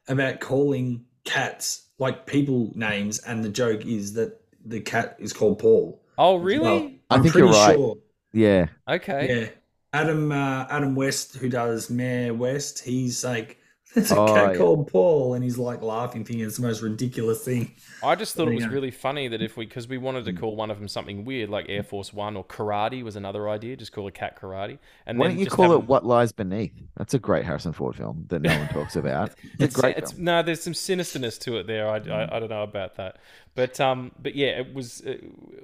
about 0.10 0.42
calling 0.42 1.06
cats 1.24 1.88
like 1.98 2.26
people 2.26 2.74
names, 2.76 3.20
and 3.20 3.44
the 3.44 3.50
joke 3.50 3.86
is 3.86 4.14
that 4.14 4.42
the 4.66 4.82
cat 4.82 5.16
is 5.20 5.32
called 5.32 5.60
Paul. 5.60 6.02
Oh, 6.18 6.36
really? 6.36 6.60
Well, 6.60 6.92
I 7.10 7.16
I'm 7.16 7.22
think 7.22 7.34
pretty 7.34 7.48
you're 7.48 7.56
right. 7.56 7.76
sure. 7.76 7.96
Yeah. 8.34 8.68
okay. 8.88 9.40
Yeah, 9.42 9.50
Adam 9.94 10.32
uh, 10.32 10.66
Adam 10.70 10.94
West, 10.96 11.38
who 11.38 11.48
does 11.48 11.90
Mayor 11.90 12.34
West, 12.34 12.84
he's 12.84 13.24
like, 13.24 13.58
"There's 13.96 14.12
a 14.12 14.20
Oh, 14.20 14.28
cat 14.28 14.52
yeah. 14.52 14.58
called 14.58 14.88
Paul," 14.88 15.34
and 15.34 15.44
he's 15.44 15.58
like 15.58 15.82
laughing, 15.82 16.24
thinking 16.24 16.46
it's 16.46 16.58
the 16.58 16.62
most 16.68 16.82
ridiculous 16.82 17.44
thing. 17.44 17.72
I 18.04 18.14
just 18.16 18.36
thought 18.36 18.48
it 18.48 18.54
was 18.56 18.66
go. 18.66 18.72
really 18.72 18.92
funny 18.92 19.28
that 19.30 19.42
if 19.42 19.58
we, 19.58 19.66
because 19.66 19.88
we 19.88 19.98
wanted 19.98 20.26
to 20.26 20.32
hmm. 20.32 20.38
call 20.38 20.56
one 20.56 20.70
of 20.70 20.78
them 20.78 20.88
something 20.88 21.26
weird, 21.26 21.50
like 21.50 21.66
Air 21.70 21.82
Force 21.82 22.14
One 22.14 22.36
or 22.38 22.44
Karate 22.44 23.02
was 23.04 23.16
another 23.16 23.50
idea. 23.50 23.76
Just 23.76 23.92
call 23.92 24.06
a 24.08 24.12
cat 24.12 24.40
Karate, 24.40 24.78
and 25.08 25.18
Why 25.18 25.28
then 25.28 25.36
don't 25.36 25.40
you 25.40 25.46
just 25.46 25.56
call 25.56 25.72
it 25.74 25.78
them- 25.80 25.88
What 25.88 26.06
Lies 26.06 26.32
Beneath? 26.32 26.74
That's 26.98 27.14
a 27.14 27.20
great 27.20 27.46
Harrison 27.46 27.74
Ford 27.74 27.96
film 27.96 28.26
that 28.30 28.42
no 28.42 28.56
one 28.58 28.68
talks 28.74 28.96
about. 28.96 29.30
It's, 29.30 29.54
It's, 29.60 29.78
a 29.78 29.82
great 29.82 29.98
it's, 29.98 30.12
film. 30.12 30.26
no, 30.26 30.44
there's 30.44 30.62
some 30.62 30.74
sinisterness 30.74 31.40
to 31.42 31.58
it 31.58 31.68
there. 31.68 31.88
I, 31.90 31.96
I, 31.96 32.00
hmm. 32.00 32.12
I 32.12 32.40
don't 32.40 32.50
know 32.50 32.64
about 32.64 32.96
that, 32.96 33.18
but 33.56 33.80
um, 33.80 34.12
but 34.22 34.36
yeah, 34.36 34.60
it 34.60 34.74
was. 34.74 35.02
Uh, 35.06 35.16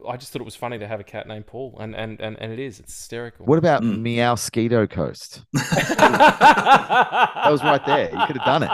I 0.08 0.18
just 0.18 0.32
thought 0.32 0.42
it 0.42 0.46
was 0.46 0.56
funny 0.56 0.80
to 0.80 0.88
have 0.88 1.00
a 1.00 1.04
cat 1.04 1.28
named 1.28 1.46
Paul, 1.48 1.78
and 1.80 1.96
and 1.96 2.20
and, 2.20 2.38
and 2.40 2.52
it 2.52 2.60
is. 2.60 2.80
It's 2.80 2.94
hysterical. 2.96 3.46
What 3.46 3.58
about 3.58 3.84
Mm. 3.84 4.00
Meow 4.02 4.36
Skeeto 4.36 4.90
Coast? 4.90 5.44
That 7.44 7.52
was 7.52 7.64
right 7.64 7.86
there. 7.86 8.12
You 8.12 8.26
could 8.28 8.38
have 8.38 8.46
done 8.46 8.64
it. 8.64 8.72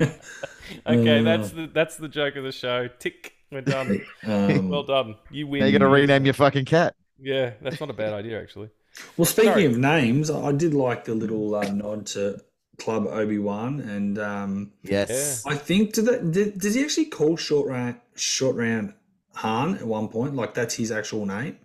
okay, 0.86 1.22
that's 1.22 1.50
the 1.50 1.66
that's 1.72 1.96
the 1.96 2.08
joke 2.08 2.36
of 2.36 2.44
the 2.44 2.52
show. 2.52 2.88
Tick, 2.98 3.32
we're 3.50 3.60
done. 3.62 4.00
Um, 4.24 4.68
well 4.68 4.82
done. 4.82 5.16
You 5.30 5.46
win. 5.46 5.60
Now 5.60 5.66
you're 5.66 5.78
gonna 5.78 5.90
rename 5.90 6.24
your 6.24 6.34
fucking 6.34 6.66
cat. 6.66 6.94
Yeah, 7.20 7.52
that's 7.62 7.80
not 7.80 7.90
a 7.90 7.94
bad 7.94 8.12
idea 8.12 8.40
actually. 8.40 8.70
Well, 9.16 9.24
speaking 9.26 9.52
Sorry. 9.52 9.64
of 9.64 9.78
names, 9.78 10.30
I 10.30 10.52
did 10.52 10.74
like 10.74 11.04
the 11.04 11.14
little 11.14 11.54
uh, 11.54 11.68
nod 11.70 12.06
to 12.08 12.40
Club 12.78 13.06
Obi 13.08 13.38
Wan, 13.38 13.80
and 13.80 14.18
um, 14.18 14.72
Yes. 14.82 15.44
I 15.46 15.54
think 15.56 15.94
did 15.94 16.06
that 16.06 16.30
did, 16.32 16.58
does 16.58 16.74
he 16.74 16.82
actually 16.82 17.06
call 17.06 17.36
short 17.36 17.66
round 17.68 17.96
short 18.14 18.56
round 18.56 18.94
Han 19.34 19.74
at 19.76 19.84
one 19.84 20.08
point? 20.08 20.34
Like 20.34 20.54
that's 20.54 20.74
his 20.74 20.90
actual 20.92 21.26
name. 21.26 21.58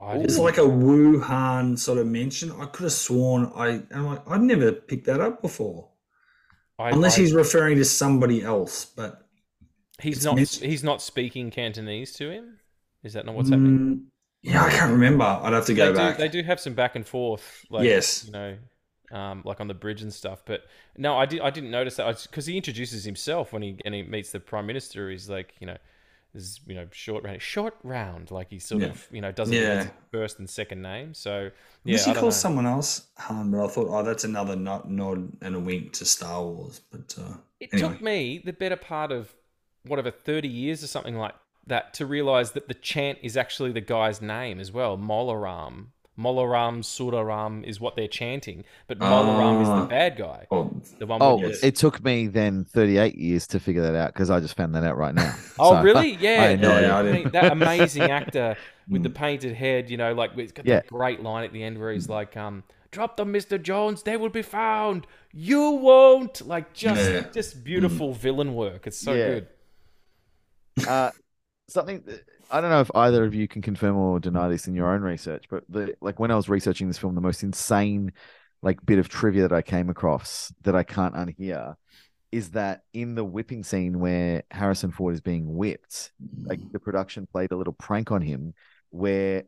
I 0.00 0.16
It's 0.16 0.36
like 0.38 0.58
a 0.58 0.62
Wuhan 0.62 1.78
sort 1.78 1.98
of 1.98 2.06
mention. 2.06 2.50
I 2.52 2.66
could 2.66 2.84
have 2.84 2.92
sworn 2.92 3.50
I 3.54 3.82
I'm 3.92 4.06
like 4.06 4.22
I'd 4.28 4.42
never 4.42 4.72
picked 4.72 5.06
that 5.06 5.20
up 5.20 5.40
before, 5.42 5.88
I- 6.78 6.90
unless 6.90 7.16
I- 7.16 7.22
he's 7.22 7.32
referring 7.32 7.78
to 7.78 7.84
somebody 7.84 8.42
else. 8.42 8.84
But 8.84 9.26
he's 10.00 10.24
not 10.24 10.36
mis- 10.36 10.60
he's 10.60 10.82
not 10.84 11.00
speaking 11.00 11.50
Cantonese 11.50 12.12
to 12.14 12.30
him. 12.30 12.58
Is 13.02 13.14
that 13.14 13.26
not 13.26 13.34
what's 13.34 13.48
happening? 13.50 13.78
Mm, 13.78 14.00
yeah, 14.42 14.64
I 14.64 14.70
can't 14.70 14.92
remember. 14.92 15.24
I'd 15.24 15.52
have 15.52 15.66
to 15.66 15.74
go 15.74 15.92
they 15.92 15.98
back. 15.98 16.18
they 16.18 16.28
do 16.28 16.42
have 16.42 16.60
some 16.60 16.74
back 16.74 16.96
and 16.96 17.06
forth. 17.06 17.64
Like, 17.70 17.84
Yes. 17.84 18.24
you 18.26 18.32
know, 18.32 18.56
um, 19.12 19.42
like 19.44 19.60
on 19.60 19.68
the 19.68 19.74
bridge 19.74 20.02
and 20.02 20.12
stuff. 20.12 20.42
But 20.44 20.64
no, 20.96 21.16
I 21.16 21.26
did 21.26 21.40
I 21.40 21.50
didn't 21.50 21.70
notice 21.70 21.96
that 21.96 22.22
because 22.28 22.46
he 22.46 22.56
introduces 22.56 23.04
himself 23.04 23.52
when 23.52 23.62
he 23.62 23.76
and 23.84 23.94
he 23.94 24.02
meets 24.02 24.32
the 24.32 24.40
prime 24.40 24.66
minister. 24.66 25.10
He's 25.10 25.28
like, 25.30 25.54
you 25.60 25.66
know. 25.66 25.76
Is 26.34 26.60
you 26.66 26.74
know 26.74 26.86
short 26.92 27.24
round, 27.24 27.42
short 27.42 27.74
round, 27.82 28.30
like 28.30 28.48
he 28.48 28.58
sort 28.58 28.80
Yeah. 28.80 28.88
of 28.88 29.06
you 29.12 29.20
know 29.20 29.32
doesn't 29.32 29.54
Yeah. 29.54 29.90
first 30.10 30.38
and 30.38 30.48
second 30.48 30.80
name. 30.80 31.12
So 31.12 31.50
yeah, 31.84 31.96
Unless 31.98 32.04
he 32.06 32.14
calls 32.14 32.40
someone 32.40 32.64
else 32.64 33.08
Han, 33.18 33.50
but 33.50 33.62
I 33.62 33.68
thought, 33.68 33.88
oh, 33.90 34.02
that's 34.02 34.24
another 34.24 34.56
nod, 34.56 34.88
nod 34.90 35.36
and 35.42 35.54
a 35.56 35.60
wink 35.60 35.92
to 35.92 36.06
Star 36.06 36.42
Wars. 36.42 36.80
But 36.90 37.14
uh, 37.18 37.34
It 37.60 37.68
Anyway. 37.74 37.92
took 37.92 38.00
me 38.00 38.38
the 38.42 38.54
better 38.54 38.76
part 38.76 39.12
of 39.12 39.34
whatever 39.84 40.10
30 40.10 40.48
years 40.48 40.82
or 40.82 40.86
something 40.86 41.16
like 41.18 41.34
that 41.66 41.92
to 41.94 42.06
realize 42.06 42.52
that 42.52 42.66
the 42.66 42.72
chant 42.74 43.18
is 43.22 43.36
actually 43.36 43.72
the 43.72 43.82
guy's 43.82 44.22
name 44.22 44.58
as 44.58 44.72
well. 44.72 44.96
Mola 44.96 45.36
Ram. 45.36 45.92
Mola 46.16 46.46
Ram 46.46 46.82
Suraram 46.82 47.64
is 47.64 47.80
what 47.80 47.96
they're 47.96 48.06
chanting, 48.06 48.64
but 48.86 48.98
Mola 48.98 49.38
Ram 49.38 49.62
is 49.62 49.68
Ah. 49.68 49.80
the 49.80 49.86
bad 49.86 50.16
guy. 50.18 50.46
oh, 50.50 50.70
The 50.98 51.06
one 51.06 51.22
Oh, 51.22 51.36
with 51.36 51.52
Yes. 51.52 51.64
it 51.64 51.76
took 51.76 52.04
me 52.04 52.26
then 52.26 52.64
38 52.64 53.14
years 53.16 53.46
to 53.48 53.58
figure 53.60 53.80
that 53.82 53.94
out 53.94 54.12
because 54.12 54.28
I 54.28 54.38
just 54.40 54.54
found 54.54 54.74
that 54.74 54.84
out 54.84 54.98
right 54.98 55.14
now. 55.14 55.34
Oh, 55.58 55.72
So, 55.74 55.82
really? 55.82 56.12
Yeah. 56.20 56.42
had 56.42 56.60
no 56.60 56.68
that- 56.68 56.84
idea. 56.90 56.94
I 56.94 57.02
mean, 57.22 57.30
that 57.30 57.52
amazing 57.52 58.02
actor 58.02 58.56
with 58.88 59.02
the 59.02 59.08
Mm. 59.08 59.14
painted 59.14 59.54
head, 59.54 59.88
you 59.88 59.96
know, 59.96 60.12
like 60.12 60.36
it's 60.36 60.52
got 60.52 60.66
Yeah. 60.66 60.76
that 60.80 60.88
great 60.88 61.22
line 61.22 61.44
at 61.44 61.52
the 61.54 61.62
end 61.62 61.78
where 61.78 61.90
he's 61.92 62.08
like, 62.10 62.36
um, 62.36 62.62
drop 62.90 63.16
them, 63.16 63.32
Mr. 63.32 63.60
Jones, 63.60 64.02
they 64.02 64.18
will 64.18 64.28
be 64.28 64.42
found. 64.42 65.06
You 65.32 65.70
won't. 65.70 66.46
Like 66.46 66.74
just 66.74 67.10
Yeah. 67.10 67.22
just 67.32 67.64
beautiful 67.64 68.12
villain 68.12 68.54
work. 68.54 68.86
It's 68.86 68.98
so 68.98 69.14
Yeah. 69.14 69.26
good. 69.28 69.46
uh, 70.88 71.10
something 71.68 72.02
that- 72.06 72.22
I 72.52 72.60
don't 72.60 72.70
know 72.70 72.80
if 72.80 72.90
either 72.94 73.24
of 73.24 73.34
you 73.34 73.48
can 73.48 73.62
confirm 73.62 73.96
or 73.96 74.20
deny 74.20 74.48
this 74.48 74.68
in 74.68 74.74
your 74.74 74.92
own 74.92 75.00
research, 75.00 75.46
but 75.50 75.64
the 75.68 75.94
like 76.02 76.20
when 76.20 76.30
I 76.30 76.36
was 76.36 76.50
researching 76.50 76.86
this 76.86 76.98
film, 76.98 77.14
the 77.14 77.20
most 77.22 77.42
insane 77.42 78.12
like 78.62 78.84
bit 78.84 78.98
of 78.98 79.08
trivia 79.08 79.48
that 79.48 79.54
I 79.54 79.62
came 79.62 79.88
across 79.88 80.52
that 80.62 80.76
I 80.76 80.82
can't 80.82 81.14
unhear 81.14 81.74
is 82.30 82.50
that 82.50 82.82
in 82.92 83.14
the 83.14 83.24
whipping 83.24 83.62
scene 83.64 84.00
where 84.00 84.42
Harrison 84.50 84.92
Ford 84.92 85.14
is 85.14 85.20
being 85.20 85.54
whipped, 85.54 86.12
like 86.44 86.60
the 86.72 86.78
production 86.78 87.26
played 87.26 87.52
a 87.52 87.56
little 87.56 87.72
prank 87.72 88.12
on 88.12 88.22
him 88.22 88.54
where 88.90 89.44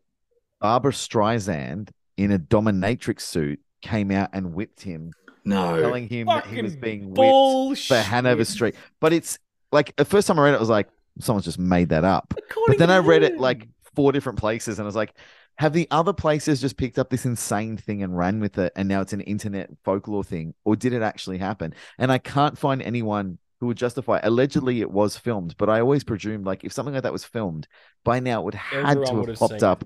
Barbra 0.60 0.92
Streisand 0.92 1.90
in 2.16 2.32
a 2.32 2.38
dominatrix 2.38 3.20
suit 3.20 3.60
came 3.80 4.10
out 4.10 4.30
and 4.32 4.54
whipped 4.54 4.82
him, 4.82 5.12
no. 5.44 5.80
telling 5.80 6.08
him 6.08 6.26
that 6.26 6.46
he 6.46 6.62
was 6.62 6.76
being 6.76 7.06
whipped 7.06 7.16
Bullshit. 7.16 7.86
for 7.86 8.02
Hanover 8.02 8.44
Street. 8.44 8.74
But 9.00 9.12
it's 9.12 9.38
like 9.72 9.94
the 9.96 10.04
first 10.04 10.26
time 10.26 10.38
I 10.38 10.44
read 10.44 10.54
it, 10.54 10.56
I 10.56 10.60
was 10.60 10.68
like, 10.68 10.88
someone's 11.20 11.44
just 11.44 11.58
made 11.58 11.88
that 11.90 12.04
up. 12.04 12.34
But 12.66 12.78
then 12.78 12.90
I 12.90 12.98
read 12.98 13.22
it 13.22 13.38
like 13.38 13.68
four 13.94 14.12
different 14.12 14.38
places, 14.38 14.78
and 14.78 14.84
I 14.84 14.86
was 14.86 14.96
like, 14.96 15.14
have 15.56 15.72
the 15.72 15.86
other 15.92 16.12
places 16.12 16.60
just 16.60 16.76
picked 16.76 16.98
up 16.98 17.10
this 17.10 17.24
insane 17.24 17.76
thing 17.76 18.02
and 18.02 18.16
ran 18.18 18.40
with 18.40 18.58
it, 18.58 18.72
and 18.74 18.88
now 18.88 19.00
it's 19.00 19.12
an 19.12 19.20
internet 19.20 19.70
folklore 19.84 20.24
thing, 20.24 20.54
or 20.64 20.74
did 20.74 20.92
it 20.92 21.02
actually 21.02 21.38
happen? 21.38 21.74
And 21.98 22.10
I 22.10 22.18
can't 22.18 22.58
find 22.58 22.82
anyone 22.82 23.38
who 23.60 23.68
would 23.68 23.76
justify. 23.76 24.18
Allegedly, 24.24 24.80
it 24.80 24.90
was 24.90 25.16
filmed, 25.16 25.56
but 25.56 25.70
I 25.70 25.80
always 25.80 26.02
presumed 26.02 26.44
like 26.44 26.64
if 26.64 26.72
something 26.72 26.94
like 26.94 27.04
that 27.04 27.12
was 27.12 27.24
filmed, 27.24 27.68
by 28.02 28.18
now 28.18 28.40
it 28.40 28.44
would 28.46 28.54
had 28.54 28.98
Everyone 28.98 29.26
to 29.26 29.30
have 29.30 29.38
popped 29.38 29.62
up 29.62 29.84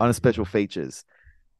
on 0.00 0.08
a 0.08 0.14
special 0.14 0.44
features, 0.44 1.04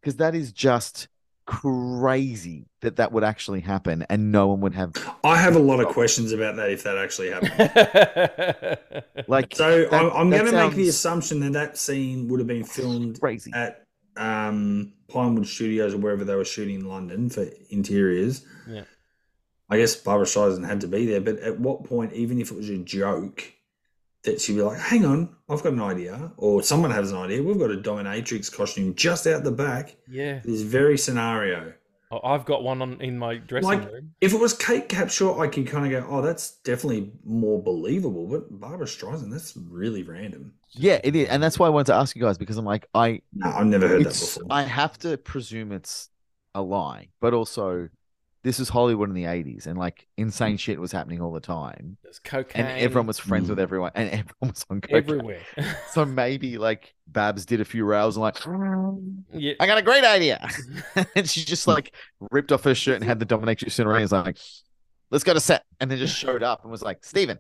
because 0.00 0.16
that 0.16 0.36
is 0.36 0.52
just 0.52 1.08
crazy 1.48 2.66
that 2.82 2.96
that 2.96 3.10
would 3.10 3.24
actually 3.24 3.60
happen, 3.60 4.04
and 4.10 4.30
no 4.30 4.48
one 4.48 4.60
would 4.60 4.74
have 4.74 4.92
I 5.24 5.38
have 5.38 5.56
a 5.56 5.58
lot 5.58 5.80
of 5.80 5.88
questions 5.88 6.30
about 6.30 6.56
that 6.56 6.70
if 6.70 6.82
that 6.82 6.98
actually 6.98 7.30
happened. 7.30 8.78
like 9.28 9.54
So 9.56 9.88
That- 9.88 9.94
I'm, 9.94 10.10
I'm 10.12 10.30
going 10.30 10.44
to 10.44 10.52
make 10.52 10.74
the 10.74 10.88
assumption 10.88 11.40
that 11.40 11.54
that 11.54 11.78
scene 11.78 12.28
would 12.28 12.38
have 12.38 12.46
been 12.46 12.64
filmed 12.64 13.18
crazy. 13.18 13.50
at 13.54 13.86
um, 14.18 14.92
Pinewood 15.08 15.46
Studios 15.46 15.94
or 15.94 15.98
wherever 15.98 16.22
they 16.22 16.34
were 16.34 16.44
shooting 16.44 16.74
in 16.80 16.84
London 16.86 17.30
for 17.30 17.46
interiors. 17.70 18.44
Yeah. 18.68 18.82
I 19.70 19.78
guess 19.78 19.96
Barbra 19.96 20.26
Streisand 20.26 20.66
had 20.66 20.82
to 20.82 20.86
be 20.86 21.06
there, 21.06 21.22
but 21.22 21.38
at 21.38 21.58
what 21.58 21.84
point, 21.84 22.12
even 22.12 22.40
if 22.42 22.50
it 22.50 22.56
was 22.58 22.68
a 22.68 22.76
joke, 22.76 23.42
that 24.30 24.40
she'd 24.40 24.54
be 24.56 24.62
like, 24.62 24.78
"Hang 24.78 25.04
on, 25.04 25.34
I've 25.48 25.62
got 25.62 25.72
an 25.72 25.80
idea," 25.82 26.32
or 26.36 26.62
someone 26.62 26.90
has 26.90 27.12
an 27.12 27.18
idea. 27.18 27.42
We've 27.42 27.58
got 27.58 27.70
a 27.70 27.76
dominatrix 27.76 28.52
costume 28.52 28.94
just 28.94 29.26
out 29.26 29.44
the 29.44 29.50
back. 29.52 29.96
yeah, 30.08 30.40
This 30.44 30.62
very 30.62 30.96
scenario. 30.98 31.72
Oh, 32.10 32.20
I've 32.24 32.46
got 32.46 32.62
one 32.62 32.80
on 32.80 33.00
in 33.02 33.18
my 33.18 33.36
dressing 33.36 33.68
Like- 33.68 33.92
room. 33.92 34.14
If 34.22 34.32
it 34.32 34.40
was 34.40 34.54
Kate 34.54 34.88
Capshaw, 34.88 35.40
I 35.40 35.46
can 35.48 35.66
kind 35.66 35.84
of 35.84 35.90
go, 36.02 36.08
"Oh, 36.10 36.22
that's 36.22 36.52
definitely 36.62 37.12
more 37.24 37.62
believable." 37.62 38.26
But 38.26 38.58
Barbra 38.58 38.86
Streisand, 38.86 39.30
that's 39.30 39.54
really 39.56 40.02
random. 40.02 40.54
Yeah, 40.70 41.00
it 41.04 41.14
is, 41.14 41.28
and 41.28 41.42
that's 41.42 41.58
why 41.58 41.66
I 41.66 41.70
wanted 41.70 41.86
to 41.92 41.94
ask 41.94 42.16
you 42.16 42.22
guys 42.22 42.38
because 42.38 42.56
I'm 42.56 42.64
like, 42.64 42.86
I 42.94 43.20
No, 43.34 43.50
I've 43.50 43.66
never 43.66 43.86
heard 43.88 44.04
that 44.04 44.14
before. 44.14 44.44
I 44.50 44.62
have 44.62 44.98
to 45.00 45.18
presume 45.18 45.70
it's 45.72 46.08
a 46.54 46.62
lie, 46.62 47.08
but 47.20 47.34
also 47.34 47.88
this 48.48 48.58
is 48.58 48.70
Hollywood 48.70 49.10
in 49.10 49.14
the 49.14 49.24
'80s, 49.24 49.66
and 49.66 49.78
like 49.78 50.08
insane 50.16 50.56
shit 50.56 50.80
was 50.80 50.90
happening 50.90 51.20
all 51.20 51.32
the 51.32 51.40
time, 51.40 51.98
There's 52.02 52.18
cocaine 52.18 52.64
and 52.64 52.80
everyone 52.80 53.06
was 53.06 53.18
friends 53.18 53.50
with 53.50 53.58
Mm. 53.58 53.62
everyone, 53.62 53.92
and 53.94 54.08
everyone 54.20 54.50
was 54.54 54.64
on 54.70 54.80
cocaine. 54.80 54.96
everywhere. 54.96 55.40
So 55.92 56.06
maybe 56.06 56.56
like 56.56 56.94
Babs 57.06 57.44
did 57.44 57.60
a 57.60 57.64
few 57.66 57.84
rows 57.84 58.16
and 58.16 58.22
like, 58.22 58.38
yeah, 59.34 59.52
I 59.60 59.66
got 59.66 59.76
a 59.76 59.82
great 59.82 60.04
idea, 60.04 60.48
and 61.14 61.28
she 61.28 61.44
just 61.44 61.66
like 61.66 61.92
ripped 62.30 62.50
off 62.52 62.64
her 62.64 62.74
shirt 62.74 62.96
and 62.96 63.04
had 63.04 63.18
the 63.20 63.26
dominatrix 63.26 63.78
in 63.78 63.86
her 63.86 63.94
hands, 63.98 64.12
like, 64.12 64.38
let's 65.10 65.24
go 65.24 65.34
to 65.34 65.40
set, 65.40 65.64
and 65.80 65.90
then 65.90 65.98
just 65.98 66.16
showed 66.16 66.42
up 66.42 66.62
and 66.62 66.70
was 66.72 66.80
like, 66.82 67.04
Steven, 67.04 67.38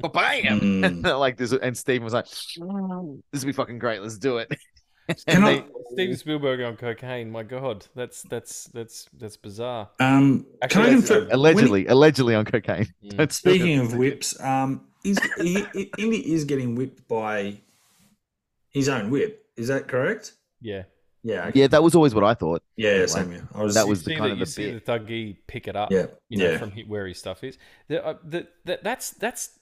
bam, 0.00 0.60
Mm. 0.60 1.18
like 1.18 1.36
this, 1.36 1.52
and 1.52 1.76
Steven 1.76 2.04
was 2.04 2.14
like, 2.14 2.26
this 2.26 3.42
would 3.42 3.46
be 3.46 3.52
fucking 3.52 3.78
great, 3.80 4.00
let's 4.02 4.18
do 4.18 4.38
it. 4.38 4.52
Can 5.26 5.44
and 5.44 5.46
I- 5.46 5.64
Steven 5.92 6.16
Spielberg 6.16 6.60
on 6.60 6.76
cocaine. 6.76 7.30
My 7.30 7.42
God, 7.42 7.86
that's 7.94 8.22
that's 8.22 8.64
that's 8.66 9.08
that's 9.18 9.36
bizarre. 9.36 9.88
Um, 10.00 10.46
Actually, 10.62 10.84
can 10.84 10.92
I 10.92 10.94
that's, 10.96 11.10
uh, 11.10 11.14
confirm? 11.14 11.32
allegedly, 11.32 11.86
allegedly 11.86 12.34
on 12.34 12.44
cocaine. 12.44 12.92
Mm. 13.04 13.32
Speaking 13.32 13.78
of 13.80 13.94
whips, 13.94 14.38
um, 14.40 14.82
he's, 15.02 15.18
he, 15.40 15.64
he, 15.72 15.90
Indy 15.98 16.32
is 16.32 16.44
getting 16.44 16.74
whipped 16.74 17.08
by 17.08 17.58
his 18.70 18.88
own 18.88 19.10
whip. 19.10 19.46
Is 19.56 19.68
that 19.68 19.88
correct? 19.88 20.34
Yeah. 20.60 20.84
Yeah. 21.24 21.48
okay. 21.48 21.60
yeah, 21.60 21.66
that 21.68 21.82
was 21.82 21.94
always 21.94 22.14
what 22.14 22.24
I 22.24 22.34
thought. 22.34 22.62
Yeah. 22.76 22.98
Like, 23.00 23.08
same 23.08 23.30
here. 23.32 23.48
I 23.54 23.62
was. 23.62 23.74
that 23.74 23.88
was 23.88 24.00
see 24.04 24.12
the 24.12 24.16
kind 24.16 24.30
that, 24.30 24.32
of 24.32 24.38
you 24.38 24.44
the 24.44 24.50
see 24.50 24.72
bit. 24.72 24.84
the 24.84 24.92
thuggy 24.92 25.36
pick 25.46 25.68
it 25.68 25.74
up. 25.76 25.90
Yeah. 25.90 26.06
you 26.28 26.38
know, 26.38 26.50
yeah. 26.50 26.58
from 26.58 26.70
where 26.86 27.06
his 27.06 27.18
stuff 27.18 27.42
is. 27.42 27.58
The, 27.88 28.04
uh, 28.04 28.14
the, 28.24 28.46
that 28.66 28.84
that's 28.84 29.10
that's 29.10 29.57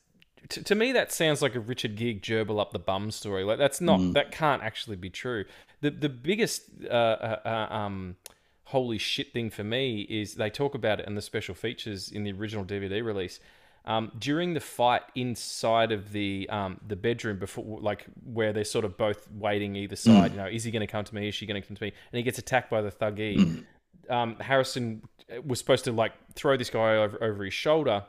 to, 0.51 0.63
to 0.63 0.75
me 0.75 0.93
that 0.93 1.13
sounds 1.13 1.43
like 1.43 1.55
a 1.55 1.61
Richard 1.61 1.97
Gere 1.97 2.15
gerbil 2.15 2.61
up 2.61 2.73
the 2.73 2.79
bum 2.79 3.11
story. 3.11 3.45
Like 3.45 3.59
that's 3.59 3.81
not 3.81 4.01
Mm. 4.01 4.15
that 4.15 4.31
can't 4.33 4.63
actually 4.63 4.97
be 4.97 5.11
true. 5.11 5.45
The 5.81 5.91
the 5.91 6.09
biggest 6.09 6.63
uh, 6.85 6.93
uh, 6.93 7.41
uh, 7.45 7.75
um 7.75 8.17
holy 8.65 8.99
shit 8.99 9.33
thing 9.33 9.49
for 9.51 9.63
me 9.63 10.01
is 10.03 10.35
they 10.35 10.51
talk 10.51 10.75
about 10.75 10.99
it 11.01 11.07
in 11.07 11.15
the 11.15 11.23
special 11.23 11.55
features 11.55 12.11
in 12.11 12.25
the 12.25 12.33
original 12.33 12.65
DVD 12.65 13.05
release. 13.05 13.39
Um, 13.85 14.11
during 14.19 14.55
the 14.55 14.61
fight 14.61 15.03
inside 15.15 15.93
of 15.93 16.11
the 16.11 16.49
um, 16.51 16.81
the 16.87 16.97
bedroom 16.97 17.39
before, 17.39 17.81
like 17.81 18.05
where 18.25 18.53
they're 18.53 18.65
sort 18.65 18.85
of 18.85 18.97
both 18.97 19.31
waiting 19.31 19.77
either 19.77 19.95
side, 19.95 20.33
you 20.33 20.39
know, 20.39 20.47
is 20.47 20.65
he 20.65 20.73
going 20.73 20.81
to 20.81 20.89
come 20.89 21.05
to 21.05 21.15
me? 21.15 21.29
Is 21.29 21.37
she 21.37 21.47
going 21.47 21.61
to 21.63 21.67
come 21.67 21.77
to 21.77 21.83
me? 21.85 21.93
And 22.11 22.17
he 22.19 22.25
gets 22.25 22.39
attacked 22.39 22.69
by 22.71 22.83
the 22.83 22.91
thuggee 22.91 23.65
um, 24.11 24.37
Harrison 24.41 25.03
was 25.45 25.59
supposed 25.61 25.85
to 25.85 25.93
like 25.93 26.13
throw 26.35 26.57
this 26.57 26.71
guy 26.71 26.97
over, 26.97 27.23
over 27.23 27.45
his 27.45 27.55
shoulder, 27.55 28.05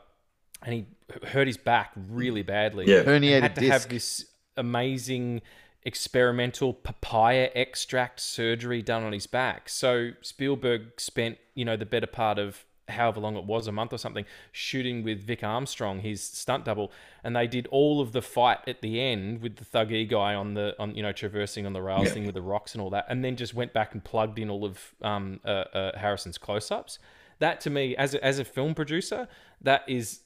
and 0.62 0.74
he 0.74 0.86
hurt 1.28 1.46
his 1.46 1.56
back 1.56 1.92
really 2.10 2.42
badly. 2.42 2.86
Yeah. 2.86 2.98
and 3.00 3.06
Herniated 3.08 3.42
had 3.42 3.54
to 3.56 3.60
disc. 3.60 3.72
have 3.72 3.88
this 3.88 4.24
amazing 4.56 5.40
experimental 5.84 6.74
papaya 6.74 7.48
extract 7.54 8.20
surgery 8.20 8.82
done 8.82 9.02
on 9.04 9.12
his 9.12 9.26
back. 9.26 9.68
So 9.68 10.10
Spielberg 10.20 11.00
spent 11.00 11.38
you 11.54 11.64
know 11.64 11.76
the 11.76 11.86
better 11.86 12.06
part 12.06 12.38
of 12.38 12.64
however 12.88 13.20
long 13.20 13.36
it 13.36 13.44
was 13.44 13.66
a 13.66 13.72
month 13.72 13.92
or 13.92 13.98
something 13.98 14.24
shooting 14.50 15.02
with 15.02 15.22
Vic 15.22 15.44
Armstrong 15.44 16.00
his 16.00 16.22
stunt 16.22 16.64
double 16.64 16.90
and 17.22 17.36
they 17.36 17.46
did 17.46 17.66
all 17.70 18.00
of 18.00 18.12
the 18.12 18.22
fight 18.22 18.58
at 18.66 18.80
the 18.80 18.98
end 18.98 19.42
with 19.42 19.56
the 19.56 19.64
thuggy 19.66 20.08
guy 20.08 20.34
on 20.34 20.54
the 20.54 20.74
on 20.78 20.94
you 20.94 21.02
know 21.02 21.12
traversing 21.12 21.66
on 21.66 21.74
the 21.74 21.82
rails 21.82 22.06
Yeah. 22.06 22.12
thing 22.14 22.24
with 22.26 22.34
the 22.34 22.40
rocks 22.40 22.72
and 22.74 22.80
all 22.80 22.88
that 22.90 23.04
and 23.10 23.22
then 23.22 23.36
just 23.36 23.52
went 23.52 23.74
back 23.74 23.92
and 23.92 24.02
plugged 24.02 24.38
in 24.38 24.48
all 24.48 24.64
of 24.64 24.94
um, 25.02 25.38
uh, 25.44 25.48
uh, 25.48 25.98
Harrison's 25.98 26.38
close-ups 26.38 26.98
that 27.40 27.60
to 27.60 27.68
me 27.70 27.94
as 27.96 28.14
a, 28.14 28.24
as 28.24 28.38
a 28.38 28.44
film 28.44 28.74
producer 28.74 29.28
that 29.60 29.82
is 29.86 30.20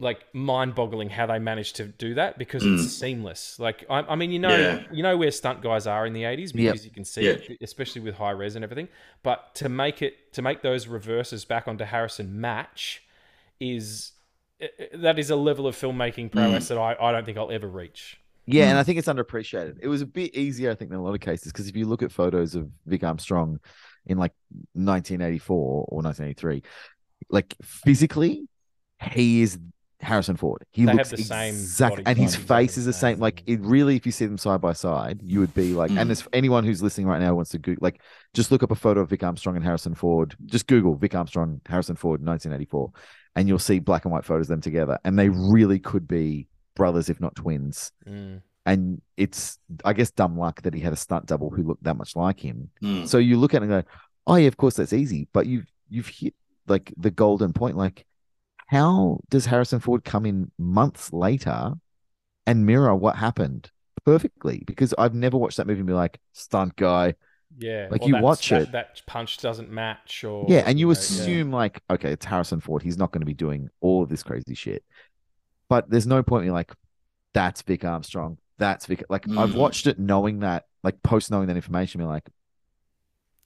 like 0.00 0.24
mind-boggling 0.32 1.10
how 1.10 1.26
they 1.26 1.38
managed 1.40 1.74
to 1.76 1.84
do 1.86 2.14
that 2.14 2.38
because 2.38 2.64
it's 2.64 2.92
seamless 2.92 3.58
like 3.58 3.84
I, 3.90 4.00
I 4.00 4.14
mean 4.14 4.30
you 4.30 4.38
know 4.38 4.56
Yeah. 4.56 4.82
you 4.92 5.02
know 5.02 5.16
where 5.16 5.30
stunt 5.32 5.60
guys 5.60 5.88
are 5.88 6.06
in 6.06 6.12
the 6.12 6.22
80s 6.22 6.54
Yep. 6.54 6.54
because 6.54 6.84
you 6.84 6.92
can 6.92 7.04
see 7.04 7.22
Yeah. 7.22 7.30
it 7.32 7.58
especially 7.62 8.02
with 8.02 8.14
high 8.14 8.30
res 8.30 8.54
and 8.54 8.62
everything 8.62 8.88
but 9.24 9.54
to 9.56 9.68
make 9.68 10.00
it 10.00 10.32
to 10.34 10.42
make 10.42 10.62
those 10.62 10.86
reverses 10.86 11.44
back 11.44 11.66
onto 11.66 11.82
Harrison 11.84 12.40
match 12.40 13.02
is 13.58 14.12
i- 14.62 14.70
i- 14.78 14.96
that 14.98 15.18
is 15.18 15.30
a 15.30 15.36
level 15.36 15.66
of 15.66 15.74
filmmaking 15.74 16.30
prowess 16.30 16.68
that 16.68 16.78
I, 16.78 16.94
I 17.00 17.10
don't 17.10 17.24
think 17.24 17.36
I'll 17.36 17.50
ever 17.50 17.66
reach 17.68 18.20
Yeah, 18.46 18.66
Mm. 18.66 18.70
and 18.70 18.78
I 18.78 18.82
think 18.84 18.98
it's 19.00 19.08
underappreciated. 19.08 19.78
It 19.82 19.88
was 19.88 20.00
a 20.00 20.06
bit 20.06 20.34
easier, 20.34 20.70
I 20.70 20.74
think, 20.76 20.90
than 20.90 21.00
a 21.00 21.02
lot 21.02 21.12
of 21.14 21.20
cases 21.20 21.52
because 21.52 21.68
if 21.68 21.76
you 21.76 21.84
look 21.86 22.02
at 22.02 22.10
photos 22.12 22.54
of 22.54 22.70
Vic 22.86 23.02
Armstrong 23.04 23.58
in 24.06 24.16
like 24.16 24.32
1984 24.74 25.86
or 25.88 26.02
1983, 26.02 26.62
like 27.30 27.54
physically, 27.62 28.46
he 29.12 29.42
is 29.42 29.58
Harrison 30.00 30.36
Ford. 30.36 30.62
He 30.70 30.84
They 30.84 30.92
looks 30.94 31.10
the 31.10 31.16
same 31.16 31.54
exact, 31.54 32.02
and 32.06 32.16
his 32.16 32.36
face 32.36 32.76
is 32.76 32.84
the 32.84 32.90
the 32.90 32.92
same 32.92 33.14
same. 33.16 33.20
Like 33.20 33.42
it 33.46 33.60
really, 33.60 33.96
if 33.96 34.06
you 34.06 34.12
see 34.12 34.26
them 34.26 34.38
side 34.38 34.60
by 34.60 34.72
side, 34.72 35.20
you 35.22 35.40
would 35.40 35.52
be 35.54 35.74
like, 35.74 35.90
Mm. 35.90 36.00
and 36.02 36.10
as 36.10 36.26
anyone 36.32 36.64
who's 36.64 36.82
listening 36.82 37.06
right 37.08 37.20
now 37.20 37.34
wants 37.34 37.50
to 37.50 37.58
Google, 37.58 37.82
like, 37.82 38.00
just 38.34 38.52
look 38.52 38.62
up 38.62 38.70
a 38.70 38.76
photo 38.76 39.00
of 39.00 39.10
Vic 39.10 39.22
Armstrong 39.24 39.56
and 39.56 39.64
Harrison 39.64 39.94
Ford. 39.94 40.36
Just 40.46 40.66
Google 40.68 40.94
Vic 40.94 41.14
Armstrong, 41.14 41.60
Harrison 41.66 41.96
Ford, 41.96 42.20
1984, 42.22 42.92
and 43.34 43.48
you'll 43.48 43.58
see 43.58 43.80
black 43.80 44.04
and 44.04 44.12
white 44.12 44.24
photos 44.24 44.46
of 44.46 44.48
them 44.50 44.60
together, 44.60 44.98
and 45.04 45.18
they 45.18 45.28
really 45.30 45.78
could 45.80 46.06
be 46.06 46.46
brothers, 46.76 47.08
if 47.10 47.20
not 47.20 47.34
twins 47.34 47.90
Mm. 48.08 48.40
and 48.66 49.02
it's 49.16 49.58
I 49.84 49.94
guess 49.94 50.10
dumb 50.12 50.38
luck 50.38 50.62
that 50.62 50.74
he 50.74 50.80
had 50.80 50.92
a 50.92 50.96
stunt 50.96 51.26
double 51.26 51.50
who 51.50 51.64
looked 51.64 51.82
that 51.84 51.96
much 51.96 52.14
like 52.14 52.38
him. 52.38 52.70
Mm. 52.82 53.08
So 53.08 53.18
you 53.18 53.36
look 53.36 53.52
at 53.52 53.62
it 53.62 53.68
and 53.68 53.82
go, 53.82 53.88
"Oh 54.28 54.36
yeah, 54.36 54.46
of 54.46 54.56
course 54.56 54.76
that's 54.76 54.92
easy," 54.92 55.26
but 55.32 55.46
you've 55.46 55.66
you've 55.88 56.06
hit 56.06 56.34
like 56.68 56.92
the 56.96 57.10
golden 57.10 57.52
point. 57.52 57.76
Like, 57.76 58.04
how 58.68 59.20
does 59.30 59.46
Harrison 59.46 59.80
Ford 59.80 60.04
come 60.04 60.26
in 60.26 60.52
months 60.58 61.12
later 61.12 61.74
and 62.46 62.66
mirror 62.66 62.94
what 62.94 63.16
happened 63.16 63.70
perfectly? 64.04 64.62
Because 64.66 64.94
I've 64.98 65.14
never 65.14 65.38
watched 65.38 65.58
that 65.58 65.66
movie 65.66 65.80
and 65.80 65.86
be 65.88 65.92
like, 65.94 66.20
"Stunt 66.32 66.76
guy." 66.76 67.14
yeah 67.56 67.88
Like, 67.90 68.06
you 68.06 68.16
watch 68.16 68.50
that, 68.50 68.62
it- 68.62 68.72
that 68.72 69.02
punch 69.06 69.38
doesn't 69.38 69.70
match 69.70 70.24
or 70.24 70.46
Yeah, 70.48 70.62
and 70.66 70.78
you 70.78 70.90
know, 70.90 70.92
yeah. 71.08 71.40
assume 71.42 71.50
like, 71.50 71.82
okay, 71.90 72.12
it's 72.12 72.24
Harrison 72.24 72.60
Ford. 72.60 72.82
He's 72.82 72.96
not 72.98 73.10
going 73.12 73.20
to 73.22 73.26
be 73.26 73.34
doing 73.34 73.68
all 73.80 74.02
of 74.02 74.08
this 74.08 74.22
crazy 74.22 74.54
shit. 74.54 74.84
But 75.68 75.90
there's 75.90 76.06
no 76.06 76.22
point 76.22 76.46
in 76.46 76.52
like, 76.52 76.72
that's 77.34 77.62
Vic 77.62 77.84
Armstrong. 77.84 78.38
That's 78.58 78.86
Vic. 78.86 79.04
Like 79.10 79.28
I've 79.36 79.50
Mm. 79.50 79.54
watched 79.54 79.86
it 79.86 79.98
knowing 79.98 80.40
that, 80.40 80.66
like 80.84 81.02
post 81.02 81.30
knowing 81.30 81.48
that 81.48 81.56
information, 81.56 82.00
be 82.00 82.06
like, 82.06 82.28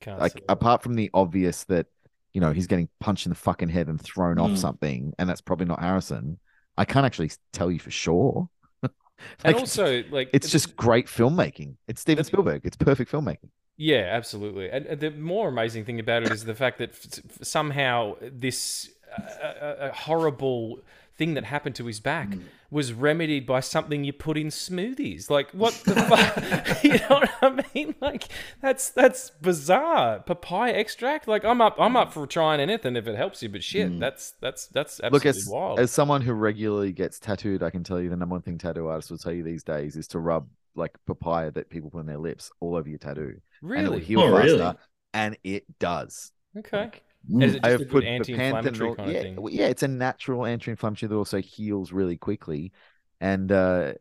Can't 0.00 0.20
like 0.20 0.42
apart 0.48 0.82
from 0.82 0.94
the 0.94 1.10
obvious 1.14 1.64
that 1.64 1.86
you 2.32 2.40
know 2.40 2.52
he's 2.52 2.66
getting 2.66 2.88
punched 3.00 3.26
in 3.26 3.30
the 3.30 3.36
fucking 3.36 3.68
head 3.68 3.88
and 3.88 4.00
thrown 4.00 4.38
off 4.38 4.50
Mm. 4.52 4.58
something, 4.58 5.12
and 5.18 5.28
that's 5.28 5.40
probably 5.40 5.66
not 5.66 5.80
Harrison. 5.80 6.38
I 6.76 6.84
can't 6.84 7.04
actually 7.06 7.30
tell 7.52 7.70
you 7.70 7.78
for 7.78 7.90
sure. 7.90 8.48
and 9.44 9.54
also 9.56 10.02
like 10.10 10.30
it's 10.32 10.50
just 10.50 10.76
great 10.76 11.06
filmmaking. 11.06 11.76
It's 11.88 12.00
Steven 12.00 12.24
Spielberg. 12.24 12.62
It's 12.64 12.76
perfect 12.76 13.10
filmmaking. 13.12 13.50
Yeah, 13.76 14.08
absolutely. 14.10 14.70
And 14.70 15.00
the 15.00 15.10
more 15.10 15.48
amazing 15.48 15.84
thing 15.84 15.98
about 15.98 16.22
it 16.22 16.30
is 16.32 16.44
the 16.44 16.54
fact 16.54 16.78
that 16.78 16.90
f- 16.90 17.06
f- 17.18 17.38
somehow 17.46 18.16
this 18.20 18.90
uh, 19.18 19.22
uh, 19.44 19.46
uh, 19.64 19.92
horrible 19.92 20.80
thing 21.16 21.34
that 21.34 21.44
happened 21.44 21.74
to 21.76 21.86
his 21.86 22.00
back 22.00 22.30
Mm. 22.30 22.42
was 22.70 22.92
remedied 22.92 23.46
by 23.46 23.60
something 23.60 24.02
you 24.02 24.12
put 24.12 24.38
in 24.38 24.46
smoothies. 24.48 25.28
Like 25.30 25.50
what 25.50 25.74
the 25.84 25.94
fuck? 26.08 26.82
you 26.84 26.92
know 26.92 27.20
what 27.20 27.30
I 27.42 27.62
mean? 27.74 27.94
Like 28.00 28.28
that's 28.60 28.90
that's 28.90 29.30
bizarre. 29.30 30.20
Papaya 30.20 30.72
extract. 30.72 31.28
Like 31.28 31.44
I'm 31.44 31.60
up 31.60 31.76
I'm 31.78 31.96
up 31.96 32.12
for 32.12 32.26
trying 32.26 32.60
anything 32.60 32.96
if 32.96 33.06
it 33.06 33.16
helps 33.16 33.42
you. 33.42 33.48
But 33.50 33.62
shit, 33.62 33.98
that's 34.00 34.32
that's 34.40 34.66
that's 34.68 35.00
Mm. 35.00 35.12
Look, 35.12 35.26
absolutely 35.26 35.40
as 35.40 35.48
wild. 35.48 35.80
as 35.80 35.90
someone 35.90 36.22
who 36.22 36.32
regularly 36.32 36.92
gets 36.92 37.18
tattooed, 37.18 37.62
I 37.62 37.70
can 37.70 37.84
tell 37.84 38.00
you 38.00 38.08
the 38.08 38.16
number 38.16 38.34
one 38.34 38.42
thing 38.42 38.58
tattoo 38.58 38.86
artists 38.88 39.10
will 39.10 39.18
tell 39.18 39.32
you 39.32 39.42
these 39.42 39.62
days 39.64 39.96
is 39.96 40.08
to 40.08 40.18
rub 40.18 40.48
like 40.74 40.96
papaya 41.06 41.50
that 41.50 41.68
people 41.68 41.90
put 41.90 41.98
on 41.98 42.06
their 42.06 42.16
lips 42.18 42.50
all 42.60 42.74
over 42.76 42.88
your 42.88 42.98
tattoo, 42.98 43.40
and 43.60 43.70
it 43.70 43.82
will 43.84 43.90
really? 43.90 44.00
heal 44.00 44.20
Oh, 44.20 44.32
faster. 44.34 44.56
really? 44.56 44.74
And 45.12 45.36
it 45.44 45.64
does. 45.78 46.32
Okay. 46.56 46.76
Like, 46.78 47.02
Is 47.40 47.54
it 47.54 47.62
I 47.62 47.68
just 47.68 47.74
a 47.78 47.78
have 47.78 47.80
good 47.84 47.88
put 47.88 48.04
anti-inflammatory 48.04 48.90
panthenol- 48.90 48.96
kind 48.96 49.10
of 49.10 49.14
yeah, 49.14 49.22
thing? 49.22 49.36
well, 49.36 49.52
yeah, 49.52 49.66
it's 49.66 49.82
a 49.82 49.88
natural 49.88 50.44
anti-inflammatory 50.46 51.08
that 51.08 51.14
also 51.16 51.40
heals 51.40 51.92
really 51.92 52.16
quickly. 52.16 52.72
And 53.20 53.50
uh, 53.52 53.94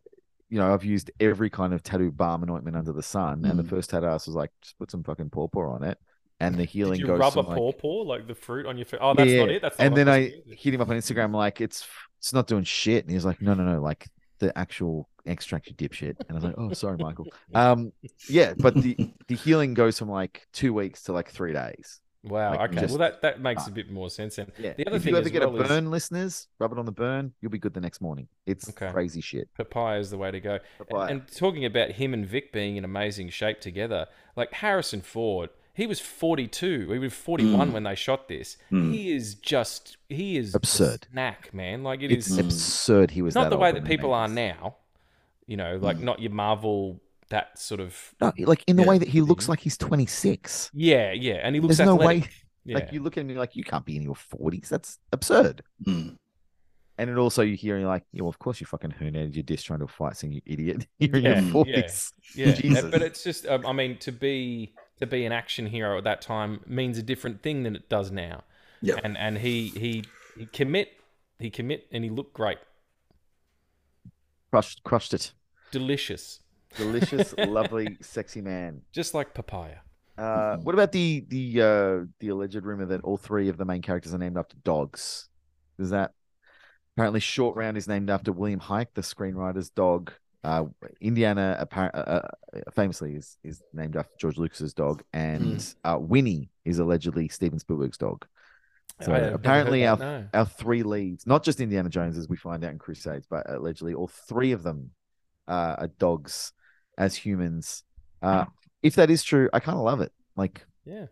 you 0.49 0.57
know, 0.59 0.73
I've 0.73 0.83
used 0.83 1.11
every 1.19 1.49
kind 1.49 1.73
of 1.73 1.83
tattoo 1.83 2.11
balm 2.11 2.43
and 2.43 2.51
ointment 2.51 2.75
under 2.77 2.91
the 2.93 3.03
sun. 3.03 3.45
And 3.45 3.57
the 3.59 3.63
Mm. 3.63 3.69
first 3.69 3.89
tattoo 3.91 4.07
artist 4.07 4.27
was 4.27 4.35
like, 4.35 4.51
just 4.61 4.77
put 4.79 4.91
some 4.91 5.03
fucking 5.03 5.29
pawpaw 5.29 5.71
on 5.75 5.83
it, 5.83 5.97
and 6.39 6.57
the 6.59 6.65
healing 6.65 6.99
Did 6.99 7.07
you 7.07 7.07
goes 7.07 7.19
rub 7.19 7.33
a 7.37 7.43
from, 7.43 7.47
like, 7.47 7.57
pawpaw 7.57 8.03
like 8.03 8.27
the 8.27 8.35
fruit 8.35 8.65
on 8.65 8.77
your 8.77 8.85
face? 8.85 8.99
Oh, 9.01 9.13
that's 9.13 9.37
not 9.37 9.49
it. 9.49 9.61
That's 9.61 9.79
not 9.79 9.85
and 9.85 9.95
then 9.95 10.07
I'm 10.07 10.13
I 10.13 10.19
supposed 10.25 10.43
to 10.45 10.49
do. 10.49 10.55
hit 10.55 10.73
him 10.73 10.81
up 10.81 10.89
on 10.89 10.97
Instagram 10.97 11.33
like 11.33 11.61
it's 11.61 11.87
it's 12.19 12.33
not 12.33 12.47
doing 12.47 12.63
shit, 12.63 13.03
and 13.05 13.11
he's 13.13 13.25
like, 13.25 13.41
no, 13.41 13.53
no, 13.53 13.63
no, 13.63 13.81
like 13.81 14.07
the 14.39 14.55
actual 14.57 15.09
extract, 15.25 15.67
you 15.69 15.75
dipshit. 15.75 16.15
And 16.27 16.31
I 16.31 16.33
was 16.35 16.43
like, 16.43 16.55
oh, 16.57 16.71
sorry, 16.73 16.97
Michael. 16.97 17.29
Um, 17.53 17.91
yeah, 18.27 18.53
but 18.59 18.79
the 18.81 18.99
the 19.27 19.35
healing 19.35 19.73
goes 19.73 19.97
from 19.99 20.09
like 20.09 20.47
two 20.53 20.73
weeks 20.73 21.03
to 21.03 21.13
like 21.13 21.29
three 21.31 21.53
days. 21.53 21.99
Wow. 22.23 22.51
Like, 22.55 22.71
okay. 22.71 22.81
just- 22.81 22.91
well, 22.91 22.99
that 22.99 23.21
that 23.23 23.41
makes 23.41 23.65
a 23.67 23.71
bit 23.71 23.89
more 23.91 24.09
sense. 24.09 24.37
And 24.37 24.51
Yeah. 24.59 24.73
the 24.73 24.85
other 24.85 24.97
if 24.97 25.03
thing 25.03 25.13
you 25.13 25.19
ever 25.19 25.29
get 25.29 25.41
well 25.41 25.57
a 25.59 25.61
is- 25.63 25.67
burn, 25.67 25.89
listeners, 25.89 26.47
rub 26.59 26.71
it 26.71 26.77
on 26.77 26.85
the 26.85 26.91
burn, 26.91 27.33
you'll 27.41 27.51
be 27.51 27.57
good 27.57 27.73
the 27.73 27.81
next 27.81 27.99
morning. 27.99 28.27
It's 28.45 28.69
Okay. 28.69 28.91
crazy 28.91 29.21
shit. 29.21 29.49
papaya 29.55 29.99
is 29.99 30.11
the 30.11 30.17
way 30.17 30.29
to 30.31 30.39
go. 30.39 30.59
Papaya. 30.77 31.11
And 31.11 31.27
talking 31.27 31.65
about 31.65 31.91
him 31.93 32.13
and 32.13 32.25
Vic 32.25 32.51
being 32.53 32.75
in 32.77 32.85
amazing 32.85 33.29
shape 33.29 33.59
together, 33.59 34.07
like 34.35 34.53
Harrison 34.53 35.01
Ford, 35.01 35.49
he 35.73 35.87
was 35.87 35.99
42. 35.99 36.91
He 36.91 36.99
was 36.99 37.13
41 37.13 37.69
Mm. 37.69 37.73
when 37.73 37.83
they 37.83 37.95
shot 37.95 38.27
this. 38.27 38.57
Mm. 38.71 38.93
He 38.93 39.11
is 39.13 39.33
just 39.35 39.97
he 40.09 40.37
is 40.37 40.53
Absurd. 40.53 41.07
snack 41.11 41.53
man. 41.53 41.81
Like 41.83 42.01
it 42.03 42.11
It's 42.11 42.27
is 42.29 42.37
absurd. 42.37 43.11
He 43.11 43.21
was 43.23 43.33
not 43.33 43.49
the 43.49 43.57
way 43.57 43.71
that 43.71 43.85
people 43.85 44.13
are 44.13 44.27
now. 44.27 44.75
You 45.47 45.57
know, 45.57 45.77
like 45.81 45.97
not 45.99 46.19
your 46.21 46.31
Marvel 46.31 47.01
that 47.31 47.57
sort 47.59 47.81
of 47.81 48.13
No, 48.21 48.31
like 48.39 48.63
in 48.67 48.75
the 48.77 48.83
Yeah. 48.83 48.89
way 48.89 48.97
that 48.99 49.07
he 49.09 49.19
looks 49.21 49.49
like 49.49 49.59
he's 49.59 49.77
26. 49.77 50.69
yeah, 50.73 51.11
yeah. 51.11 51.33
And 51.43 51.55
he 51.55 51.59
looks 51.61 51.77
There's 51.77 51.85
no 51.87 51.95
way. 51.95 52.23
Yeah. 52.63 52.75
Like 52.75 52.93
you 52.93 53.01
look 53.01 53.17
at 53.17 53.21
him, 53.21 53.29
you're 53.29 53.39
like, 53.39 53.55
you 53.55 53.63
can't 53.63 53.85
be 53.85 53.95
in 53.97 54.03
your 54.03 54.13
40s. 54.15 54.69
That's 54.69 54.99
absurd. 55.11 55.63
Mm. 55.85 56.15
And 56.99 57.09
it 57.09 57.17
also 57.17 57.41
you 57.41 57.55
hear 57.57 57.79
you're 57.79 57.87
like, 57.87 58.03
yeah, 58.13 58.21
well, 58.21 58.29
of 58.29 58.37
course 58.37 58.61
you 58.61 58.67
fucking 58.67 58.91
herniated 58.91 59.33
your 59.35 59.41
disc 59.43 59.65
trying 59.65 59.79
to 59.79 59.87
fight, 59.87 60.15
saying 60.15 60.33
you 60.33 60.41
idiot. 60.45 60.85
You're 60.99 61.15
in 61.17 61.23
Yeah, 61.23 61.29
your 61.39 61.43
yeah. 61.45 61.51
forties. 61.51 62.13
Yeah, 62.35 62.51
Jesus. 62.51 62.85
but 62.91 63.01
it's 63.01 63.23
just 63.23 63.47
um, 63.47 63.65
I 63.65 63.73
mean 63.73 63.97
to 63.99 64.11
be 64.11 64.75
to 64.99 65.07
be 65.07 65.25
an 65.25 65.31
action 65.31 65.65
hero 65.65 65.97
at 65.97 66.03
that 66.03 66.21
time 66.21 66.59
means 66.67 66.99
a 66.99 67.01
different 67.03 67.41
thing 67.41 67.63
than 67.63 67.75
it 67.75 67.89
does 67.89 68.11
now. 68.11 68.43
Yeah. 68.81 68.99
And 69.03 69.17
and 69.17 69.39
he 69.39 69.69
he 69.69 70.03
He 70.37 70.45
commit, 70.45 70.89
he 71.39 71.49
commit, 71.49 71.87
and 71.91 72.03
he 72.03 72.11
looked 72.11 72.33
great, 72.35 72.59
Crushed, 74.51 74.83
crushed 74.83 75.13
it. 75.13 75.31
delicious, 75.71 76.41
Delicious, 76.77 77.33
lovely, 77.37 77.97
sexy 78.01 78.41
man. 78.41 78.81
just 78.91 79.13
like 79.13 79.33
papaya. 79.33 79.77
Uh, 80.17 80.57
what 80.57 80.75
about 80.75 80.91
the 80.91 81.25
the 81.29 81.61
uh, 81.61 82.05
the 82.19 82.29
alleged 82.29 82.63
rumor 82.63 82.85
that 82.85 83.01
all 83.03 83.17
three 83.17 83.49
of 83.49 83.57
the 83.57 83.65
main 83.65 83.81
characters 83.81 84.13
are 84.13 84.17
named 84.17 84.37
after 84.37 84.55
dogs? 84.63 85.29
Is 85.79 85.89
that 85.89 86.11
apparently 86.95 87.19
Short 87.19 87.55
Round 87.55 87.77
is 87.77 87.87
named 87.87 88.09
after 88.09 88.31
William 88.31 88.59
Huyck, 88.59 88.87
the 88.93 89.01
screenwriter's 89.01 89.69
dog. 89.69 90.11
Uh, 90.43 90.65
Indiana 90.99 91.55
apparent, 91.59 91.93
uh, 91.95 91.99
uh, 91.99 92.27
famously 92.73 93.15
is 93.15 93.37
is 93.43 93.61
named 93.73 93.95
after 93.95 94.11
George 94.19 94.37
Lucas's 94.37 94.73
dog, 94.73 95.03
and 95.13 95.73
uh, 95.83 95.97
Willie 95.99 96.49
is 96.65 96.79
allegedly 96.79 97.27
Steven 97.27 97.59
Spielberg's 97.59 97.97
dog. 97.97 98.25
So 99.01 99.11
I 99.11 99.15
have 99.15 99.23
never 99.23 99.35
apparently 99.35 99.87
our 99.87 99.97
no. 99.97 100.27
our 100.33 100.45
three 100.45 100.83
leads, 100.83 101.25
not 101.25 101.43
just 101.43 101.61
Indiana 101.61 101.89
Jones, 101.89 102.17
as 102.17 102.27
we 102.27 102.37
find 102.37 102.63
out 102.63 102.71
in 102.71 102.79
Crusades, 102.79 103.27
but 103.29 103.49
allegedly 103.49 103.93
all 103.93 104.07
three 104.07 104.51
of 104.51 104.63
them 104.63 104.91
uh, 105.47 105.75
are 105.79 105.87
dogs 105.99 106.53
as 107.01 107.15
humans. 107.15 107.83
Uh, 108.21 108.45
if 108.83 108.95
that 108.95 109.09
is 109.09 109.23
true, 109.23 109.49
I 109.51 109.59
kind 109.59 109.77
of 109.77 109.83
love 109.83 110.01
it. 110.01 110.11
Like 110.35 110.65
Yeah, 110.85 111.07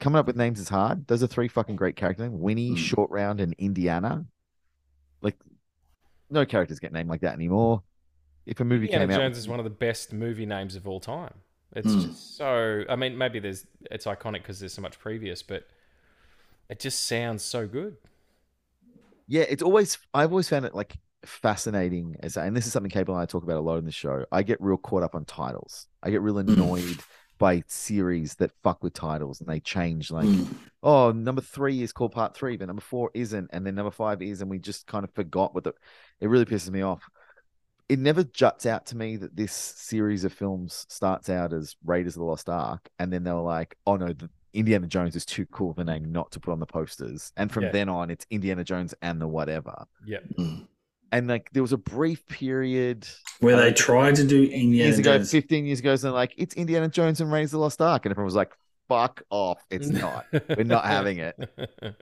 coming 0.00 0.18
up 0.18 0.26
with 0.26 0.36
names 0.36 0.60
is 0.60 0.68
hard. 0.68 1.06
Those 1.06 1.22
are 1.22 1.26
three 1.26 1.48
fucking 1.48 1.76
great 1.76 1.96
character 1.96 2.24
names: 2.24 2.38
Willie, 2.38 2.72
Mm. 2.72 2.76
Short 2.76 3.10
Round, 3.10 3.40
and 3.40 3.54
Indiana. 3.58 4.26
Like, 5.22 5.36
no 6.30 6.44
characters 6.44 6.78
get 6.80 6.92
named 6.92 7.08
like 7.08 7.22
that 7.22 7.34
anymore. 7.34 7.82
If 8.44 8.60
a 8.60 8.64
movie 8.64 8.86
Indiana 8.86 9.06
came 9.06 9.10
out, 9.12 9.18
Jones 9.20 9.38
is 9.38 9.48
one 9.48 9.58
of 9.58 9.64
the 9.64 9.70
best 9.70 10.12
movie 10.12 10.46
names 10.46 10.76
of 10.76 10.86
all 10.86 11.00
time. 11.00 11.34
It's 11.74 11.92
Hmm. 11.92 12.00
just 12.00 12.36
so. 12.36 12.84
I 12.88 12.96
mean, 12.96 13.16
maybe 13.18 13.38
there's 13.38 13.66
it's 13.90 14.06
iconic 14.06 14.42
because 14.42 14.60
there's 14.60 14.74
so 14.74 14.82
much 14.82 14.98
previous, 14.98 15.42
but 15.42 15.66
it 16.68 16.78
just 16.80 17.04
sounds 17.06 17.42
so 17.42 17.66
good. 17.66 17.96
yeah, 19.28 19.42
it's 19.48 19.62
always 19.62 19.98
I've 20.14 20.30
always 20.30 20.48
found 20.48 20.64
it 20.64 20.74
like 20.74 20.98
fascinating 21.26 22.16
as 22.20 22.36
and 22.36 22.56
this 22.56 22.66
is 22.66 22.72
something 22.72 22.90
Cable 22.90 23.14
and 23.14 23.22
I 23.22 23.26
talk 23.26 23.42
about 23.42 23.56
a 23.58 23.60
lot 23.60 23.76
in 23.78 23.84
the 23.84 23.92
show. 23.92 24.24
I 24.32 24.42
get 24.42 24.60
real 24.60 24.76
caught 24.76 25.02
up 25.02 25.14
on 25.14 25.24
titles. 25.24 25.86
I 26.02 26.10
get 26.10 26.22
real 26.22 26.34
Mm. 26.36 26.52
annoyed 26.52 26.98
by 27.38 27.62
series 27.66 28.34
that 28.36 28.50
fuck 28.62 28.82
with 28.82 28.94
titles 28.94 29.40
and 29.40 29.48
they 29.48 29.60
change 29.60 30.10
like 30.10 30.28
Mm. 30.28 30.48
oh 30.82 31.12
number 31.12 31.42
three 31.42 31.82
is 31.82 31.92
called 31.92 32.12
part 32.12 32.34
three, 32.34 32.56
but 32.56 32.66
number 32.66 32.80
four 32.82 33.10
isn't, 33.14 33.50
and 33.52 33.66
then 33.66 33.74
number 33.74 33.90
five 33.90 34.22
is, 34.22 34.40
and 34.40 34.50
we 34.50 34.58
just 34.58 34.86
kind 34.86 35.04
of 35.04 35.10
forgot 35.12 35.54
what 35.54 35.64
the 35.64 35.72
it 36.20 36.28
really 36.28 36.44
pisses 36.46 36.70
me 36.70 36.82
off. 36.82 37.02
It 37.88 37.98
never 38.00 38.24
juts 38.24 38.66
out 38.66 38.86
to 38.86 38.96
me 38.96 39.16
that 39.18 39.36
this 39.36 39.52
series 39.52 40.24
of 40.24 40.32
films 40.32 40.86
starts 40.88 41.28
out 41.30 41.52
as 41.52 41.76
Raiders 41.84 42.16
of 42.16 42.20
the 42.20 42.24
Lost 42.26 42.48
Ark, 42.48 42.88
and 42.98 43.12
then 43.12 43.22
they 43.22 43.30
were 43.32 43.40
like, 43.40 43.76
oh 43.86 43.96
no, 43.96 44.12
the 44.12 44.28
Indiana 44.54 44.86
Jones 44.86 45.14
is 45.14 45.26
too 45.26 45.44
cool 45.46 45.70
of 45.70 45.78
a 45.78 45.84
name 45.84 46.10
not 46.10 46.32
to 46.32 46.40
put 46.40 46.50
on 46.50 46.58
the 46.60 46.66
posters. 46.66 47.30
And 47.36 47.52
from 47.52 47.64
Yeah. 47.64 47.72
then 47.72 47.88
on, 47.90 48.10
it's 48.10 48.26
Indiana 48.30 48.64
Jones 48.64 48.94
and 49.02 49.20
the 49.20 49.28
whatever. 49.28 49.84
Yep. 50.06 50.24
And 51.12 51.28
like 51.28 51.50
there 51.52 51.62
was 51.62 51.72
a 51.72 51.78
brief 51.78 52.26
period 52.26 53.06
Where 53.40 53.56
they 53.56 53.72
tried 53.72 54.16
to 54.16 54.26
do 54.26 54.42
Indiana 54.42 54.70
years 54.70 54.98
ago, 54.98 55.16
Jones. 55.18 55.30
15 55.30 55.66
years 55.66 55.78
ago, 55.80 55.92
and 55.92 56.00
they're 56.00 56.10
like, 56.10 56.34
it's 56.36 56.54
Indiana 56.54 56.88
Jones 56.88 57.20
and 57.20 57.30
Raiders 57.32 57.50
of 57.50 57.58
the 57.58 57.58
Lost 57.60 57.80
Ark. 57.80 58.04
And 58.04 58.10
everyone 58.10 58.26
was 58.26 58.34
like, 58.34 58.52
fuck 58.88 59.22
off. 59.30 59.64
It's 59.70 59.88
not. 60.02 60.26
We're 60.32 60.64
not 60.64 60.84
having 60.84 61.18
it. 61.18 61.36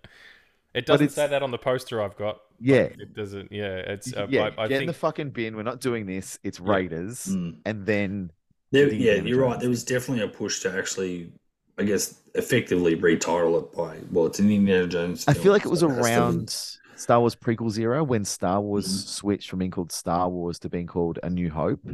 It 0.75 0.87
doesn't 0.87 1.11
say 1.11 1.29
that 1.29 1.41
on 1.43 1.53
the 1.53 1.59
poster 1.59 2.03
I've 2.03 2.17
got. 2.17 2.41
Yeah. 2.59 2.89
It 2.99 3.15
doesn't. 3.15 3.53
Yeah, 3.53 3.77
it's. 3.77 4.13
Uh, 4.13 4.27
yeah, 4.29 4.51
I, 4.59 4.65
I 4.65 4.69
get 4.69 4.81
in 4.81 4.89
the 4.89 4.93
fucking 4.93 5.31
bin. 5.31 5.55
We're 5.55 5.63
not 5.63 5.81
doing 5.81 6.05
this. 6.05 6.39
It's 6.43 6.59
Yeah. 6.59 6.73
Raiders. 6.73 7.27
Mm. 7.27 7.59
And 7.65 7.87
then 7.87 8.33
There, 8.73 8.89
the 8.89 8.97
yeah, 8.97 9.15
you're 9.15 9.41
right. 9.41 9.61
There 9.61 9.69
was 9.69 9.85
definitely 9.85 10.25
a 10.25 10.29
push 10.29 10.63
to 10.63 10.77
actually, 10.77 11.31
I 11.79 11.85
guess, 11.85 12.21
effectively 12.35 12.97
retitle 12.97 13.63
it 13.63 13.73
by 13.73 13.99
well, 14.11 14.27
it's 14.27 14.41
an 14.41 14.51
Indiana 14.51 14.89
Jones. 14.89 15.25
I 15.29 15.35
feel 15.35 15.53
like 15.53 15.65
it 15.65 15.71
was 15.71 15.81
so 15.81 15.89
around 15.89 16.57
Star 16.97 17.21
Wars 17.21 17.35
prequels 17.35 17.79
era 17.79 18.03
when 18.05 18.25
Star 18.25 18.61
Wars 18.61 18.87
Mhm. 18.87 19.07
switched 19.09 19.51
from 19.51 19.59
being 19.61 19.71
called 19.71 19.93
Star 19.93 20.29
Wars 20.29 20.59
to 20.61 20.69
being 20.69 20.87
called 20.87 21.19
A 21.23 21.31
New 21.31 21.51
Hope. 21.51 21.85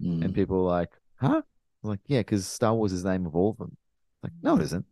Mm. 0.00 0.24
And 0.24 0.34
people 0.34 0.56
were 0.64 0.70
like, 0.70 0.90
huh? 1.16 1.42
I'm 1.84 1.90
like, 1.90 2.00
yeah, 2.06 2.20
because 2.20 2.46
Star 2.46 2.74
Wars 2.74 2.92
is 2.92 3.02
the 3.02 3.10
name 3.10 3.26
of 3.26 3.34
all 3.36 3.50
of 3.50 3.58
them. 3.58 3.76
Like, 4.22 4.32
no, 4.42 4.56
it 4.56 4.62
isn't. 4.62 4.86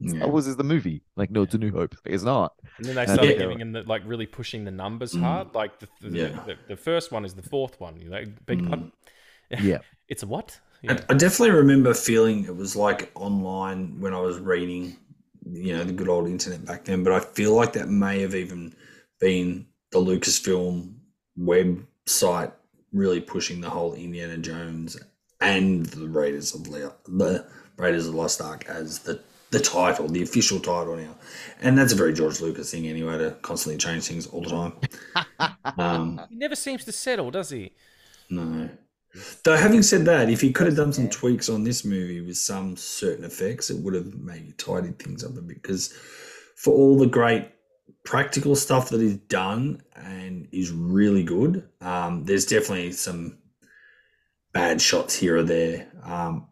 Yeah. 0.00 0.10
Star 0.18 0.28
Wars 0.30 0.46
is 0.46 0.56
the 0.56 0.64
movie. 0.64 1.02
Like, 1.16 1.30
no, 1.30 1.42
it's 1.42 1.54
A 1.54 1.58
New 1.58 1.72
Hope. 1.72 1.94
It's 2.04 2.22
not. 2.24 2.52
And 2.78 2.86
then 2.86 2.96
they 2.96 3.02
Uh, 3.04 3.14
started 3.14 3.32
yeah. 3.32 3.38
giving 3.38 3.60
him 3.60 3.72
the, 3.72 3.82
like 3.84 4.02
really 4.04 4.26
pushing 4.26 4.64
the 4.64 4.70
numbers 4.70 5.14
Mm. 5.14 5.20
hard. 5.20 5.54
Like 5.54 5.78
the 5.78 5.88
the, 6.02 6.10
Yeah. 6.18 6.44
the 6.44 6.56
the 6.68 6.76
first 6.76 7.12
one 7.12 7.24
is 7.24 7.34
the 7.34 7.42
fourth 7.42 7.80
one. 7.80 8.00
You 8.00 8.10
know, 8.10 8.24
big 8.44 8.60
Mm. 8.62 8.68
pardon? 8.68 8.92
Yeah. 9.62 9.78
It's 10.08 10.22
a 10.22 10.26
what? 10.26 10.60
I, 10.82 10.92
Yeah. 10.92 11.04
I 11.08 11.14
definitely 11.14 11.52
remember 11.52 11.94
feeling 11.94 12.44
it 12.44 12.56
was 12.56 12.76
like 12.76 13.10
online 13.14 14.00
when 14.00 14.12
I 14.12 14.20
was 14.20 14.38
reading, 14.38 14.96
you 15.46 15.72
know, 15.76 15.84
the 15.84 15.92
good 15.92 16.08
old 16.08 16.28
internet 16.28 16.64
back 16.64 16.84
then. 16.84 17.02
But 17.04 17.12
I 17.14 17.20
feel 17.20 17.54
like 17.54 17.72
that 17.74 17.88
may 17.88 18.20
have 18.20 18.34
even 18.34 18.74
been 19.20 19.66
the 19.90 19.98
Lucasfilm 19.98 20.94
website 21.38 22.52
really 22.92 23.20
pushing 23.20 23.60
the 23.60 23.70
whole 23.70 23.94
Indiana 23.94 24.38
Jones 24.38 24.96
and 25.40 25.86
the 25.86 26.08
Raiders 26.08 26.54
of 26.54 26.66
Le- 26.68 26.94
the 27.06 27.46
Raiders 27.76 28.06
of 28.06 28.12
the 28.12 28.18
Lost 28.18 28.40
Ark 28.40 28.64
as 28.68 29.00
the 29.00 29.20
the 29.52 29.60
title, 29.60 30.08
the 30.08 30.22
official 30.22 30.58
title 30.58 30.96
now. 30.96 31.14
And 31.60 31.78
that's 31.78 31.92
a 31.92 31.96
very 31.96 32.12
George 32.12 32.40
Lucas 32.40 32.72
thing 32.72 32.88
anyway 32.88 33.16
to 33.18 33.30
constantly 33.42 33.78
change 33.78 34.04
things 34.04 34.26
all 34.26 34.42
the 34.42 34.50
time. 34.50 34.72
um, 35.78 36.20
He 36.28 36.34
never 36.36 36.56
seems 36.56 36.84
to 36.84 36.92
settle, 36.92 37.30
does 37.30 37.50
he? 37.50 37.72
no. 38.28 38.68
Though 39.44 39.56
having 39.56 39.82
said 39.82 40.04
that, 40.04 40.28
if 40.28 40.42
he 40.42 40.52
could 40.52 40.66
have 40.66 40.76
done 40.76 40.92
some 40.92 41.08
tweaks 41.08 41.48
on 41.48 41.64
this 41.64 41.86
movie 41.86 42.20
with 42.20 42.36
some 42.36 42.76
certain 42.76 43.24
effects, 43.24 43.70
it 43.70 43.82
would 43.82 43.94
have 43.94 44.14
maybe 44.14 44.52
tidied 44.58 44.98
things 44.98 45.24
up 45.24 45.38
a 45.38 45.40
bit. 45.40 45.62
Because 45.62 45.88
for 46.56 46.74
all 46.74 46.98
the 46.98 47.06
great 47.06 47.48
practical 48.04 48.54
stuff 48.56 48.88
that 48.90 49.00
he's 49.00 49.16
done 49.16 49.82
and 49.94 50.48
is 50.52 50.70
really 50.70 51.22
good, 51.22 51.68
um, 51.80 52.24
there's 52.24 52.46
definitely 52.46 52.92
some 52.92 53.38
bad 54.52 54.80
shots 54.80 55.14
here 55.14 55.38
or 55.38 55.42
there. 55.42 55.88
Um, 56.02 56.46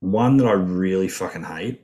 one 0.00 0.36
that 0.36 0.46
I 0.46 0.52
really 0.52 1.08
fucking 1.08 1.44
hate 1.44 1.80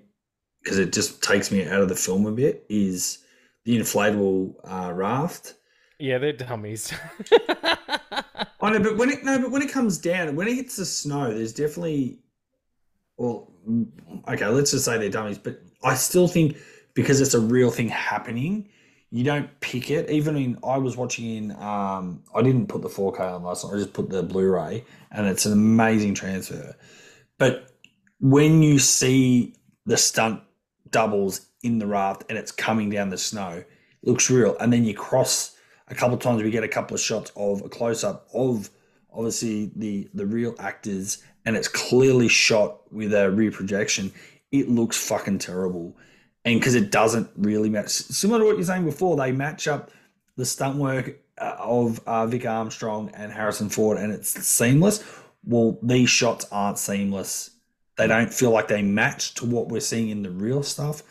because 0.62 0.78
it 0.78 0.92
just 0.92 1.22
takes 1.22 1.50
me 1.50 1.66
out 1.66 1.80
of 1.80 1.88
the 1.88 1.96
film 1.96 2.26
a 2.26 2.32
bit 2.32 2.64
is 2.68 3.18
the 3.64 3.78
inflatable 3.78 4.54
uh, 4.64 4.92
raft. 4.92 5.54
Yeah, 5.98 6.18
they're 6.18 6.32
dummies. 6.32 6.92
I 8.60 8.70
know, 8.70 8.78
but 8.82 8.96
when 8.96 9.10
it 9.10 9.24
no, 9.24 9.40
but 9.40 9.50
when 9.50 9.62
it 9.62 9.70
comes 9.70 9.98
down, 9.98 10.34
when 10.36 10.48
it 10.48 10.54
hits 10.54 10.76
the 10.76 10.84
snow, 10.84 11.32
there's 11.32 11.52
definitely, 11.52 12.18
well, 13.16 13.52
okay, 14.28 14.46
let's 14.46 14.72
just 14.72 14.84
say 14.84 14.98
they're 14.98 15.08
dummies, 15.08 15.38
but 15.38 15.60
I 15.84 15.94
still 15.94 16.28
think 16.28 16.56
because 16.94 17.20
it's 17.20 17.34
a 17.34 17.40
real 17.40 17.70
thing 17.70 17.88
happening, 17.88 18.68
you 19.12 19.24
don't 19.24 19.48
pick 19.60 19.90
it. 19.90 20.08
Even 20.10 20.36
in 20.36 20.58
I 20.64 20.78
was 20.78 20.96
watching 20.96 21.36
in, 21.36 21.50
um, 21.62 22.22
I 22.34 22.40
didn't 22.40 22.68
put 22.68 22.80
the 22.80 22.88
4K 22.88 23.20
on 23.20 23.42
last 23.42 23.64
night. 23.64 23.74
I 23.74 23.76
just 23.76 23.92
put 23.92 24.08
the 24.08 24.22
Blu-ray, 24.22 24.84
and 25.10 25.26
it's 25.26 25.44
an 25.44 25.52
amazing 25.52 26.14
transfer. 26.14 26.74
But 27.38 27.70
when 28.18 28.62
you 28.62 28.78
see 28.78 29.54
the 29.84 29.98
stunt 29.98 30.40
doubles 30.90 31.46
in 31.62 31.78
the 31.78 31.86
raft 31.86 32.24
and 32.28 32.38
it's 32.38 32.50
coming 32.50 32.88
down 32.88 33.10
the 33.10 33.18
snow, 33.18 33.62
it 34.02 34.08
looks 34.08 34.30
real, 34.30 34.56
and 34.58 34.72
then 34.72 34.84
you 34.84 34.94
cross 34.94 35.56
a 35.88 35.94
couple 35.94 36.14
of 36.14 36.20
times 36.20 36.42
we 36.42 36.50
get 36.50 36.64
a 36.64 36.68
couple 36.68 36.94
of 36.94 37.00
shots 37.00 37.30
of 37.36 37.62
a 37.62 37.68
close 37.68 38.02
up 38.02 38.26
of 38.32 38.70
obviously 39.12 39.70
the 39.76 40.08
the 40.14 40.24
real 40.24 40.54
actors 40.58 41.22
and 41.44 41.54
it's 41.54 41.68
clearly 41.68 42.28
shot 42.28 42.90
with 42.92 43.12
a 43.12 43.30
rear 43.30 43.50
projection 43.50 44.10
it 44.52 44.70
looks 44.70 44.96
fucking 44.96 45.38
terrible 45.38 45.94
and 46.44 46.58
because 46.58 46.74
it 46.74 46.90
doesn't 46.90 47.30
really 47.36 47.70
match 47.70 47.88
similar 47.88 48.40
to 48.40 48.46
what 48.46 48.56
you're 48.56 48.64
saying 48.64 48.84
before 48.84 49.16
they 49.16 49.32
match 49.32 49.68
up 49.68 49.90
the 50.36 50.44
stunt 50.44 50.76
work 50.76 51.18
uh, 51.38 51.56
of 51.58 52.00
uh, 52.06 52.26
Vic 52.26 52.46
Armstrong 52.46 53.10
and 53.14 53.32
Harrison 53.32 53.68
Ford 53.68 53.98
and 53.98 54.12
it's 54.12 54.30
seamless 54.46 55.04
well 55.44 55.78
these 55.82 56.10
shots 56.10 56.46
aren't 56.50 56.78
seamless 56.78 57.50
they 57.96 58.06
don't 58.06 58.32
feel 58.32 58.50
like 58.50 58.68
they 58.68 58.82
match 58.82 59.34
to 59.34 59.46
what 59.46 59.68
we're 59.68 59.80
seeing 59.80 60.08
in 60.08 60.22
the 60.22 60.30
real 60.30 60.62
stuff 60.62 61.02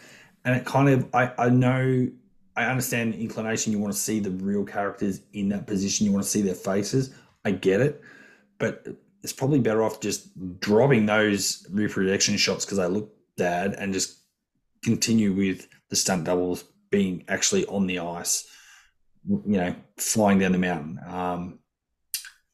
and 0.46 0.56
it 0.56 0.66
kind 0.66 0.90
of 0.90 1.08
I, 1.14 1.32
I 1.38 1.50
know 1.50 2.10
I 2.56 2.66
understand 2.66 3.14
the 3.14 3.22
inclination. 3.22 3.72
You 3.72 3.80
want 3.80 3.94
to 3.94 4.00
see 4.00 4.20
the 4.20 4.32
real 4.32 4.66
characters 4.66 5.22
in 5.34 5.50
that 5.50 5.68
position. 5.68 6.06
You 6.06 6.12
want 6.12 6.24
to 6.24 6.30
see 6.30 6.42
their 6.42 6.56
faces. 6.56 7.14
I 7.46 7.52
get 7.52 7.82
it, 7.82 8.02
but 8.60 8.88
it's 9.24 9.34
probably 9.34 9.60
better 9.60 9.84
off 9.84 10.00
just 10.00 10.30
dropping 10.60 11.06
those 11.06 11.66
rear 11.72 11.90
projection 11.90 12.38
shots 12.38 12.66
because 12.66 12.78
they 12.78 12.88
look 12.88 13.14
bad 13.38 13.74
and 13.74 13.94
just 13.94 14.20
continue 14.84 15.34
with 15.34 15.68
the 15.90 15.96
stunt 15.96 16.26
doubles 16.26 16.64
being 16.90 17.24
actually 17.28 17.66
on 17.68 17.88
the 17.88 18.00
ice. 18.00 18.48
You 19.28 19.42
know, 19.46 19.76
flying 19.98 20.40
down 20.40 20.52
the 20.52 20.58
mountain. 20.58 21.00
Um, 21.08 21.60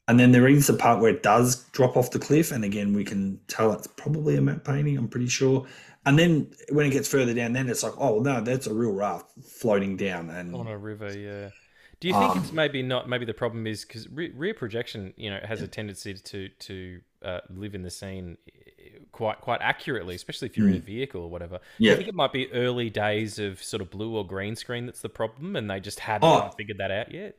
and 0.09 0.19
then 0.19 0.33
there 0.33 0.47
is 0.47 0.67
the 0.67 0.73
part 0.73 0.99
where 0.99 1.11
it 1.11 1.23
does 1.23 1.63
drop 1.71 1.95
off 1.95 2.11
the 2.11 2.19
cliff, 2.19 2.51
and 2.51 2.65
again, 2.65 2.93
we 2.93 3.05
can 3.05 3.39
tell 3.47 3.71
it's 3.71 3.87
probably 3.87 4.35
a 4.35 4.41
matte 4.41 4.65
painting. 4.65 4.97
I'm 4.97 5.07
pretty 5.07 5.27
sure. 5.27 5.65
And 6.05 6.19
then 6.19 6.51
when 6.69 6.85
it 6.85 6.91
gets 6.91 7.07
further 7.07 7.33
down, 7.33 7.53
then 7.53 7.69
it's 7.69 7.83
like, 7.83 7.93
oh 7.97 8.19
no, 8.19 8.41
that's 8.41 8.67
a 8.67 8.73
real 8.73 8.91
raft 8.91 9.31
floating 9.45 9.95
down. 9.97 10.29
And 10.29 10.55
on 10.55 10.67
a 10.67 10.77
river. 10.77 11.07
Yeah. 11.17 11.49
Do 11.99 12.07
you 12.07 12.13
think 12.13 12.31
Um, 12.31 12.37
it's 12.39 12.51
maybe 12.51 12.83
not? 12.83 13.09
Maybe 13.09 13.25
the 13.25 13.33
problem 13.33 13.65
is 13.65 13.83
because 13.83 14.09
re- 14.09 14.33
rear 14.35 14.53
projection, 14.53 15.13
you 15.17 15.29
know, 15.29 15.39
has 15.43 15.61
a 15.61 15.67
tendency 15.67 16.13
to 16.13 16.49
to 16.49 17.01
uh, 17.23 17.39
live 17.49 17.75
in 17.75 17.81
the 17.81 17.89
scene 17.89 18.37
quite 19.17 19.41
quite 19.41 19.61
accurately, 19.61 20.13
especially 20.13 20.47
if 20.47 20.55
you're 20.57 20.69
in 20.69 20.75
a 20.75 20.79
vehicle 20.79 21.21
or 21.23 21.29
whatever. 21.29 21.59
Yeah. 21.79 21.93
I 21.93 21.95
think 21.95 22.07
it 22.07 22.13
might 22.13 22.31
be 22.31 22.51
early 22.53 22.89
days 22.91 23.39
of 23.39 23.61
sort 23.63 23.81
of 23.81 23.89
blue 23.89 24.15
or 24.15 24.25
green 24.25 24.55
screen 24.55 24.85
that's 24.85 25.01
the 25.01 25.09
problem, 25.09 25.55
and 25.55 25.69
they 25.69 25.79
just 25.79 25.99
hadn't 25.99 26.27
Oh. 26.29 26.51
figured 26.55 26.77
that 26.77 26.91
out 26.91 27.11
yet. 27.11 27.35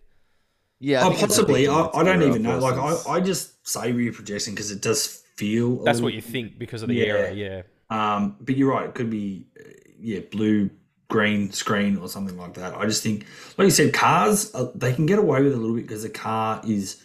Yeah, 0.80 1.04
I 1.04 1.08
Oh, 1.08 1.14
possibly. 1.14 1.68
I, 1.68 1.88
I 1.94 2.02
don't 2.02 2.22
even 2.22 2.42
know. 2.42 2.58
Like 2.58 2.74
I, 2.74 3.12
I 3.14 3.20
just 3.20 3.66
say 3.66 3.92
rear 3.92 4.12
projection 4.12 4.54
because 4.54 4.70
it 4.72 4.82
does 4.82 5.22
feel. 5.36 5.80
a 5.82 5.84
That's 5.84 6.00
what 6.00 6.14
you 6.14 6.20
think 6.20 6.58
because 6.58 6.82
of 6.82 6.88
the 6.88 6.96
Yeah. 6.96 7.04
era, 7.06 7.32
yeah. 7.32 7.62
Um, 7.90 8.36
but 8.40 8.56
you're 8.56 8.70
right. 8.70 8.86
It 8.88 8.94
could 8.94 9.08
be, 9.10 9.46
uh, 9.58 9.68
yeah, 10.00 10.20
blue, 10.30 10.68
green 11.08 11.50
screen 11.52 11.96
or 11.96 12.08
something 12.08 12.36
like 12.36 12.54
that. 12.54 12.74
I 12.74 12.84
just 12.86 13.02
think, 13.02 13.24
like 13.56 13.64
you 13.66 13.70
said, 13.70 13.92
cars 13.94 14.52
uh, 14.54 14.70
they 14.74 14.92
can 14.92 15.06
get 15.06 15.18
away 15.18 15.42
with 15.42 15.52
it 15.52 15.56
a 15.56 15.58
little 15.58 15.76
bit 15.76 15.86
because 15.86 16.02
the 16.02 16.10
car 16.10 16.60
is 16.66 17.02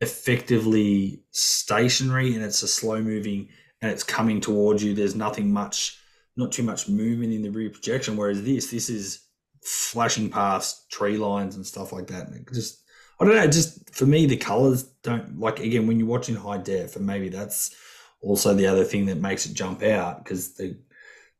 effectively 0.00 1.20
stationary 1.32 2.34
and 2.34 2.44
it's 2.44 2.62
a 2.62 2.68
slow 2.68 3.00
moving 3.00 3.48
and 3.80 3.90
it's 3.90 4.04
coming 4.04 4.40
towards 4.40 4.82
you. 4.82 4.94
There's 4.94 5.14
nothing 5.14 5.52
much, 5.52 5.98
not 6.36 6.52
too 6.52 6.62
much 6.62 6.88
movement 6.88 7.32
in 7.32 7.42
the 7.42 7.50
rear 7.50 7.70
projection. 7.70 8.16
Whereas 8.16 8.42
this, 8.42 8.70
this 8.70 8.90
is 8.90 9.20
flashing 9.62 10.30
past 10.30 10.90
tree 10.90 11.16
lines 11.16 11.56
and 11.56 11.66
stuff 11.66 11.92
like 11.92 12.06
that. 12.08 12.28
And 12.28 12.46
just, 12.52 12.82
I 13.20 13.24
don't 13.24 13.34
know. 13.34 13.46
Just 13.46 13.94
for 13.94 14.06
me, 14.06 14.26
the 14.26 14.36
colors 14.36 14.84
don't 15.02 15.38
like. 15.38 15.60
Again, 15.60 15.86
when 15.86 15.98
you're 15.98 16.08
watching 16.08 16.36
high 16.36 16.58
def, 16.58 16.96
and 16.96 17.06
maybe 17.06 17.28
that's 17.28 17.74
also 18.20 18.54
the 18.54 18.66
other 18.66 18.84
thing 18.84 19.06
that 19.06 19.16
makes 19.18 19.46
it 19.46 19.54
jump 19.54 19.82
out 19.82 20.24
because 20.24 20.54
the 20.54 20.78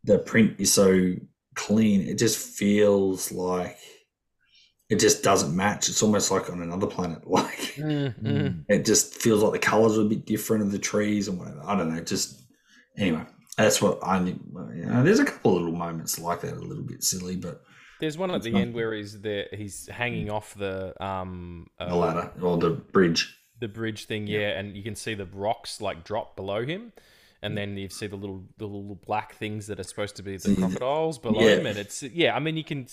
the 0.04 0.18
print 0.18 0.56
is 0.58 0.72
so 0.72 1.14
clean. 1.54 2.00
It 2.00 2.18
just 2.18 2.38
feels 2.38 3.32
like 3.32 3.78
it 4.88 4.98
just 4.98 5.22
doesn't 5.22 5.54
match. 5.54 5.88
It's 5.88 6.02
almost 6.02 6.30
like 6.30 6.50
on 6.50 6.62
another 6.62 6.86
planet. 6.86 7.22
Like 7.26 7.74
Mm. 7.78 8.64
it 8.68 8.84
just 8.84 9.14
feels 9.14 9.42
like 9.42 9.52
the 9.52 9.58
colors 9.60 9.96
are 9.98 10.02
a 10.02 10.04
bit 10.04 10.24
different 10.26 10.62
of 10.64 10.72
the 10.72 10.78
trees 10.78 11.28
and 11.28 11.38
whatever. 11.38 11.62
I 11.64 11.76
don't 11.76 11.94
know. 11.94 12.00
Just 12.02 12.42
anyway, 12.96 13.24
that's 13.56 13.80
what 13.80 13.98
I. 14.02 14.18
You 14.20 14.36
know, 14.86 15.02
there's 15.04 15.20
a 15.20 15.24
couple 15.24 15.56
of 15.56 15.62
little 15.62 15.78
moments 15.78 16.18
like 16.18 16.40
that, 16.40 16.54
a 16.54 16.60
little 16.60 16.82
bit 16.84 17.04
silly, 17.04 17.36
but 17.36 17.62
There's 18.00 18.18
one 18.18 18.30
at 18.32 18.42
the 18.42 18.50
not- 18.50 18.60
end 18.62 18.74
where 18.74 18.92
he's 18.94 19.20
there, 19.20 19.46
he's 19.52 19.88
hanging 19.88 20.30
off 20.30 20.54
the 20.54 21.00
um 21.04 21.68
uh, 21.78 21.88
the 21.88 21.94
ladder 21.94 22.32
or 22.42 22.56
the 22.58 22.70
bridge. 22.70 23.36
the 23.60 23.68
bridge 23.68 24.06
thing, 24.06 24.26
yeah, 24.26 24.58
and 24.58 24.76
you 24.76 24.82
can 24.82 24.96
see 24.96 25.14
the 25.14 25.26
rocks 25.26 25.80
like 25.80 26.02
drop 26.04 26.34
below 26.34 26.64
him, 26.64 26.92
and 27.42 27.56
then 27.56 27.76
you 27.76 27.88
see 27.88 28.08
the 28.08 28.16
little 28.16 28.42
the 28.56 28.66
little 28.66 28.96
black 29.06 29.34
things 29.36 29.68
that 29.68 29.78
are 29.78 29.84
supposed 29.84 30.16
to 30.16 30.22
be 30.24 30.36
the 30.36 30.48
the- 30.48 30.56
crocodiles 30.56 31.18
below 31.18 31.40
yeah. 31.42 31.56
him, 31.56 31.66
and 31.66 31.78
it's 31.78 32.02
yeah. 32.02 32.34
I 32.34 32.40
mean, 32.40 32.56
you 32.56 32.64
can. 32.64 32.86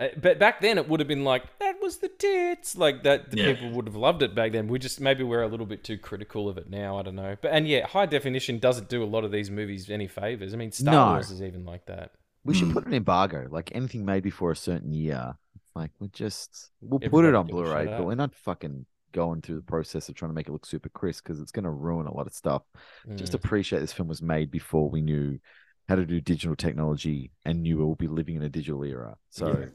S- 0.00 0.12
Uh, 0.16 0.18
but 0.20 0.38
back 0.38 0.60
then, 0.60 0.78
it 0.78 0.88
would 0.88 1.00
have 1.00 1.08
been 1.08 1.24
like 1.24 1.44
that 1.58 1.80
was 1.80 1.98
the 1.98 2.08
tits, 2.08 2.76
like 2.76 3.02
that. 3.02 3.30
The 3.30 3.36
Yeah. 3.38 3.52
people 3.54 3.70
would 3.72 3.86
have 3.86 3.96
loved 3.96 4.22
it 4.22 4.34
back 4.34 4.52
then. 4.52 4.68
We 4.68 4.78
just 4.78 5.00
maybe 5.00 5.22
we're 5.24 5.42
a 5.42 5.48
little 5.48 5.66
bit 5.66 5.84
too 5.84 5.98
critical 5.98 6.48
of 6.48 6.58
it 6.58 6.68
now. 6.70 6.98
I 6.98 7.02
don't 7.02 7.16
know, 7.16 7.36
but 7.40 7.52
and 7.52 7.66
yeah, 7.68 7.86
high 7.86 8.06
definition 8.06 8.58
doesn't 8.58 8.88
do 8.88 9.02
a 9.02 9.06
lot 9.06 9.24
of 9.24 9.32
these 9.32 9.50
movies 9.50 9.90
any 9.90 10.08
favors. 10.08 10.54
I 10.54 10.56
mean, 10.56 10.72
Star 10.72 10.94
No. 10.94 11.12
Wars 11.12 11.30
is 11.30 11.42
even 11.42 11.64
like 11.64 11.86
that. 11.86 12.12
We 12.44 12.54
should 12.54 12.68
Mm. 12.68 12.72
put 12.72 12.86
an 12.86 12.94
embargo, 12.94 13.46
like 13.50 13.74
anything 13.74 14.04
made 14.04 14.22
before 14.22 14.50
a 14.50 14.56
certain 14.56 14.92
year. 14.92 15.34
Like 15.74 15.90
we 16.00 16.08
just 16.08 16.70
we'll 16.80 17.00
put 17.00 17.24
it 17.24 17.34
on 17.34 17.46
Blu-ray, 17.46 17.86
but 17.86 18.04
we're 18.04 18.14
not 18.16 18.34
fucking 18.34 18.86
going 19.12 19.40
through 19.42 19.56
the 19.56 19.62
process 19.62 20.08
of 20.08 20.14
trying 20.14 20.30
to 20.30 20.34
make 20.34 20.48
it 20.48 20.52
look 20.52 20.64
super 20.66 20.88
crisp 20.88 21.24
because 21.24 21.40
it's 21.40 21.52
going 21.52 21.64
to 21.64 21.70
ruin 21.70 22.06
a 22.06 22.14
lot 22.14 22.26
of 22.26 22.32
stuff. 22.32 22.62
Just 23.16 23.32
Mm. 23.32 23.36
appreciate 23.36 23.80
this 23.80 23.92
film 23.92 24.08
was 24.08 24.22
made 24.22 24.50
before 24.50 24.88
we 24.88 25.00
knew 25.00 25.38
how 25.88 25.96
to 25.96 26.06
do 26.06 26.20
digital 26.20 26.54
technology 26.54 27.32
and 27.44 27.62
knew 27.62 27.76
we'll 27.78 27.96
be 27.96 28.06
living 28.06 28.36
in 28.36 28.42
a 28.42 28.48
digital 28.48 28.84
era. 28.84 29.16
So, 29.30 29.48
Yeah. 29.58 29.66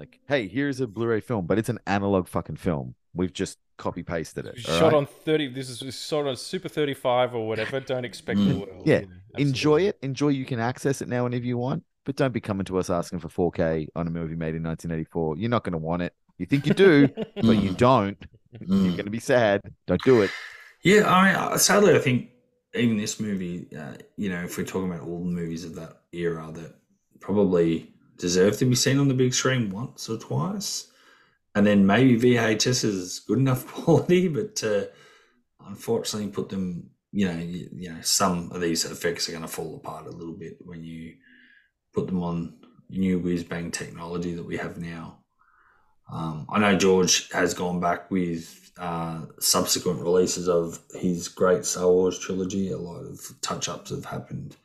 Like, 0.00 0.18
hey, 0.28 0.48
here's 0.48 0.80
a 0.80 0.86
Blu-ray 0.86 1.20
film, 1.20 1.46
but 1.46 1.58
it's 1.58 1.68
an 1.68 1.78
analog 1.86 2.26
fucking 2.26 2.56
film. 2.56 2.94
We've 3.14 3.32
just 3.32 3.58
copy 3.76 4.02
pasted 4.02 4.46
it. 4.46 4.58
shot 4.58 4.82
right? 4.82 4.92
on 4.94 5.06
30 5.06 5.54
this 5.54 5.70
is 5.70 5.98
shot 6.06 6.26
on 6.26 6.36
super 6.36 6.68
35 6.68 7.34
or 7.34 7.48
whatever 7.48 7.80
don't 7.80 8.04
expect 8.04 8.38
the 8.38 8.44
Mm. 8.52 8.66
world 8.66 8.86
Yeah, 8.86 9.00
you 9.00 9.06
know, 9.06 9.14
enjoy 9.38 9.80
it. 9.82 9.98
Enjoy. 10.02 10.28
You 10.28 10.44
can 10.44 10.60
access 10.60 11.00
it 11.00 11.08
now 11.08 11.24
whenever 11.24 11.44
you 11.44 11.56
want, 11.56 11.82
but 12.04 12.14
don't 12.16 12.32
be 12.32 12.40
coming 12.40 12.64
to 12.66 12.78
us 12.78 12.90
asking 12.90 13.20
for 13.20 13.28
4K 13.28 13.88
on 13.96 14.06
a 14.06 14.10
movie 14.10 14.36
made 14.36 14.54
in 14.54 14.62
1984. 14.62 15.38
You're 15.38 15.48
not 15.50 15.64
going 15.64 15.72
to 15.72 15.78
want 15.78 16.02
it. 16.02 16.12
You 16.38 16.46
think 16.46 16.66
you 16.66 16.74
do, 16.74 17.08
but 17.42 17.56
you 17.62 17.70
don't. 17.70 18.18
You're 18.60 18.68
Mm. 18.68 18.96
going 18.96 19.04
to 19.06 19.10
be 19.10 19.20
sad. 19.20 19.60
Don't 19.86 20.02
do 20.04 20.20
it. 20.22 20.30
Yeah, 20.82 21.02
I 21.10 21.56
sadly 21.56 21.94
I 21.94 21.98
think 22.00 22.30
even 22.74 22.96
this 22.96 23.18
movie, 23.18 23.66
uh, 23.76 23.94
you 24.16 24.28
know, 24.30 24.42
if 24.44 24.56
we're 24.56 24.64
talking 24.64 24.90
about 24.92 25.06
all 25.08 25.20
the 25.20 25.30
movies 25.30 25.64
of 25.64 25.74
that 25.76 26.02
era 26.12 26.50
that 26.52 26.74
probably 27.20 27.92
deserve 28.20 28.58
to 28.58 28.66
be 28.66 28.74
seen 28.74 28.98
on 28.98 29.08
the 29.08 29.14
big 29.14 29.34
screen 29.34 29.70
once 29.70 30.08
or 30.08 30.18
twice, 30.18 30.88
and 31.54 31.66
then 31.66 31.86
maybe 31.86 32.18
VHS 32.18 32.84
is 32.84 33.20
good 33.20 33.38
enough 33.38 33.66
quality, 33.72 34.28
but 34.28 34.56
to 34.56 34.90
unfortunately 35.66 36.30
put 36.30 36.48
them, 36.48 36.90
you 37.12 37.26
know, 37.26 37.38
you, 37.38 37.68
you 37.72 37.92
know, 37.92 38.00
some 38.02 38.52
of 38.52 38.60
these 38.60 38.84
effects 38.84 39.28
are 39.28 39.32
going 39.32 39.42
to 39.42 39.48
fall 39.48 39.76
apart 39.76 40.06
a 40.06 40.10
little 40.10 40.34
bit 40.34 40.56
when 40.60 40.84
you 40.84 41.14
put 41.92 42.06
them 42.06 42.22
on 42.22 42.54
new 42.88 43.18
whiz 43.18 43.44
bang 43.44 43.70
technology 43.70 44.34
that 44.34 44.46
we 44.46 44.56
have 44.56 44.78
now. 44.78 45.18
Um, 46.12 46.46
I 46.50 46.58
know 46.58 46.76
George 46.76 47.30
has 47.32 47.54
gone 47.54 47.80
back 47.80 48.10
with 48.10 48.72
uh, 48.78 49.26
subsequent 49.38 50.00
releases 50.00 50.48
of 50.48 50.80
his 50.94 51.28
great 51.28 51.64
Star 51.64 51.86
Wars 51.86 52.18
trilogy. 52.18 52.70
A 52.70 52.78
lot 52.78 53.04
of 53.04 53.20
touch 53.42 53.68
ups 53.68 53.90
have 53.90 54.04
happened 54.04 54.56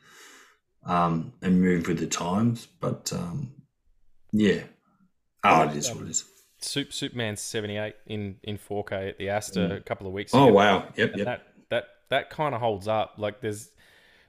um, 0.86 1.32
and 1.42 1.60
move 1.60 1.88
with 1.88 1.98
the 1.98 2.06
times, 2.06 2.66
but 2.80 3.12
um, 3.12 3.52
yeah, 4.32 4.62
oh, 5.44 5.68
it 5.68 5.76
is 5.76 5.90
what 5.92 6.04
it 6.04 6.10
is. 6.10 6.24
Sup- 6.58 6.92
Superman 6.92 7.36
78 7.36 7.94
in 8.06 8.36
in 8.42 8.56
4K 8.56 9.10
at 9.10 9.18
the 9.18 9.28
Astor 9.28 9.74
a 9.74 9.80
couple 9.80 10.06
of 10.06 10.12
weeks 10.12 10.32
ago. 10.32 10.44
Oh 10.44 10.46
ago. 10.46 10.54
wow, 10.54 10.88
yep, 10.96 11.10
And 11.10 11.18
yep. 11.18 11.26
that 11.26 11.42
that 11.68 11.84
that 12.08 12.30
kind 12.30 12.54
of 12.54 12.60
holds 12.60 12.88
up 12.88 13.14
like 13.18 13.40
there's 13.40 13.70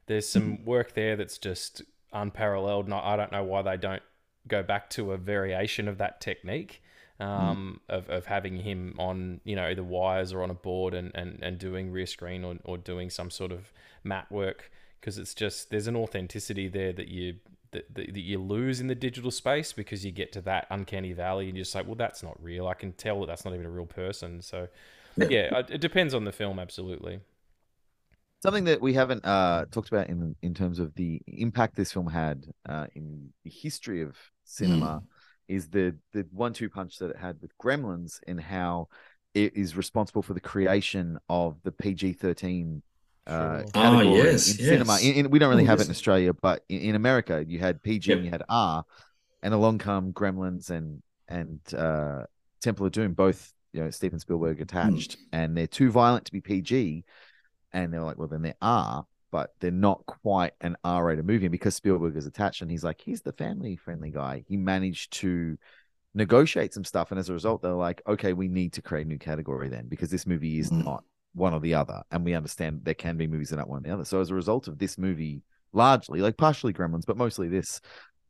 there's 0.07 0.27
some 0.27 0.63
work 0.65 0.93
there 0.93 1.15
that's 1.15 1.37
just 1.37 1.81
unparalleled 2.13 2.85
and 2.85 2.93
I 2.93 3.13
I 3.13 3.15
don't 3.15 3.31
know 3.31 3.43
why 3.43 3.61
they 3.61 3.77
don't 3.77 4.03
go 4.47 4.63
back 4.63 4.89
to 4.91 5.11
a 5.11 5.17
variation 5.17 5.87
of 5.87 5.97
that 5.97 6.21
technique 6.21 6.81
um, 7.19 7.81
of, 7.89 8.09
of 8.09 8.25
having 8.25 8.57
him 8.57 8.95
on 8.99 9.41
you 9.43 9.55
know 9.55 9.67
either 9.67 9.83
wires 9.83 10.33
or 10.33 10.43
on 10.43 10.49
a 10.49 10.55
board 10.55 10.93
and, 10.93 11.11
and, 11.15 11.39
and 11.41 11.57
doing 11.57 11.91
rear 11.91 12.05
screen 12.05 12.43
or, 12.43 12.55
or 12.63 12.77
doing 12.77 13.09
some 13.09 13.29
sort 13.29 13.51
of 13.51 13.71
matte 14.03 14.31
work 14.31 14.71
because 14.99 15.17
it's 15.17 15.33
just 15.33 15.69
there's 15.69 15.87
an 15.87 15.95
authenticity 15.95 16.67
there 16.67 16.93
that 16.93 17.07
you 17.07 17.35
that, 17.71 17.93
that 17.95 18.13
that 18.13 18.21
you 18.21 18.39
lose 18.39 18.79
in 18.79 18.87
the 18.87 18.95
digital 18.95 19.31
space 19.31 19.73
because 19.73 20.05
you 20.05 20.11
get 20.11 20.31
to 20.33 20.41
that 20.41 20.67
uncanny 20.69 21.13
valley 21.13 21.47
and 21.47 21.57
you're 21.57 21.63
just 21.63 21.75
like 21.75 21.85
well 21.85 21.95
that's 21.95 22.23
not 22.23 22.41
real 22.41 22.67
I 22.67 22.73
can 22.73 22.93
tell 22.93 23.19
that 23.21 23.27
that's 23.27 23.45
not 23.45 23.53
even 23.53 23.65
a 23.65 23.69
real 23.69 23.85
person 23.85 24.41
so 24.41 24.67
Yeah. 25.17 25.59
it 25.59 25.71
it 25.71 25.81
depends 25.81 26.13
on 26.13 26.23
the 26.25 26.31
film, 26.31 26.59
absolutely. 26.59 27.19
Something 28.43 28.65
that 28.65 28.81
we 28.81 28.93
haven't 28.93 29.25
uh, 29.25 29.65
talked 29.71 29.89
about 29.89 30.09
in 30.09 30.35
in 30.43 30.53
terms 30.53 30.79
of 30.79 30.93
the 30.95 31.21
impact 31.27 31.75
this 31.75 31.91
film 31.91 32.07
had 32.07 32.45
uh, 32.69 32.85
in 32.95 33.33
the 33.43 33.49
history 33.49 34.01
of 34.01 34.15
cinema 34.43 35.01
is 35.47 35.69
the 35.69 35.95
the 36.13 36.25
one 36.31 36.53
two 36.53 36.69
punch 36.69 36.97
that 36.99 37.09
it 37.09 37.17
had 37.17 37.41
with 37.41 37.57
Gremlins 37.57 38.19
and 38.27 38.39
how 38.39 38.89
it 39.33 39.55
is 39.55 39.75
responsible 39.75 40.21
for 40.21 40.33
the 40.33 40.39
creation 40.39 41.17
of 41.29 41.57
the 41.63 41.71
PG 41.71 42.13
thirteen 42.13 42.83
uh, 43.27 43.63
Oh, 43.65 43.71
category 43.71 44.17
yes, 44.17 44.47
in 44.47 44.65
cinema. 44.65 44.97
In, 44.99 45.13
in- 45.13 45.29
we 45.29 45.39
don't 45.39 45.49
really 45.49 45.63
Oh, 45.63 45.67
have 45.67 45.79
it 45.79 45.85
in 45.85 45.91
Australia, 45.91 46.33
but 46.33 46.63
in, 46.69 46.79
in 46.79 46.95
America, 46.95 47.43
you 47.47 47.59
had 47.59 47.81
PG 47.83 48.11
and 48.11 48.25
you 48.25 48.31
had 48.31 48.43
R, 48.49 48.83
and 49.43 49.53
along 49.53 49.79
come 49.79 50.13
Gremlins 50.13 50.69
and 50.69 51.01
and 51.27 51.59
uh, 51.73 52.23
Temple 52.61 52.85
of 52.85 52.91
Doom, 52.93 53.13
both 53.13 53.53
you 53.73 53.83
know 53.83 53.89
Steven 53.91 54.19
Spielberg 54.19 54.61
attached, 54.61 55.17
and 55.31 55.55
they're 55.57 55.67
too 55.67 55.91
violent 55.91 56.25
to 56.25 56.31
be 56.31 56.41
PG, 56.41 57.03
and 57.73 57.93
they're 57.93 58.01
like, 58.03 58.17
well, 58.17 58.29
then 58.29 58.41
they 58.41 58.53
are, 58.61 58.97
R, 58.99 59.05
but 59.31 59.53
they're 59.59 59.71
not 59.71 60.05
quite 60.05 60.53
an 60.61 60.77
R-rated 60.83 61.25
movie. 61.25 61.45
And 61.45 61.51
because 61.51 61.75
Spielberg 61.75 62.15
is 62.15 62.25
attached, 62.25 62.61
and 62.61 62.71
he's 62.71 62.83
like, 62.83 63.01
he's 63.01 63.21
the 63.21 63.33
family-friendly 63.33 64.11
guy. 64.11 64.43
He 64.47 64.55
managed 64.57 65.13
to 65.13 65.57
negotiate 66.13 66.73
some 66.73 66.85
stuff, 66.85 67.11
and 67.11 67.19
as 67.19 67.29
a 67.29 67.33
result, 67.33 67.61
they're 67.61 67.73
like, 67.73 68.01
okay, 68.07 68.33
we 68.33 68.47
need 68.47 68.73
to 68.73 68.81
create 68.81 69.05
a 69.05 69.09
new 69.09 69.19
category 69.19 69.69
then, 69.69 69.87
because 69.87 70.09
this 70.09 70.25
movie 70.25 70.59
is 70.59 70.71
Mm. 70.71 70.85
not 70.85 71.03
one 71.33 71.53
or 71.53 71.59
the 71.59 71.75
other, 71.75 72.03
and 72.11 72.25
we 72.25 72.33
understand 72.33 72.81
there 72.83 72.93
can 72.93 73.17
be 73.17 73.27
movies 73.27 73.49
that 73.49 73.57
aren't 73.57 73.69
one 73.69 73.79
or 73.79 73.83
the 73.83 73.93
other. 73.93 74.05
So 74.05 74.21
as 74.21 74.29
a 74.29 74.35
result 74.35 74.67
of 74.67 74.79
this 74.79 74.97
movie, 74.97 75.43
largely, 75.73 76.21
like 76.21 76.37
partially 76.37 76.73
Gremlins, 76.73 77.05
but 77.05 77.17
mostly 77.17 77.47
this. 77.47 77.81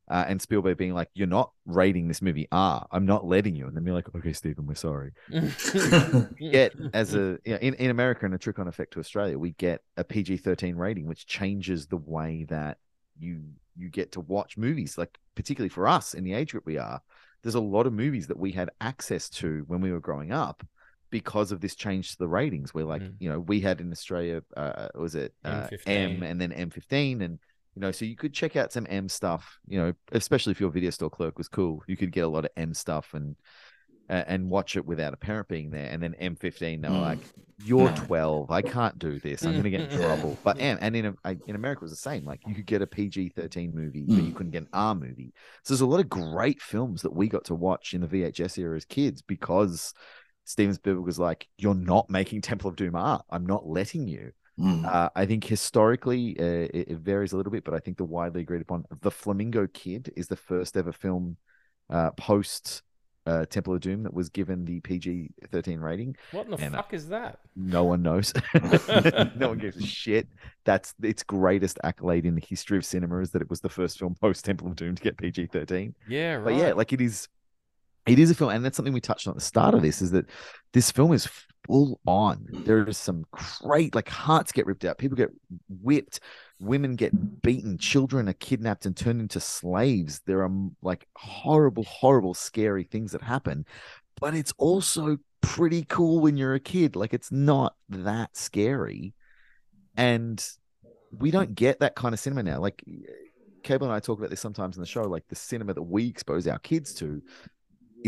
Uh, 0.09 0.23
and 0.25 0.41
Spielberg 0.41 0.77
being 0.77 0.93
like, 0.93 1.09
"You're 1.13 1.27
not 1.27 1.51
rating 1.65 2.07
this 2.07 2.21
movie 2.21 2.47
R. 2.49 2.87
I'm 2.91 3.05
not 3.05 3.25
letting 3.25 3.55
you." 3.55 3.67
And 3.67 3.75
then 3.75 3.83
be 3.83 3.91
like, 3.91 4.07
"Okay, 4.15 4.31
Stephen, 4.31 4.65
we're 4.65 4.75
sorry." 4.75 5.11
Yet, 6.39 6.73
as 6.93 7.13
a 7.13 7.37
you 7.43 7.51
know, 7.51 7.57
in, 7.57 7.73
in 7.73 7.89
America 7.89 8.25
and 8.25 8.33
a 8.33 8.37
trick 8.37 8.57
on 8.57 8.69
effect 8.69 8.93
to 8.93 9.01
Australia, 9.01 9.37
we 9.37 9.51
get 9.51 9.81
a 9.97 10.05
PG 10.05 10.37
thirteen 10.37 10.77
rating, 10.77 11.07
which 11.07 11.27
changes 11.27 11.87
the 11.87 11.97
way 11.97 12.45
that 12.47 12.77
you 13.19 13.43
you 13.75 13.89
get 13.89 14.13
to 14.13 14.21
watch 14.21 14.55
movies. 14.57 14.97
Like 14.97 15.17
particularly 15.35 15.69
for 15.69 15.89
us 15.89 16.13
in 16.13 16.23
the 16.23 16.33
age 16.33 16.51
group 16.51 16.65
we 16.65 16.77
are, 16.77 17.01
there's 17.43 17.55
a 17.55 17.59
lot 17.59 17.85
of 17.85 17.91
movies 17.91 18.27
that 18.27 18.39
we 18.39 18.51
had 18.51 18.69
access 18.79 19.29
to 19.29 19.65
when 19.67 19.81
we 19.81 19.91
were 19.91 19.99
growing 19.99 20.31
up 20.31 20.65
because 21.09 21.51
of 21.51 21.61
this 21.61 21.75
change 21.75 22.11
to 22.11 22.17
the 22.17 22.27
ratings. 22.27 22.73
Where 22.73 22.85
like 22.85 23.01
Mm. 23.01 23.13
you 23.19 23.29
know 23.29 23.39
we 23.39 23.59
had 23.61 23.79
in 23.81 23.91
Australia, 23.91 24.41
uh, 24.55 24.87
was 24.95 25.15
it 25.15 25.33
uh, 25.45 25.67
M15. 25.71 26.23
And 26.23 26.41
then 26.41 26.51
M 26.51 26.69
fifteen 26.69 27.21
and. 27.21 27.39
You 27.75 27.81
know, 27.81 27.91
so 27.91 28.05
you 28.05 28.15
could 28.15 28.33
check 28.33 28.55
out 28.55 28.71
some 28.73 28.87
M 28.89 29.07
stuff. 29.07 29.59
You 29.67 29.77
know, 29.77 29.93
especially 30.11 30.49
if 30.49 30.59
your 30.59 30.71
video 30.71 30.89
store 30.89 31.11
clerk 31.11 31.37
was 31.37 31.47
cool, 31.47 31.83
you 31.85 31.95
could 31.95 32.11
get 32.11 32.21
a 32.21 32.27
lot 32.27 32.43
of 32.43 32.49
M 32.57 32.73
stuff 32.73 33.13
and 33.13 33.35
a- 34.09 34.27
and 34.27 34.49
watch 34.49 34.75
it 34.75 34.83
without 34.83 35.13
a 35.13 35.17
parent 35.17 35.47
being 35.47 35.69
there. 35.69 35.87
And 35.91 36.01
then 36.01 36.15
M15, 36.19 36.81
they 36.81 36.89
were 36.89 36.97
like, 36.97 37.19
"You're 37.65 37.91
12. 37.91 38.49
I 38.49 38.63
can't 38.63 38.97
do 38.97 39.19
this. 39.19 39.43
I'm 39.45 39.61
to 39.61 39.69
get 39.69 39.81
in 39.81 39.89
trouble." 39.99 40.39
But 40.43 40.57
and 40.57 40.79
and 40.81 40.95
in 40.95 41.15
in 41.45 41.55
America 41.55 41.81
it 41.81 41.83
was 41.83 41.91
the 41.91 41.97
same. 41.97 42.25
Like 42.25 42.41
you 42.47 42.55
could 42.55 42.65
get 42.65 42.81
a 42.81 42.87
PG-13 42.87 43.75
movie, 43.75 44.05
but 44.07 44.23
you 44.23 44.31
couldn't 44.33 44.53
get 44.53 44.63
an 44.63 44.69
R 44.73 44.95
movie. 44.95 45.31
So 45.63 45.75
there's 45.75 45.81
a 45.81 45.85
lot 45.85 45.99
of 45.99 46.09
great 46.09 46.59
films 46.63 47.03
that 47.03 47.13
we 47.13 47.27
got 47.27 47.43
to 47.45 47.53
watch 47.53 47.93
in 47.93 48.01
the 48.01 48.07
VHS 48.07 48.57
era 48.57 48.75
as 48.75 48.85
kids 48.85 49.21
because 49.21 49.93
Steven 50.47 50.73
Spielberg 50.73 51.05
was 51.05 51.19
like, 51.19 51.47
"You're 51.57 51.75
not 51.75 52.09
making 52.09 52.41
Temple 52.41 52.69
of 52.69 52.77
Doom 52.77 52.95
art. 52.95 53.23
I'm 53.29 53.45
not 53.45 53.67
letting 53.67 54.07
you." 54.07 54.31
Mm. 54.59 54.85
Uh, 54.85 55.09
I 55.15 55.25
think 55.25 55.43
historically 55.43 56.35
uh, 56.39 56.67
it, 56.73 56.85
it 56.89 56.97
varies 56.97 57.33
a 57.33 57.37
little 57.37 57.51
bit, 57.51 57.63
but 57.63 57.73
I 57.73 57.79
think 57.79 57.97
the 57.97 58.05
widely 58.05 58.41
agreed 58.41 58.61
upon 58.61 58.85
The 59.01 59.11
Flamingo 59.11 59.67
Kid 59.67 60.11
is 60.15 60.27
the 60.27 60.35
first 60.35 60.75
ever 60.77 60.91
film 60.91 61.37
uh, 61.91 62.11
post 62.11 62.81
uh, 63.27 63.45
Temple 63.45 63.73
of 63.75 63.81
Doom 63.81 64.03
that 64.03 64.13
was 64.13 64.29
given 64.29 64.63
the 64.63 64.79
PG 64.79 65.31
13 65.51 65.79
rating. 65.79 66.15
What 66.31 66.45
in 66.45 66.51
the 66.51 66.57
And, 66.57 66.75
uh, 66.75 66.77
fuck 66.81 66.93
is 66.93 67.09
that? 67.09 67.39
No 67.55 67.83
one 67.83 68.01
knows. 68.01 68.33
no 69.35 69.49
one 69.49 69.57
gives 69.57 69.77
a 69.77 69.85
shit. 69.85 70.27
That's 70.63 70.95
its 71.03 71.23
greatest 71.23 71.77
accolade 71.83 72.25
in 72.25 72.35
the 72.35 72.41
history 72.47 72.77
of 72.77 72.85
cinema 72.85 73.19
is 73.19 73.31
that 73.31 73.41
it 73.41 73.49
was 73.49 73.59
the 73.59 73.69
first 73.69 73.99
film 73.99 74.15
post 74.15 74.45
Temple 74.45 74.69
of 74.69 74.75
Doom 74.77 74.95
to 74.95 75.03
get 75.03 75.17
PG 75.17 75.47
13 75.47 75.93
Yeah, 76.07 76.35
right. 76.35 76.43
but 76.45 76.55
yeah 76.55 76.71
like 76.73 76.93
it 76.93 77.01
is 77.01 77.27
it 78.07 78.19
is 78.19 78.31
a 78.31 78.35
film 78.35 78.51
and 78.51 78.63
that's 78.63 78.75
something 78.75 78.93
we 78.93 79.01
touched 79.01 79.27
on 79.27 79.31
at 79.31 79.35
the 79.35 79.41
start 79.41 79.73
of 79.73 79.81
this 79.81 80.01
is 80.01 80.11
that 80.11 80.25
this 80.73 80.91
film 80.91 81.13
is 81.13 81.27
full 81.67 81.99
on. 82.07 82.47
There 82.49 82.87
is 82.87 82.97
some 82.97 83.25
great 83.31 83.93
like 83.93 84.09
hearts 84.09 84.51
get 84.51 84.65
ripped 84.65 84.85
out. 84.85 84.97
People 84.97 85.17
get 85.17 85.29
whipped. 85.69 86.21
Women 86.59 86.95
get 86.95 87.41
beaten. 87.41 87.77
Children 87.77 88.29
are 88.29 88.33
kidnapped 88.33 88.85
and 88.85 88.95
turned 88.95 89.21
into 89.21 89.39
slaves. 89.39 90.21
There 90.25 90.43
are 90.43 90.51
like 90.81 91.07
horrible 91.15 91.83
horrible 91.83 92.33
scary 92.33 92.83
things 92.83 93.11
that 93.11 93.21
happen. 93.21 93.65
But 94.19 94.33
it's 94.33 94.53
also 94.57 95.17
pretty 95.41 95.83
cool 95.83 96.21
when 96.21 96.37
you're 96.37 96.55
a 96.55 96.59
kid. 96.59 96.95
Like 96.95 97.13
it's 97.13 97.31
not 97.31 97.75
that 97.89 98.35
scary. 98.35 99.13
And 99.95 100.43
we 101.11 101.31
don't 101.31 101.55
get 101.55 101.79
that 101.79 101.95
kind 101.95 102.13
of 102.13 102.19
cinema 102.19 102.43
now. 102.43 102.59
Like 102.59 102.83
Cable 103.63 103.87
and 103.87 103.93
I 103.93 103.99
talk 103.99 104.17
about 104.17 104.29
this 104.29 104.39
sometimes 104.39 104.77
in 104.77 104.81
the 104.81 104.87
show. 104.87 105.03
Like 105.03 105.27
the 105.27 105.35
cinema 105.35 105.73
that 105.73 105.83
we 105.83 106.07
expose 106.07 106.47
our 106.47 106.59
kids 106.59 106.93
to 106.95 107.21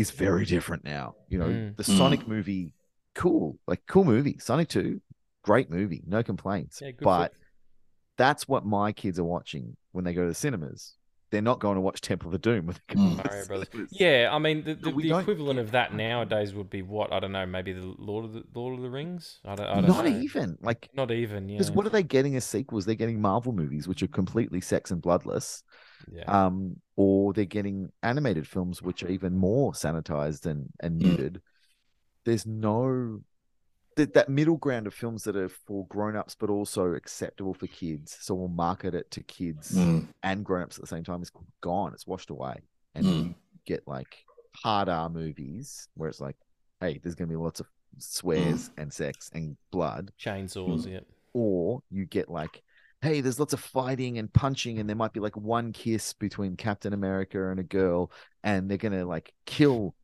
is 0.00 0.10
very 0.10 0.44
different 0.44 0.84
now. 0.84 1.14
You 1.28 1.38
know, 1.38 1.46
Mm. 1.48 1.76
the 1.76 1.82
Mm. 1.84 1.96
Sonic 1.98 2.26
movie, 2.28 2.74
cool, 3.14 3.58
like 3.66 3.82
cool 3.86 4.04
movie. 4.04 4.38
Sonic 4.38 4.68
Two, 4.68 5.00
great 5.42 5.70
movie, 5.70 6.02
no 6.06 6.22
complaints. 6.22 6.80
Yeah, 6.82 6.92
but 7.00 7.32
flick. 7.32 7.42
that's 8.16 8.48
what 8.48 8.64
my 8.66 8.92
kids 8.92 9.18
are 9.18 9.24
watching 9.24 9.76
when 9.92 10.04
they 10.04 10.14
go 10.14 10.22
to 10.22 10.28
the 10.28 10.34
cinemas. 10.34 10.94
They're 11.30 11.40
not 11.42 11.60
going 11.60 11.76
to 11.76 11.80
watch 11.80 12.00
Temple 12.00 12.26
of 12.26 12.32
the 12.32 12.38
Doom 12.38 12.66
with 12.66 12.80
the 12.88 12.94
Mm. 12.96 13.16
Mario 13.18 13.46
Brothers. 13.46 13.68
Yeah, 13.92 14.30
I 14.32 14.38
mean 14.40 14.64
the, 14.64 14.74
the, 14.74 14.90
But 14.90 15.02
the 15.02 15.16
equivalent 15.18 15.58
get 15.58 15.64
of 15.66 15.70
that 15.70 15.94
nowadays 15.94 16.52
would 16.54 16.68
be 16.70 16.82
what 16.82 17.12
I 17.12 17.20
don't 17.20 17.30
know, 17.30 17.46
maybe 17.46 17.72
the 17.72 17.94
Lord 17.98 18.24
of 18.24 18.32
the 18.32 18.42
Lord 18.52 18.74
of 18.74 18.82
the 18.82 18.90
Rings. 18.90 19.38
I 19.44 19.54
don't, 19.54 19.66
I 19.66 19.74
don't 19.76 19.86
not 19.88 20.04
know. 20.06 20.18
even 20.18 20.58
like 20.60 20.88
Not 20.92 21.12
even. 21.12 21.48
Yeah. 21.48 21.58
because 21.58 21.70
what 21.70 21.86
are 21.86 21.90
they 21.90 22.02
getting 22.02 22.34
as 22.34 22.44
sequels? 22.44 22.84
They're 22.84 22.96
getting 22.96 23.20
Marvel 23.20 23.52
movies, 23.52 23.86
which 23.86 24.02
are 24.02 24.08
completely 24.08 24.60
sex 24.60 24.90
and 24.90 25.00
bloodless. 25.00 25.62
Yeah. 26.12 26.24
um, 26.46 26.76
or 26.96 27.32
they're 27.32 27.44
getting 27.44 27.90
animated 28.02 28.46
films 28.46 28.82
which 28.82 29.02
are 29.02 29.08
even 29.08 29.36
more 29.36 29.72
sanitized 29.72 30.46
and 30.46 30.70
and 30.80 31.00
Mm. 31.00 31.04
muted. 31.04 31.42
There's 32.24 32.46
no 32.46 33.20
that 33.96 34.14
that 34.14 34.28
middle 34.28 34.56
ground 34.56 34.86
of 34.86 34.94
films 34.94 35.24
that 35.24 35.36
are 35.36 35.48
for 35.48 35.86
grown-ups 35.88 36.34
but 36.36 36.48
also 36.48 36.92
acceptable 36.94 37.52
for 37.54 37.66
kids. 37.66 38.16
So 38.20 38.34
we'll 38.34 38.48
market 38.48 38.94
it 38.94 39.10
to 39.12 39.22
kids 39.22 39.72
Mm. 39.76 40.08
and 40.22 40.44
grown-ups 40.44 40.76
at 40.78 40.82
the 40.82 40.86
same 40.86 41.04
time. 41.04 41.22
Is 41.22 41.32
gone. 41.60 41.92
It's 41.92 42.06
washed 42.06 42.30
away, 42.30 42.56
and 42.94 43.04
Mm. 43.06 43.24
you 43.28 43.34
get 43.66 43.86
like 43.88 44.24
hard 44.54 44.88
R 44.88 45.08
movies 45.10 45.88
where 45.94 46.08
it's 46.08 46.20
like, 46.20 46.36
hey, 46.80 46.98
there's 46.98 47.14
gonna 47.14 47.28
be 47.28 47.36
lots 47.36 47.60
of 47.60 47.66
swears 47.98 48.70
and 48.76 48.92
sex 48.92 49.30
and 49.34 49.56
blood 49.70 50.12
Chainsaws. 50.18 50.86
Mm. 50.86 50.92
Yeah. 50.92 51.00
or 51.32 51.82
you 51.90 52.06
get 52.06 52.28
like 52.30 52.62
hey 53.02 53.20
there's 53.20 53.38
lots 53.38 53.52
of 53.52 53.60
fighting 53.60 54.18
and 54.18 54.32
punching 54.32 54.78
and 54.78 54.88
there 54.88 54.96
might 54.96 55.12
be 55.12 55.20
like 55.20 55.36
one 55.36 55.72
kiss 55.72 56.12
between 56.14 56.56
captain 56.56 56.92
america 56.92 57.50
and 57.50 57.58
a 57.60 57.64
girl 57.64 58.10
and 58.44 58.70
they're 58.70 58.78
gonna 58.78 59.04
like 59.04 59.32
kill 59.46 59.94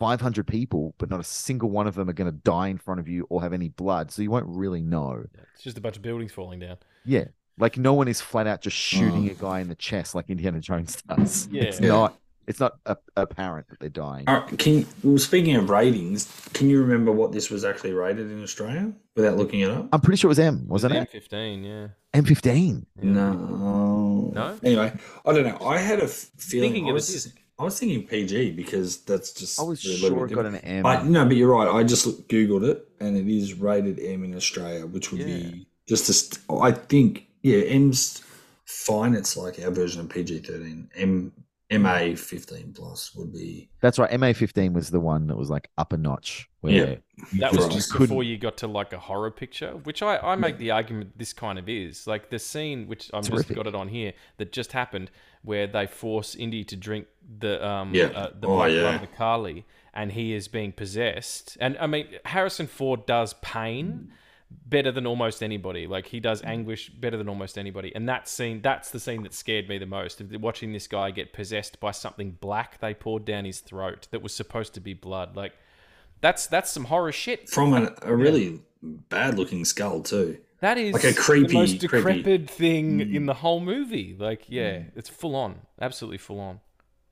500 0.00 0.46
people 0.46 0.94
but 0.98 1.10
not 1.10 1.20
a 1.20 1.24
single 1.24 1.70
one 1.70 1.86
of 1.86 1.94
them 1.94 2.08
are 2.08 2.12
gonna 2.14 2.32
die 2.32 2.68
in 2.68 2.78
front 2.78 3.00
of 3.00 3.08
you 3.08 3.26
or 3.30 3.40
have 3.42 3.52
any 3.52 3.68
blood 3.68 4.10
so 4.10 4.22
you 4.22 4.30
won't 4.30 4.46
really 4.48 4.82
know 4.82 5.22
yeah. 5.34 5.42
It's 5.54 5.62
just 5.62 5.78
a 5.78 5.80
bunch 5.80 5.96
of 5.96 6.02
buildings 6.02 6.32
falling 6.32 6.58
down. 6.60 6.76
yeah 7.04 7.24
like 7.58 7.76
no 7.76 7.92
one 7.92 8.08
is 8.08 8.20
flat 8.20 8.46
out 8.46 8.62
just 8.62 8.76
shooting 8.76 9.28
mm. 9.28 9.30
a 9.30 9.34
guy 9.34 9.60
in 9.60 9.68
the 9.68 9.74
chest 9.76 10.14
like 10.14 10.28
indiana 10.30 10.58
jones 10.60 11.00
does 11.02 11.48
Yeah. 11.52 11.64
it's 11.64 11.80
Yeah. 11.80 11.88
not 11.88 12.18
it's 12.46 12.60
not 12.60 12.74
a- 12.86 12.96
apparent 13.16 13.68
that 13.68 13.78
they're 13.80 13.88
dying 13.88 14.24
All 14.28 14.40
right, 14.40 14.58
can 14.58 14.72
you, 14.78 14.86
well, 15.02 15.18
speaking 15.18 15.56
of 15.56 15.70
ratings, 15.70 16.30
can 16.54 16.68
you 16.68 16.80
remember 16.80 17.12
what 17.12 17.32
this 17.32 17.50
was 17.50 17.64
actually 17.64 17.92
rated 17.92 18.30
in 18.30 18.42
Australia 18.42 18.92
without 19.16 19.36
looking 19.36 19.60
it 19.60 19.70
up? 19.70 19.88
i'm 19.92 20.00
pretty 20.00 20.16
sure 20.18 20.28
it 20.28 20.36
was 20.36 20.38
m 20.38 20.66
wasn't 20.68 20.94
it 20.94 21.10
M15. 21.12 21.64
Yeah. 21.64 22.20
m15 22.20 22.84
Yeah. 23.02 23.10
No. 23.10 24.30
No? 24.34 24.58
Anyway, 24.62 24.92
I 25.26 25.32
don't 25.32 25.44
know. 25.46 25.58
I 25.66 25.78
had 25.78 26.00
a 26.00 26.08
feeling. 26.08 26.72
Thinking 26.72 26.86
I 26.86 26.90
it 26.90 26.92
was, 26.94 27.12
was- 27.12 27.32
I 27.58 27.64
was 27.64 27.78
thinking 27.78 28.06
PG 28.06 28.52
because 28.52 29.02
that's 29.04 29.32
just. 29.32 29.60
i 29.60 29.62
was 29.62 29.84
a 29.84 29.88
little 29.88 30.08
sure 30.08 30.26
bit 30.26 30.32
it 30.32 30.34
got 30.34 30.42
different. 30.50 30.64
an 30.64 30.78
m 30.78 30.86
I, 30.86 31.02
no, 31.02 31.24
but 31.26 31.36
you're 31.36 31.52
right. 31.54 31.68
I 31.68 31.82
just 31.84 32.26
googled 32.28 32.64
it, 32.68 32.88
and 32.98 33.16
it 33.16 33.28
is 33.28 33.54
rated 33.54 34.00
M 34.00 34.24
in 34.24 34.34
Australia, 34.34 34.84
which 34.86 35.12
would 35.12 35.20
Yeah. 35.20 35.26
be 35.26 35.66
just 35.86 36.08
a. 36.08 36.12
St- 36.14 36.40
I 36.50 36.72
think 36.72 37.26
yeah, 37.42 37.58
M's 37.58 38.22
fine. 38.64 39.14
It's 39.14 39.36
like 39.36 39.62
our 39.62 39.70
version 39.70 40.00
of 40.00 40.08
PG 40.08 40.40
thirteen. 40.40 40.88
M 40.96 41.30
MA 41.80 42.14
fifteen 42.16 42.72
plus 42.72 43.14
would 43.14 43.32
be. 43.32 43.68
That's 43.80 43.98
right. 43.98 44.18
MA 44.18 44.32
fifteen 44.32 44.72
was 44.72 44.90
the 44.90 45.00
one 45.00 45.26
that 45.28 45.36
was 45.36 45.50
like 45.50 45.70
up 45.78 45.92
a 45.92 45.96
notch. 45.96 46.48
Where 46.60 46.72
Yeah. 46.72 46.94
That 47.40 47.52
just- 47.52 47.56
was 47.56 47.68
just 47.74 47.88
you 47.88 47.92
couldn't- 47.92 48.06
before 48.08 48.22
you 48.24 48.38
got 48.38 48.56
to 48.58 48.66
like 48.66 48.92
a 48.92 48.98
horror 48.98 49.30
picture, 49.30 49.72
which 49.84 50.02
I, 50.02 50.18
I 50.18 50.36
make 50.36 50.58
the 50.58 50.70
argument 50.70 51.18
this 51.18 51.32
kind 51.32 51.58
of 51.58 51.68
is 51.68 52.06
like 52.06 52.30
the 52.30 52.38
scene 52.38 52.86
which 52.86 53.10
I've 53.12 53.22
just 53.22 53.32
Terrific. 53.32 53.56
got 53.56 53.66
it 53.66 53.74
on 53.74 53.88
here 53.88 54.12
that 54.38 54.52
just 54.52 54.72
happened 54.72 55.10
where 55.42 55.66
they 55.66 55.86
force 55.86 56.34
Indy 56.34 56.64
to 56.64 56.76
drink 56.76 57.06
the 57.38 57.64
um 57.66 57.94
Yeah. 57.94 58.06
uh, 58.06 58.30
the 58.38 58.46
Oh, 58.48 58.56
blood 58.56 58.72
yeah. 58.72 58.98
the 58.98 59.06
Kali 59.08 59.64
and 59.94 60.12
he 60.12 60.32
is 60.34 60.48
being 60.48 60.72
possessed 60.72 61.56
and 61.60 61.76
I 61.78 61.86
mean 61.86 62.06
Harrison 62.26 62.66
Ford 62.66 63.06
does 63.06 63.34
pain 63.42 64.12
better 64.66 64.90
than 64.92 65.06
almost 65.06 65.42
anybody 65.42 65.86
like 65.86 66.06
he 66.06 66.20
does 66.20 66.42
anguish 66.44 66.88
better 66.90 67.16
than 67.16 67.28
almost 67.28 67.56
anybody 67.58 67.92
and 67.94 68.08
that 68.08 68.28
scene 68.28 68.60
that's 68.62 68.90
the 68.90 69.00
scene 69.00 69.22
that 69.22 69.34
scared 69.34 69.68
me 69.68 69.78
the 69.78 69.86
most 69.86 70.20
watching 70.40 70.72
this 70.72 70.86
guy 70.86 71.10
get 71.10 71.32
possessed 71.32 71.78
by 71.80 71.90
something 71.90 72.32
black 72.40 72.78
they 72.80 72.92
poured 72.94 73.24
down 73.24 73.44
his 73.44 73.60
throat 73.60 74.08
that 74.10 74.22
was 74.22 74.34
supposed 74.34 74.74
to 74.74 74.80
be 74.80 74.94
blood 74.94 75.36
like 75.36 75.52
that's 76.20 76.46
that's 76.46 76.70
some 76.70 76.84
horror 76.84 77.12
shit 77.12 77.48
From 77.48 77.72
a, 77.74 77.92
a 78.02 78.14
really 78.14 78.60
bad 78.82 79.36
looking 79.38 79.64
skull 79.64 80.00
too. 80.02 80.38
That 80.60 80.78
is 80.78 80.92
Like 80.94 81.04
a 81.04 81.12
creepy- 81.14 81.48
the 81.48 81.54
most 81.54 81.78
creepy- 81.88 81.96
decrepit 82.22 82.50
thing 82.50 82.98
Mm. 83.00 83.14
in 83.14 83.26
the 83.26 83.34
whole 83.34 83.58
movie. 83.58 84.14
Like, 84.16 84.44
yeah, 84.48 84.84
it's 84.94 85.08
full 85.08 85.34
on, 85.34 85.56
absolutely 85.80 86.18
full 86.18 86.38
on. 86.38 86.60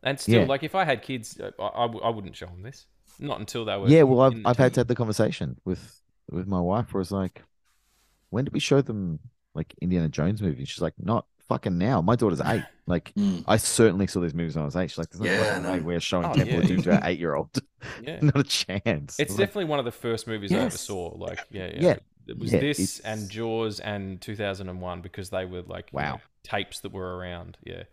And 0.05 0.21
still, 0.21 0.43
Yeah. 0.43 0.47
like, 0.47 0.63
if 0.63 0.77
I 0.77 0.85
had 0.85 1.03
kids, 1.03 1.41
I, 1.59 1.63
I, 1.63 1.85
I 1.87 2.09
wouldn't 2.11 2.37
show 2.37 2.47
them 2.47 2.63
this. 2.63 2.87
Not 3.19 3.41
until 3.41 3.65
they 3.65 3.77
were. 3.77 3.89
yeah, 3.89 4.05
well, 4.05 4.21
I've 4.21 4.41
I've 4.47 4.57
had 4.57 4.75
to 4.75 4.81
have 4.81 4.87
the 4.87 4.95
conversation 4.95 5.61
with 5.65 6.00
with 6.31 6.47
my 6.47 6.61
wife 6.61 6.95
was 6.95 7.11
like, 7.13 7.43
when 8.31 8.45
did 8.45 8.55
we 8.55 8.61
show 8.61 8.81
them 8.81 9.19
like 9.55 9.75
Indiana 9.81 10.09
Jones 10.09 10.41
movies? 10.41 10.69
She's 10.69 10.81
like, 10.83 10.95
not 10.99 11.27
fucking 11.49 11.77
now. 11.79 12.01
My 12.01 12.15
daughter's 12.17 12.41
eight. 12.41 12.63
Like, 12.87 13.13
Mm. 13.15 13.45
I 13.47 13.57
certainly 13.57 14.07
saw 14.07 14.21
these 14.21 14.35
movies 14.35 14.55
when 14.57 14.63
I 14.63 14.67
was 14.67 14.77
eight. 14.77 14.91
She's 14.91 14.99
like, 14.99 15.11
there's 15.11 15.21
no 15.21 15.27
Yeah, 15.33 15.59
no. 15.61 15.73
way 15.73 15.81
we're 15.81 16.01
showing 16.01 16.27
Oh, 16.27 16.35
Temple 16.35 16.55
yeah. 16.55 16.61
of 16.61 16.67
Doom 16.69 16.83
to 16.83 16.93
our 16.95 17.09
eight 17.09 17.19
year 17.19 17.35
old. 17.35 17.51
Yeah. 18.03 18.19
not 18.21 18.37
a 18.39 18.43
chance. 18.45 19.19
It's 19.19 19.31
Like, 19.33 19.39
definitely 19.39 19.65
one 19.65 19.79
of 19.79 19.85
the 19.85 19.91
first 19.93 20.27
movies 20.27 20.53
I 20.53 20.57
ever 20.57 20.71
saw. 20.77 21.15
Like, 21.17 21.41
yeah, 21.51 21.67
yeah. 21.75 21.81
Yeah. 21.81 21.97
It 22.27 22.39
was 22.39 22.53
Yeah, 22.53 22.61
this 22.61 22.79
it's- 22.79 23.01
and 23.01 23.29
Jaws 23.31 23.81
and 23.81 24.21
2001 24.21 25.01
because 25.01 25.31
they 25.31 25.45
were 25.47 25.63
like 25.63 25.91
you 25.93 25.97
Wow. 25.97 26.13
know, 26.17 26.21
tapes 26.45 26.81
that 26.81 26.93
were 26.93 27.17
around. 27.17 27.57
Yeah. 27.65 27.85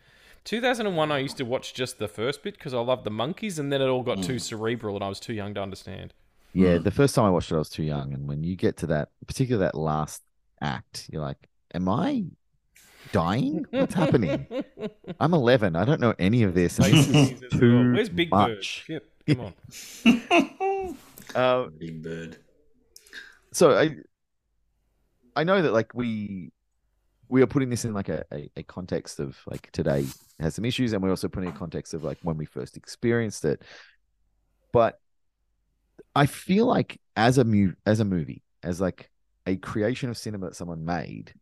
2001, 0.44 1.12
I 1.12 1.20
used 1.20 1.38
to 1.38 1.44
watch 1.46 1.74
just 1.74 2.00
the 2.00 2.08
first 2.08 2.44
bit 2.44 2.54
because 2.56 2.74
I 2.74 2.80
loved 2.80 3.04
the 3.04 3.10
monkeys, 3.12 3.60
and 3.60 3.72
then 3.72 3.82
it 3.82 3.88
all 3.88 4.04
got 4.04 4.20
Mm. 4.20 4.26
too 4.26 4.40
cerebral 4.40 4.96
and 4.96 5.04
I 5.04 5.10
was 5.10 5.20
too 5.20 5.34
young 5.34 5.54
to 5.56 5.62
understand. 5.62 6.14
Yeah, 6.58 6.78
the 6.80 6.92
first 6.92 7.14
time 7.14 7.26
I 7.26 7.30
watched 7.30 7.52
it, 7.52 7.56
I 7.56 7.60
was 7.60 7.70
too 7.70 7.84
young, 7.84 8.14
and 8.14 8.28
when 8.28 8.44
you 8.44 8.56
get 8.56 8.78
to 8.78 8.88
that, 8.88 9.10
particularly 9.28 9.66
that 9.66 9.76
last 9.78 10.24
act, 10.60 11.08
you're 11.12 11.22
like, 11.22 11.38
"Am 11.74 11.88
I 11.88 12.26
dying? 13.12 13.66
What's 13.70 13.94
happening? 13.94 14.48
I'm 15.20 15.34
11. 15.34 15.76
I 15.76 15.86
don't 15.86 16.02
know 16.02 16.16
any 16.18 16.42
of 16.44 16.56
this. 16.56 16.80
and 16.80 16.94
this 16.94 17.08
is 17.10 17.52
too 17.52 17.94
Where's 17.94 18.10
Big 18.10 18.32
Bird? 18.32 18.56
much." 18.58 18.66
Shit, 18.86 19.08
come 19.28 19.54
on. 20.06 20.98
Uh, 21.36 21.68
Big 21.78 22.02
bird. 22.02 22.38
so 23.52 23.78
I, 23.78 23.98
I 25.36 25.44
know 25.44 25.62
that 25.62 25.74
like 25.74 25.94
we, 25.94 26.52
we 27.28 27.42
are 27.42 27.48
putting 27.48 27.70
this 27.70 27.84
in 27.84 27.94
like 27.94 28.08
a, 28.08 28.24
a, 28.32 28.50
a 28.56 28.64
context 28.64 29.20
of 29.20 29.38
like 29.46 29.70
today 29.74 30.06
has 30.40 30.56
some 30.56 30.64
issues, 30.66 30.94
and 30.94 31.04
we're 31.04 31.10
also 31.10 31.28
putting 31.28 31.50
a 31.50 31.52
context 31.52 31.94
of 31.94 32.04
like 32.04 32.18
when 32.24 32.38
we 32.38 32.46
first 32.46 32.78
experienced 32.78 33.44
it. 33.44 33.62
But 34.72 35.00
I 36.16 36.26
feel 36.26 36.66
like 36.66 37.00
as 37.16 37.38
a 37.38 37.44
mu- 37.44 37.74
as 37.86 38.00
a 38.00 38.06
movie, 38.06 38.44
as 38.64 38.82
like 38.82 39.10
a 39.46 39.56
creation 39.56 40.10
of 40.10 40.18
cinema 40.18 40.48
that 40.48 40.56
someone 40.56 40.84
made, 40.86 41.34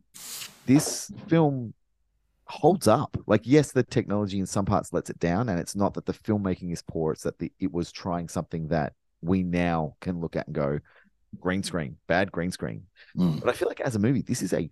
this 0.66 1.12
film 1.28 1.74
holds 2.46 2.88
up. 2.88 3.18
Like, 3.26 3.42
yes, 3.46 3.72
the 3.72 3.84
technology 3.84 4.40
in 4.40 4.46
some 4.46 4.66
parts 4.66 4.94
lets 4.94 5.10
it 5.10 5.20
down, 5.20 5.50
and 5.50 5.60
it's 5.60 5.76
not 5.76 5.94
that 5.96 6.06
the 6.06 6.14
filmmaking 6.14 6.72
is 6.72 6.82
poor; 6.82 7.14
it's 7.14 7.24
that 7.24 7.40
the 7.40 7.52
it 7.60 7.72
was 7.72 7.92
trying 7.92 8.30
something 8.30 8.68
that 8.70 8.94
we 9.22 9.44
now 9.44 9.96
can 10.02 10.20
look 10.20 10.36
at 10.36 10.48
and 10.48 10.56
go, 10.56 10.80
green 11.40 11.64
screen, 11.64 11.98
bad 12.08 12.32
green 12.32 12.52
screen. 12.52 12.84
Mm. 13.18 13.40
But 13.40 13.50
I 13.50 13.54
feel 13.54 13.68
like 13.68 13.82
as 13.82 13.96
a 13.96 14.00
movie, 14.00 14.22
this 14.22 14.42
is 14.42 14.54
a 14.54 14.70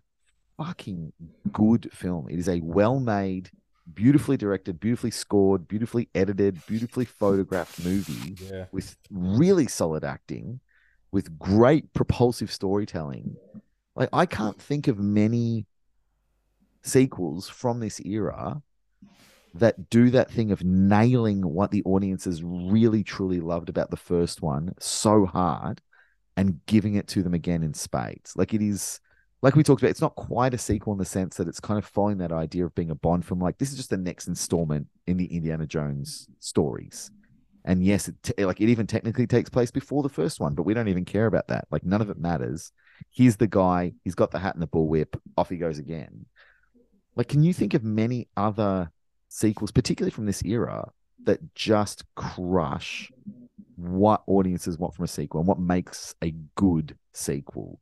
fucking 0.58 1.12
good 1.52 1.90
film. 1.92 2.30
It 2.30 2.40
is 2.40 2.50
a 2.50 2.62
well-made, 2.62 3.50
beautifully 3.92 4.38
directed, 4.38 4.80
beautifully 4.80 5.12
scored, 5.12 5.68
beautifully 5.68 6.10
edited, 6.16 6.66
beautifully 6.68 7.06
photographed 7.06 7.84
movie 7.84 8.36
Yeah. 8.40 8.66
with 8.72 8.96
really 9.10 9.68
solid 9.68 10.04
acting, 10.04 10.60
with 11.12 11.38
great 11.38 11.94
propulsive 11.94 12.52
storytelling. 12.52 13.36
Like 13.96 14.10
I 14.14 14.26
can't 14.26 14.60
think 14.62 14.88
of 14.88 15.00
many 15.00 15.66
sequels 16.82 17.50
from 17.50 17.80
this 17.80 18.00
era 18.06 18.62
that 19.54 19.90
do 19.90 20.10
that 20.10 20.32
thing 20.32 20.52
of 20.52 20.64
nailing 20.64 21.42
what 21.42 21.72
the 21.72 21.84
audiences 21.84 22.44
really 22.44 23.04
truly 23.04 23.40
loved 23.40 23.70
about 23.70 23.92
the 23.92 23.98
first 23.98 24.42
one 24.42 24.74
so 24.80 25.26
hard 25.26 25.82
and 26.36 26.60
giving 26.66 26.96
it 26.96 27.08
to 27.08 27.22
them 27.22 27.34
again 27.36 27.62
in 27.62 27.74
spades. 27.74 28.34
Like 28.36 28.54
it 28.54 28.62
is 28.64 29.00
like 29.44 29.58
we 29.58 29.62
talked 29.62 29.82
about, 29.82 29.92
it's 29.92 30.02
not 30.02 30.16
quite 30.16 30.54
a 30.54 30.58
sequel 30.58 30.94
in 30.94 31.00
the 31.00 31.06
sense 31.06 31.36
that 31.36 31.50
it's 31.50 31.60
kind 31.60 31.78
of 31.78 31.86
following 31.86 32.18
that 32.20 32.32
idea 32.32 32.66
of 32.66 32.74
being 32.76 32.92
a 32.92 32.96
Bond 32.96 33.26
film. 33.26 33.42
Like 33.42 33.58
this 33.58 33.72
is 33.72 33.76
just 33.76 33.90
the 33.90 33.98
next 33.98 34.28
installment 34.28 34.88
in 35.06 35.18
the 35.18 35.26
Indiana 35.26 35.68
Jones 35.68 36.30
stories. 36.40 37.12
And 37.66 37.84
yes, 37.84 38.08
it 38.08 38.16
te- 38.24 38.46
like 38.46 38.62
it 38.62 38.70
even 38.70 38.88
technically 38.88 39.28
takes 39.28 39.50
place 39.50 39.70
before 39.70 40.02
the 40.02 40.08
first 40.08 40.40
one, 40.40 40.56
but 40.56 40.64
we 40.64 40.74
don't 40.74 40.88
even 40.88 41.04
care 41.04 41.26
about 41.26 41.50
that. 41.50 41.68
Like 41.72 41.84
none 41.84 42.02
of 42.02 42.10
it 42.10 42.18
matters. 42.18 42.72
Here's 43.12 43.36
the 43.36 43.48
guy. 43.48 43.92
He's 44.06 44.16
got 44.16 44.32
the 44.32 44.40
hat 44.40 44.56
and 44.56 44.64
the 44.64 44.68
bullwhip. 44.68 45.20
Off 45.38 45.50
he 45.50 45.58
goes 45.58 45.78
again. 45.78 46.26
Like, 47.18 47.28
can 47.28 47.44
you 47.44 47.54
think 47.54 47.74
of 47.74 47.84
many 47.84 48.30
other 48.38 48.92
sequels, 49.28 49.72
particularly 49.72 50.12
from 50.12 50.26
this 50.26 50.44
era, 50.46 50.90
that 51.26 51.54
just 51.54 52.06
crush 52.16 53.12
what 53.76 54.24
audiences 54.26 54.78
want 54.78 54.96
from 54.96 55.04
a 55.04 55.08
sequel 55.08 55.42
and 55.42 55.48
what 55.48 55.60
makes 55.60 56.16
a 56.24 56.34
good 56.56 56.98
sequel? 57.14 57.82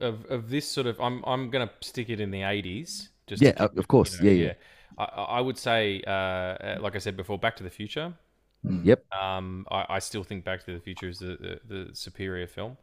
Of, 0.00 0.24
of 0.30 0.50
this 0.50 0.66
sort 0.66 0.86
of, 0.86 1.00
I'm 1.00 1.22
I'm 1.26 1.50
gonna 1.50 1.70
stick 1.80 2.08
it 2.10 2.20
in 2.20 2.30
the 2.30 2.40
80s. 2.40 3.08
Just 3.26 3.42
Yeah, 3.42 3.52
keep 3.52 3.76
of 3.78 3.88
course. 3.88 4.20
Yeah, 4.20 4.32
yeah. 4.32 4.52
I, 4.98 5.04
I 5.04 5.40
would 5.40 5.58
say, 5.58 6.02
uh, 6.06 6.10
uh, 6.10 6.78
like 6.80 6.96
I 6.96 6.98
said 6.98 7.16
before, 7.16 7.38
Back 7.38 7.56
to 7.56 7.62
the 7.62 7.70
Future. 7.70 8.14
Yep. 8.62 9.04
Um, 9.12 9.66
I, 9.70 9.86
I 9.88 9.98
still 10.00 10.24
think 10.24 10.44
Back 10.44 10.64
to 10.64 10.74
the 10.74 10.80
Future 10.80 11.08
is 11.08 11.18
the, 11.18 11.60
the, 11.68 11.74
the 11.74 11.94
superior 11.94 12.46
film 12.46 12.76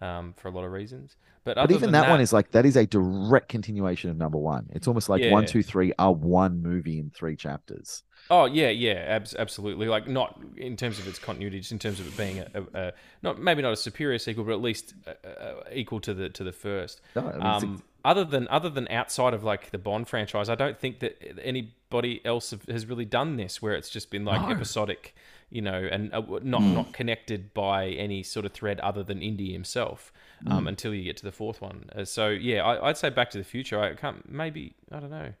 um, 0.00 0.34
for 0.36 0.48
a 0.48 0.50
lot 0.50 0.64
of 0.64 0.72
reasons. 0.72 1.16
But, 1.42 1.56
But 1.56 1.70
even 1.70 1.90
than 1.90 1.92
that, 1.92 2.10
one 2.10 2.20
is 2.20 2.32
like 2.34 2.50
that 2.50 2.66
is 2.66 2.76
a 2.76 2.86
direct 2.86 3.48
continuation 3.48 4.10
of 4.10 4.16
number 4.18 4.36
one. 4.36 4.68
It's 4.72 4.86
almost 4.86 5.08
like 5.08 5.22
one, 5.32 5.44
Yeah. 5.44 5.48
two, 5.48 5.62
three 5.62 5.92
are 5.98 6.12
one 6.12 6.60
movie 6.62 6.98
in 6.98 7.10
three 7.10 7.34
chapters. 7.34 8.02
Oh 8.28 8.44
yeah, 8.44 8.68
yeah, 8.68 8.92
abs- 8.92 9.34
absolutely. 9.34 9.86
Like 9.86 10.06
not 10.06 10.38
in 10.56 10.76
terms 10.76 10.98
of 10.98 11.08
its 11.08 11.18
continuity, 11.18 11.60
just 11.60 11.72
in 11.72 11.78
terms 11.78 11.98
of 11.98 12.06
it 12.08 12.16
being 12.16 12.40
a, 12.40 12.46
a, 12.54 12.86
a 12.88 12.92
not 13.22 13.40
maybe 13.40 13.62
not 13.62 13.72
a 13.72 13.76
superior 13.76 14.18
sequel, 14.18 14.44
but 14.44 14.52
at 14.52 14.60
least 14.60 14.92
uh, 15.06 15.26
uh, 15.26 15.54
equal 15.72 16.00
to 16.00 16.12
the 16.12 16.28
to 16.28 16.44
the 16.44 16.52
first. 16.52 17.00
No, 17.16 17.22
I 17.28 17.32
mean, 17.32 17.42
um, 17.70 17.82
other 18.04 18.24
than 18.24 18.46
other 18.48 18.68
than 18.68 18.86
outside 18.88 19.32
of 19.32 19.42
like 19.42 19.70
the 19.70 19.78
Bond 19.78 20.08
franchise, 20.08 20.50
I 20.50 20.54
don't 20.54 20.78
think 20.78 21.00
that 21.00 21.20
anybody 21.42 22.20
else 22.24 22.50
have, 22.50 22.64
has 22.64 22.84
really 22.86 23.04
done 23.06 23.36
this, 23.36 23.62
where 23.62 23.72
it's 23.74 23.88
just 23.90 24.10
been 24.10 24.24
like 24.26 24.42
No. 24.42 24.50
episodic, 24.50 25.14
you 25.50 25.60
know, 25.62 25.88
and 25.90 26.12
uh, 26.14 26.22
not 26.42 26.62
not 26.62 26.92
connected 26.92 27.52
by 27.54 27.88
any 27.88 28.22
sort 28.22 28.46
of 28.46 28.52
thread 28.52 28.80
other 28.80 29.02
than 29.02 29.20
Indy 29.22 29.52
himself. 29.52 30.12
Um, 30.46 30.66
until 30.66 30.94
you 30.94 31.04
get 31.04 31.18
to 31.18 31.24
the 31.24 31.32
fourth 31.32 31.60
one. 31.60 31.90
Uh, 31.94 32.06
so 32.06 32.28
yeah, 32.30 32.64
I, 32.64 32.88
I'd 32.88 32.96
say 32.96 33.10
Back 33.10 33.28
to 33.32 33.38
the 33.38 33.44
Future. 33.44 33.78
I 33.78 33.92
can't 33.94 34.26
maybe 34.26 34.72
I 34.90 34.98
don't 34.98 35.10
know. 35.10 35.34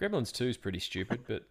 Gremlins 0.00 0.32
Two 0.32 0.46
is 0.48 0.56
pretty 0.56 0.80
stupid, 0.80 1.20
but 1.28 1.44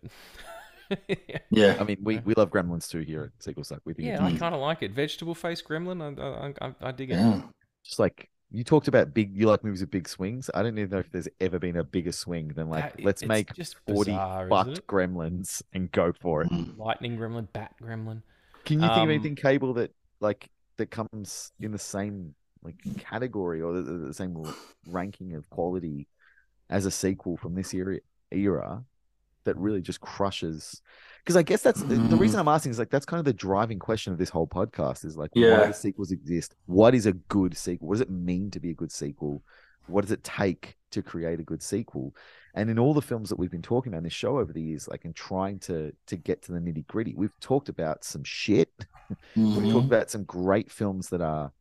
Yeah. 1.07 1.37
yeah. 1.49 1.77
I 1.79 1.83
mean, 1.83 1.97
we, 2.03 2.19
we 2.19 2.33
love 2.35 2.49
Gremlins 2.51 2.89
2 2.89 2.99
here 2.99 3.23
at 3.23 3.43
Sequels 3.43 3.69
Suck. 3.69 3.81
We 3.85 3.93
think 3.93 4.07
Yeah, 4.07 4.23
I 4.23 4.33
kind 4.33 4.53
of 4.53 4.61
like 4.61 4.83
it. 4.83 4.91
Vegetable 4.91 5.35
face 5.35 5.61
gremlin, 5.61 6.01
I, 6.01 6.65
I, 6.65 6.67
I, 6.67 6.75
I 6.89 6.91
dig 6.91 7.11
it. 7.11 7.15
Yeah. 7.15 7.41
just 7.83 7.99
like 7.99 8.29
you 8.55 8.63
talked 8.63 8.87
about 8.87 9.13
big, 9.13 9.35
you 9.35 9.47
like 9.47 9.63
movies 9.63 9.81
with 9.81 9.91
big 9.91 10.07
swings. 10.07 10.49
I 10.53 10.63
don't 10.63 10.77
even 10.77 10.89
know 10.89 10.99
if 10.99 11.11
there's 11.11 11.27
ever 11.41 11.59
been 11.59 11.75
a 11.75 11.83
bigger 11.83 12.11
swing 12.11 12.49
than 12.49 12.69
like, 12.69 12.93
let's 12.99 13.25
make 13.25 13.53
just 13.53 13.75
40 13.87 14.11
bizarre, 14.11 14.51
isn't 14.51 14.77
fucked 14.77 14.87
gremlins 14.87 15.61
and 15.73 15.91
go 15.91 16.13
for 16.13 16.41
it. 16.43 16.49
Mm. 16.49 16.77
Lightning 16.77 17.17
gremlin, 17.17 17.47
bat 17.51 17.75
gremlin. 17.81 18.21
Can 18.63 18.81
you 18.81 18.89
think 18.89 19.03
of 19.03 19.03
Um, 19.03 19.09
anything 19.09 19.35
cable 19.35 19.73
that 19.75 19.91
like 20.21 20.49
that 20.77 20.89
comes 20.91 21.51
in 21.59 21.71
the 21.71 21.79
same 21.79 22.33
like 22.63 22.77
category 22.97 23.61
or 23.61 23.73
the, 23.73 23.81
the 23.81 24.13
same 24.13 24.35
ranking 24.87 25.35
of 25.35 25.49
quality 25.49 26.07
as 26.69 26.85
a 26.85 26.91
sequel 26.91 27.37
from 27.37 27.55
this 27.55 27.73
era 27.73 27.99
era 28.31 28.83
that 29.45 29.57
really 29.57 29.81
just 29.81 30.01
crushes? 30.01 30.81
Because 31.23 31.35
I 31.37 31.41
guess 31.43 31.61
that's 31.61 31.81
the, 31.81 31.95
the 31.95 32.15
reason 32.17 32.39
I'm 32.39 32.47
asking 32.47 32.71
is 32.71 32.79
like 32.79 32.89
that's 32.91 33.05
kind 33.05 33.19
of 33.19 33.25
the 33.25 33.33
driving 33.33 33.79
question 33.79 34.13
of 34.13 34.19
this 34.19 34.29
whole 34.29 34.45
podcast 34.47 35.05
is 35.05 35.17
like 35.17 35.31
why 35.33 35.67
do 35.67 35.73
sequels 35.73 36.11
exist? 36.11 36.53
What 36.67 36.93
is 36.93 37.05
a 37.07 37.13
good 37.13 37.57
sequel? 37.57 37.87
What 37.87 37.95
does 37.95 38.01
it 38.01 38.11
mean 38.11 38.51
to 38.51 38.59
be 38.59 38.69
a 38.69 38.73
good 38.75 38.91
sequel? 38.91 39.41
What 39.87 40.01
does 40.01 40.11
it 40.11 40.23
take 40.23 40.77
to 40.91 41.01
create 41.01 41.39
a 41.39 41.43
good 41.43 41.63
sequel? 41.63 42.15
And 42.53 42.69
in 42.69 42.77
all 42.79 42.93
the 42.93 43.01
films 43.01 43.29
that 43.29 43.37
we've 43.39 43.51
been 43.51 43.61
talking 43.61 43.91
about 43.91 43.99
in 43.99 44.03
this 44.05 44.13
show 44.13 44.37
over 44.39 44.53
the 44.53 44.61
years, 44.61 44.87
like 44.87 45.03
in 45.05 45.13
trying 45.13 45.59
to 45.59 45.93
to 46.07 46.15
get 46.15 46.41
to 46.43 46.51
the 46.51 46.59
nitty 46.59 46.85
gritty, 46.87 47.13
we've 47.15 47.37
talked 47.39 47.69
about 47.69 48.03
some 48.03 48.23
shit. 48.23 48.69
We've 49.35 49.45
Mhm. 49.45 49.71
talked 49.71 49.85
about 49.85 50.09
some 50.09 50.23
great 50.23 50.71
films 50.71 51.09
that 51.09 51.21
are 51.21 51.51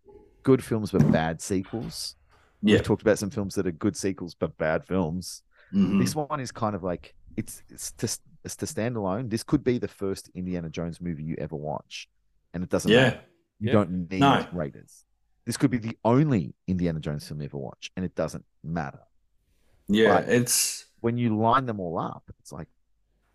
good 0.44 0.62
films 0.64 0.90
but 0.92 1.10
bad 1.12 1.40
sequels. 1.42 2.16
Yeah. 2.62 2.76
We've 2.76 2.82
talked 2.84 3.02
about 3.02 3.18
some 3.18 3.28
films 3.30 3.54
that 3.56 3.66
are 3.66 3.72
good 3.72 3.96
sequels 3.96 4.34
but 4.34 4.56
bad 4.56 4.86
films. 4.86 5.42
Mhm. 5.74 6.00
This 6.00 6.14
one 6.14 6.40
is 6.40 6.50
kind 6.52 6.74
of 6.74 6.82
like 6.82 7.14
it's 7.36 7.62
it's 7.68 7.92
to 7.92 8.08
it's 8.44 8.56
to 8.56 8.66
stand 8.66 8.96
alone. 8.96 9.28
This 9.28 9.42
could 9.42 9.64
be 9.64 9.78
the 9.78 9.88
first 9.88 10.30
Indiana 10.34 10.68
Jones 10.68 11.00
movie 11.00 11.22
you 11.24 11.36
ever 11.38 11.56
watch, 11.56 12.08
and 12.52 12.62
it 12.62 12.68
doesn't 12.70 12.90
Yeah. 12.90 13.02
matter. 13.04 13.20
You 13.60 13.66
Yeah. 13.68 13.72
don't 13.72 13.90
need 14.10 14.20
No. 14.20 14.46
Raiders. 14.52 15.04
This 15.46 15.56
could 15.56 15.70
be 15.70 15.78
the 15.78 15.96
only 16.04 16.54
Indiana 16.66 17.00
Jones 17.00 17.26
film 17.28 17.40
you 17.40 17.46
ever 17.46 17.58
watch, 17.58 17.90
and 17.96 18.04
it 18.04 18.14
doesn't 18.14 18.44
matter. 18.62 19.00
Yeah. 19.88 20.20
But- 20.20 20.28
It's 20.30 20.86
When 21.00 21.18
you 21.18 21.36
line 21.38 21.66
them 21.66 21.80
all 21.80 21.98
up, 21.98 22.22
it's 22.40 22.50
like, 22.50 22.68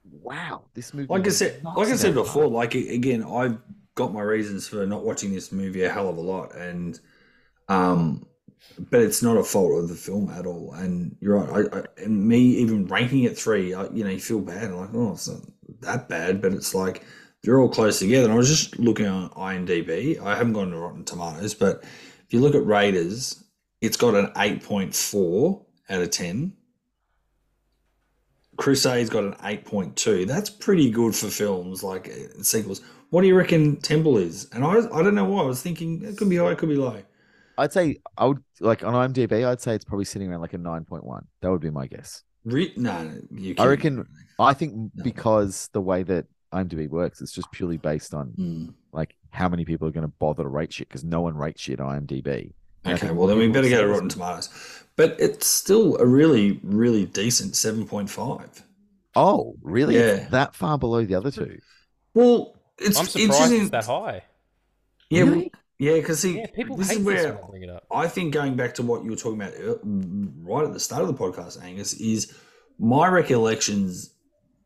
wow, 0.09 0.65
this 0.73 0.91
movie. 0.93 1.07
like 1.07 1.27
I 1.27 1.29
said, 1.29 1.63
like 1.63 1.87
I 1.89 1.95
said 1.95 2.15
before, 2.15 2.45
fun. 2.45 2.53
like 2.53 2.73
again, 2.75 3.23
I've 3.23 3.59
got 3.95 4.11
my 4.13 4.21
reasons 4.21 4.67
for 4.67 4.85
not 4.87 5.05
watching 5.05 5.31
this 5.33 5.51
movie 5.51 5.83
a 5.83 5.89
hell 5.91 6.09
of 6.09 6.17
a 6.17 6.21
lot, 6.21 6.55
and 6.55 6.99
um, 7.67 8.25
but 8.89 9.01
it's 9.01 9.21
not 9.21 9.37
a 9.37 9.43
fault 9.43 9.83
of 9.83 9.89
the 9.89 9.95
film 9.95 10.29
at 10.29 10.45
all. 10.45 10.73
And 10.73 11.15
you're 11.19 11.37
right, 11.37 11.67
I, 11.73 11.79
I 11.79 11.83
and 12.03 12.27
me 12.27 12.39
even 12.39 12.87
ranking 12.87 13.23
it 13.23 13.37
three, 13.37 13.73
I, 13.73 13.89
you 13.89 14.03
know, 14.03 14.09
you 14.09 14.19
feel 14.19 14.39
bad, 14.39 14.65
I'm 14.65 14.77
like 14.77 14.89
oh, 14.93 15.13
it's 15.13 15.27
not 15.27 15.41
that 15.81 16.09
bad, 16.09 16.41
but 16.41 16.53
it's 16.53 16.73
like 16.73 17.03
they're 17.43 17.59
all 17.59 17.69
close 17.69 17.99
together. 17.99 18.25
And 18.25 18.33
I 18.33 18.37
was 18.37 18.49
just 18.49 18.77
looking 18.79 19.07
on 19.07 19.29
IMDb. 19.31 20.21
I 20.21 20.35
haven't 20.35 20.53
gone 20.53 20.71
to 20.71 20.77
Rotten 20.77 21.05
Tomatoes, 21.05 21.53
but 21.53 21.83
if 21.83 22.33
you 22.33 22.39
look 22.41 22.55
at 22.55 22.65
Raiders, 22.65 23.43
it's 23.81 23.97
got 23.97 24.15
an 24.15 24.31
eight 24.37 24.63
point 24.63 24.95
four 24.95 25.65
out 25.89 26.01
of 26.01 26.09
ten. 26.11 26.53
Crusade's 28.59 29.09
got 29.09 29.23
an 29.23 29.35
8.2. 29.35 30.27
That's 30.27 30.49
pretty 30.49 30.91
good 30.91 31.15
for 31.15 31.27
films 31.27 31.81
like 31.81 32.09
uh, 32.09 32.43
sequels. 32.43 32.81
What 33.09 33.21
do 33.21 33.27
you 33.27 33.35
reckon 33.35 33.77
Temple 33.77 34.17
is? 34.17 34.49
And 34.51 34.65
I, 34.65 34.79
I 34.93 35.01
don't 35.01 35.15
know 35.15 35.23
why. 35.23 35.43
I 35.43 35.45
was 35.45 35.61
thinking 35.61 36.03
it 36.03 36.17
could 36.17 36.29
be 36.29 36.35
high, 36.35 36.51
it 36.51 36.57
could 36.57 36.67
be 36.67 36.75
low. 36.75 37.01
I'd 37.59 37.73
say 37.73 37.97
I 38.17 38.25
would 38.25 38.41
like 38.59 38.83
on 38.83 38.93
IMDb. 38.93 39.45
I'd 39.47 39.61
say 39.61 39.75
it's 39.75 39.85
probably 39.85 40.05
sitting 40.05 40.29
around 40.31 40.41
like 40.41 40.53
a 40.53 40.57
nine 40.57 40.85
point 40.85 41.03
one. 41.03 41.25
That 41.41 41.51
would 41.51 41.61
be 41.61 41.69
my 41.69 41.87
guess. 41.87 42.23
Re- 42.45 42.73
no, 42.77 43.03
no, 43.03 43.21
you 43.31 43.55
I 43.57 43.65
reckon- 43.67 44.07
I 44.39 44.53
think 44.53 44.91
because 45.03 45.69
the 45.73 45.81
way 45.81 46.03
that 46.03 46.25
IMDb 46.53 46.89
works, 46.89 47.21
it's 47.21 47.33
just 47.33 47.51
purely 47.51 47.77
based 47.77 48.13
on 48.13 48.27
Hmm. 48.29 48.65
like 48.93 49.15
how 49.31 49.47
many 49.49 49.65
people 49.65 49.87
are 49.87 49.91
going 49.91 50.07
to 50.07 50.13
bother 50.19 50.43
to 50.43 50.49
rate 50.49 50.73
shit 50.73 50.87
because 50.87 51.03
no 51.03 51.21
one 51.21 51.35
rates 51.35 51.61
shit 51.61 51.79
on 51.79 51.87
IMDb. 52.07 52.53
And 52.85 52.93
Okay, 52.97 53.11
well 53.11 53.27
then 53.27 53.37
we 53.37 53.47
better 53.49 53.69
go 53.69 53.75
say 53.75 53.81
to 53.81 53.87
Rotten 53.87 54.09
Tomatoes. 54.09 54.49
But 54.95 55.19
it's 55.19 55.45
still 55.47 55.97
a 55.97 56.05
really, 56.05 56.59
really 56.63 57.05
decent 57.05 57.53
7.5. 57.53 58.63
Oh, 59.15 59.55
really? 59.61 59.95
Yeah. 59.95 60.27
that 60.29 60.55
far 60.55 60.77
below 60.77 61.03
the 61.05 61.15
other 61.15 61.31
two. 61.31 61.59
Well, 62.13 62.55
it's 62.77 62.97
I'm 62.97 63.03
it's 63.03 63.11
surprised 63.13 63.39
just 63.51 63.53
it's 63.53 63.69
that 63.71 63.85
high. 63.85 64.23
Yeah, 65.09 65.23
Really? 65.23 65.51
Yeah, 65.79 65.93
because 65.93 66.19
see, 66.19 66.39
Yeah, 66.39 66.47
people 66.53 66.75
this 66.75 66.91
is 66.91 66.99
where 66.99 67.33
when 67.33 67.43
I 67.43 67.47
bring 67.47 67.63
it 67.63 67.69
up. 67.69 67.85
I 67.89 68.07
think 68.07 68.33
going 68.33 68.55
back 68.55 68.75
to 68.75 68.83
what 68.83 69.03
you 69.03 69.11
were 69.11 69.15
talking 69.15 69.41
about 69.41 69.53
right 69.83 70.65
at 70.65 70.73
the 70.73 70.79
start 70.79 71.01
of 71.03 71.07
the 71.07 71.13
podcast, 71.13 71.63
Angus, 71.63 71.93
is 71.93 72.33
my 72.77 73.07
recollections 73.07 74.13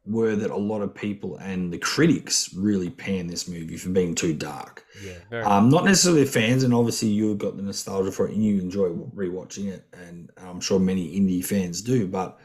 were 0.06 0.36
that 0.36 0.52
a 0.52 0.58
lot 0.58 0.82
of 0.82 0.94
people 0.94 1.38
and 1.38 1.72
the 1.72 1.78
critics 1.78 2.54
really 2.54 2.90
panned 2.90 3.30
this 3.30 3.48
movie 3.48 3.78
for 3.78 3.90
being 3.90 4.16
too 4.16 4.34
dark. 4.34 4.86
Yeah. 5.32 5.44
Um, 5.44 5.70
not 5.70 5.86
necessarily 5.86 6.26
fans, 6.26 6.64
and 6.64 6.74
obviously 6.74 7.10
you've 7.10 7.38
got 7.38 7.56
the 7.56 7.64
nostalgia 7.64 8.12
for 8.12 8.28
it 8.28 8.34
and 8.34 8.44
you 8.44 8.60
enjoy 8.60 8.90
rewatching 8.90 9.68
it, 9.68 9.86
and 9.94 10.30
I'm 10.36 10.60
sure 10.60 10.80
many 10.80 11.06
Indy 11.06 11.42
fans 11.42 11.82
do, 11.82 12.08
but 12.08 12.40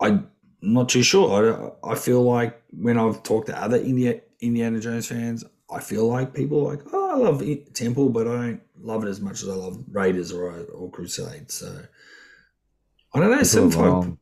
I'm 0.00 0.28
not 0.60 0.88
too 0.88 1.02
sure. 1.02 1.76
I, 1.84 1.92
I 1.92 1.94
feel 1.94 2.22
like 2.22 2.60
when 2.70 2.98
I've 2.98 3.22
talked 3.22 3.46
to 3.48 3.62
other 3.62 3.76
Indiana 3.78 4.80
Jones 4.80 5.06
fans, 5.06 5.44
I 5.70 5.80
feel 5.80 6.06
like 6.06 6.32
people 6.32 6.66
are 6.66 6.76
like, 6.76 6.84
oh, 6.92 7.10
I 7.10 7.16
love 7.16 7.42
Temple, 7.74 8.10
but 8.10 8.28
I 8.28 8.32
don't 8.32 8.60
love 8.80 9.04
it 9.04 9.08
as 9.08 9.20
much 9.20 9.42
as 9.42 9.48
I 9.48 9.54
love 9.54 9.82
Raiders 9.90 10.32
or 10.32 10.60
or 10.72 10.90
Crusade. 10.90 11.50
So 11.50 11.66
I 13.14 13.18
don't 13.20 13.30
know. 13.30 13.36
People 13.36 13.40
are 13.40 13.44
Seven 13.44 13.70
five. 13.70 13.80
wrong. 13.84 14.18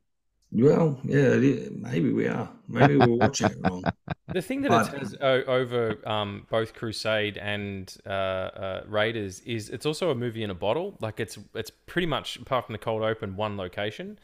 Well, 0.57 1.01
yeah, 1.05 1.35
it 1.35 1.43
is. 1.45 1.71
maybe 1.73 2.13
we 2.13 2.29
are. 2.29 2.49
Maybe 2.69 2.97
we're 2.97 3.17
watching 3.17 3.51
it 3.51 3.59
wrong. 3.63 3.83
The 4.33 4.41
thing 4.43 4.63
that 4.63 4.71
But- 4.71 4.95
it 4.95 4.99
has 5.01 5.17
o- 5.21 5.45
over 5.47 5.99
um, 6.09 6.47
both 6.51 6.75
Crusade 6.75 7.37
and 7.39 7.95
uh, 8.07 8.09
uh, 8.09 8.83
Raiders 8.89 9.41
is 9.41 9.69
it's 9.69 9.85
also 9.87 10.11
a 10.11 10.15
movie 10.15 10.43
in 10.43 10.51
a 10.51 10.55
bottle. 10.55 10.97
Like 11.01 11.21
it's 11.21 11.39
it's 11.55 11.71
pretty 11.71 12.07
much 12.07 12.37
apart 12.37 12.67
from 12.67 12.73
the 12.73 12.79
cold 12.79 13.03
open, 13.03 13.37
one 13.37 13.57
location. 13.57 14.19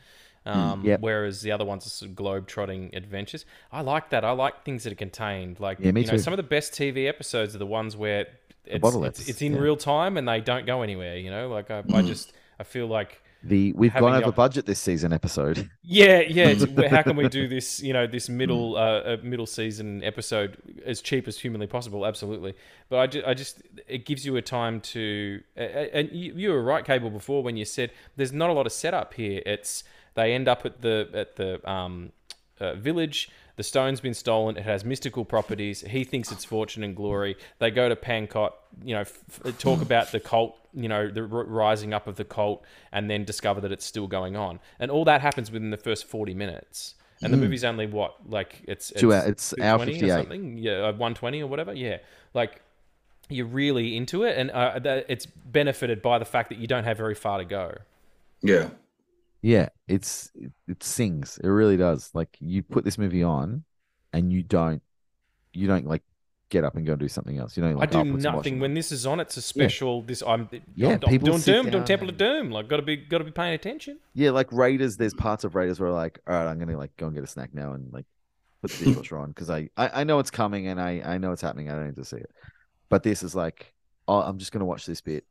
Um, 0.47 0.85
Yep. 0.85 1.01
Whereas 1.01 1.43
the 1.43 1.53
other 1.53 1.65
ones 1.65 1.87
are 1.87 1.91
sort 1.91 2.11
of 2.11 2.17
globe 2.17 2.47
trotting 2.47 2.95
adventures. 2.95 3.45
I 3.71 3.83
like 3.83 4.11
that. 4.11 4.25
I 4.25 4.31
like 4.33 4.65
things 4.65 4.85
that 4.85 4.93
are 4.93 4.97
contained. 4.97 5.61
Like 5.61 5.79
Yeah, 5.81 5.93
me 5.93 6.03
you 6.03 6.11
know, 6.11 6.17
some 6.17 6.33
of 6.33 6.39
the 6.39 6.43
best 6.43 6.73
TV 6.73 7.07
episodes 7.09 7.55
are 7.55 7.59
the 7.59 7.67
ones 7.67 7.97
where 7.97 8.27
it's 8.65 8.95
it's, 8.95 9.29
it's 9.29 9.43
in 9.43 9.55
yeah. 9.55 9.59
real 9.61 9.77
time 9.77 10.17
and 10.17 10.27
they 10.29 10.41
don't 10.41 10.67
go 10.67 10.83
anywhere. 10.83 11.17
You 11.19 11.31
know, 11.31 11.49
like 11.49 11.71
I, 11.71 11.83
Mm. 11.83 11.95
I 11.95 12.03
just 12.03 12.33
I 12.59 12.63
feel 12.63 12.87
like 12.87 13.23
The 13.43 13.73
we've 13.73 13.93
gone 13.95 14.15
over 14.15 14.29
op- 14.29 14.35
budget 14.37 14.67
this 14.67 14.79
season 14.81 15.13
episode. 15.13 15.69
Yeah, 15.83 16.21
yeah. 16.21 16.55
How 16.89 17.03
can 17.03 17.17
we 17.17 17.29
do 17.29 17.49
this? 17.49 17.83
You 17.83 17.93
know, 17.93 18.07
this 18.07 18.29
middle 18.29 18.77
uh, 18.77 18.81
uh, 18.81 19.17
middle 19.23 19.47
season 19.47 20.03
episode 20.05 20.57
as 20.87 21.01
cheap 21.01 21.27
as 21.27 21.39
humanly 21.39 21.67
possible? 21.67 22.07
Absolutely. 22.07 22.55
But 22.89 22.99
I 22.99 23.07
just, 23.09 23.27
I 23.27 23.35
just, 23.35 23.63
it 23.89 24.05
gives 24.07 24.25
you 24.25 24.37
a 24.37 24.43
time 24.43 24.81
to. 24.93 25.41
Uh, 25.57 25.61
and 25.61 26.11
you, 26.13 26.35
you 26.35 26.51
were 26.51 26.63
right, 26.63 26.85
Cable, 26.85 27.11
before 27.11 27.43
when 27.43 27.57
you 27.57 27.65
said 27.65 27.91
there's 28.17 28.33
not 28.33 28.51
a 28.51 28.53
lot 28.53 28.67
of 28.67 28.73
setup 28.73 29.15
here. 29.15 29.43
It's 29.45 29.83
they 30.15 30.33
end 30.35 30.49
up 30.49 30.65
at 30.67 30.81
the 30.83 31.09
at 31.15 31.37
the 31.37 31.71
um, 31.71 32.13
uh, 32.59 32.75
village. 32.75 33.31
The 33.57 33.63
stone's 33.65 34.01
been 34.01 34.15
stolen. 34.15 34.57
It 34.57 34.63
has 34.65 34.85
mystical 34.87 35.25
properties. 35.25 35.83
He 35.83 36.05
thinks 36.05 36.33
it's 36.33 36.47
fortune 36.47 36.83
and 36.83 36.97
glory. 36.97 37.37
They 37.59 37.71
go 37.71 37.91
to 37.91 37.97
Pankot, 37.97 38.53
you 38.83 38.95
know, 38.95 39.03
f- 39.03 39.19
f- 39.45 39.59
talk 39.59 39.83
about 39.89 40.13
the 40.13 40.21
cult, 40.21 40.57
you 40.73 40.89
know, 40.89 41.11
the 41.11 41.21
r- 41.23 41.45
rising 41.45 41.93
up 41.93 42.07
of 42.07 42.17
the 42.17 42.25
cult, 42.25 42.65
and 42.91 43.11
then 43.11 43.25
discover 43.25 43.61
that 43.61 43.71
it's 43.71 43.85
still 43.85 44.07
going 44.07 44.35
on. 44.35 44.61
And 44.79 44.91
all 44.91 45.05
that 45.05 45.21
happens 45.21 45.51
within 45.51 45.69
the 45.71 45.77
first 45.77 46.07
40 46.07 46.33
minutes. 46.33 46.95
And 47.23 47.35
the 47.35 47.37
movie's 47.37 47.65
only 47.65 47.87
what, 47.87 48.15
like, 48.31 48.63
it's, 48.67 48.91
Two 48.97 49.13
hour- 49.13 49.29
it's 49.29 49.53
hour 49.61 49.85
220 49.85 50.05
or 50.11 50.17
something? 50.23 50.57
Yeah, 50.57 50.73
uh, 50.79 50.93
120 50.93 51.43
or 51.43 51.47
whatever. 51.49 51.75
Yeah. 51.75 51.99
Like, 52.33 52.63
you're 53.29 53.45
really 53.45 53.95
into 53.95 54.23
it, 54.25 54.39
and 54.39 54.51
uh, 54.51 54.79
that 54.79 55.05
it's 55.11 55.27
benefited 55.27 56.01
by 56.01 56.19
the 56.19 56.25
fact 56.25 56.49
that 56.49 56.57
you 56.57 56.67
don't 56.67 56.85
have 56.85 56.97
very 56.97 57.15
far 57.15 57.37
to 57.37 57.45
go. 57.45 57.77
Yeah. 58.41 58.71
Yeah, 59.43 59.69
it's 59.89 60.31
it, 60.35 60.53
it 60.69 60.83
sings. 60.83 61.39
It 61.43 61.49
really 61.49 61.77
does. 61.77 62.11
Like 62.15 62.37
you 62.41 62.63
put 62.63 62.85
this 62.85 62.99
movie 62.99 63.23
on, 63.23 63.65
and 64.13 64.33
you 64.33 64.43
don't, 64.43 64.83
you 65.53 65.67
don't 65.67 65.87
like 65.87 66.03
get 66.51 66.65
up 66.65 66.77
and 66.77 66.85
go 66.85 66.93
and 66.93 67.01
do 67.01 67.09
something 67.09 67.39
else. 67.39 67.57
You 67.57 67.63
know, 67.63 67.79
like 67.79 67.95
I 67.95 68.01
"Oh, 68.01 68.05
do 68.05 68.17
nothing 68.19 68.61
when 68.61 68.75
this 68.75 68.93
is 68.93 69.07
on. 69.07 69.21
It's 69.21 69.37
a 69.37 69.43
special. 69.43 70.03
This 70.03 70.23
I'm 70.23 70.49
Yeah, 70.75 70.99
I'm, 71.07 71.19
doing 71.19 71.41
Doom, 71.41 71.71
doing 71.71 71.85
Temple 71.85 72.11
of 72.11 72.19
Doom. 72.19 72.51
Like, 72.51 72.69
gotta 72.69 72.83
be 72.83 72.97
gotta 72.97 73.25
be 73.25 73.31
paying 73.31 73.55
attention. 73.55 73.99
Yeah, 74.13 74.31
like 74.31 74.53
Raiders. 74.53 74.97
There's 74.97 75.15
parts 75.15 75.45
of 75.45 75.55
Raiders 75.55 75.81
where 75.81 75.91
like, 75.91 76.19
all 76.27 76.35
right, 76.35 76.51
I'm 76.51 76.59
gonna 76.59 76.77
like 76.77 76.95
go 76.97 77.07
and 77.07 77.15
get 77.15 77.25
a 77.25 77.29
snack 77.29 77.55
now 77.55 77.73
and 77.73 77.91
like 77.93 78.05
put 78.61 78.73
the 78.73 78.85
dishwasher 78.85 79.19
on 79.19 79.29
because 79.29 79.49
I, 79.49 79.71
I 79.77 80.01
I 80.01 80.05
know 80.05 80.19
it's 80.19 80.31
coming 80.31 80.67
and 80.67 80.81
I 80.81 81.01
I 81.05 81.19
know 81.19 81.33
it's 81.33 81.43
happening. 81.43 81.71
I 81.71 81.75
don't 81.75 81.87
need 81.87 81.97
to 81.97 82.05
see 82.05 82.17
it. 82.17 82.31
But 82.91 83.05
this 83.05 83.23
is 83.23 83.35
like, 83.35 83.73
oh, 84.07 84.21
I'm 84.21 84.39
just 84.39 84.53
gonna 84.53 84.67
watch 84.67 84.85
this 84.85 85.01
bit, 85.01 85.25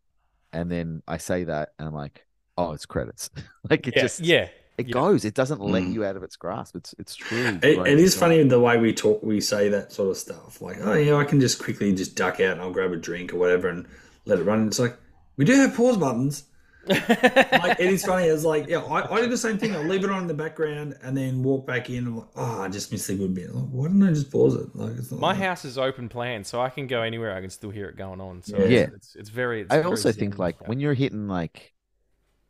and 0.51 0.71
then 0.71 1.03
I 1.07 1.17
say 1.17 1.43
that 1.43 1.73
and 1.77 1.87
I'm 1.87 1.93
like, 1.93 2.25
oh, 2.59 2.71
it's 2.73 2.85
credits. 2.85 3.29
like 3.69 3.87
it 3.87 3.95
yeah, 3.95 4.01
just 4.01 4.19
yeah. 4.19 4.47
it 4.77 4.87
yeah. 4.87 4.93
goes. 4.93 5.25
It 5.25 5.33
doesn't 5.33 5.61
let 5.61 5.83
Mm. 5.83 5.93
you 5.93 6.05
out 6.05 6.15
of 6.15 6.23
its 6.23 6.35
grasp. 6.35 6.75
It's 6.75 6.93
it's 6.99 7.15
truly. 7.15 7.57
It, 7.63 7.79
it 7.87 7.99
is 7.99 8.15
funny 8.17 8.43
the 8.43 8.59
way 8.59 8.77
we 8.77 8.93
talk, 8.93 9.23
we 9.23 9.41
say 9.41 9.69
that 9.69 9.91
sort 9.91 10.09
of 10.09 10.17
stuff. 10.17 10.61
Like, 10.61 10.77
oh, 10.81 10.93
yeah, 10.93 11.15
I 11.15 11.23
can 11.23 11.39
just 11.39 11.61
quickly 11.63 11.93
just 11.95 12.15
duck 12.15 12.39
out 12.39 12.53
and 12.53 12.61
I'll 12.61 12.71
grab 12.71 12.91
a 12.91 12.97
drink 12.97 13.33
or 13.33 13.37
whatever 13.37 13.69
and 13.69 13.87
let 14.25 14.39
it 14.39 14.43
run. 14.43 14.67
It's 14.67 14.79
like, 14.79 14.97
we 15.37 15.45
do 15.45 15.53
have 15.55 15.75
pause 15.75 15.97
buttons. 15.97 16.43
like, 16.89 17.79
it 17.79 17.91
is 17.93 18.03
funny. 18.05 18.25
It's 18.27 18.43
like, 18.45 18.67
yeah, 18.67 18.79
I, 18.79 19.13
I 19.13 19.21
do 19.21 19.27
the 19.27 19.37
same 19.37 19.57
thing. 19.59 19.75
I'll 19.75 19.83
leave 19.83 20.03
it 20.03 20.09
on 20.09 20.21
in 20.23 20.27
the 20.27 20.33
background 20.33 20.95
and 21.03 21.15
then 21.15 21.43
walk 21.43 21.67
back 21.67 21.89
in. 21.89 22.07
I'm 22.07 22.17
like, 22.17 22.27
oh, 22.35 22.61
I 22.61 22.67
just 22.69 22.91
missed 22.91 23.09
a 23.09 23.15
good 23.15 23.35
bit. 23.35 23.53
Like, 23.53 23.67
why 23.69 23.87
didn't 23.87 24.03
I 24.03 24.09
just 24.11 24.31
pause 24.31 24.55
it? 24.55 24.75
Like, 24.75 24.93
it's 24.97 25.11
not 25.11 25.19
My 25.19 25.27
like- 25.29 25.37
house 25.37 25.65
is 25.65 25.77
open 25.77 26.09
plan, 26.09 26.43
so 26.43 26.59
I 26.61 26.69
can 26.69 26.87
go 26.87 27.01
anywhere. 27.01 27.35
I 27.35 27.41
can 27.41 27.49
still 27.51 27.69
hear 27.69 27.89
it 27.89 27.95
going 27.97 28.21
on. 28.21 28.41
So 28.41 28.57
Yeah. 28.57 28.79
it's, 28.85 28.93
it's, 28.95 29.15
it's 29.15 29.29
very. 29.29 29.61
It's 29.61 29.71
I 29.71 29.75
very 29.77 29.85
also 29.87 30.09
zen 30.11 30.19
think 30.19 30.39
like 30.39 30.57
that. 30.59 30.67
when 30.67 30.79
you're 30.79 30.93
hitting 30.95 31.27
like 31.27 31.73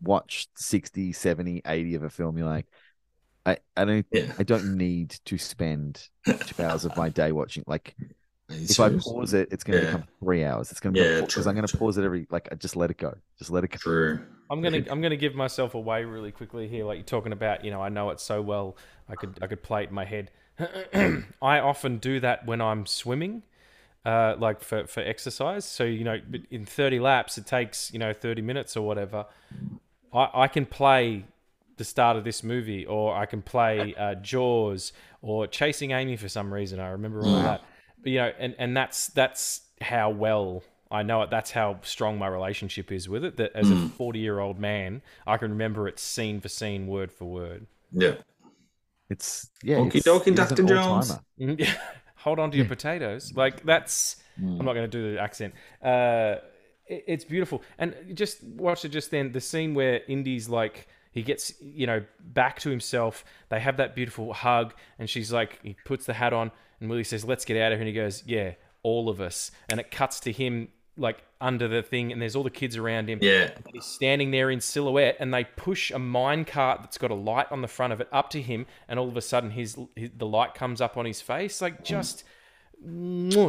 watch 0.02 0.48
60, 0.58 1.14
70, 1.14 1.62
80 1.66 1.96
of 1.96 2.04
a 2.04 2.10
film, 2.10 2.38
you're 2.38 2.48
like, 2.48 2.68
I, 3.46 3.58
I 3.78 3.86
don't 3.86 4.08
Yeah. 4.12 4.34
I 4.40 4.44
don't 4.44 4.78
need 4.78 5.12
to 5.26 5.38
spend 5.38 6.08
two 6.46 6.64
hours 6.64 6.86
of 6.86 6.96
my 6.96 7.10
day 7.10 7.32
watching 7.32 7.64
like 7.68 7.96
It's 8.50 8.70
if 8.70 8.80
I 8.80 8.90
pause 8.90 9.34
it, 9.34 9.50
it's 9.52 9.64
gonna 9.64 9.80
Yeah. 9.80 9.82
become 9.82 10.06
three 10.24 10.44
hours. 10.46 10.72
It's 10.72 10.80
gonna 10.82 10.96
be 10.96 11.06
Yeah, 11.06 11.22
because 11.22 11.48
I'm 11.48 11.56
gonna 11.56 11.70
pause 11.70 11.98
it 11.98 12.06
every 12.06 12.28
like 12.32 12.50
I 12.52 12.56
just 12.56 12.76
let 12.76 12.92
it 12.92 12.98
go. 12.98 13.14
Just 13.40 13.52
let 13.52 13.64
it 13.66 13.72
go. 13.72 13.80
True. 13.80 14.20
I'm 14.50 14.62
gonna 14.62 14.82
I'm 14.90 15.02
gonna 15.02 15.16
give 15.16 15.36
myself 15.36 15.76
away 15.76 16.04
really 16.06 16.32
quickly 16.32 16.68
here. 16.68 16.86
Like 16.86 16.98
you're 16.98 17.06
talking 17.06 17.32
about, 17.32 17.64
you 17.64 17.72
know, 17.72 17.82
I 17.82 17.90
know 17.90 18.10
it 18.10 18.20
so 18.20 18.42
well. 18.42 18.76
I 19.08 19.16
could 19.16 19.38
I 19.42 19.48
could 19.48 19.62
play 19.62 19.84
it 19.84 19.90
in 19.90 19.96
my 19.96 20.06
head. 20.06 20.32
I 21.42 21.60
often 21.60 21.98
do 22.00 22.20
that 22.20 22.46
when 22.46 22.60
I'm 22.60 22.86
swimming, 22.86 23.44
uh, 24.06 24.36
like 24.40 24.62
for 24.62 24.88
for 24.88 25.02
exercise. 25.02 25.66
So 25.66 25.84
you 25.84 26.04
know, 26.04 26.20
in 26.52 26.66
30 26.66 27.00
laps, 27.00 27.38
it 27.38 27.46
takes 27.48 27.94
you 27.94 28.00
know 28.00 28.14
30 28.14 28.42
minutes 28.42 28.76
or 28.78 28.86
whatever. 28.88 29.28
I 30.14 30.30
I 30.34 30.48
can 30.48 30.66
play 30.66 31.26
the 31.78 31.84
start 31.86 32.18
of 32.18 32.24
this 32.26 32.44
movie, 32.44 32.86
or 32.86 33.16
I 33.16 33.26
can 33.26 33.42
play 33.42 33.96
uh, 34.00 34.16
Jaws, 34.16 34.92
or 35.22 35.48
Chasing 35.48 35.92
Amy 35.92 36.16
for 36.18 36.28
some 36.30 36.54
reason. 36.54 36.80
I 36.80 36.90
remember 36.90 37.22
all 37.26 37.36
that. 37.36 37.62
But, 38.02 38.12
you 38.12 38.20
know, 38.20 38.32
and 38.40 38.56
and 38.58 38.76
that's 38.76 39.08
that's 39.08 39.62
how 39.82 40.10
well 40.10 40.64
I 40.92 41.04
know 41.04 41.22
it. 41.22 41.30
That's 41.30 41.52
how 41.52 41.80
strong 41.84 42.18
my 42.18 42.28
relationship 42.28 42.92
is 42.92 43.08
with 43.08 43.24
it. 43.24 43.38
That 43.38 43.52
as 43.56 43.70
a 43.72 43.90
40 43.90 44.20
year 44.20 44.40
old 44.40 44.60
man, 44.60 45.02
I 45.28 45.38
can 45.38 45.52
remember 45.52 45.88
it 45.88 46.00
scene 46.00 46.42
for 46.42 46.50
scene, 46.50 46.88
word 46.88 47.12
for 47.12 47.26
word. 47.26 47.68
Yeah. 47.92 48.16
It's 49.10 49.50
yeah. 49.64 49.78
Okie 49.78 50.04
dokie, 50.04 50.28
it 50.28 50.40
is 50.40 50.52
an 50.52 50.56
Dr. 50.58 50.64
Jones. 50.64 51.12
all-timer. 51.12 51.56
Mhm. 51.56 51.78
Hold 52.18 52.40
on 52.40 52.52
to 52.52 52.58
your 52.58 52.66
potatoes. 52.68 53.32
Like 53.34 53.66
that's. 53.66 54.18
I'm 54.38 54.58
not 54.58 54.74
going 54.74 54.84
to 54.84 54.88
do 54.88 55.14
the 55.14 55.22
accent. 55.22 55.54
Uh, 55.84 55.88
it- 55.90 56.44
it's 56.90 57.24
beautiful, 57.24 57.62
and 57.78 57.96
just 58.14 58.44
watch 58.44 58.84
it. 58.84 58.90
Just 58.90 59.12
then, 59.12 59.32
the 59.32 59.42
scene 59.42 59.74
where 59.74 60.02
Indy's 60.08 60.50
like 60.50 60.88
he 61.12 61.22
gets 61.22 61.54
you 61.62 61.88
know 61.88 62.04
back 62.20 62.60
to 62.62 62.70
himself. 62.70 63.24
They 63.50 63.60
have 63.60 63.78
that 63.78 63.96
beautiful 63.96 64.34
hug, 64.34 64.74
and 64.98 65.10
she's 65.10 65.32
like 65.32 65.60
he 65.64 65.76
puts 65.86 66.06
the 66.06 66.14
hat 66.14 66.34
on, 66.34 66.52
and 66.80 66.90
Willie 66.90 67.04
says, 67.04 67.24
"Let's 67.24 67.46
get 67.46 67.58
out 67.58 67.72
of 67.72 67.78
here." 67.78 67.88
And 67.88 67.88
he 67.88 67.94
goes, 67.94 68.24
"Yeah, 68.26 68.54
all 68.84 69.10
of 69.10 69.22
us." 69.22 69.52
And 69.70 69.80
it 69.80 69.92
cuts 69.92 70.20
to 70.22 70.32
him 70.32 70.70
like 70.98 71.24
under 71.42 71.68
the 71.68 71.82
thing, 71.82 72.12
and 72.12 72.22
there's 72.22 72.36
all 72.36 72.44
the 72.44 72.50
kids 72.50 72.76
around 72.76 73.10
him. 73.10 73.20
Yeah. 73.22 73.52
He's 73.74 73.86
standing 73.86 74.32
there 74.32 74.52
in 74.52 74.60
silhouette, 74.60 75.16
and 75.20 75.34
they 75.34 75.46
push 75.46 75.92
a 75.92 76.00
mine 76.00 76.46
cart 76.46 76.82
that's 76.82 76.98
got 76.98 77.12
a 77.12 77.16
light 77.16 77.48
on 77.52 77.62
the 77.62 77.68
front 77.68 77.94
of 77.94 78.02
it 78.02 78.10
up 78.12 78.30
to 78.32 78.42
him, 78.42 78.66
and 78.88 79.00
all 79.00 79.08
of 79.08 79.16
a 79.16 79.22
sudden, 79.22 79.52
his, 79.52 79.78
his 79.96 80.12
the 80.18 80.28
light 80.28 80.54
comes 80.54 80.82
up 80.82 80.98
on 80.98 81.06
his 81.06 81.22
face, 81.22 81.62
like 81.62 81.84
just, 81.84 82.24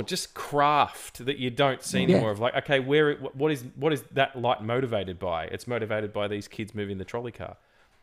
just 0.05 0.35
craft 0.35 1.25
that 1.25 1.39
you 1.39 1.51
don't 1.51 1.83
see 1.83 2.01
Yeah. 2.01 2.17
anymore. 2.17 2.31
Of 2.31 2.41
like, 2.41 2.55
okay, 2.57 2.81
where 2.81 3.15
what 3.17 3.53
is 3.53 3.65
what 3.77 3.93
is 3.93 4.03
that 4.13 4.41
light 4.41 4.63
motivated 4.63 5.19
by? 5.19 5.45
It's 5.45 5.67
motivated 5.67 6.13
by 6.13 6.29
these 6.29 6.49
kids 6.49 6.75
moving 6.75 6.99
the 6.99 7.05
trolley 7.05 7.33
car. 7.33 7.57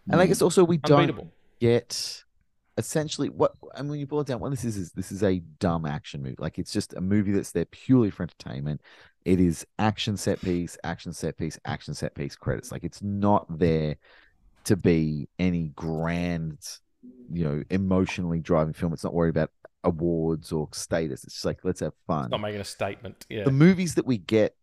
And 0.09 0.21
I 0.21 0.25
guess 0.25 0.41
also 0.41 0.63
we 0.63 0.77
don't 0.77 1.31
get 1.59 2.23
essentially 2.77 3.29
what 3.29 3.53
I 3.75 3.81
mean 3.81 3.91
when 3.91 3.99
you 3.99 4.07
boil 4.07 4.21
it 4.21 4.27
down, 4.27 4.39
what 4.39 4.51
this 4.51 4.63
is 4.63 4.77
is 4.77 4.91
this 4.91 5.11
is 5.11 5.23
a 5.23 5.39
dumb 5.59 5.85
action 5.85 6.21
movie. 6.21 6.35
Like 6.39 6.59
it's 6.59 6.71
just 6.71 6.93
a 6.93 7.01
movie 7.01 7.31
that's 7.31 7.51
there 7.51 7.65
purely 7.65 8.09
for 8.09 8.23
entertainment. 8.23 8.81
It 9.25 9.41
is 9.41 9.65
action 9.79 10.15
set 10.15 10.41
piece, 10.41 10.77
action 10.83 11.11
set 11.11 11.37
piece, 11.37 11.59
action 11.65 11.93
set 11.93 12.15
piece 12.15 12.35
credits. 12.35 12.71
Like 12.71 12.85
it's 12.85 13.01
not 13.01 13.45
there 13.59 13.97
to 14.65 14.77
be 14.77 15.27
any 15.39 15.69
grand, 15.75 16.59
you 17.31 17.43
know, 17.43 17.63
emotionally 17.69 18.39
driving 18.39 18.73
film. 18.73 18.93
It's 18.93 19.03
not 19.03 19.13
worried 19.13 19.31
about 19.31 19.51
awards 19.83 20.51
or 20.51 20.69
status. 20.73 21.23
It's 21.23 21.33
just 21.33 21.45
like 21.45 21.59
let's 21.63 21.79
have 21.79 21.93
fun. 22.05 22.29
Not 22.29 22.41
making 22.41 22.61
a 22.61 22.65
statement. 22.65 23.25
Yeah. 23.29 23.43
the 23.43 23.51
movies 23.51 23.95
that 23.95 24.05
we 24.05 24.17
get 24.17 24.55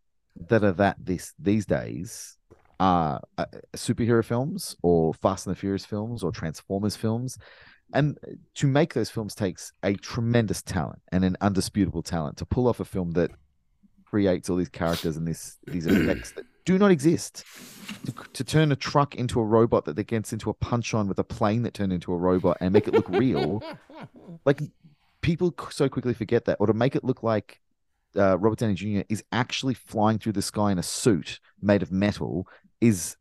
that 0.49 0.63
are 0.63 0.73
that 0.73 0.97
this 0.99 1.33
these 1.39 1.65
days 1.65 2.37
are 2.79 3.21
uh, 3.37 3.45
superhero 3.75 4.23
films 4.23 4.75
or 4.81 5.13
Fast 5.13 5.47
and 5.47 5.55
the 5.55 5.59
Furious 5.59 5.85
films 5.85 6.23
or 6.23 6.31
Transformers 6.31 6.95
films. 6.95 7.37
And 7.93 8.17
to 8.55 8.67
make 8.67 8.93
those 8.93 9.09
films 9.09 9.35
takes 9.35 9.71
a 9.83 9.93
tremendous 9.93 10.61
talent 10.61 11.01
and 11.11 11.23
an 11.23 11.37
undisputable 11.39 12.03
talent 12.03 12.37
to 12.37 12.45
pull 12.45 12.67
off 12.67 12.79
a 12.79 12.85
film 12.85 13.11
that 13.11 13.31
creates 14.05 14.49
all 14.49 14.57
these 14.57 14.69
characters 14.69 15.17
and 15.17 15.27
this 15.27 15.57
these 15.67 15.85
effects 15.85 16.31
that 16.31 16.45
do 16.65 16.77
not 16.77 16.91
exist. 16.91 17.43
To, 18.05 18.13
to 18.33 18.43
turn 18.43 18.71
a 18.71 18.75
truck 18.75 19.15
into 19.15 19.39
a 19.39 19.43
robot 19.43 19.85
that 19.85 20.01
gets 20.07 20.33
into 20.33 20.49
a 20.49 20.53
punch 20.53 20.93
on 20.93 21.07
with 21.07 21.19
a 21.19 21.23
plane 21.23 21.61
that 21.63 21.75
turned 21.75 21.93
into 21.93 22.11
a 22.11 22.17
robot 22.17 22.57
and 22.59 22.73
make 22.73 22.87
it 22.87 22.93
look 22.93 23.07
real. 23.09 23.63
like 24.45 24.61
people 25.25 25.51
so 25.71 25.89
quickly 25.89 26.13
forget 26.13 26.45
that, 26.45 26.57
or 26.59 26.67
to 26.67 26.73
make 26.73 26.95
it 26.95 27.03
look 27.03 27.23
like 27.23 27.59
uh, 28.15 28.37
Robert 28.37 28.59
Downey 28.59 28.75
Jr. 28.75 29.01
is 29.09 29.23
actually 29.31 29.73
flying 29.73 30.19
through 30.19 30.33
the 30.33 30.41
sky 30.41 30.71
in 30.71 30.77
a 30.77 30.83
suit 30.83 31.39
made 31.61 31.81
of 31.81 31.91
metal 31.91 32.47
is 32.79 33.17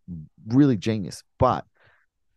really 0.46 0.76
genius. 0.76 1.24
But 1.38 1.64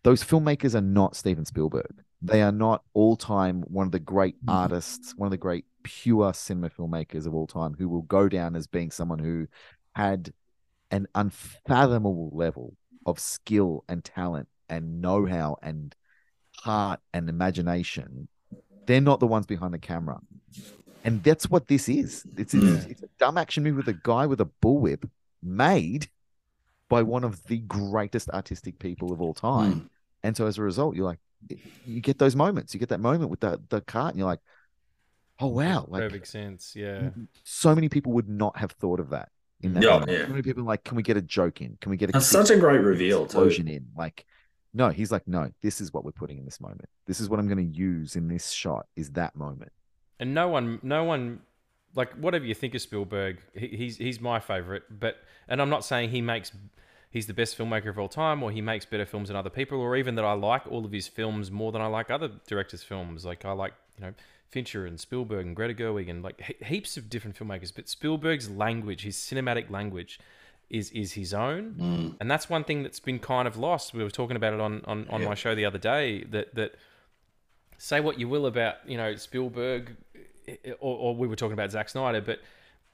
those 0.03 0.23
filmmakers 0.23 0.73
are 0.73 0.81
not 0.81 1.17
Steven 1.17 1.43
Spielberg. 1.43 2.01
They 2.21 2.41
are 2.41 2.51
not 2.51 2.83
all 2.93 3.17
time 3.17 3.63
one 3.67 3.85
of 3.85 3.91
the 3.91 3.99
great 3.99 4.35
artists, 4.47 5.13
one 5.17 5.27
of 5.27 5.31
the 5.31 5.37
great 5.37 5.65
pure 5.83 6.33
cinema 6.33 6.69
filmmakers 6.69 7.27
of 7.27 7.35
all 7.35 7.45
time 7.45 7.75
who 7.77 7.89
will 7.89 8.03
go 8.03 8.29
down 8.29 8.55
as 8.55 8.67
being 8.67 8.89
someone 8.89 9.19
who 9.19 9.47
had 9.93 10.31
an 10.91 11.07
unfathomable 11.13 12.29
level 12.31 12.77
of 13.05 13.19
skill 13.19 13.83
and 13.89 14.03
talent 14.03 14.47
and 14.69 15.01
know 15.01 15.25
how 15.25 15.57
and 15.61 15.93
heart 16.55 17.01
and 17.13 17.29
imagination, 17.29 18.29
they're 18.87 19.01
not 19.01 19.19
the 19.19 19.27
ones 19.27 19.45
behind 19.45 19.73
the 19.73 19.79
camera. 19.79 20.19
And 21.03 21.23
that's 21.23 21.49
what 21.49 21.67
this 21.67 21.87
is. 21.87 22.25
It's, 22.37 22.53
it's, 22.53 22.63
mm. 22.63 22.89
it's 22.89 23.03
a 23.03 23.09
dumb 23.19 23.37
action 23.37 23.63
movie 23.63 23.77
with 23.77 23.87
a 23.87 23.99
guy 24.03 24.25
with 24.25 24.41
a 24.41 24.49
bullwhip 24.61 25.07
made 25.41 26.07
by 26.89 27.03
one 27.03 27.23
of 27.23 27.43
the 27.45 27.59
greatest 27.59 28.29
artistic 28.29 28.79
people 28.79 29.13
of 29.13 29.21
all 29.21 29.33
time. 29.33 29.73
Mm. 29.73 29.89
And 30.23 30.37
so 30.37 30.47
as 30.47 30.57
a 30.57 30.63
result, 30.63 30.95
you're 30.95 31.05
like, 31.05 31.19
you 31.85 32.01
get 32.01 32.17
those 32.17 32.35
moments. 32.35 32.73
You 32.73 32.79
get 32.79 32.89
that 32.89 32.99
moment 32.99 33.29
with 33.29 33.41
the, 33.41 33.61
the 33.69 33.79
cart, 33.81 34.13
and 34.13 34.19
you're 34.19 34.27
like, 34.27 34.39
oh, 35.39 35.47
wow. 35.47 35.85
Like, 35.87 36.01
Perfect 36.01 36.27
sense. 36.27 36.73
Yeah. 36.75 37.09
so 37.43 37.75
many 37.75 37.89
people 37.89 38.13
would 38.13 38.27
not 38.27 38.57
have 38.57 38.71
thought 38.71 38.99
of 38.99 39.11
that. 39.11 39.29
In 39.61 39.73
that 39.73 39.83
Yeah, 39.83 39.91
moment. 39.91 40.11
yeah. 40.11 40.23
So 40.23 40.29
many 40.29 40.41
people 40.41 40.63
are 40.63 40.67
like, 40.67 40.83
can 40.83 40.97
we 40.97 41.03
get 41.03 41.15
a 41.17 41.21
joke 41.21 41.61
in? 41.61 41.77
Can 41.79 41.89
we 41.89 41.97
get 41.97 42.09
a 42.09 42.11
That's 42.13 42.29
kick 42.29 42.47
such 42.47 42.49
a 42.55 42.59
great 42.59 42.81
reveal, 42.81 43.19
too. 43.19 43.23
explosion 43.25 43.67
in? 43.67 43.87
Like, 43.95 44.25
no, 44.73 44.89
he's 44.89 45.11
like, 45.11 45.27
no, 45.27 45.51
this 45.61 45.81
is 45.81 45.93
what 45.93 46.05
we're 46.05 46.11
putting 46.11 46.37
in 46.37 46.45
this 46.45 46.59
moment. 46.59 46.89
This 47.05 47.19
is 47.19 47.29
what 47.29 47.39
I'm 47.39 47.47
going 47.47 47.71
to 47.71 47.77
use 47.77 48.15
in 48.15 48.27
this 48.27 48.51
shot. 48.51 48.87
Is 48.95 49.11
that 49.11 49.35
moment? 49.35 49.71
And 50.19 50.33
no 50.33 50.47
one, 50.47 50.79
no 50.83 51.03
one, 51.03 51.41
like 51.95 52.13
whatever 52.13 52.45
you 52.45 52.53
think 52.53 52.75
of 52.75 52.81
Spielberg, 52.81 53.39
he, 53.53 53.67
he's 53.67 53.97
he's 53.97 54.19
my 54.19 54.39
favorite. 54.39 54.83
But 54.89 55.17
and 55.47 55.61
I'm 55.61 55.69
not 55.69 55.85
saying 55.85 56.09
he 56.09 56.21
makes 56.21 56.51
he's 57.09 57.27
the 57.27 57.33
best 57.33 57.57
filmmaker 57.57 57.89
of 57.89 57.99
all 57.99 58.09
time, 58.09 58.43
or 58.43 58.51
he 58.51 58.61
makes 58.61 58.85
better 58.85 59.05
films 59.05 59.29
than 59.29 59.37
other 59.37 59.49
people, 59.49 59.79
or 59.79 59.95
even 59.95 60.15
that 60.15 60.25
I 60.25 60.33
like 60.33 60.67
all 60.67 60.85
of 60.85 60.91
his 60.91 61.07
films 61.07 61.51
more 61.51 61.71
than 61.71 61.81
I 61.81 61.87
like 61.87 62.09
other 62.09 62.31
directors' 62.47 62.83
films. 62.83 63.25
Like 63.25 63.45
I 63.45 63.51
like 63.51 63.73
you 63.97 64.05
know 64.05 64.13
Fincher 64.49 64.85
and 64.85 64.99
Spielberg 64.99 65.45
and 65.45 65.55
Greta 65.55 65.73
Gerwig 65.73 66.09
and 66.09 66.23
like 66.23 66.41
he- 66.41 66.65
heaps 66.65 66.97
of 66.97 67.09
different 67.09 67.37
filmmakers. 67.37 67.73
But 67.75 67.89
Spielberg's 67.89 68.49
language, 68.49 69.03
his 69.03 69.17
cinematic 69.17 69.69
language. 69.69 70.19
Is, 70.69 70.91
is 70.91 71.13
his 71.13 71.33
own, 71.33 71.75
mm. 71.79 72.15
and 72.19 72.29
that's 72.29 72.49
one 72.49 72.65
thing 72.65 72.83
that's 72.83 72.99
been 72.99 73.19
kind 73.19 73.47
of 73.47 73.55
lost. 73.55 73.93
We 73.93 74.03
were 74.03 74.09
talking 74.09 74.35
about 74.35 74.53
it 74.53 74.59
on, 74.59 74.81
on, 74.83 75.07
on 75.07 75.23
my 75.23 75.33
show 75.33 75.55
the 75.55 75.63
other 75.63 75.77
day. 75.77 76.25
That 76.25 76.55
that 76.55 76.75
say 77.77 77.99
what 77.99 78.19
you 78.19 78.27
will 78.27 78.45
about 78.45 78.75
you 78.85 78.97
know 78.97 79.15
Spielberg, 79.15 79.95
eh, 80.45 80.55
eh, 80.65 80.71
or, 80.79 80.97
or 80.97 81.15
we 81.15 81.27
were 81.27 81.35
talking 81.35 81.53
about 81.53 81.71
Zack 81.71 81.87
Snyder, 81.89 82.19
but 82.19 82.39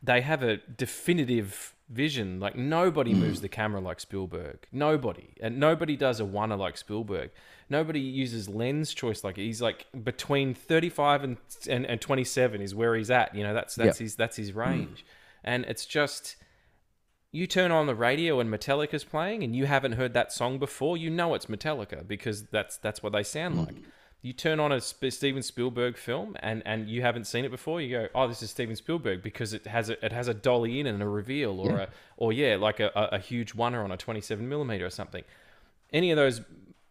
they 0.01 0.21
have 0.21 0.43
a 0.43 0.57
definitive 0.57 1.73
vision. 1.89 2.39
Like 2.39 2.55
nobody 2.55 3.13
mm. 3.13 3.19
moves 3.19 3.41
the 3.41 3.49
camera 3.49 3.81
like 3.81 3.99
Spielberg. 3.99 4.67
Nobody, 4.71 5.29
and 5.41 5.59
nobody 5.59 5.95
does 5.95 6.19
a 6.19 6.23
oneer 6.23 6.57
like 6.57 6.77
Spielberg. 6.77 7.31
Nobody 7.69 8.01
uses 8.01 8.49
lens 8.49 8.93
choice 8.93 9.23
like 9.23 9.37
he's 9.37 9.61
like 9.61 9.85
between 10.03 10.53
thirty 10.53 10.89
five 10.89 11.23
and, 11.23 11.37
and 11.69 11.85
and 11.85 12.01
twenty 12.01 12.23
seven 12.23 12.61
is 12.61 12.75
where 12.75 12.95
he's 12.95 13.09
at. 13.09 13.33
You 13.33 13.43
know 13.43 13.53
that's 13.53 13.75
that's 13.75 13.97
his 13.97 14.15
that's 14.15 14.35
his 14.35 14.51
mm. 14.51 14.57
range, 14.57 15.05
and 15.43 15.65
it's 15.65 15.85
just. 15.85 16.35
You 17.35 17.47
turn 17.47 17.71
on 17.71 17.87
the 17.87 17.95
radio 17.95 18.39
and 18.39 18.47
Metallica's 18.53 19.03
playing, 19.03 19.43
and 19.43 19.55
you 19.55 19.65
haven't 19.65 19.93
heard 19.93 20.13
that 20.13 20.31
song 20.31 20.59
before. 20.59 20.97
You 20.97 21.09
know 21.09 21.33
it's 21.33 21.47
Metallica 21.47 22.07
because 22.07 22.43
that's 22.43 22.77
that's 22.77 23.01
what 23.01 23.11
they 23.11 23.23
sound 23.23 23.57
like. 23.57 23.75
You 24.21 24.33
turn 24.33 24.59
on 24.59 24.71
a 24.71 24.79
Sp- 24.79 25.09
Steven 25.09 25.41
Spielberg 25.41 25.97
film, 25.97 26.37
and, 26.41 26.61
and 26.63 26.87
you 26.87 27.01
haven't 27.01 27.25
seen 27.25 27.43
it 27.43 27.49
before. 27.49 27.81
You 27.81 27.89
go, 27.89 28.07
"Oh, 28.13 28.27
this 28.27 28.43
is 28.43 28.51
Steven 28.51 28.75
Spielberg," 28.75 29.23
because 29.23 29.51
it 29.51 29.65
has 29.65 29.89
a 29.89 30.05
it 30.05 30.11
has 30.11 30.27
a 30.27 30.33
dolly 30.35 30.79
in 30.79 30.85
and 30.85 31.01
a 31.01 31.07
reveal, 31.07 31.59
or 31.59 31.79
a 31.79 31.89
or 32.17 32.31
yeah, 32.31 32.55
like 32.55 32.79
a, 32.79 32.91
a, 32.95 33.15
a 33.15 33.19
huge 33.19 33.57
oner 33.57 33.83
on 33.83 33.91
a 33.91 33.97
twenty 33.97 34.21
seven 34.21 34.47
millimeter 34.47 34.85
or 34.85 34.91
something. 34.91 35.23
Any 35.91 36.11
of 36.11 36.17
those, 36.17 36.41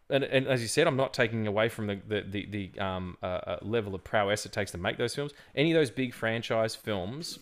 and, 0.09 0.23
and 0.23 0.47
as 0.47 0.61
you 0.61 0.67
said, 0.67 0.85
I'm 0.87 0.95
not 0.97 1.13
taking 1.13 1.47
away 1.47 1.69
from 1.69 1.87
the 1.87 1.99
the 2.07 2.21
the, 2.21 2.45
the 2.73 2.79
um, 2.79 3.17
uh, 3.21 3.25
uh, 3.25 3.57
level 3.61 3.95
of 3.95 4.03
prowess 4.03 4.45
it 4.45 4.51
takes 4.51 4.71
to 4.71 4.77
make 4.77 4.97
those 4.97 5.15
films. 5.15 5.31
Any 5.55 5.71
of 5.71 5.75
those 5.75 5.91
big 5.91 6.13
franchise 6.13 6.75
films 6.75 7.39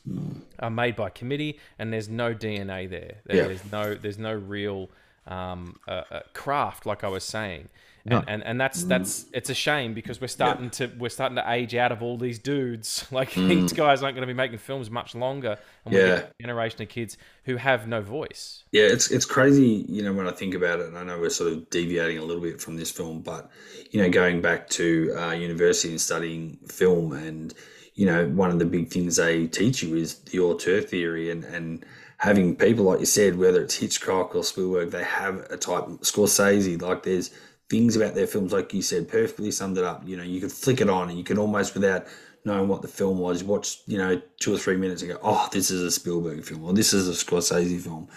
are 0.60 0.70
made 0.70 0.96
by 0.96 1.10
committee, 1.10 1.60
and 1.80 1.92
there's 1.92 2.10
no 2.10 2.34
DNA 2.34 2.90
there. 2.90 3.16
There- 3.26 3.36
Yeah. 3.38 3.48
There's 3.48 3.72
no 3.72 3.96
there's 3.96 4.18
no 4.20 4.34
real 4.34 4.90
um, 5.28 5.78
uh, 5.88 6.04
uh, 6.12 6.20
craft, 6.34 6.86
like 6.86 7.04
I 7.04 7.08
was 7.08 7.24
saying. 7.24 7.70
And, 8.06 8.24
and 8.28 8.44
and 8.44 8.60
that's 8.60 8.84
that's 8.84 9.26
it's 9.32 9.50
a 9.52 9.54
shame 9.54 9.94
because 9.94 10.20
we're 10.20 10.28
starting 10.28 10.72
to 10.72 10.88
we're 10.98 11.10
starting 11.10 11.36
to 11.36 11.52
age 11.52 11.76
out 11.76 11.92
of 11.92 12.02
all 12.02 12.18
these 12.18 12.40
dudes. 12.40 13.06
Like 13.12 13.34
these 13.34 13.74
guys 13.74 14.02
aren't 14.02 14.16
going 14.16 14.28
to 14.28 14.34
be 14.34 14.38
making 14.38 14.58
films 14.58 14.90
much 14.90 15.14
longer, 15.14 15.58
and 15.86 15.94
we 15.94 16.00
Yeah. 16.00 16.24
a 16.40 16.42
generation 16.42 16.82
of 16.82 16.90
kids 16.90 17.18
who 17.44 17.58
have 17.58 17.88
no 17.88 18.02
voice. 18.02 18.64
Yeah, 18.72 18.84
it's 18.84 19.12
it's 19.12 19.26
crazy, 19.26 19.86
you 19.88 20.02
know, 20.02 20.14
when 20.14 20.28
I 20.28 20.32
think 20.32 20.56
about 20.56 20.80
it, 20.80 20.88
and 20.88 20.98
I 20.98 21.04
know 21.04 21.20
we're 21.20 21.30
sort 21.30 21.54
of 21.54 21.70
deviating 21.70 22.18
a 22.18 22.24
little 22.24 22.42
bit 22.42 22.60
from 22.60 22.78
this 22.78 22.90
film, 22.90 23.22
but 23.22 23.52
you 23.92 24.02
know, 24.02 24.10
going 24.10 24.42
back 24.42 24.70
to 24.70 25.14
uh, 25.18 25.32
university 25.32 25.90
and 25.90 26.02
studying 26.02 26.58
film, 26.68 27.14
and 27.14 27.54
you 27.94 28.06
know, 28.08 28.28
one 28.30 28.50
of 28.50 28.58
the 28.58 28.66
big 28.66 28.90
things 28.90 29.18
they 29.18 29.46
teach 29.48 29.84
you 29.84 29.96
is 29.96 30.16
the 30.20 30.40
auteur 30.40 30.82
theory, 30.82 31.30
and 31.30 31.44
and 31.44 31.86
having 32.18 32.56
people 32.56 32.86
like 32.86 33.00
you 33.00 33.06
said, 33.06 33.38
whether 33.38 33.62
it's 33.62 33.76
Hitchcock 33.76 34.36
or 34.36 34.44
Spielberg, 34.44 34.92
they 34.92 35.04
have 35.04 35.40
a 35.50 35.58
type 35.58 35.86
Scorsese, 36.02 36.82
like 36.82 37.04
there's 37.04 37.32
things 37.72 37.96
about 37.96 38.14
their 38.14 38.28
films, 38.28 38.54
like 38.54 38.74
you 38.74 38.84
said, 38.84 39.08
perfectly 39.08 39.50
summed 39.50 39.80
it 39.80 39.84
up. 39.84 40.08
You 40.08 40.18
know, 40.18 40.24
you 40.24 40.40
could 40.40 40.52
flick 40.52 40.82
it 40.82 40.90
on, 40.90 41.10
and 41.10 41.18
you 41.18 41.24
can 41.24 41.40
almost 41.40 41.74
without 41.74 42.06
knowing 42.46 42.68
what 42.68 42.84
the 42.84 42.88
film 42.88 43.18
was, 43.18 43.44
watch 43.44 43.80
you 43.88 43.98
know 43.98 44.22
two 44.40 44.54
or 44.54 44.58
three 44.58 44.78
minutes 44.78 45.02
and 45.02 45.12
go, 45.12 45.20
oh, 45.24 45.50
this 45.52 45.72
is 45.72 45.82
a 45.82 45.90
Spielberg 45.90 46.44
film, 46.44 46.64
or 46.64 46.74
this 46.74 46.94
is 46.94 47.10
a 47.10 47.26
Scorsese 47.26 47.82
film 47.82 48.08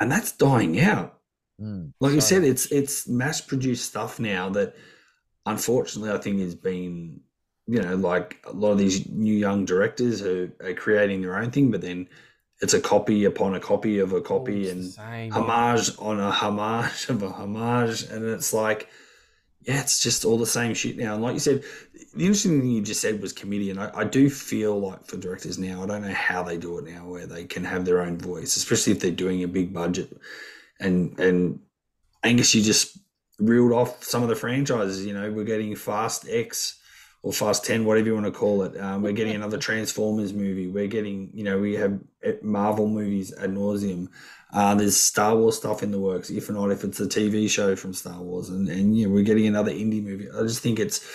and 0.00 0.10
that's 0.10 0.32
dying 0.32 0.80
out. 0.80 1.18
Mm. 1.60 1.92
Like 2.00 2.14
you 2.14 2.22
said, 2.22 2.42
it's 2.42 2.66
it's 2.72 3.06
mass 3.06 3.40
produced 3.40 3.84
stuff 3.84 4.18
now 4.18 4.48
that 4.50 4.74
unfortunately 5.46 6.10
I 6.10 6.18
think 6.18 6.40
has 6.40 6.54
been 6.54 7.20
you 7.66 7.82
know 7.82 7.94
like 7.96 8.42
a 8.44 8.52
lot 8.52 8.72
of 8.72 8.78
these 8.78 9.06
new 9.08 9.34
young 9.34 9.66
directors 9.66 10.20
who 10.20 10.50
are 10.64 10.72
creating 10.72 11.20
their 11.20 11.36
own 11.36 11.50
thing, 11.50 11.70
but 11.70 11.82
then 11.82 12.08
it's 12.60 12.74
a 12.74 12.80
copy 12.80 13.24
upon 13.24 13.54
a 13.54 13.60
copy 13.60 13.98
of 13.98 14.12
a 14.12 14.16
oh, 14.16 14.20
copy 14.20 14.62
It's 14.62 14.72
and 14.72 14.84
same. 14.84 15.32
homage 15.32 15.90
on 15.98 16.20
a 16.20 16.30
homage 16.30 17.08
of 17.08 17.22
a 17.22 17.30
homage, 17.30 18.02
and 18.04 18.24
it's 18.24 18.52
like, 18.52 18.88
yeah, 19.62 19.80
it's 19.80 20.02
just 20.02 20.24
all 20.24 20.38
the 20.38 20.46
same 20.46 20.74
shit 20.74 20.96
now. 20.96 21.14
And 21.14 21.22
like 21.22 21.34
you 21.34 21.40
said, 21.40 21.62
the 22.14 22.24
interesting 22.24 22.60
thing 22.60 22.70
you 22.70 22.82
just 22.82 23.00
said 23.00 23.20
was 23.20 23.32
comedian. 23.32 23.78
I, 23.78 23.90
I 24.00 24.04
do 24.04 24.28
feel 24.28 24.78
like 24.78 25.06
for 25.06 25.16
directors 25.16 25.58
now, 25.58 25.82
I 25.82 25.86
don't 25.86 26.02
know 26.02 26.12
how 26.14 26.42
they 26.42 26.56
do 26.56 26.78
it 26.78 26.86
now, 26.86 27.06
where 27.06 27.26
they 27.26 27.44
can 27.44 27.64
have 27.64 27.84
their 27.84 28.02
own 28.02 28.18
voice, 28.18 28.56
especially 28.56 28.92
if 28.92 29.00
they're 29.00 29.10
doing 29.10 29.42
a 29.42 29.48
big 29.48 29.72
budget. 29.72 30.18
And 30.78 31.18
and 31.18 31.60
Angus, 32.22 32.54
you 32.54 32.62
just 32.62 32.98
reeled 33.38 33.72
off 33.72 34.02
some 34.04 34.22
of 34.22 34.28
the 34.28 34.36
franchises. 34.36 35.06
You 35.06 35.14
know, 35.14 35.30
we're 35.30 35.44
getting 35.44 35.74
Fast 35.76 36.26
X 36.28 36.79
or 37.22 37.32
Fast 37.32 37.64
Ten, 37.64 37.84
whatever 37.84 38.06
you 38.06 38.14
want 38.14 38.26
to 38.26 38.32
call 38.32 38.62
it. 38.62 38.78
Um, 38.80 39.02
we're 39.02 39.12
getting 39.12 39.34
another 39.34 39.58
Transformers 39.58 40.32
movie. 40.32 40.68
We're 40.68 40.86
getting, 40.86 41.30
you 41.34 41.44
know, 41.44 41.58
we 41.58 41.74
have 41.74 41.98
eh, 42.22 42.34
Marvel 42.42 42.88
movies 42.88 43.32
ad 43.38 43.50
nauseum. 43.50 44.08
Uh, 44.52 44.74
there's 44.74 44.96
Star 44.96 45.36
Wars 45.36 45.56
stuff 45.56 45.82
in 45.82 45.90
the 45.90 46.00
works, 46.00 46.30
if 46.30 46.50
not 46.50 46.70
if 46.70 46.82
it's 46.82 46.98
a 46.98 47.06
TV 47.06 47.48
show 47.48 47.76
from 47.76 47.92
Star 47.92 48.20
Wars, 48.20 48.48
and 48.48 48.68
and 48.68 48.96
you 48.96 49.06
know, 49.06 49.14
we're 49.14 49.22
getting 49.24 49.46
another 49.46 49.70
Indy 49.70 50.00
movie. 50.00 50.28
I 50.30 50.42
just 50.42 50.62
think 50.62 50.78
it's 50.78 51.06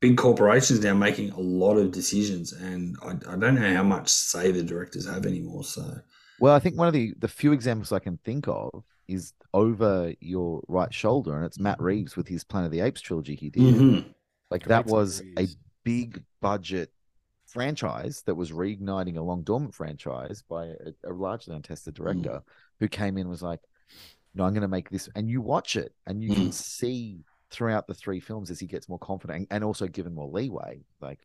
big 0.00 0.16
corporations 0.16 0.82
now 0.82 0.94
making 0.94 1.30
a 1.32 1.40
lot 1.40 1.76
of 1.76 1.90
decisions, 1.90 2.52
and 2.52 2.96
I, 3.02 3.10
I 3.32 3.36
don't 3.36 3.56
know 3.56 3.74
how 3.74 3.82
much 3.82 4.08
say 4.08 4.52
the 4.52 4.62
directors 4.62 5.06
have 5.06 5.26
anymore. 5.26 5.64
So 5.64 5.98
Well, 6.40 6.54
I 6.54 6.60
think 6.60 6.78
one 6.78 6.88
of 6.88 6.94
the 6.94 7.14
the 7.18 7.28
few 7.28 7.52
examples 7.52 7.92
I 7.92 7.98
can 7.98 8.18
think 8.24 8.48
of 8.48 8.84
is 9.06 9.32
over 9.52 10.14
your 10.20 10.62
right 10.68 10.92
shoulder, 10.94 11.36
and 11.36 11.44
it's 11.44 11.58
Matt 11.58 11.80
Reeves 11.80 12.16
with 12.16 12.28
his 12.28 12.44
Planet 12.44 12.66
of 12.66 12.72
the 12.72 12.80
Apes 12.80 13.00
trilogy 13.00 13.34
he 13.34 13.50
did. 13.50 13.62
Mhm. 13.74 14.14
Like 14.50 14.64
that 14.68 14.86
was 14.86 15.22
a 15.38 15.48
big 15.84 16.22
budget 16.40 16.90
franchise 17.46 18.22
that 18.26 18.34
was 18.34 18.50
reigniting 18.52 19.16
a 19.16 19.22
long 19.22 19.42
dormant 19.42 19.74
franchise 19.74 20.42
by 20.48 20.66
a, 20.66 20.92
a 21.04 21.12
largely 21.12 21.54
untested 21.56 21.94
director 21.94 22.42
who 22.80 22.88
came 22.88 23.16
in 23.16 23.22
and 23.22 23.30
was 23.30 23.42
like, 23.42 23.60
"No, 24.34 24.44
I'm 24.44 24.52
going 24.52 24.62
to 24.62 24.68
make 24.68 24.90
this," 24.90 25.08
and 25.14 25.28
you 25.28 25.40
watch 25.40 25.76
it, 25.76 25.92
and 26.06 26.22
you 26.22 26.30
can 26.30 26.50
see 26.50 27.24
throughout 27.50 27.86
the 27.86 27.94
three 27.94 28.20
films 28.20 28.50
as 28.50 28.60
he 28.60 28.66
gets 28.66 28.88
more 28.88 28.98
confident 28.98 29.38
and, 29.38 29.46
and 29.50 29.64
also 29.64 29.86
given 29.86 30.14
more 30.14 30.28
leeway, 30.28 30.80
like, 31.00 31.20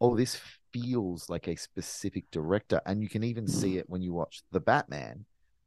oh, 0.00 0.16
this 0.16 0.40
feels 0.72 1.28
like 1.28 1.48
a 1.48 1.56
specific 1.56 2.24
director, 2.30 2.80
and 2.86 3.02
you 3.02 3.08
can 3.08 3.24
even 3.24 3.46
see 3.46 3.76
it 3.78 3.88
when 3.88 4.02
you 4.02 4.12
watch 4.12 4.42
the 4.52 4.60
Batman. 4.60 5.24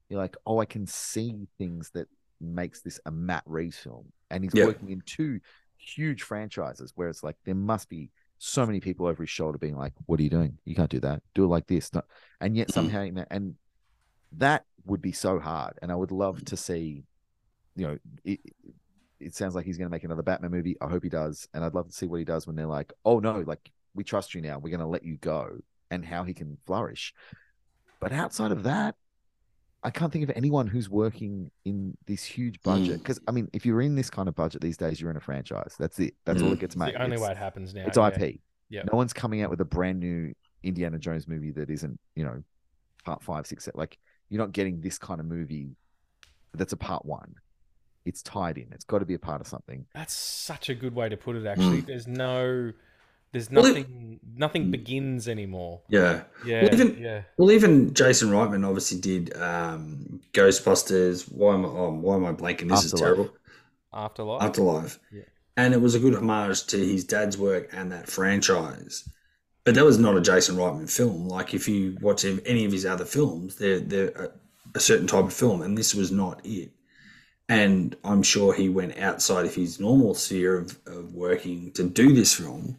You're 0.10 0.22
like, 0.22 0.38
oh, 0.46 0.60
I 0.60 0.66
can 0.66 0.88
see 0.88 1.48
things 1.58 1.92
that 1.94 2.08
makes 2.40 2.82
this 2.82 3.00
a 3.06 3.12
Matt 3.12 3.44
Reeves 3.46 3.78
film, 3.78 4.12
and 4.30 4.44
he's 4.44 4.54
Yeah. 4.54 4.66
working 4.66 4.92
in 4.92 5.02
two 5.06 5.40
huge 5.78 6.24
franchises 6.24 6.92
where 6.96 7.10
it's 7.10 7.24
like 7.24 7.36
there 7.46 7.56
must 7.56 7.90
be 7.90 8.12
so 8.40 8.66
many 8.66 8.80
people 8.80 9.08
over 9.08 9.24
his 9.24 9.30
shoulder 9.30 9.58
being 9.58 9.76
like, 9.76 9.94
"What 10.06 10.20
are 10.20 10.24
you 10.24 10.30
doing? 10.30 10.58
You 10.66 10.76
can't 10.76 10.90
do 10.90 11.00
that. 11.02 11.24
Do 11.34 11.46
it 11.46 11.48
like 11.48 11.68
this." 11.68 11.94
No- 11.94 12.04
And 12.40 12.56
yet 12.56 12.68
mm. 12.70 12.74
somehow, 12.74 13.08
and 13.32 13.56
that 14.34 14.66
would 14.86 15.02
be 15.02 15.12
so 15.12 15.40
hard. 15.40 15.78
And 15.82 15.92
I 15.92 15.96
would 15.96 16.12
love 16.12 16.44
to 16.46 16.58
see, 16.58 17.04
you 17.76 17.88
know, 17.88 17.98
it, 18.24 18.40
it 19.20 19.36
sounds 19.36 19.56
like 19.56 19.66
he's 19.66 19.78
going 19.78 19.88
to 19.88 19.92
make 19.92 20.04
another 20.04 20.24
Batman 20.24 20.52
movie. 20.52 20.78
I 20.82 20.88
hope 20.88 21.04
he 21.04 21.10
does, 21.10 21.48
and 21.54 21.64
I'd 21.64 21.74
love 21.74 21.88
to 21.88 21.94
see 21.94 22.06
what 22.06 22.20
he 22.20 22.26
does 22.26 22.46
when 22.46 22.56
they're 22.56 22.68
like, 22.68 22.94
"Oh 23.06 23.20
no, 23.20 23.40
like 23.42 23.72
we 23.96 24.04
trust 24.04 24.36
you 24.36 24.42
now. 24.42 24.60
We're 24.60 24.70
going 24.70 24.80
to 24.82 24.88
let 24.88 25.04
you 25.04 25.18
go," 25.18 25.58
and 25.90 26.06
how 26.06 26.24
he 26.24 26.34
can 26.34 26.58
flourish. 26.66 27.14
But 28.00 28.12
outside 28.12 28.52
of 28.52 28.64
that, 28.64 28.96
I 29.84 29.90
can't 29.92 30.12
think 30.12 30.24
of 30.28 30.36
anyone 30.36 30.68
who's 30.68 30.90
working 30.90 31.52
in 31.64 31.96
this 32.08 32.24
huge 32.24 32.62
budget. 32.64 32.98
Because 33.00 33.20
I 33.28 33.32
mean, 33.32 33.48
if 33.54 33.66
you're 33.66 33.82
in 33.82 33.96
this 33.96 34.10
kind 34.10 34.28
of 34.28 34.36
budget 34.36 34.62
these 34.62 34.76
days, 34.78 35.00
you're 35.00 35.12
in 35.12 35.18
a 35.18 35.22
franchise. 35.22 35.76
That's 35.80 36.00
it. 36.00 36.16
That's 36.26 36.42
all 36.42 36.50
Mm. 36.50 36.54
it 36.54 36.60
gets 36.60 36.74
It's 36.76 36.80
made. 36.80 36.96
the 36.96 37.02
only 37.04 37.16
It's- 37.16 37.28
way 37.28 37.32
it 37.32 37.38
happens 37.38 37.74
now. 37.74 37.86
it's 37.86 37.98
yeah. 37.98 38.08
IP. 38.08 38.42
Yeah. 38.70 38.84
No 38.92 38.98
one's 38.98 39.14
coming 39.14 39.42
out 39.44 39.50
with 39.50 39.62
a 39.62 39.66
brand 39.66 40.00
new 40.00 40.34
Indiana 40.64 40.98
Jones 40.98 41.28
movie 41.28 41.52
that 41.52 41.70
isn't, 41.70 42.00
you 42.16 42.24
know, 42.26 42.44
part 43.06 43.24
five, 43.24 43.46
six, 43.48 43.66
seven. 43.66 43.78
Like 43.78 43.98
you're 44.30 44.40
not 44.40 44.52
getting 44.52 44.82
this 44.82 44.98
kind 44.98 45.20
of 45.20 45.26
movie 45.26 45.76
that's 46.54 46.74
a 46.74 46.78
part 46.78 47.06
one. 47.06 47.36
it's 48.06 48.22
tied 48.24 48.58
in. 48.58 48.72
It's 48.72 48.86
got 48.86 49.00
to 49.00 49.06
be 49.06 49.16
a 49.16 49.20
part 49.20 49.42
of 49.42 49.48
something. 49.48 49.86
That's 49.94 50.14
such 50.14 50.70
a 50.70 50.76
good 50.76 50.96
way 50.96 51.10
to 51.10 51.18
put 51.18 51.36
it. 51.36 51.46
Actually, 51.46 51.82
Mm. 51.82 51.88
there's 51.88 52.08
no, 52.08 52.72
there's 53.32 53.50
Well, 53.52 53.64
nothing, 53.66 54.20
nothing 54.36 54.72
begins 54.72 55.28
anymore. 55.28 55.82
Yeah. 55.90 56.24
Yeah, 56.46 56.64
Well, 56.64 56.74
even- 56.74 56.98
yeah. 57.00 57.22
Well, 57.38 57.52
even 57.52 57.94
Jason 57.94 58.30
Reitman 58.30 58.66
obviously 58.68 59.00
did 59.00 59.36
um, 59.38 60.22
Ghostbusters. 60.34 61.24
Why 61.32 61.54
am 61.56 61.66
I? 61.66 61.70
Oh, 61.70 61.92
why 61.92 62.16
am 62.16 62.26
I 62.26 62.34
blanking? 62.34 62.70
This 62.70 62.86
is 62.86 62.94
Afterlife. 62.94 63.00
terrible. 63.16 63.30
Afterlife. 63.94 64.42
Afterlife. 64.44 65.00
Yeah. 65.12 65.24
And 65.56 65.74
it 65.74 65.82
was 65.82 65.96
a 65.96 66.00
good 66.00 66.14
homage 66.16 66.66
to 66.68 66.78
his 66.78 67.04
dad's 67.04 67.38
work 67.38 67.70
and 67.74 67.92
that 67.92 68.08
franchise. 68.08 69.10
But 69.64 69.76
that 69.76 69.84
was 69.86 69.98
not 69.98 70.16
a 70.16 70.22
Jason 70.22 70.56
Reitman 70.56 70.90
film. 70.90 71.28
Like 71.28 71.54
if 71.54 71.68
you 71.68 71.98
watch 72.00 72.24
any 72.24 72.64
of 72.66 72.72
his 72.72 72.86
other 72.86 73.06
films, 73.06 73.56
they're 73.56 73.80
they're 73.80 74.10
a, 74.10 74.30
a 74.76 74.80
certain 74.80 75.08
type 75.08 75.26
of 75.26 75.34
film, 75.34 75.62
and 75.62 75.78
this 75.78 75.94
was 75.96 76.12
not 76.12 76.40
it. 76.46 76.72
And 77.50 77.96
I'm 78.04 78.24
sure 78.24 78.54
he 78.54 78.70
went 78.70 78.98
outside 79.00 79.46
of 79.46 79.56
his 79.56 79.80
normal 79.80 80.14
sphere 80.14 80.58
of, 80.58 80.78
of 80.86 81.14
working 81.14 81.72
to 81.74 81.84
do 81.84 82.14
this 82.14 82.34
film 82.36 82.78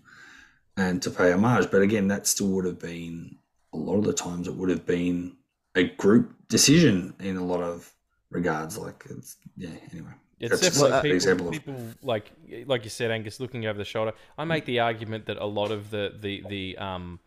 and 0.79 1.03
to 1.03 1.11
pay 1.11 1.33
homage. 1.33 1.71
But 1.71 1.83
again, 1.83 2.09
that 2.09 2.27
still 2.27 2.49
would 2.49 2.65
have 2.65 2.79
been 2.79 3.37
a 3.73 3.77
lot 3.77 3.97
of 3.97 4.05
the 4.05 4.13
times 4.13 4.49
it 4.49 4.55
would 4.55 4.71
have 4.71 4.87
been 4.87 5.37
a 5.75 5.85
group 5.85 6.35
decision 6.49 7.15
in 7.21 7.37
a 7.37 7.45
lot 7.45 7.63
of 7.63 7.93
regards. 8.31 8.79
Like 8.79 9.05
it's 9.11 9.37
yeah. 9.57 9.71
Anyway, 9.93 10.11
It's 10.41 10.61
That's 10.61 10.79
definitely 10.79 11.01
people, 11.03 11.17
example 11.17 11.49
of- 11.49 11.97
like 12.03 12.33
like 12.67 12.85
you 12.85 12.91
said, 12.91 13.11
Angus, 13.11 13.41
looking 13.41 13.67
over 13.67 13.79
the 13.79 13.85
shoulder. 13.85 14.13
I 14.39 14.45
make 14.45 14.65
the 14.65 14.81
argument 14.81 15.27
that 15.27 15.37
a 15.39 15.47
lot 15.47 15.71
of 15.71 15.91
the 15.91 16.15
the 16.19 16.45
the 16.49 16.79
um 16.79 17.21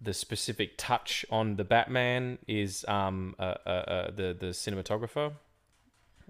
the 0.00 0.14
specific 0.14 0.74
touch 0.76 1.24
on 1.30 1.56
the 1.56 1.64
Batman 1.64 2.38
is 2.46 2.84
um 2.86 3.34
uh, 3.38 3.54
uh, 3.66 3.68
uh 3.68 4.10
the 4.10 4.36
the 4.38 4.46
cinematographer. 4.46 5.32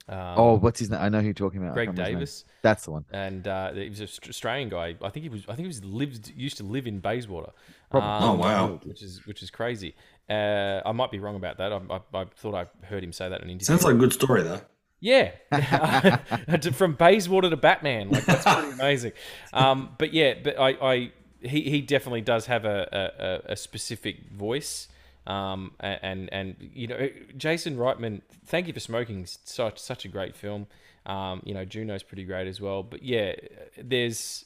Um, 0.07 0.19
oh, 0.37 0.55
what's 0.59 0.79
his 0.81 0.91
name? 0.91 1.01
I 1.01 1.09
know 1.09 1.21
who 1.21 1.27
you're 1.27 1.35
talking 1.35 1.63
about. 1.63 1.73
Greig 1.75 1.89
can't 1.89 1.97
remember 1.99 2.11
his 2.11 2.15
name. 2.15 2.19
Davis, 2.19 2.45
That's 2.63 2.85
the 2.85 2.91
one. 2.91 3.05
and 3.11 3.49
uh, 3.49 3.73
he 3.73 3.89
was 3.89 4.01
an 4.01 4.09
Australian 4.29 4.69
guy. 4.69 4.97
I 5.03 5.09
think 5.09 5.23
he 5.23 5.29
was. 5.31 5.45
I 5.45 5.55
think 5.55 5.61
he 5.61 5.67
was 5.67 5.83
lived 5.85 6.33
used 6.37 6.59
to 6.59 6.63
live 6.63 6.87
in 6.87 6.99
Bayswater. 7.01 7.53
Um, 7.93 8.03
Oh, 8.03 8.35
wow. 8.35 8.81
Which 8.85 9.03
is 9.03 9.27
which 9.27 9.43
is 9.43 9.51
crazy. 9.51 9.95
Uh, 10.29 10.81
I 10.85 10.93
might 10.93 11.11
be 11.11 11.19
wrong 11.19 11.37
about 11.37 11.59
that. 11.59 11.73
I, 11.73 11.81
I, 11.91 12.21
I 12.21 12.25
thought 12.37 12.55
I 12.55 12.87
heard 12.87 13.03
him 13.05 13.13
say 13.13 13.29
that 13.29 13.39
in 13.41 13.45
an 13.45 13.51
interview. 13.51 13.65
sounds 13.67 13.85
like 13.85 13.95
a 13.95 13.99
good 13.99 14.13
story 14.13 14.43
though. 14.43 14.61
Yeah, 15.01 15.33
from 16.73 16.95
Bayswater 16.95 17.51
to 17.51 17.57
Batman, 17.57 18.09
like 18.11 18.25
that's 18.25 18.45
pretty 18.45 18.71
amazing. 18.73 19.13
Um, 19.53 19.91
but 19.99 20.15
yeah, 20.15 20.35
but 20.43 20.59
I, 20.59 20.69
I 20.71 21.13
he, 21.41 21.63
he 21.63 21.81
definitely 21.83 22.23
does 22.23 22.47
have 22.47 22.65
a, 22.65 23.43
a, 23.47 23.53
a 23.53 23.57
specific 23.57 24.31
voice. 24.33 24.89
Um, 25.27 25.73
and 25.81 26.33
and 26.33 26.57
you 26.59 26.87
know, 26.87 27.09
Jason 27.37 27.77
Reitman, 27.77 28.23
thank 28.47 28.67
you 28.67 28.73
for 28.73 28.81
smoking. 28.81 29.27
Such 29.27 29.79
such 29.79 30.05
a 30.05 30.09
great 30.09 30.37
film. 30.37 30.67
Um, 31.07 31.43
you 31.45 31.55
know, 31.55 31.65
Juno's 31.65 32.03
pretty 32.03 32.25
great 32.25 32.47
as 32.47 32.61
well. 32.61 32.83
But 32.83 33.03
yeah, 33.03 33.35
there's 33.77 34.45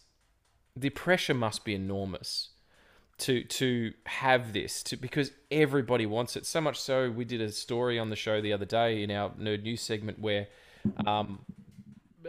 the 0.76 0.90
pressure 0.90 1.34
must 1.34 1.64
be 1.64 1.74
enormous 1.74 2.50
to 3.18 3.42
to 3.42 3.92
have 4.06 4.52
this 4.52 4.82
to 4.84 4.96
because 4.96 5.32
everybody 5.50 6.06
wants 6.06 6.36
it 6.36 6.46
so 6.46 6.60
much 6.60 6.80
so 6.80 7.10
we 7.10 7.24
did 7.24 7.40
a 7.40 7.50
story 7.50 7.98
on 7.98 8.10
the 8.10 8.16
show 8.16 8.40
the 8.40 8.52
other 8.52 8.64
day 8.64 9.02
in 9.02 9.10
our 9.10 9.30
nerd 9.30 9.64
news 9.64 9.80
segment 9.80 10.20
where 10.20 10.46
um, 11.04 11.40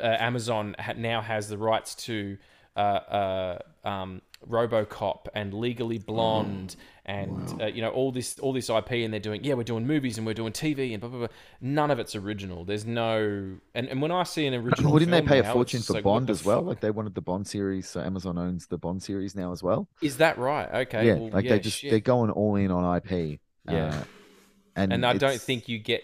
uh, 0.02 0.18
Amazon 0.20 0.76
ha- 0.80 0.94
now 0.98 1.22
has 1.22 1.48
the 1.48 1.58
rights 1.58 1.94
to 1.94 2.38
uh, 2.76 2.80
uh, 2.80 3.60
um, 3.88 4.22
RoboCop 4.48 5.28
and 5.34 5.54
Legally 5.54 5.98
Blonde 5.98 6.76
and 7.06 7.62
uh, 7.62 7.66
you 7.66 7.82
know 7.82 7.90
all 7.90 8.12
this 8.12 8.38
all 8.40 8.54
this 8.54 8.70
IP 8.70 8.92
and 8.92 9.12
they're 9.12 9.20
doing 9.20 9.44
yeah 9.44 9.54
we're 9.56 9.64
doing 9.64 9.86
movies 9.86 10.18
and 10.18 10.26
we're 10.28 10.34
doing 10.34 10.54
TV 10.54 10.92
and 10.94 11.02
blah 11.02 11.10
blah 11.10 11.20
blah. 11.20 11.28
None 11.60 11.92
of 11.92 12.00
it's 12.00 12.16
original. 12.16 12.64
There's 12.66 12.86
no 12.86 13.58
and, 13.76 13.88
and 13.88 14.02
when 14.02 14.12
I 14.12 14.24
see 14.24 14.46
an 14.48 14.54
original, 14.54 14.92
Well, 14.92 15.00
didn't 15.00 15.12
they 15.12 15.22
pay 15.22 15.40
a 15.40 15.52
fortune 15.52 15.82
for 15.82 16.02
Bond 16.02 16.30
as 16.30 16.46
well? 16.46 16.62
Like 16.62 16.80
they 16.80 16.92
wanted 16.92 17.16
the 17.16 17.22
Bond 17.22 17.48
series, 17.48 17.88
so 17.90 18.00
Amazon 18.02 18.38
owns 18.38 18.68
the 18.68 18.78
Bond 18.78 19.02
series 19.04 19.36
now 19.36 19.52
as 19.52 19.62
well. 19.64 19.88
Is 20.02 20.18
that 20.18 20.38
right? 20.38 20.70
Okay. 20.88 21.08
yeah, 21.08 21.14
well, 21.16 21.30
like 21.30 21.46
yeah, 21.46 21.52
they 21.52 21.60
just 21.60 21.80
shit. 21.80 21.92
they're 21.92 22.00
going 22.00 22.30
all 22.32 22.56
in 22.56 22.72
on 22.72 22.98
IP. 22.98 23.40
Yeah. 23.68 23.88
uh, 23.88 24.04
and 24.76 24.94
and 24.94 25.06
I 25.06 25.18
don't 25.18 25.42
think 25.42 25.68
you 25.68 25.80
get 25.80 26.04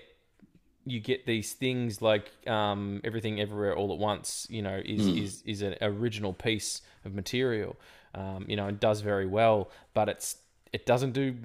you 0.87 0.99
get 0.99 1.25
these 1.25 1.53
things 1.53 2.01
like 2.01 2.31
um, 2.47 3.01
everything 3.03 3.39
everywhere 3.39 3.75
all 3.75 3.91
at 3.91 3.97
once. 3.97 4.45
You 4.49 4.61
know, 4.61 4.81
is 4.83 5.01
Hmm. 5.07 5.17
is 5.17 5.41
is 5.43 5.61
an 5.61 5.75
original 5.81 6.33
piece 6.33 6.81
of 7.05 7.13
material. 7.13 7.75
Um, 8.15 8.45
you 8.47 8.55
know, 8.55 8.67
and 8.67 8.79
does 8.79 9.01
very 9.01 9.27
well, 9.27 9.69
but 9.93 10.07
it's 10.09 10.37
it 10.71 10.85
doesn't 10.85 11.11
do 11.11 11.35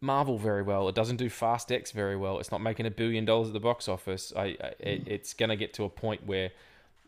Marvel 0.00 0.38
very 0.38 0.62
well. 0.62 0.88
It 0.88 0.94
doesn't 0.94 1.16
do 1.18 1.28
Fast 1.28 1.70
X 1.70 1.92
very 1.92 2.16
well. 2.16 2.38
It's 2.40 2.50
not 2.50 2.62
making 2.62 2.86
a 2.86 2.90
billion 2.90 3.24
dollars 3.26 3.48
at 3.48 3.52
the 3.54 3.60
box 3.60 3.88
office. 3.88 4.32
I, 4.34 4.42
I 4.42 4.72
it, 4.78 5.02
Hmm. 5.02 5.10
it's 5.14 5.34
going 5.34 5.50
to 5.50 5.56
get 5.56 5.74
to 5.74 5.84
a 5.84 5.90
point 5.90 6.26
where 6.26 6.50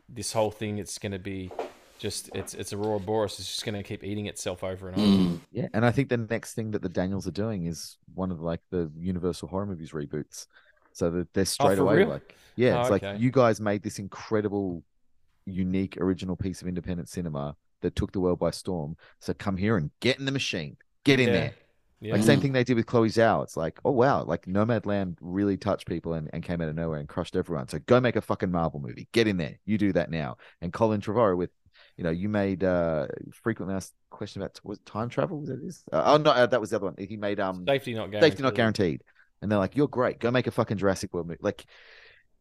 this 0.08 0.32
whole 0.32 0.50
thing 0.50 0.78
it's 0.78 0.98
going 0.98 1.12
to 1.12 1.18
be 1.18 1.50
just 1.98 2.30
it's 2.34 2.52
it's 2.54 2.72
a 2.72 2.76
ouroboros. 2.76 3.38
It's 3.40 3.48
just 3.48 3.64
going 3.64 3.74
to 3.74 3.82
keep 3.82 4.04
eating 4.04 4.26
itself 4.26 4.62
over 4.62 4.88
and 4.88 4.96
over. 4.98 5.40
Yeah, 5.52 5.68
and 5.72 5.86
I 5.86 5.90
think 5.92 6.10
the 6.10 6.18
next 6.18 6.52
thing 6.54 6.70
that 6.72 6.82
the 6.82 6.88
Daniels 6.90 7.26
are 7.26 7.30
doing 7.32 7.64
is 7.66 7.96
one 8.14 8.30
of 8.30 8.40
like 8.40 8.60
the 8.70 8.90
Universal 8.98 9.48
horror 9.48 9.66
movies 9.66 9.92
reboots. 9.92 10.46
So 10.92 11.10
that 11.10 11.32
they're 11.34 11.44
straight 11.46 11.76
for 11.76 11.82
away 11.82 11.96
real? 11.98 12.08
like, 12.08 12.34
yeah, 12.56 12.76
Oh, 12.76 12.80
it's 12.82 12.90
like 12.90 13.02
you 13.20 13.30
guys 13.30 13.60
made 13.60 13.82
this 13.82 13.98
incredible, 13.98 14.82
unique, 15.46 15.96
original 15.98 16.36
piece 16.36 16.60
of 16.62 16.68
independent 16.68 17.08
cinema 17.08 17.56
that 17.82 17.96
took 17.96 18.12
the 18.12 18.20
world 18.20 18.38
by 18.38 18.50
storm. 18.50 18.96
So 19.20 19.34
come 19.34 19.56
here 19.56 19.76
and 19.76 19.90
get 20.00 20.18
in 20.18 20.24
the 20.24 20.32
machine, 20.32 20.76
get 21.04 21.20
in 21.20 21.28
Yeah. 21.28 21.34
there. 21.34 21.54
Yeah. 22.00 22.12
Like 22.12 22.24
same 22.24 22.40
thing 22.40 22.52
they 22.52 22.62
did 22.62 22.76
with 22.76 22.84
Chloe 22.84 23.08
Zhao. 23.08 23.42
It's 23.42 23.56
like, 23.56 23.80
oh 23.84 23.90
wow, 23.90 24.22
like 24.22 24.44
Nomadland 24.44 25.16
really 25.22 25.56
touched 25.56 25.86
people 25.86 26.12
and, 26.12 26.28
and 26.32 26.42
came 26.42 26.60
out 26.60 26.68
of 26.68 26.74
nowhere 26.74 26.98
and 26.98 27.08
crushed 27.08 27.34
everyone. 27.36 27.68
So 27.68 27.78
go 27.78 28.00
make 28.00 28.16
a 28.16 28.20
fucking 28.20 28.50
Marvel 28.50 28.80
movie. 28.80 29.08
Get 29.12 29.26
in 29.26 29.38
there. 29.38 29.58
You 29.64 29.78
do 29.78 29.94
that 29.94 30.10
now. 30.10 30.36
And 30.60 30.72
Colin 30.74 31.00
Trevorrow 31.00 31.36
with, 31.36 31.50
you 31.96 32.04
know, 32.04 32.10
you 32.10 32.28
made 32.28 32.62
uh 32.64 33.06
frequently 33.32 33.74
asked 33.74 33.94
question 34.10 34.42
about 34.42 34.60
was 34.62 34.78
time 34.80 35.08
travel. 35.08 35.40
Was 35.40 35.48
that 35.48 35.64
this? 35.64 35.84
Uh, 35.90 36.02
oh 36.04 36.16
no, 36.18 36.32
uh, 36.32 36.46
that 36.46 36.60
was 36.60 36.70
the 36.70 36.76
other 36.76 36.84
one. 36.86 36.96
He 36.98 37.16
made 37.16 37.40
um 37.40 37.64
Safety 37.66 37.94
not 37.94 38.10
guaranteed. 38.10 38.30
safety 38.32 38.42
not 38.42 38.54
guaranteed. 38.54 39.02
And 39.40 39.50
they're 39.50 39.58
like, 39.58 39.74
you're 39.76 39.88
great. 39.88 40.18
Go 40.18 40.30
make 40.30 40.46
a 40.46 40.50
fucking 40.50 40.76
Jurassic 40.76 41.12
World 41.14 41.28
movie. 41.28 41.38
Like, 41.42 41.64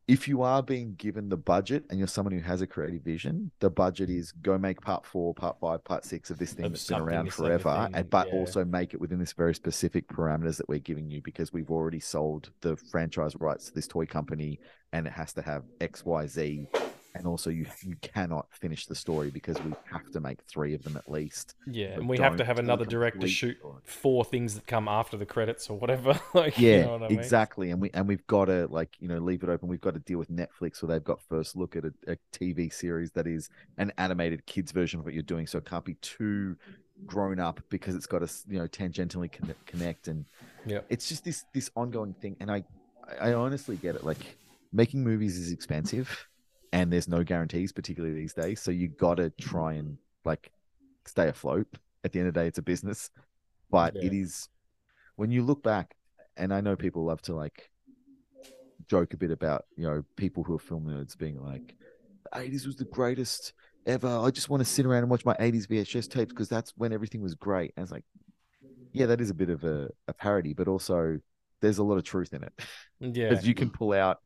if 0.07 0.27
you 0.27 0.43
are 0.43 0.61
being 0.61 0.93
given 0.95 1.29
the 1.29 1.37
budget 1.37 1.83
and 1.89 1.97
you're 1.97 2.07
someone 2.07 2.33
who 2.33 2.41
has 2.41 2.61
a 2.61 2.67
creative 2.67 3.01
vision, 3.01 3.49
the 3.59 3.69
budget 3.69 4.09
is 4.09 4.31
go 4.31 4.57
make 4.57 4.79
part 4.81 5.05
four, 5.05 5.33
part 5.33 5.59
five, 5.59 5.83
part 5.83 6.05
six 6.05 6.29
of 6.29 6.37
this 6.37 6.53
thing 6.53 6.65
Of 6.65 6.73
that's 6.73 6.87
been 6.87 7.01
around 7.01 7.33
forever, 7.33 7.89
and 7.93 8.09
but 8.09 8.27
yeah. 8.27 8.33
also 8.35 8.63
make 8.63 8.93
it 8.93 9.01
within 9.01 9.17
this 9.17 9.33
very 9.33 9.55
specific 9.55 10.07
parameters 10.07 10.57
that 10.57 10.69
we're 10.69 10.79
giving 10.79 11.09
you 11.09 11.21
because 11.21 11.51
we've 11.51 11.71
already 11.71 11.99
sold 11.99 12.51
the 12.61 12.75
franchise 12.75 13.35
rights 13.37 13.65
to 13.65 13.73
this 13.73 13.87
toy 13.87 14.05
company, 14.05 14.59
and 14.93 15.07
it 15.07 15.13
has 15.13 15.33
to 15.33 15.41
have 15.41 15.63
X, 15.81 16.05
Y, 16.05 16.27
Z. 16.27 16.67
And 17.15 17.25
also, 17.25 17.49
you 17.49 17.65
you 17.81 17.95
cannot 18.01 18.47
finish 18.51 18.85
the 18.87 18.95
story 18.95 19.31
because 19.31 19.57
we 19.61 19.71
have 19.91 20.11
to 20.11 20.19
make 20.19 20.39
three 20.43 20.73
of 20.73 20.83
them 20.83 20.97
at 20.97 21.09
least. 21.09 21.55
Yeah, 21.65 21.87
and 21.91 22.09
we 22.09 22.17
have 22.17 22.35
to 22.37 22.45
have 22.45 22.59
another 22.59 22.85
director 22.85 23.27
shoot 23.27 23.57
four 23.85 24.25
things 24.25 24.55
that 24.55 24.67
come 24.67 24.87
after 24.87 25.15
the 25.17 25.25
credits 25.25 25.69
or 25.69 25.77
whatever. 25.77 26.19
like, 26.33 26.57
yeah 26.59 26.77
you 26.79 26.83
know 26.83 26.91
what 26.91 27.03
I 27.03 27.09
mean? 27.09 27.19
exactly 27.19 27.71
and 27.71 27.81
we 27.81 27.89
and 27.93 28.07
we've 28.07 28.25
got 28.27 28.45
to 28.45 28.67
like 28.67 28.89
you 28.99 29.07
know 29.07 29.19
leave 29.19 29.43
it 29.43 29.49
open 29.49 29.67
we've 29.69 29.81
got 29.81 29.93
to 29.93 29.99
deal 29.99 30.17
with 30.17 30.29
netflix 30.29 30.81
where 30.81 30.87
they've 30.89 31.03
got 31.03 31.21
first 31.21 31.55
look 31.55 31.75
at 31.75 31.85
a, 31.85 31.93
a 32.07 32.17
tv 32.33 32.71
series 32.73 33.11
that 33.11 33.27
is 33.27 33.49
an 33.77 33.91
animated 33.97 34.45
kids 34.45 34.71
version 34.71 34.99
of 34.99 35.05
what 35.05 35.13
you're 35.13 35.23
doing 35.23 35.47
so 35.47 35.57
it 35.57 35.65
can't 35.65 35.85
be 35.85 35.95
too 36.01 36.55
grown 37.05 37.39
up 37.39 37.61
because 37.69 37.95
it's 37.95 38.07
got 38.07 38.19
to 38.19 38.29
you 38.49 38.57
know 38.57 38.67
tangentially 38.67 39.29
connect 39.65 40.07
and 40.07 40.25
Yeah. 40.65 40.79
it's 40.89 41.07
just 41.07 41.23
this 41.23 41.45
this 41.53 41.69
ongoing 41.75 42.13
thing 42.21 42.35
and 42.39 42.49
i 42.51 42.63
i 43.21 43.33
honestly 43.33 43.75
get 43.77 43.95
it 43.95 44.03
like 44.03 44.37
making 44.73 45.03
movies 45.03 45.37
is 45.37 45.51
expensive 45.51 46.27
and 46.75 46.91
there's 46.91 47.07
no 47.07 47.23
guarantees 47.23 47.71
particularly 47.71 48.13
these 48.13 48.33
days. 48.33 48.59
So 48.59 48.69
you 48.69 48.89
got 48.89 49.15
to 49.15 49.29
try 49.39 49.73
and 49.73 49.97
like 50.25 50.51
stay 51.05 51.29
afloat. 51.29 51.67
At 52.03 52.11
the 52.11 52.19
end 52.19 52.27
of 52.27 52.33
the 52.33 52.41
day 52.41 52.47
it's 52.47 52.57
a 52.59 52.61
business. 52.61 53.09
But 53.71 53.95
Yeah. 53.95 54.07
it 54.07 54.13
is 54.13 54.49
when 55.15 55.31
you 55.31 55.41
look 55.41 55.63
back 55.63 55.95
and 56.37 56.53
i 56.53 56.59
know 56.59 56.75
people 56.75 57.05
love 57.05 57.21
to 57.21 57.33
like 57.33 57.69
joke 58.89 59.13
a 59.13 59.17
bit 59.17 59.31
about 59.31 59.65
you 59.77 59.87
know 59.87 60.03
people 60.17 60.43
who 60.43 60.53
are 60.53 60.59
film 60.59 60.85
nerds 60.85 61.17
being 61.17 61.41
like 61.41 61.73
the 62.33 62.39
80s 62.39 62.65
was 62.67 62.75
the 62.75 62.85
greatest 62.85 63.53
ever. 63.85 64.07
I 64.07 64.31
just 64.31 64.49
want 64.49 64.61
to 64.61 64.69
sit 64.69 64.85
around 64.85 65.03
and 65.03 65.09
watch 65.09 65.23
my 65.23 65.35
80s 65.39 65.67
vhs 65.67 66.09
tapes 66.09 66.33
because 66.33 66.49
that's 66.49 66.73
when 66.75 66.91
everything 66.91 67.21
was 67.21 67.35
great. 67.35 67.71
And 67.77 67.83
it's 67.83 67.91
like 67.91 68.03
yeah 68.93 69.05
that 69.05 69.21
is 69.21 69.29
a 69.29 69.33
bit 69.33 69.49
of 69.49 69.63
a, 69.63 69.89
a 70.07 70.13
parody 70.13 70.53
but 70.53 70.67
also 70.67 71.19
there's 71.61 71.77
a 71.77 71.83
lot 71.83 71.95
of 71.97 72.03
truth 72.03 72.33
in 72.33 72.43
it. 72.43 72.53
Yeah, 72.99 73.29
because 73.29 73.47
you 73.47 73.53
can 73.53 73.69
pull 73.69 73.93
out 73.93 74.19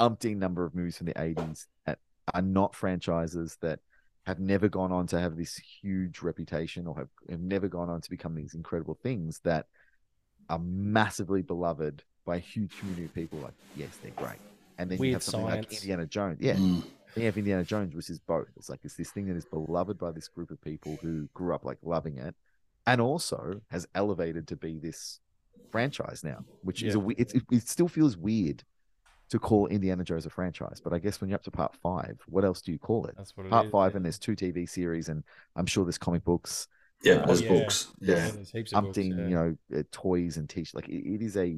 umpteen 0.00 0.36
number 0.36 0.64
of 0.64 0.74
movies 0.74 0.96
from 0.96 1.06
the 1.06 1.14
80s 1.14 1.66
that 1.86 1.98
are 2.32 2.42
not 2.42 2.74
franchises 2.74 3.58
that 3.60 3.80
have 4.26 4.40
never 4.40 4.68
gone 4.68 4.90
on 4.90 5.06
to 5.06 5.20
have 5.20 5.36
this 5.36 5.56
huge 5.56 6.22
reputation 6.22 6.86
or 6.86 6.96
have, 6.96 7.08
have 7.28 7.40
never 7.40 7.68
gone 7.68 7.90
on 7.90 8.00
to 8.00 8.10
become 8.10 8.34
these 8.34 8.54
incredible 8.54 8.98
things 9.02 9.40
that 9.44 9.66
are 10.48 10.58
massively 10.58 11.42
beloved 11.42 12.02
by 12.24 12.36
a 12.36 12.40
huge 12.40 12.76
community 12.78 13.04
of 13.04 13.14
people 13.14 13.38
like 13.40 13.52
yes 13.76 13.98
they're 14.02 14.12
great. 14.12 14.38
And 14.78 14.90
then 14.90 15.00
you 15.02 15.12
have 15.12 15.22
something 15.22 15.48
like 15.48 15.72
indiana 15.72 16.06
jones. 16.06 16.38
Yeah. 16.40 16.54
Mm. 16.54 16.82
then 17.14 17.22
you 17.22 17.26
have 17.26 17.36
indiana 17.36 17.64
jones 17.64 17.94
which 17.94 18.10
is 18.10 18.18
both. 18.18 18.48
It's 18.56 18.68
like 18.68 18.80
it's 18.82 18.96
this 18.96 19.10
thing 19.10 19.26
that 19.26 19.36
is 19.36 19.44
beloved 19.44 19.98
by 19.98 20.10
this 20.12 20.28
group 20.28 20.50
of 20.50 20.60
people 20.62 20.98
who 21.02 21.28
grew 21.34 21.54
up 21.54 21.64
like 21.64 21.78
loving 21.82 22.18
it 22.18 22.34
and 22.86 23.00
also 23.00 23.60
has 23.70 23.86
elevated 23.94 24.48
to 24.48 24.56
be 24.56 24.78
this 24.78 25.20
franchise 25.70 26.22
now 26.22 26.44
which 26.62 26.82
is 26.82 26.94
a 26.94 27.06
it's, 27.18 27.34
it, 27.34 27.42
it 27.50 27.68
still 27.68 27.88
feels 27.88 28.16
weird 28.16 28.62
to 29.30 29.38
call 29.38 29.66
Indiana 29.68 30.04
Jones 30.04 30.26
a 30.26 30.30
franchise. 30.30 30.80
But 30.82 30.92
I 30.92 30.98
guess 30.98 31.20
when 31.20 31.30
you're 31.30 31.36
up 31.36 31.42
to 31.44 31.50
part 31.50 31.74
five, 31.82 32.20
what 32.28 32.44
else 32.44 32.60
do 32.62 32.72
you 32.72 32.78
call 32.78 33.06
it? 33.06 33.14
That's 33.16 33.36
what 33.36 33.46
it 33.46 33.50
Part 33.50 33.66
is, 33.66 33.72
five, 33.72 33.92
yeah. 33.92 33.96
and 33.96 34.04
there's 34.04 34.18
two 34.18 34.36
TV 34.36 34.68
series, 34.68 35.08
and 35.08 35.24
I'm 35.56 35.66
sure 35.66 35.84
there's 35.84 35.98
comic 35.98 36.24
books, 36.24 36.68
Yeah, 37.02 37.14
Uh, 37.14 37.26
there's 37.26 37.42
yeah. 37.42 37.48
books. 37.48 37.88
Yeah. 38.00 38.14
there's 38.30 38.50
heaps 38.50 38.72
of 38.72 38.84
books, 38.84 38.98
umpteen, 38.98 39.18
yeah. 39.18 39.24
you 39.28 39.34
know, 39.34 39.56
uh, 39.78 39.82
toys 39.92 40.36
and 40.36 40.48
t-shirts. 40.48 40.74
Like 40.74 40.88
it, 40.88 41.06
it 41.14 41.22
is 41.22 41.36
a, 41.36 41.56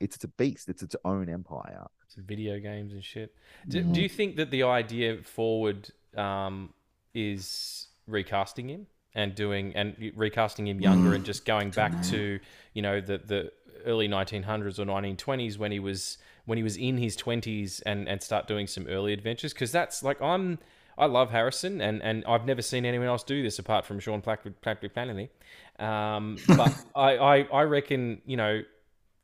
it's, 0.00 0.16
it's 0.16 0.24
a 0.24 0.28
beast. 0.28 0.68
It's 0.68 0.82
its 0.82 0.96
own 1.04 1.28
empire. 1.28 1.86
Some 2.08 2.24
video 2.24 2.58
games 2.60 2.92
and 2.92 3.02
shit. 3.02 3.34
Do, 3.68 3.80
Mm-hmm. 3.80 3.92
do 3.92 4.02
you 4.02 4.08
think 4.08 4.36
that 4.36 4.50
the 4.50 4.62
idea 4.64 5.18
forward 5.22 5.88
um, 6.16 6.72
is 7.14 7.88
recasting 8.06 8.68
him 8.68 8.86
and 9.14 9.34
doing 9.34 9.74
and 9.76 10.12
recasting 10.16 10.66
him 10.66 10.80
younger 10.80 11.10
Mm. 11.10 11.14
and 11.16 11.24
just 11.24 11.44
going 11.46 11.70
back 11.70 12.02
to 12.04 12.38
you 12.74 12.82
know 12.82 13.00
the 13.00 13.18
the 13.18 13.52
early 13.86 14.08
1900s 14.08 14.78
or 14.78 14.84
1920s 14.84 15.58
when 15.58 15.70
he 15.72 15.78
was 15.78 16.18
when 16.46 16.58
he 16.58 16.62
was 16.64 16.76
in 16.76 16.98
his 16.98 17.16
20s 17.16 17.82
and 17.86 18.08
and 18.08 18.22
start 18.22 18.46
doing 18.46 18.66
some 18.66 18.86
early 18.86 19.12
adventures 19.12 19.52
because 19.52 19.72
that's 19.72 20.02
like 20.02 20.20
I'm 20.20 20.58
I 20.96 21.06
love 21.06 21.30
Harrison 21.30 21.80
and 21.80 22.02
and 22.02 22.24
I've 22.26 22.44
never 22.46 22.62
seen 22.62 22.84
anyone 22.84 23.08
else 23.08 23.22
do 23.24 23.42
this 23.42 23.58
apart 23.58 23.84
from 23.86 23.98
Sean 24.00 24.20
Patrick 24.22 24.60
Patrick 24.60 24.92
Flanery. 24.94 25.30
Um, 25.78 26.38
but 26.46 26.72
I, 26.96 27.16
I 27.16 27.36
I 27.52 27.62
reckon 27.62 28.20
you 28.26 28.36
know 28.36 28.62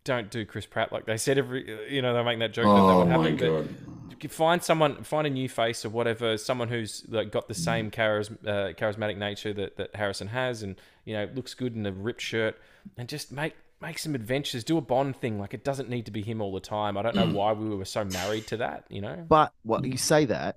don't 0.05 0.30
do 0.30 0.44
Chris 0.47 0.66
Pratt 0.66 0.92
like 0.92 1.05
they 1.06 1.16
said 1.18 1.36
every 1.38 1.92
you 1.94 2.01
know 2.02 2.14
they're 2.14 2.24
making 2.24 2.40
that 2.40 2.52
joke 2.55 2.64
that 2.64 2.70
that 2.70 3.16
Oh 3.16 3.20
would 3.20 3.38
happen. 3.40 3.76
god. 4.18 4.30
find 4.32 4.62
someone 4.62 5.05
find 5.05 5.26
a 5.26 5.30
new 5.30 5.48
face 5.48 5.84
or 5.84 5.90
whatever 5.90 6.38
someone 6.38 6.68
who's 6.68 7.05
like 7.09 7.30
got 7.30 7.48
the 7.48 7.55
same 7.55 7.90
charis- 7.90 8.30
uh, 8.47 8.72
charismatic 8.78 9.16
nature 9.18 9.52
that, 9.52 9.76
that 9.76 9.94
harrison 9.94 10.28
has 10.28 10.62
and 10.62 10.76
you 11.05 11.12
know 11.14 11.28
looks 11.34 11.52
good 11.55 11.74
in 11.76 11.84
a 11.86 11.92
ripped 11.92 12.20
shirt 12.22 12.59
and 12.97 13.09
just 13.10 13.30
make 13.30 13.55
make 13.81 13.98
some 13.98 14.15
adventures 14.15 14.65
do 14.65 14.77
a 14.78 14.81
bond 14.81 15.16
thing 15.16 15.39
like 15.39 15.55
it 15.55 15.65
doesn't 15.65 15.89
need 15.89 16.05
to 16.07 16.11
be 16.11 16.23
him 16.23 16.40
all 16.40 16.52
the 16.52 16.61
time 16.61 16.97
i 16.97 17.02
don't 17.02 17.16
know 17.16 17.27
why 17.27 17.52
we 17.52 17.69
were 17.74 17.85
so 17.85 18.05
married 18.05 18.47
to 18.47 18.57
that 18.57 18.85
you 18.90 19.01
know 19.01 19.27
But 19.28 19.52
well, 19.65 19.85
you 19.85 19.97
say 19.97 20.24
that, 20.27 20.57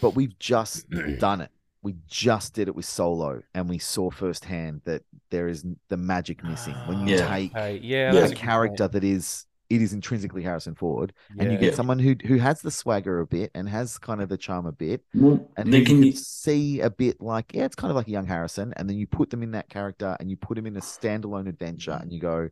but 0.00 0.12
we've 0.14 0.38
just 0.38 0.86
done 1.18 1.40
it. 1.40 1.50
We 1.82 1.96
just 2.08 2.54
did 2.54 2.68
it 2.68 2.74
with 2.74 2.84
Solo, 2.84 3.42
and 3.54 3.68
we 3.68 3.78
saw 3.78 4.10
firsthand 4.10 4.82
that 4.84 5.02
there 5.30 5.48
is 5.48 5.64
the 5.88 5.96
magic 5.96 6.44
missing 6.44 6.82
when 6.84 7.00
you 7.00 7.08
ah, 7.08 7.10
Yeah. 7.10 7.26
take 7.28 7.52
hey, 7.54 7.80
yeah, 7.82 8.24
a 8.24 8.30
character 8.30 8.88
that 8.88 9.04
is 9.04 9.46
it 9.74 9.82
is 9.82 9.92
intrinsically 9.92 10.42
Harrison 10.42 10.74
Ford, 10.74 11.12
and 11.38 11.50
you 11.52 11.58
get 11.58 11.72
Yeah. 11.72 11.74
someone 11.74 11.98
who 11.98 12.16
who 12.26 12.36
has 12.38 12.62
the 12.62 12.70
swagger 12.70 13.20
a 13.20 13.26
bit 13.26 13.50
and 13.54 13.68
has 13.68 13.98
kind 13.98 14.20
of 14.22 14.28
the 14.28 14.36
charm 14.38 14.66
a 14.66 14.72
bit, 14.72 15.02
Well, 15.14 15.48
and 15.56 15.66
who 15.66 15.72
then 15.72 15.82
you 15.82 15.86
can 15.86 16.02
can 16.02 16.02
you, 16.02 16.12
see 16.12 16.80
a 16.80 16.90
bit 16.90 17.20
like 17.20 17.52
yeah, 17.54 17.64
it's 17.64 17.76
kind 17.76 17.90
of 17.90 17.96
like 17.96 18.08
a 18.08 18.10
young 18.12 18.26
Harrison, 18.26 18.72
and 18.76 18.88
then 18.88 18.96
you 18.96 19.06
put 19.06 19.30
them 19.30 19.42
in 19.42 19.52
that 19.52 19.68
character 19.68 20.16
and 20.20 20.30
you 20.30 20.36
put 20.36 20.58
him 20.58 20.66
in 20.66 20.76
a 20.76 20.80
standalone 20.80 21.48
adventure, 21.48 21.98
and 22.00 22.12
you 22.12 22.20
go, 22.20 22.48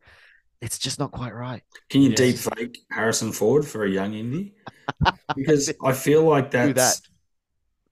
it's 0.61 0.79
just 0.79 0.99
not 0.99 1.13
quite 1.13 1.35
right. 1.35 1.63
can 1.91 2.03
you 2.03 2.11
Yes. 2.11 2.19
deep 2.19 2.37
fake 2.39 2.79
Harrison 2.91 3.33
Ford 3.33 3.67
for 3.67 3.85
a 3.85 3.91
young 3.91 4.15
Indy? 4.15 4.55
Because 5.35 5.73
I 5.85 5.93
feel 5.93 6.25
like 6.25 6.51
that's 6.51 6.69
Do 6.69 6.75
that. 6.75 7.01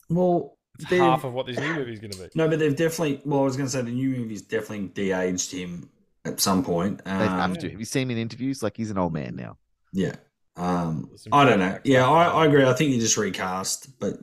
well, 0.08 0.56
point. 0.88 1.00
half 1.00 1.24
of 1.24 1.32
what 1.32 1.46
this 1.46 1.58
new 1.58 1.74
movie 1.74 1.92
is 1.92 2.00
going 2.00 2.12
to 2.12 2.18
be 2.18 2.28
no, 2.34 2.48
but 2.48 2.58
they've 2.58 2.76
definitely. 2.76 3.20
Well, 3.24 3.40
I 3.40 3.44
was 3.44 3.56
going 3.56 3.66
to 3.66 3.72
say 3.72 3.82
the 3.82 3.90
new 3.90 4.10
movie's 4.10 4.42
definitely 4.42 4.88
de-aged 4.88 5.50
him 5.52 5.88
at 6.28 6.40
some 6.40 6.64
point. 6.64 7.04
They 7.04 7.10
Um, 7.10 7.18
have 7.52 7.58
to. 7.58 7.70
Have 7.70 7.78
you 7.80 7.84
seen 7.86 8.02
him 8.02 8.10
in 8.12 8.18
interviews? 8.18 8.62
Like 8.62 8.76
he's 8.76 8.90
an 8.90 8.98
old 8.98 9.12
man 9.12 9.34
now. 9.36 9.56
Yeah. 9.92 10.14
Um, 10.56 11.10
I 11.32 11.44
don't 11.44 11.58
know. 11.60 11.78
Yeah, 11.84 12.08
I. 12.08 12.42
I 12.42 12.46
agree. 12.46 12.64
I 12.64 12.72
think 12.74 12.92
you 12.92 13.00
just 13.00 13.16
recast, 13.16 13.98
but, 14.00 14.14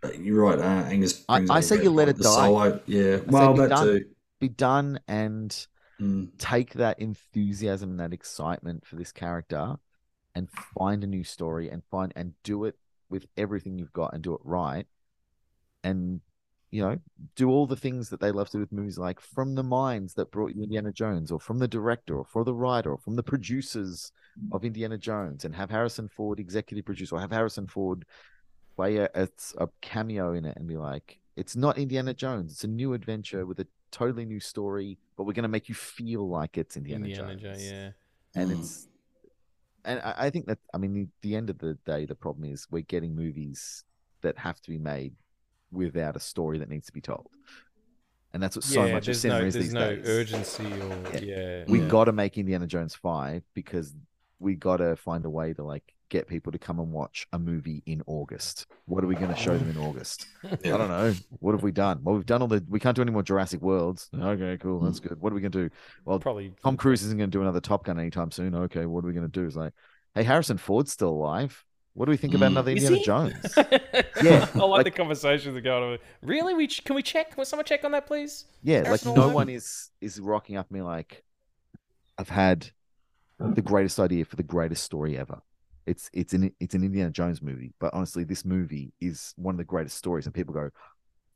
but 0.00 0.18
you're 0.20 0.42
right. 0.44 0.58
Uh, 0.58 0.62
Angus. 0.88 1.24
I- 1.28 1.38
brings 1.38 1.50
I 1.50 1.58
up 1.58 1.64
say 1.64 1.82
you 1.82 1.90
let 1.90 2.08
it 2.08 2.16
The 2.16 2.24
die. 2.24 2.46
Solo, 2.46 2.80
yeah. 2.86 3.16
say 3.18 3.22
Well, 3.26 3.52
be 3.54 3.60
that 3.60 3.68
done. 3.70 3.86
too. 3.86 4.04
Be 4.40 4.48
done 4.48 5.00
and 5.08 5.66
Mm. 6.00 6.30
take 6.38 6.72
that 6.74 6.98
enthusiasm 6.98 7.90
and 7.90 8.00
that 8.00 8.14
excitement 8.14 8.86
for 8.86 8.96
this 8.96 9.12
character 9.12 9.76
and 10.34 10.48
find 10.78 11.04
a 11.04 11.06
new 11.06 11.22
story 11.24 11.68
and 11.68 11.82
find 11.90 12.10
and 12.16 12.32
do 12.42 12.64
it 12.64 12.76
with 13.10 13.26
everything 13.36 13.76
you've 13.78 13.92
got 13.92 14.14
and 14.14 14.22
do 14.22 14.32
it 14.32 14.40
right 14.42 14.86
and 15.84 16.22
you 16.70 16.82
know 16.82 16.96
do 17.36 17.50
all 17.50 17.66
the 17.66 17.76
things 17.76 18.08
that 18.08 18.20
they 18.20 18.30
love 18.30 18.48
to 18.48 18.56
do 18.56 18.60
with 18.60 18.72
movies 18.72 18.98
like 18.98 19.20
from 19.20 19.54
the 19.54 19.62
minds 19.62 20.14
that 20.14 20.30
brought 20.30 20.54
you 20.54 20.62
indiana 20.62 20.92
jones 20.92 21.30
or 21.32 21.40
from 21.40 21.58
the 21.58 21.68
director 21.68 22.16
or 22.16 22.24
from 22.24 22.44
the 22.44 22.54
writer 22.54 22.92
or 22.92 22.98
from 22.98 23.16
the 23.16 23.22
producers 23.22 24.12
of 24.52 24.64
indiana 24.64 24.96
jones 24.96 25.44
and 25.44 25.54
have 25.54 25.70
harrison 25.70 26.08
ford 26.08 26.38
executive 26.38 26.84
produce 26.84 27.12
or 27.12 27.20
have 27.20 27.32
harrison 27.32 27.66
ford 27.66 28.04
play 28.76 28.96
a, 28.96 29.08
a, 29.14 29.28
a 29.58 29.68
cameo 29.80 30.32
in 30.32 30.44
it 30.44 30.56
and 30.56 30.66
be 30.68 30.76
like 30.76 31.18
it's 31.36 31.56
not 31.56 31.78
indiana 31.78 32.12
jones. 32.14 32.52
It's 32.52 32.64
a 32.64 32.68
new 32.68 32.92
adventure 32.92 33.46
with 33.46 33.60
a 33.60 33.66
totally 33.90 34.24
new 34.24 34.40
story 34.40 34.98
but 35.16 35.24
we're 35.24 35.32
going 35.32 35.42
to 35.42 35.48
make 35.48 35.68
you 35.68 35.74
feel 35.74 36.28
like 36.28 36.56
it's 36.56 36.76
indiana, 36.76 37.06
Indiana 37.06 37.34
jones 37.34 37.42
Jones, 37.42 37.62
yeah. 37.64 37.90
And 38.36 38.50
Mm. 38.50 38.60
it's 38.60 38.88
and 39.84 40.00
I, 40.00 40.14
I 40.18 40.30
think 40.30 40.46
that 40.46 40.58
I 40.74 40.78
mean 40.78 40.92
the, 40.94 41.08
the 41.22 41.36
end 41.36 41.50
of 41.50 41.58
the 41.58 41.74
day 41.86 42.06
the 42.06 42.14
problem 42.14 42.44
is 42.44 42.66
we're 42.70 42.82
getting 42.82 43.14
movies 43.14 43.84
that 44.22 44.38
have 44.38 44.60
to 44.60 44.70
be 44.70 44.78
made 44.78 45.14
without 45.72 46.16
a 46.16 46.20
story 46.20 46.58
that 46.58 46.68
needs 46.68 46.86
to 46.86 46.92
be 46.92 47.00
told, 47.00 47.28
and 48.32 48.42
that's 48.42 48.56
what 48.56 48.64
so 48.64 48.82
much 48.82 48.92
of 48.92 49.04
there's 49.06 49.20
cinema 49.20 49.40
no 49.40 49.46
is 49.46 49.54
there's 49.54 49.64
these 49.66 49.74
no 49.74 49.96
days. 49.96 50.08
urgency 50.08 50.64
or 50.64 51.18
yeah, 51.18 51.64
We 51.66 51.80
yeah. 51.80 51.88
got 51.88 52.04
to 52.04 52.12
make 52.12 52.38
Indiana 52.38 52.66
Jones 52.66 52.94
five 52.94 53.42
because 53.54 53.94
we 54.38 54.54
got 54.54 54.78
to 54.78 54.96
find 54.96 55.24
a 55.24 55.30
way 55.30 55.52
to 55.52 55.62
like 55.62 55.94
get 56.10 56.26
people 56.26 56.52
to 56.52 56.58
come 56.58 56.78
and 56.80 56.92
watch 56.92 57.26
a 57.32 57.38
movie 57.38 57.82
in 57.86 58.02
August. 58.06 58.66
What 58.86 59.02
are 59.02 59.06
we 59.06 59.14
going 59.14 59.32
to 59.32 59.36
show 59.36 59.56
them 59.56 59.70
in 59.70 59.78
August? 59.78 60.26
I 60.44 60.56
don't 60.56 60.88
know. 60.88 61.14
What 61.38 61.52
have 61.52 61.62
we 61.62 61.72
done? 61.72 62.00
Well, 62.02 62.16
we've 62.16 62.26
done 62.26 62.42
all 62.42 62.48
the. 62.48 62.62
We 62.68 62.80
can't 62.80 62.94
do 62.94 63.02
any 63.02 63.12
more 63.12 63.22
Jurassic 63.22 63.62
Worlds. 63.62 64.10
Okay, 64.14 64.58
cool. 64.58 64.80
That's 64.80 65.00
mm. 65.00 65.08
good. 65.08 65.20
What 65.20 65.32
are 65.32 65.36
we 65.36 65.40
going 65.40 65.52
to 65.52 65.68
do? 65.68 65.74
Well, 66.04 66.18
probably 66.18 66.52
Tom 66.62 66.76
Cruise 66.76 67.02
isn't 67.02 67.16
going 67.16 67.30
to 67.30 67.36
do 67.36 67.42
another 67.42 67.60
Top 67.60 67.84
Gun 67.84 67.98
anytime 67.98 68.30
soon. 68.30 68.54
Okay, 68.54 68.86
what 68.86 69.04
are 69.04 69.06
we 69.06 69.14
going 69.14 69.26
to 69.26 69.40
do? 69.40 69.46
It's 69.46 69.56
like, 69.56 69.72
hey, 70.14 70.24
Harrison 70.24 70.58
Ford's 70.58 70.92
still 70.92 71.10
alive. 71.10 71.64
What 71.94 72.06
do 72.06 72.10
we 72.10 72.16
think 72.16 72.34
about 72.34 72.46
Mm. 72.48 72.52
another 72.52 72.70
Indiana? 72.72 73.00
Jones? 73.02 73.54
yeah, 74.22 74.46
I 74.54 74.58
like, 74.58 74.68
like- 74.70 74.84
the 74.84 74.90
conversations 74.92 75.54
that 75.54 75.62
go 75.62 75.92
on. 75.92 75.98
Really? 76.22 76.54
We 76.54 76.66
ch- 76.68 76.84
can 76.84 76.94
we 76.94 77.02
check? 77.02 77.34
Can 77.34 77.44
someone 77.44 77.66
check 77.66 77.84
on 77.84 77.92
that, 77.92 78.06
please? 78.06 78.44
Yeah, 78.62 78.88
like 78.90 79.04
no 79.04 79.14
Ford? 79.14 79.34
one 79.34 79.48
is 79.48 79.90
is 80.00 80.20
rocking 80.20 80.56
up 80.56 80.70
me 80.70 80.82
like, 80.82 81.24
I've 82.18 82.28
had 82.28 82.70
the 83.38 83.62
greatest 83.62 83.98
idea 83.98 84.24
for 84.24 84.36
the 84.36 84.42
greatest 84.42 84.84
story 84.84 85.18
ever. 85.18 85.40
It's 85.86 86.10
it's 86.12 86.32
an 86.34 86.52
it's 86.60 86.74
an 86.74 86.84
Indiana 86.84 87.10
Jones 87.10 87.42
movie, 87.42 87.72
but 87.80 87.92
honestly, 87.92 88.22
this 88.22 88.44
movie 88.44 88.92
is 89.00 89.32
one 89.36 89.54
of 89.54 89.58
the 89.58 89.64
greatest 89.64 89.96
stories. 89.96 90.26
And 90.26 90.34
people 90.34 90.54
go, 90.54 90.70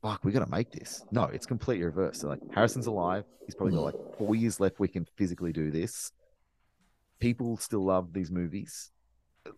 "Fuck, 0.02 0.22
we 0.24 0.30
got 0.30 0.44
to 0.44 0.50
make 0.50 0.70
this." 0.70 1.04
No, 1.10 1.24
it's 1.24 1.46
completely 1.46 1.84
reversed. 1.84 2.20
They're 2.20 2.30
like, 2.30 2.42
Harrison's 2.54 2.86
alive. 2.86 3.24
He's 3.46 3.54
probably 3.56 3.74
got 3.74 3.84
like 3.86 4.16
four 4.18 4.34
years 4.36 4.60
left. 4.60 4.78
We 4.78 4.86
can 4.88 5.06
physically 5.16 5.52
do 5.52 5.70
this. 5.72 6.12
People 7.18 7.56
still 7.56 7.84
love 7.84 8.12
these 8.12 8.30
movies. 8.30 8.90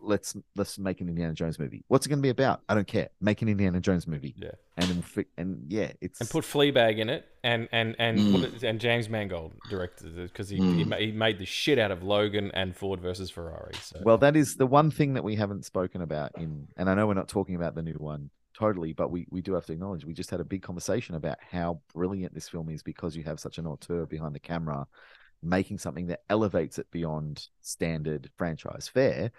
Let's 0.00 0.36
let's 0.56 0.78
make 0.78 1.00
an 1.00 1.08
Indiana 1.08 1.32
Jones 1.32 1.58
movie. 1.58 1.84
What's 1.88 2.06
it 2.06 2.08
going 2.08 2.18
to 2.18 2.22
be 2.22 2.28
about? 2.30 2.60
I 2.68 2.74
don't 2.74 2.86
care. 2.88 3.08
Make 3.20 3.42
an 3.42 3.48
Indiana 3.48 3.80
Jones 3.80 4.06
movie. 4.06 4.34
Yeah. 4.36 4.50
and 4.76 5.04
and 5.38 5.64
yeah, 5.68 5.92
it's 6.00 6.20
And 6.20 6.28
put 6.28 6.44
Fleabag 6.44 6.98
in 6.98 7.08
it, 7.08 7.24
and 7.44 7.68
and 7.72 7.94
and 7.98 8.18
Mm. 8.18 8.62
and 8.64 8.80
James 8.80 9.08
Mangold 9.08 9.52
directed 9.70 10.18
it 10.18 10.32
because 10.32 10.48
he, 10.48 10.58
Mm. 10.58 10.98
he 10.98 11.12
made 11.12 11.38
the 11.38 11.44
shit 11.44 11.78
out 11.78 11.90
of 11.92 12.02
Logan 12.02 12.50
and 12.52 12.74
Ford 12.76 13.00
versus 13.00 13.30
Ferrari. 13.30 13.74
So 13.80 14.00
Well, 14.02 14.18
that 14.18 14.34
is 14.36 14.56
the 14.56 14.66
one 14.66 14.90
thing 14.90 15.14
that 15.14 15.22
we 15.24 15.36
haven't 15.36 15.64
spoken 15.64 16.02
about 16.02 16.32
in, 16.36 16.68
and 16.76 16.90
I 16.90 16.94
know 16.94 17.06
we're 17.06 17.14
not 17.14 17.28
talking 17.28 17.54
about 17.54 17.74
the 17.76 17.82
new 17.82 17.94
one 17.94 18.30
totally, 18.58 18.92
but 18.92 19.10
we, 19.10 19.26
we 19.30 19.42
do 19.42 19.52
have 19.52 19.66
to 19.66 19.72
acknowledge 19.72 20.04
we 20.04 20.14
just 20.14 20.30
had 20.30 20.40
a 20.40 20.44
big 20.44 20.62
conversation 20.62 21.14
about 21.14 21.36
how 21.50 21.78
brilliant 21.94 22.34
this 22.34 22.48
film 22.48 22.70
is 22.70 22.82
because 22.82 23.14
you 23.14 23.22
have 23.22 23.38
such 23.38 23.58
an 23.58 23.66
auteur 23.66 24.06
behind 24.06 24.34
the 24.34 24.40
camera 24.40 24.86
making 25.42 25.76
something 25.78 26.06
that 26.06 26.22
elevates 26.30 26.78
it 26.78 26.90
beyond 26.90 27.48
standard 27.60 28.30
franchise 28.38 28.88
fare. 28.88 29.30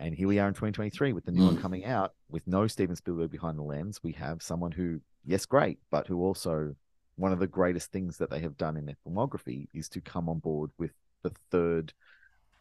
And 0.00 0.14
here 0.14 0.26
we 0.28 0.38
are 0.38 0.48
in 0.48 0.54
2023 0.54 1.12
with 1.12 1.26
the 1.26 1.30
new 1.30 1.44
one 1.44 1.56
Mm. 1.58 1.60
coming 1.60 1.84
out 1.84 2.14
with 2.30 2.46
no 2.46 2.66
Steven 2.66 2.96
Spielberg 2.96 3.30
behind 3.30 3.58
the 3.58 3.62
lens. 3.62 4.02
We 4.02 4.12
have 4.12 4.42
someone 4.42 4.72
who, 4.72 5.02
yes, 5.26 5.44
great, 5.44 5.78
but 5.90 6.06
who 6.06 6.22
also 6.22 6.74
one 7.16 7.32
of 7.32 7.38
the 7.38 7.46
greatest 7.46 7.92
things 7.92 8.16
that 8.16 8.30
they 8.30 8.40
have 8.40 8.56
done 8.56 8.78
in 8.78 8.86
their 8.86 8.96
filmography 9.06 9.68
is 9.74 9.90
to 9.90 10.00
come 10.00 10.26
on 10.30 10.38
board 10.38 10.70
with 10.78 10.92
the 11.22 11.30
third 11.50 11.92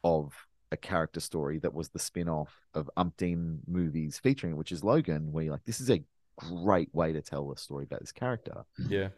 of 0.03 0.33
a 0.73 0.75
character 0.77 1.21
story 1.21 1.59
that 1.59 1.73
was 1.73 1.87
the 1.89 1.97
spin-off 1.99 2.67
of 2.73 2.89
umpteen 2.97 3.59
movies 3.67 4.19
featuring 4.19 4.51
it, 4.53 4.57
which 4.57 4.73
is 4.73 4.83
Logan, 4.83 5.31
where 5.31 5.45
you're 5.45 5.53
like, 5.53 5.63
this 5.63 5.79
is 5.79 5.89
a 5.89 6.03
great 6.35 6.93
way 6.93 7.13
to 7.13 7.21
tell 7.21 7.49
a 7.53 7.57
story 7.57 7.85
about 7.85 8.01
this 8.01 8.11
character. 8.11 8.65
yeah, 8.77 9.09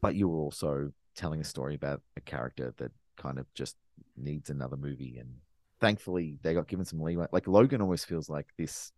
But 0.00 0.16
you 0.16 0.26
were 0.28 0.38
also 0.40 0.92
telling 1.14 1.40
a 1.40 1.44
story 1.44 1.76
about 1.76 2.02
a 2.16 2.20
character 2.20 2.74
that 2.78 2.90
kind 3.16 3.38
of 3.38 3.46
just 3.54 3.76
needs 4.16 4.50
another 4.50 4.76
movie. 4.76 5.18
And 5.18 5.36
thankfully 5.84 6.38
they 6.42 6.54
got 6.54 6.66
given 6.68 6.84
some 6.86 7.00
leeway. 7.02 7.26
Like 7.30 7.46
Logan 7.46 7.82
always 7.82 8.04
feels 8.04 8.28
like 8.30 8.46
this 8.56 8.90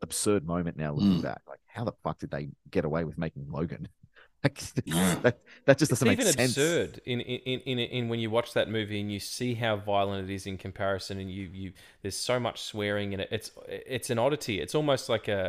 absurd 0.00 0.46
moment 0.46 0.76
now 0.76 0.92
looking 0.94 1.18
Mm. 1.20 1.22
back. 1.22 1.42
Like, 1.46 1.60
how 1.66 1.84
the 1.84 1.92
fuck 2.02 2.18
did 2.18 2.30
they 2.30 2.48
get 2.70 2.84
away 2.84 3.04
with 3.04 3.18
making 3.18 3.46
Logan? 3.50 3.88
Like, 4.44 4.60
Yeah. 4.84 5.14
that 5.22 5.38
that 5.66 5.78
just 5.78 5.90
doesn't 5.90 6.06
make 6.06 6.20
even 6.20 6.32
sense. 6.32 6.50
absurd 6.52 7.00
in, 7.06 7.20
in 7.20 7.60
in 7.60 7.78
in 7.78 8.08
when 8.10 8.20
you 8.20 8.28
watch 8.30 8.52
that 8.52 8.68
movie 8.68 9.00
and 9.00 9.10
you 9.10 9.18
see 9.18 9.54
how 9.54 9.76
violent 9.76 10.28
it 10.28 10.34
is 10.34 10.46
in 10.46 10.58
comparison, 10.58 11.18
and 11.18 11.30
you 11.30 11.44
you 11.60 11.72
there's 12.02 12.16
so 12.16 12.38
much 12.38 12.60
swearing 12.60 13.14
in 13.14 13.20
it. 13.20 13.28
It's 13.30 13.50
it's 13.68 14.10
an 14.10 14.18
oddity. 14.18 14.60
It's 14.60 14.74
almost 14.74 15.08
like 15.08 15.28
a 15.28 15.42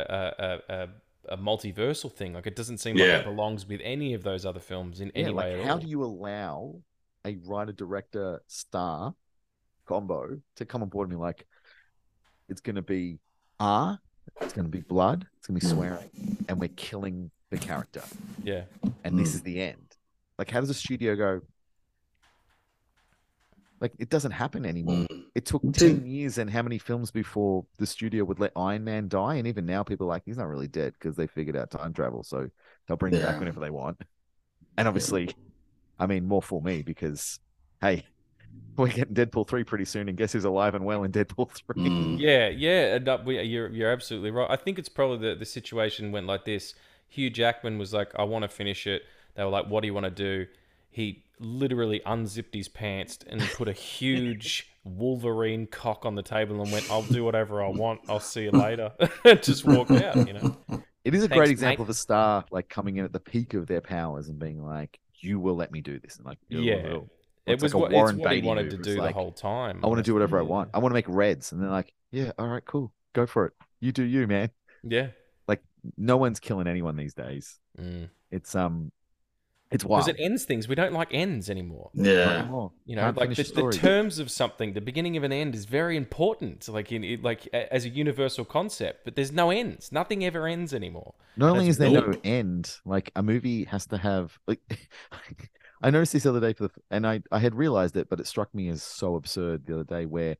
a, 0.68 0.74
a, 0.74 1.34
a 1.34 1.36
multiversal 1.36 2.10
thing. 2.10 2.32
Like 2.32 2.46
it 2.46 2.56
doesn't 2.56 2.78
seem 2.78 2.96
like 2.96 3.20
it 3.20 3.24
belongs 3.24 3.68
with 3.68 3.82
any 3.84 4.14
of 4.14 4.22
those 4.22 4.46
other 4.46 4.60
films 4.60 5.00
in 5.02 5.10
any 5.14 5.28
yeah, 5.28 5.34
way 5.40 5.50
like 5.52 5.60
at 5.60 5.66
how 5.66 5.72
all. 5.74 5.78
do 5.84 5.86
you 5.88 6.02
allow 6.02 6.56
a 7.26 7.36
writer 7.44 7.72
director 7.72 8.40
star 8.46 9.14
combo 9.86 10.38
to 10.56 10.64
come 10.64 10.82
on 10.82 10.88
board 10.88 11.08
and 11.08 11.18
be 11.18 11.22
like 11.22 11.46
it's 12.48 12.60
going 12.60 12.76
to 12.76 12.82
be 12.82 13.18
R, 13.58 13.98
it's 14.42 14.52
going 14.52 14.66
to 14.66 14.70
be 14.70 14.82
blood, 14.82 15.26
it's 15.38 15.46
going 15.48 15.58
to 15.58 15.66
be 15.66 15.72
Mm. 15.72 15.74
swearing, 15.76 16.10
and 16.48 16.60
we're 16.60 16.68
killing 16.68 17.30
the 17.50 17.56
character, 17.58 18.02
Yeah. 18.44 18.64
and 19.04 19.18
this 19.18 19.32
Mm. 19.32 19.34
is 19.36 19.42
the 19.42 19.60
end. 19.60 19.96
Like, 20.38 20.50
how 20.50 20.60
does 20.60 20.70
a 20.70 20.74
studio 20.74 21.16
go? 21.16 21.40
Like, 23.80 23.92
it 23.98 24.08
doesn't 24.08 24.30
happen 24.32 24.64
anymore. 24.64 25.06
Mm. 25.10 25.24
It 25.34 25.44
took 25.44 25.62
10 25.72 26.06
years 26.06 26.38
and 26.38 26.48
how 26.48 26.62
many 26.62 26.78
films 26.78 27.10
before 27.10 27.66
the 27.78 27.86
studio 27.86 28.24
would 28.24 28.40
let 28.40 28.52
Iron 28.56 28.84
Man 28.84 29.06
die? 29.08 29.34
And 29.34 29.46
even 29.46 29.66
now, 29.66 29.82
people 29.82 30.06
are 30.06 30.10
like, 30.10 30.22
he's 30.24 30.38
not 30.38 30.48
really 30.48 30.68
dead 30.68 30.94
because 30.94 31.14
they 31.14 31.26
figured 31.26 31.56
out 31.56 31.70
time 31.70 31.92
travel. 31.92 32.22
So 32.22 32.48
they'll 32.86 32.96
bring 32.96 33.12
him 33.14 33.20
back 33.22 33.38
whenever 33.38 33.60
they 33.60 33.70
want. 33.70 34.00
And 34.78 34.88
obviously, 34.88 35.28
I 35.98 36.06
mean, 36.06 36.26
more 36.26 36.42
for 36.42 36.62
me 36.62 36.82
because, 36.82 37.38
hey, 37.82 38.06
we're 38.76 38.88
getting 38.88 39.14
Deadpool 39.14 39.48
3 39.48 39.64
pretty 39.64 39.84
soon. 39.84 40.08
And 40.08 40.16
guess 40.16 40.32
who's 40.32 40.44
alive 40.44 40.74
and 40.74 40.84
well 40.84 41.04
in 41.04 41.12
Deadpool 41.12 41.50
3? 41.50 41.82
Mm. 41.82 42.18
Yeah, 42.20 42.48
yeah, 42.48 42.94
and 42.96 43.08
uh, 43.08 43.18
we, 43.24 43.40
you're 43.42 43.68
you're 43.70 43.90
absolutely 43.92 44.30
right. 44.30 44.50
I 44.50 44.56
think 44.56 44.78
it's 44.78 44.88
probably 44.88 45.28
the 45.28 45.34
the 45.36 45.44
situation 45.44 46.12
went 46.12 46.26
like 46.26 46.44
this. 46.44 46.74
Hugh 47.08 47.30
Jackman 47.30 47.78
was 47.78 47.92
like, 47.92 48.12
"I 48.18 48.24
want 48.24 48.42
to 48.42 48.48
finish 48.48 48.86
it." 48.86 49.02
They 49.34 49.44
were 49.44 49.50
like, 49.50 49.68
"What 49.68 49.80
do 49.82 49.86
you 49.86 49.94
want 49.94 50.04
to 50.04 50.10
do?" 50.10 50.46
He 50.90 51.24
literally 51.38 52.00
unzipped 52.06 52.54
his 52.54 52.68
pants 52.68 53.18
and 53.26 53.40
put 53.54 53.68
a 53.68 53.72
huge 53.96 54.68
Wolverine 54.84 55.66
cock 55.66 56.06
on 56.06 56.14
the 56.14 56.22
table 56.22 56.60
and 56.62 56.72
went, 56.72 56.90
"I'll 56.90 57.02
do 57.02 57.24
whatever 57.24 57.62
I 57.62 57.68
want. 57.68 58.00
I'll 58.08 58.20
see 58.20 58.44
you 58.44 58.50
later." 58.50 58.92
and 59.24 59.42
just 59.42 59.64
walked 59.64 59.90
out. 59.90 60.26
You 60.26 60.34
know. 60.34 60.56
It 61.04 61.14
is 61.14 61.22
a 61.22 61.28
Thanks, 61.28 61.38
great 61.38 61.48
mate. 61.48 61.52
example 61.52 61.82
of 61.84 61.88
a 61.88 61.94
star 61.94 62.44
like 62.50 62.68
coming 62.68 62.96
in 62.96 63.04
at 63.04 63.12
the 63.12 63.20
peak 63.20 63.54
of 63.54 63.68
their 63.68 63.80
powers 63.80 64.28
and 64.28 64.40
being 64.40 64.64
like, 64.64 64.98
you 65.20 65.38
will 65.38 65.54
let 65.54 65.70
me 65.70 65.80
do 65.80 66.00
this. 66.00 66.16
And 66.16 66.26
like, 66.26 66.38
"Yeah, 66.48 66.74
I 66.74 67.00
Yeah. 67.46 67.54
It 67.54 67.62
was 67.62 67.74
like 67.74 67.74
a 67.74 67.78
what, 67.78 67.92
Warren 67.92 68.16
it's 68.16 68.24
what 68.24 68.34
he 68.34 68.42
wanted 68.42 68.70
to 68.70 68.76
do 68.78 68.96
like, 68.96 69.14
the 69.14 69.20
whole 69.20 69.32
time. 69.32 69.80
I 69.82 69.86
want 69.86 69.98
to 69.98 70.02
do 70.02 70.14
whatever 70.14 70.38
I 70.38 70.42
want. 70.42 70.70
I 70.74 70.78
want 70.78 70.90
to 70.90 70.94
make 70.94 71.08
reds. 71.08 71.52
And 71.52 71.62
they're 71.62 71.70
like, 71.70 71.92
yeah, 72.10 72.32
all 72.38 72.48
right, 72.48 72.64
cool. 72.64 72.92
Go 73.12 73.26
for 73.26 73.46
it. 73.46 73.52
You 73.80 73.92
do 73.92 74.02
you, 74.02 74.26
man. 74.26 74.50
Yeah. 74.82 75.08
Like 75.46 75.62
no 75.96 76.16
one's 76.16 76.40
killing 76.40 76.66
anyone 76.66 76.96
these 76.96 77.14
days. 77.14 77.58
Mm. 77.78 78.10
It's 78.30 78.54
um, 78.54 78.90
it's 79.70 79.84
wild 79.84 80.06
Because 80.06 80.20
it 80.20 80.22
ends 80.22 80.44
things. 80.44 80.68
We 80.68 80.76
don't 80.76 80.92
like 80.92 81.08
ends 81.10 81.50
anymore. 81.50 81.90
Yeah. 81.92 82.40
anymore. 82.40 82.72
You 82.84 82.96
know, 82.96 83.02
Can't 83.02 83.16
like 83.16 83.30
finish 83.30 83.50
the, 83.50 83.62
the 83.66 83.72
terms 83.72 84.20
of 84.20 84.30
something, 84.30 84.74
the 84.74 84.80
beginning 84.80 85.16
of 85.16 85.24
an 85.24 85.32
end 85.32 85.56
is 85.56 85.64
very 85.64 85.96
important. 85.96 86.68
Like 86.68 86.92
in 86.92 87.20
like 87.22 87.48
as 87.52 87.84
a 87.84 87.88
universal 87.88 88.44
concept, 88.44 89.04
but 89.04 89.16
there's 89.16 89.32
no 89.32 89.50
ends. 89.50 89.90
Nothing 89.90 90.24
ever 90.24 90.46
ends 90.46 90.72
anymore. 90.72 91.14
Not 91.36 91.50
only 91.50 91.68
is 91.68 91.78
there 91.78 91.90
no 91.90 92.14
end, 92.22 92.76
like 92.84 93.10
a 93.16 93.22
movie 93.22 93.64
has 93.64 93.86
to 93.86 93.98
have 93.98 94.38
like 94.46 94.60
I 95.82 95.90
noticed 95.90 96.12
this 96.14 96.22
the 96.24 96.30
other 96.30 96.40
day 96.40 96.52
for 96.52 96.64
the 96.68 96.70
and 96.90 97.06
I 97.06 97.22
I 97.30 97.38
had 97.38 97.54
realized 97.54 97.96
it, 97.96 98.08
but 98.08 98.20
it 98.20 98.26
struck 98.26 98.54
me 98.54 98.68
as 98.68 98.82
so 98.82 99.14
absurd 99.16 99.66
the 99.66 99.74
other 99.74 99.84
day 99.84 100.06
where 100.06 100.36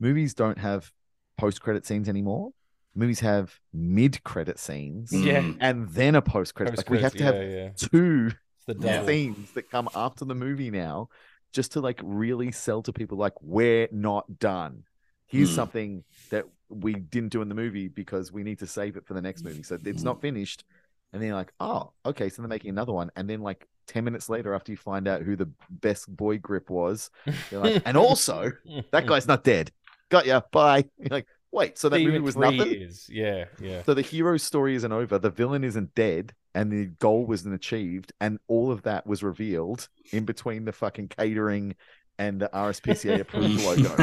movies 0.00 0.34
don't 0.34 0.58
have 0.58 0.92
post 1.38 1.60
credit 1.62 1.86
scenes 1.86 2.08
anymore. 2.08 2.50
Movies 2.94 3.20
have 3.20 3.58
mid 3.72 4.22
credit 4.24 4.58
scenes 4.58 5.12
Yeah. 5.12 5.40
Mm. 5.40 5.56
and 5.60 5.88
then 5.90 6.14
a 6.14 6.22
post 6.22 6.54
credit. 6.54 6.76
Like 6.76 6.90
we 6.90 7.00
have 7.00 7.14
to 7.14 7.24
have 7.24 7.34
yeah, 7.36 7.42
yeah. 7.42 7.68
two 7.76 8.30
It's 8.68 8.80
the 8.80 9.06
scenes 9.06 9.50
that 9.52 9.70
come 9.70 9.88
after 9.94 10.24
the 10.24 10.34
movie 10.34 10.70
now 10.70 11.08
just 11.52 11.72
to 11.72 11.80
like 11.80 12.00
really 12.02 12.52
sell 12.52 12.82
to 12.82 12.92
people 12.92 13.16
like 13.18 13.34
we're 13.42 13.88
not 13.92 14.38
done 14.38 14.84
here's 15.26 15.50
Hmm. 15.50 15.54
something 15.56 16.04
that 16.30 16.44
we 16.68 16.94
didn't 16.94 17.30
do 17.30 17.42
in 17.42 17.48
the 17.48 17.54
movie 17.54 17.88
because 17.88 18.30
we 18.32 18.42
need 18.42 18.58
to 18.60 18.66
save 18.66 18.96
it 18.96 19.06
for 19.06 19.14
the 19.14 19.20
next 19.22 19.44
movie 19.44 19.62
so 19.62 19.78
it's 19.84 20.02
not 20.02 20.20
finished 20.20 20.64
and 21.12 21.20
then 21.20 21.28
you're 21.28 21.36
like 21.36 21.52
oh 21.60 21.92
okay 22.06 22.28
so 22.28 22.42
they're 22.42 22.48
making 22.48 22.70
another 22.70 22.92
one 22.92 23.10
and 23.16 23.28
then 23.28 23.40
like 23.40 23.68
10 23.88 24.04
minutes 24.04 24.28
later 24.28 24.54
after 24.54 24.72
you 24.72 24.76
find 24.76 25.08
out 25.08 25.22
who 25.22 25.36
the 25.36 25.50
best 25.68 26.14
boy 26.14 26.38
grip 26.38 26.70
was 26.70 27.10
you're 27.50 27.60
like 27.60 27.82
and 27.84 27.96
also 27.96 28.52
that 28.92 29.06
guy's 29.06 29.26
not 29.26 29.44
dead 29.44 29.70
got 30.08 30.26
ya 30.26 30.40
bye 30.52 30.84
you're 30.98 31.08
like 31.10 31.26
wait 31.52 31.78
so 31.78 31.88
that 31.88 32.00
you 32.00 32.08
movie 32.08 32.18
was 32.18 32.36
nothing 32.36 32.70
years. 32.70 33.06
Yeah, 33.08 33.44
yeah. 33.60 33.82
so 33.84 33.94
the 33.94 34.02
hero's 34.02 34.42
story 34.42 34.74
isn't 34.74 34.90
over. 34.90 35.18
The 35.18 35.30
villain 35.30 35.62
isn't 35.62 35.94
dead, 35.94 36.34
and 36.54 36.72
the 36.72 36.86
goal 36.86 37.26
wasn't 37.26 37.54
achieved, 37.54 38.12
and 38.20 38.38
all 38.48 38.72
of 38.72 38.82
that 38.82 39.06
was 39.06 39.22
revealed 39.22 39.88
in 40.10 40.24
between 40.24 40.64
the 40.64 40.72
fucking 40.72 41.08
catering 41.08 41.76
and 42.22 42.40
the 42.40 42.50
RSPCA 42.52 43.20
approved 43.20 43.62
logo. 43.64 43.94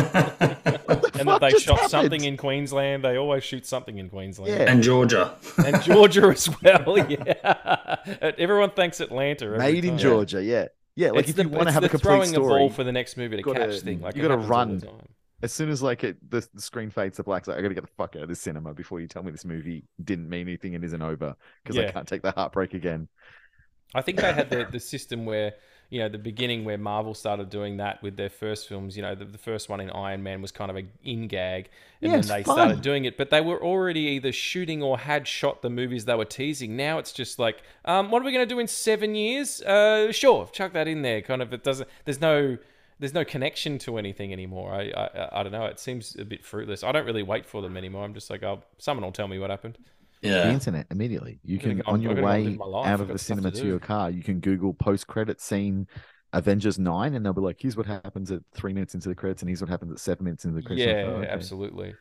And 1.19 1.27
that 1.27 1.39
they 1.41 1.51
shot 1.51 1.75
happened? 1.75 1.89
something 1.91 2.23
in 2.23 2.37
Queensland. 2.37 3.03
They 3.03 3.17
always 3.17 3.43
shoot 3.43 3.65
something 3.65 3.97
in 3.97 4.09
Queensland. 4.09 4.53
Yeah. 4.53 4.71
And 4.71 4.81
Georgia. 4.83 5.35
And 5.65 5.81
Georgia 5.81 6.27
as 6.27 6.49
well. 6.61 6.97
Yeah. 7.09 7.95
Everyone 8.37 8.71
thanks 8.71 8.99
Atlanta. 8.99 9.45
every 9.45 9.57
Made 9.57 9.83
in 9.85 9.91
time. 9.91 9.97
Georgia, 9.99 10.43
yeah, 10.43 10.67
yeah. 10.95 11.11
Like 11.11 11.21
It's 11.21 11.29
if 11.31 11.35
the, 11.37 11.43
you 11.43 11.49
want 11.49 11.67
to 11.67 11.71
have 11.73 11.81
the 11.81 11.87
a 11.87 11.89
complete 11.89 12.09
throwing 12.09 12.29
story, 12.29 12.45
a 12.45 12.57
ball 12.59 12.69
for 12.69 12.83
the 12.83 12.91
next 12.91 13.17
movie 13.17 13.37
to 13.37 13.43
gotta- 13.43 13.67
catch 13.67 13.79
thing. 13.81 14.01
Like 14.01 14.15
you 14.15 14.23
it 14.23 14.27
gotta 14.27 14.41
happens 14.41 14.83
all 14.83 14.91
the 14.91 14.95
run. 14.97 15.07
as 15.41 15.51
soon 15.53 15.69
as 15.69 15.81
like 15.81 16.03
it 16.03 16.17
the, 16.29 16.47
the 16.53 16.61
screen 16.61 16.89
fades 16.89 17.17
to 17.17 17.23
black, 17.23 17.41
it's 17.41 17.47
like 17.47 17.57
I 17.57 17.61
gotta 17.61 17.73
get 17.73 17.81
the 17.85 17.91
fuck 17.97 18.15
out 18.15 18.23
of 18.23 18.29
this 18.29 18.39
cinema 18.41 18.73
before 18.73 18.99
you 18.99 19.07
tell 19.07 19.23
me 19.23 19.31
this 19.31 19.45
movie 19.45 19.83
didn't 20.03 20.29
mean 20.29 20.47
anything 20.47 20.75
and 20.75 20.83
isn't 20.83 21.01
over 21.01 21.35
because 21.63 21.77
I 21.77 21.91
can't 21.91 22.07
take 22.07 22.21
the 22.21 22.31
heartbreak 22.31 22.73
again. 22.73 23.07
I 23.95 24.01
think 24.01 24.19
they 24.19 24.31
had 24.33 24.49
the, 24.51 24.67
the 24.71 24.79
system 24.79 25.25
where, 25.25 25.53
you 25.89 25.99
know, 25.99 26.07
the 26.09 26.17
beginning 26.19 26.65
where 26.65 26.77
Marvel 26.77 27.13
started 27.15 27.49
doing 27.49 27.77
that 27.77 28.01
with 28.03 28.15
their 28.15 28.29
first 28.29 28.67
films. 28.67 28.95
You 28.95 29.01
know, 29.01 29.15
the, 29.15 29.25
the 29.25 29.37
first 29.39 29.69
one 29.69 29.79
in 29.79 29.89
Iron 29.89 30.21
Man 30.21 30.41
was 30.41 30.51
kind 30.51 30.69
of 30.69 30.77
a 30.77 30.83
in 31.03 31.27
gag, 31.27 31.69
and 32.01 32.11
Yeah, 32.11 32.17
then 32.19 32.27
they 32.27 32.43
fun. 32.43 32.55
started 32.55 32.81
doing 32.81 33.05
it. 33.05 33.17
But 33.17 33.29
they 33.31 33.41
were 33.41 33.61
already 33.63 34.01
either 34.01 34.31
shooting 34.31 34.83
or 34.83 34.99
had 34.99 35.27
shot 35.27 35.61
the 35.61 35.69
movies 35.69 36.05
they 36.05 36.15
were 36.15 36.25
teasing. 36.25 36.75
Now 36.77 36.99
it's 36.99 37.11
just 37.11 37.39
like, 37.39 37.63
um, 37.85 38.11
what 38.11 38.21
are 38.21 38.25
we 38.25 38.31
going 38.31 38.47
to 38.47 38.53
do 38.55 38.59
in 38.59 38.67
seven 38.67 39.15
years? 39.15 39.61
Uh, 39.61 40.11
sure, 40.11 40.47
chuck 40.51 40.73
that 40.73 40.87
in 40.87 41.01
there. 41.01 41.21
Kind 41.21 41.41
of, 41.41 41.53
it 41.53 41.63
doesn't. 41.63 41.89
There's 42.05 42.21
no. 42.21 42.57
There's 43.01 43.13
no 43.13 43.23
connection 43.23 43.77
to 43.79 43.97
anything 43.97 44.33
anymore. 44.33 44.73
I, 44.73 44.91
I 44.91 45.39
I 45.39 45.43
don't 45.43 45.53
know. 45.53 45.63
It 45.67 45.79
seems 45.79 46.17
a 46.19 46.25
bit 46.25 46.43
fruitless. 46.43 46.83
I 46.83 46.91
don't 46.91 47.05
really 47.05 47.23
wait 47.23 47.45
for 47.45 47.61
them 47.61 47.77
anymore. 47.77 48.03
I'm 48.03 48.13
just 48.13 48.29
like, 48.29 48.43
oh, 48.43 48.61
someone 48.77 49.05
will 49.05 49.13
tell 49.13 49.29
me 49.29 49.39
what 49.39 49.49
happened. 49.49 49.77
The 50.21 50.49
internet 50.51 50.87
immediately. 50.91 51.39
You 51.43 51.57
can 51.59 51.77
go- 51.77 51.83
on 51.85 52.01
your 52.01 52.13
gonna 52.15 52.21
go 52.21 52.27
and 52.27 52.43
way 52.45 52.49
live 52.51 52.59
my 52.59 52.65
life. 52.65 52.87
out 52.87 53.01
of 53.01 53.07
the 53.07 53.17
stuff 53.17 53.37
to 53.37 53.41
cinema 53.43 53.51
to, 53.51 53.67
your 53.67 53.79
car. 53.79 54.09
You 54.09 54.21
can 54.23 54.39
Google 54.39 54.73
post 54.73 55.07
credit 55.07 55.39
scene 55.41 55.87
Avengers 56.33 56.77
Nine, 56.77 57.13
and 57.15 57.25
they'll 57.25 57.33
be 57.33 57.41
like, 57.41 57.57
"Here's 57.59 57.75
what 57.77 57.85
happens 57.85 58.31
at 58.31 58.41
three 58.53 58.73
minutes 58.73 58.93
into 58.93 59.09
the 59.09 59.15
credits, 59.15 59.41
and 59.41 59.49
here's 59.49 59.61
what 59.61 59.69
happens 59.69 59.91
at 59.91 59.99
seven 59.99 60.25
minutes 60.25 60.45
into 60.45 60.55
the 60.57 60.61
credits." 60.61 60.85
Yeah, 60.85 60.93
Like, 60.93 61.05
oh, 61.05 61.09
okay. 61.21 61.27
absolutely. 61.29 61.95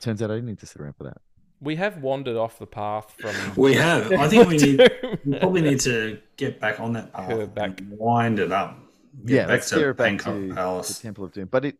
Turns 0.00 0.22
out 0.22 0.30
I 0.30 0.34
didn't 0.34 0.46
need 0.48 0.58
to 0.60 0.66
sit 0.66 0.80
around 0.80 0.94
for 0.96 1.04
that. 1.04 1.18
We 1.60 1.76
have 1.76 2.02
wandered 2.02 2.36
off 2.36 2.58
the 2.58 2.66
path 2.66 3.14
from. 3.18 3.34
We 3.56 3.74
have. 3.74 4.12
I 4.12 4.28
think 4.28 4.48
we 4.48 4.56
need. 4.76 4.90
We 5.24 5.38
probably 5.38 5.62
need 5.62 5.80
to 5.80 6.18
get 6.36 6.60
back 6.60 6.80
on 6.80 6.92
that 6.94 7.12
path. 7.12 7.54
Back. 7.54 7.80
wind 7.90 8.38
it 8.38 8.52
up. 8.52 8.78
Get 9.24 9.34
yeah, 9.34 9.46
back 9.46 9.60
to 9.62 9.66
steer 9.66 9.90
it 9.90 9.96
back 9.96 10.12
Pankot 10.12 10.24
to 10.24 10.48
the 10.48 10.54
Palace. 10.54 10.98
Temple 10.98 11.24
of 11.24 11.32
Doom. 11.32 11.48
But 11.50 11.64
it, 11.64 11.78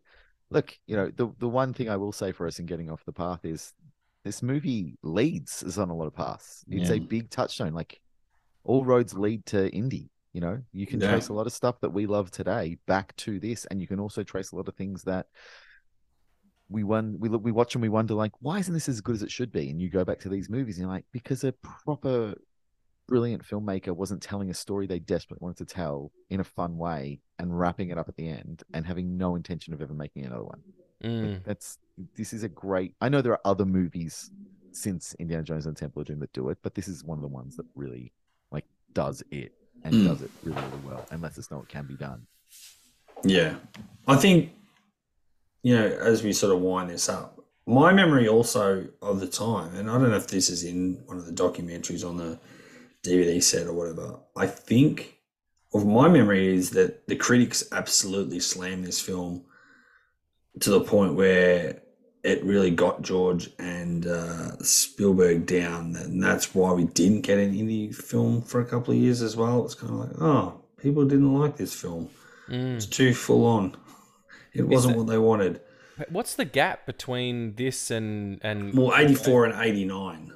look, 0.49 0.75
you 0.87 0.95
know, 0.95 1.11
the 1.15 1.31
the 1.39 1.47
one 1.47 1.73
thing 1.73 1.89
I 1.89 1.95
will 1.97 2.11
say 2.11 2.31
for 2.31 2.47
us 2.47 2.57
in 2.59 2.65
getting 2.65 2.89
off 2.89 3.05
the 3.05 3.11
path 3.13 3.45
is 3.45 3.73
this 4.27 4.43
movie 4.43 4.97
leads 5.03 5.63
us 5.63 5.77
on 5.77 5.89
a 5.89 5.95
lot 5.95 6.05
of 6.05 6.13
paths. 6.13 6.63
It's 6.69 6.91
a 6.91 6.99
big 6.99 7.29
touchstone. 7.29 7.73
Like 7.73 8.01
all 8.65 8.83
roads 8.83 9.13
lead 9.13 9.45
to 9.47 9.69
Indy. 9.73 10.09
You 10.33 10.41
know, 10.41 10.59
you 10.73 10.85
can 10.85 10.99
Yeah. 10.99 11.07
trace 11.07 11.29
a 11.29 11.33
lot 11.33 11.47
of 11.47 11.53
stuff 11.53 11.79
that 11.79 11.89
we 11.89 12.05
love 12.05 12.29
today 12.29 12.77
back 12.85 13.15
to 13.17 13.39
this, 13.39 13.65
and 13.65 13.81
you 13.81 13.87
can 13.87 13.99
also 13.99 14.23
trace 14.23 14.51
a 14.51 14.55
lot 14.57 14.67
of 14.67 14.75
things 14.75 15.03
that 15.03 15.27
we 16.69 16.83
won 16.83 17.15
we 17.17 17.29
look 17.29 17.41
we 17.43 17.51
watch 17.53 17.75
and 17.75 17.81
we 17.81 17.87
wonder 17.87 18.13
like 18.13 18.33
why 18.41 18.59
isn't 18.59 18.73
this 18.73 18.89
as 18.89 18.99
good 18.99 19.15
as 19.15 19.23
it 19.23 19.31
should 19.31 19.53
be 19.53 19.69
and 19.69 19.81
you 19.81 19.89
go 19.89 20.03
back 20.03 20.19
to 20.19 20.27
these 20.27 20.49
movies 20.49 20.75
and 20.75 20.81
you're 20.81 20.91
like 20.91 21.05
because 21.13 21.45
a 21.45 21.53
proper 21.85 22.33
brilliant 23.07 23.41
filmmaker 23.41 23.95
wasn't 23.95 24.21
telling 24.21 24.49
a 24.49 24.53
story 24.53 24.85
they 24.85 24.99
desperately 24.99 25.45
wanted 25.45 25.65
to 25.65 25.73
tell 25.73 26.11
in 26.29 26.41
a 26.41 26.43
fun 26.43 26.77
way 26.77 27.21
and 27.39 27.57
wrapping 27.57 27.89
it 27.89 27.97
up 27.97 28.09
at 28.09 28.17
the 28.17 28.27
end 28.27 28.63
and 28.73 28.85
having 28.85 29.15
no 29.15 29.37
intention 29.37 29.73
of 29.73 29.81
ever 29.81 29.93
making 29.93 30.25
another 30.25 30.43
one 30.43 30.61
Like, 31.01 31.11
Mm. 31.11 31.43
that's 31.43 31.77
this 32.15 32.31
is 32.33 32.43
a 32.43 32.49
great 32.49 32.93
i 33.01 33.09
know 33.09 33.21
there 33.21 33.31
are 33.33 33.41
other 33.45 33.65
movies 33.65 34.31
since 34.71 35.15
indiana 35.19 35.43
jones 35.43 35.65
and 35.65 35.75
the 35.75 35.79
temple 35.79 36.01
of 36.01 36.07
doom 36.07 36.19
that 36.19 36.33
do 36.33 36.49
it 36.49 36.57
but 36.63 36.73
this 36.75 36.87
is 36.87 37.03
one 37.03 37.17
of 37.17 37.21
the 37.21 37.27
ones 37.27 37.55
that 37.55 37.65
really 37.75 38.11
like 38.51 38.65
does 38.93 39.23
it 39.31 39.51
and 39.83 39.93
Mm. 39.95 40.03
does 40.05 40.21
it 40.21 40.31
really 40.43 40.61
really 40.63 40.79
well 40.79 41.07
and 41.11 41.21
lets 41.21 41.37
us 41.37 41.49
know 41.51 41.61
it 41.61 41.69
can 41.69 41.85
be 41.85 41.97
done 41.97 42.25
Yeah. 43.23 43.55
I 44.07 44.15
think, 44.15 44.53
you 45.63 45.75
know, 45.75 45.85
as 45.87 46.23
we 46.23 46.33
sort 46.33 46.53
of 46.53 46.61
wind 46.61 46.89
this 46.89 47.09
up, 47.09 47.39
my 47.65 47.91
memory 47.91 48.27
also 48.27 48.87
of 49.01 49.19
the 49.19 49.27
time, 49.27 49.75
and 49.75 49.89
I 49.89 49.93
don't 49.97 50.09
know 50.09 50.15
if 50.15 50.27
this 50.27 50.49
is 50.49 50.63
in 50.63 51.01
one 51.05 51.17
of 51.17 51.25
the 51.25 51.33
documentaries 51.33 52.07
on 52.07 52.15
the 52.17 52.39
DVD 53.03 53.41
set 53.43 53.67
or 53.67 53.73
whatever, 53.73 54.19
I 54.35 54.47
think 54.47 55.17
of 55.73 55.85
my 55.85 56.07
memory 56.07 56.55
is 56.55 56.69
that 56.71 57.07
the 57.07 57.15
critics 57.15 57.63
absolutely 57.71 58.39
slammed 58.39 58.85
this 58.85 59.01
film 59.01 59.43
to 60.59 60.69
the 60.69 60.81
point 60.81 61.13
where 61.15 61.81
it 62.23 62.43
really 62.43 62.71
got 62.71 63.01
George 63.01 63.49
and 63.59 64.05
uh, 64.07 64.57
Spielberg 64.59 65.45
down, 65.45 65.95
and 65.95 66.21
that's 66.21 66.53
why 66.53 66.71
we 66.73 66.85
didn't 66.85 67.21
get 67.21 67.37
an 67.39 67.53
Indy 67.53 67.91
film 67.91 68.41
for 68.41 68.59
a 68.59 68.65
couple 68.65 68.93
of 68.93 68.99
years 68.99 69.21
as 69.21 69.35
well. 69.37 69.63
It's 69.65 69.75
kind 69.75 69.93
of 69.93 69.99
like, 69.99 70.21
oh, 70.21 70.59
people 70.77 71.05
didn't 71.05 71.33
like 71.33 71.57
this 71.57 71.73
film. 71.73 72.09
Mm. 72.49 72.75
It's 72.75 72.85
too 72.85 73.13
full 73.13 73.45
on. 73.45 73.75
It 74.53 74.67
wasn't 74.67 74.93
that- 74.95 74.97
what 74.99 75.07
they 75.07 75.17
wanted. 75.17 75.61
What's 76.09 76.35
the 76.35 76.45
gap 76.45 76.85
between 76.85 77.55
this 77.55 77.89
and 77.89 78.39
and 78.43 78.77
Well, 78.77 78.95
84 78.95 79.45
and 79.45 79.59
89. 79.59 80.31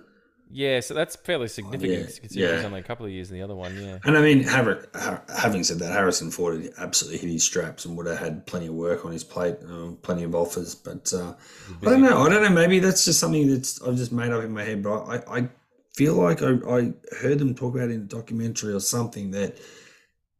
Yeah, 0.54 0.80
so 0.80 0.94
that's 0.94 1.16
fairly 1.16 1.48
significant 1.48 2.10
yeah, 2.10 2.20
considering 2.20 2.56
he's 2.56 2.66
only 2.66 2.80
a 2.80 2.84
couple 2.84 3.06
of 3.06 3.12
years 3.12 3.32
in 3.32 3.38
the 3.38 3.44
other 3.44 3.56
one. 3.56 3.76
Yeah. 3.76 4.00
And 4.04 4.18
I 4.18 4.22
mean, 4.22 4.44
having 4.44 5.64
said 5.64 5.80
that, 5.80 5.92
Harrison 5.92 6.32
Ford 6.32 6.64
had 6.64 6.74
absolutely 6.78 7.20
hit 7.20 7.30
his 7.30 7.44
straps 7.44 7.86
and 7.86 7.98
would 7.98 8.08
have 8.08 8.18
had 8.18 8.46
plenty 8.46 8.68
of 8.68 8.74
work 8.74 9.06
on 9.06 9.12
his 9.12 9.24
plate, 9.24 9.58
uh, 9.68 9.92
plenty 10.02 10.24
of 10.24 10.36
offers. 10.36 10.76
But 10.76 11.12
uh, 11.14 11.34
I 11.82 11.86
don't 11.86 12.02
know. 12.02 12.22
I 12.22 12.30
don't 12.30 12.44
know. 12.44 12.50
Maybe 12.50 12.80
that's 12.80 13.06
just 13.06 13.20
something 13.20 13.50
that's 13.50 13.82
I've 13.82 13.96
just 13.96 14.12
made 14.12 14.32
up 14.32 14.44
in 14.44 14.52
my 14.52 14.64
head. 14.64 14.84
But 14.84 15.04
I, 15.04 15.40
I 15.40 15.50
feel 15.94 16.16
like 16.16 16.42
I, 16.42 16.58
I 16.68 16.94
heard 17.20 17.40
them 17.40 17.56
talk 17.56 17.76
about 17.76 17.90
in 17.90 18.02
a 18.02 18.06
documentary 18.06 18.74
or 18.74 18.80
something 18.80 19.32
that 19.32 19.58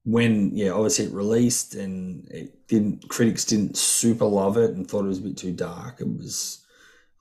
when 0.04 0.56
yeah, 0.56 0.72
obviously 0.72 1.06
it 1.06 1.14
released 1.14 1.76
and 1.76 2.28
it 2.30 2.68
didn't 2.68 3.08
critics 3.10 3.46
didn't 3.46 3.78
super 3.78 4.26
love 4.26 4.58
it 4.58 4.72
and 4.72 4.88
thought 4.88 5.06
it 5.06 5.10
was 5.10 5.20
a 5.20 5.24
bit 5.24 5.38
too 5.38 5.52
dark. 5.52 6.02
It 6.02 6.08
was 6.08 6.66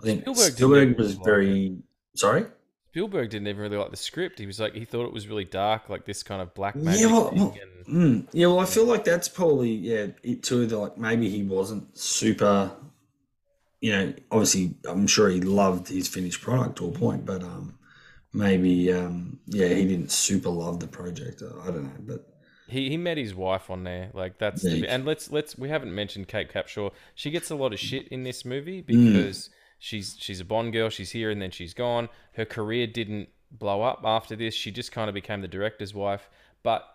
I 0.01 0.05
think 0.05 0.23
Spielberg 0.23 0.53
Spielberg 0.53 0.99
was 0.99 1.15
very 1.15 1.77
sorry. 2.15 2.47
Spielberg 2.91 3.31
didn't 3.31 3.47
even 3.47 3.62
really 3.62 3.77
like 3.77 3.93
the 3.93 3.97
script. 3.97 4.41
He 4.41 4.47
was 4.47 4.59
like, 4.59 4.75
he 4.75 4.85
thought 4.85 5.07
it 5.07 5.12
was 5.12 5.29
really 5.29 5.45
dark, 5.45 5.89
like 5.89 6.07
this 6.07 6.25
kind 6.25 6.43
of 6.43 6.53
black 6.55 6.75
magic 6.75 7.03
Yeah, 7.03 7.12
well, 7.12 7.29
and 7.29 7.87
mm, 7.89 8.29
yeah. 8.33 8.49
Well, 8.49 8.59
I 8.59 8.65
feel 8.65 8.85
like 8.85 9.05
that's 9.05 9.29
probably 9.29 9.71
yeah 9.71 10.09
it 10.25 10.43
too. 10.43 10.67
That 10.67 10.77
like 10.77 10.99
maybe 10.99 11.31
he 11.31 11.45
wasn't 11.45 11.97
super. 11.97 12.73
You 13.81 13.93
know, 13.93 14.15
obviously, 14.33 14.75
I'm 14.89 15.07
sure 15.07 15.31
he 15.31 15.41
loved 15.41 15.89
his 15.89 16.09
finished 16.09 16.43
product 16.43 16.77
to 16.79 16.89
a 16.89 16.93
point, 16.93 17.25
but 17.25 17.43
um, 17.45 17.79
maybe 18.33 18.93
um, 18.93 19.39
yeah, 19.47 19.69
he 19.69 19.87
didn't 19.87 20.11
super 20.11 20.51
love 20.51 20.81
the 20.81 20.89
project. 20.89 21.43
I 21.43 21.67
don't 21.67 21.85
know, 21.85 22.01
but 22.01 22.27
he, 22.69 22.89
he 22.89 22.97
met 22.97 23.17
his 23.19 23.35
wife 23.35 23.71
on 23.71 23.85
there. 23.85 24.11
Like 24.15 24.39
that's 24.39 24.65
Yeah, 24.65 24.77
the, 24.81 24.89
and 24.89 25.05
let's 25.05 25.31
let's 25.31 25.57
we 25.59 25.69
haven't 25.69 25.95
mentioned 25.95 26.29
Kate 26.29 26.53
Capshaw. 26.53 26.93
She 27.15 27.31
gets 27.31 27.51
a 27.51 27.55
lot 27.55 27.73
of 27.73 27.79
shit 27.81 28.09
in 28.09 28.23
this 28.25 28.45
movie 28.45 28.83
Mm. 28.83 29.49
She's 29.81 30.16
she's 30.20 30.39
a 30.39 30.44
Bond 30.44 30.73
girl. 30.73 30.89
She's 30.89 31.11
here 31.11 31.31
and 31.31 31.43
then 31.43 31.51
she's 31.51 31.74
gone. 31.74 32.09
Her 32.35 32.44
career 32.44 32.86
didn't 32.86 33.31
blow 33.51 33.82
up 33.82 34.02
after 34.05 34.36
this. 34.36 34.55
She 34.55 34.70
just 34.70 34.93
kind 34.93 35.09
of 35.09 35.15
became 35.15 35.40
the 35.40 35.48
director's 35.48 35.93
wife. 35.93 36.31
But 36.62 36.86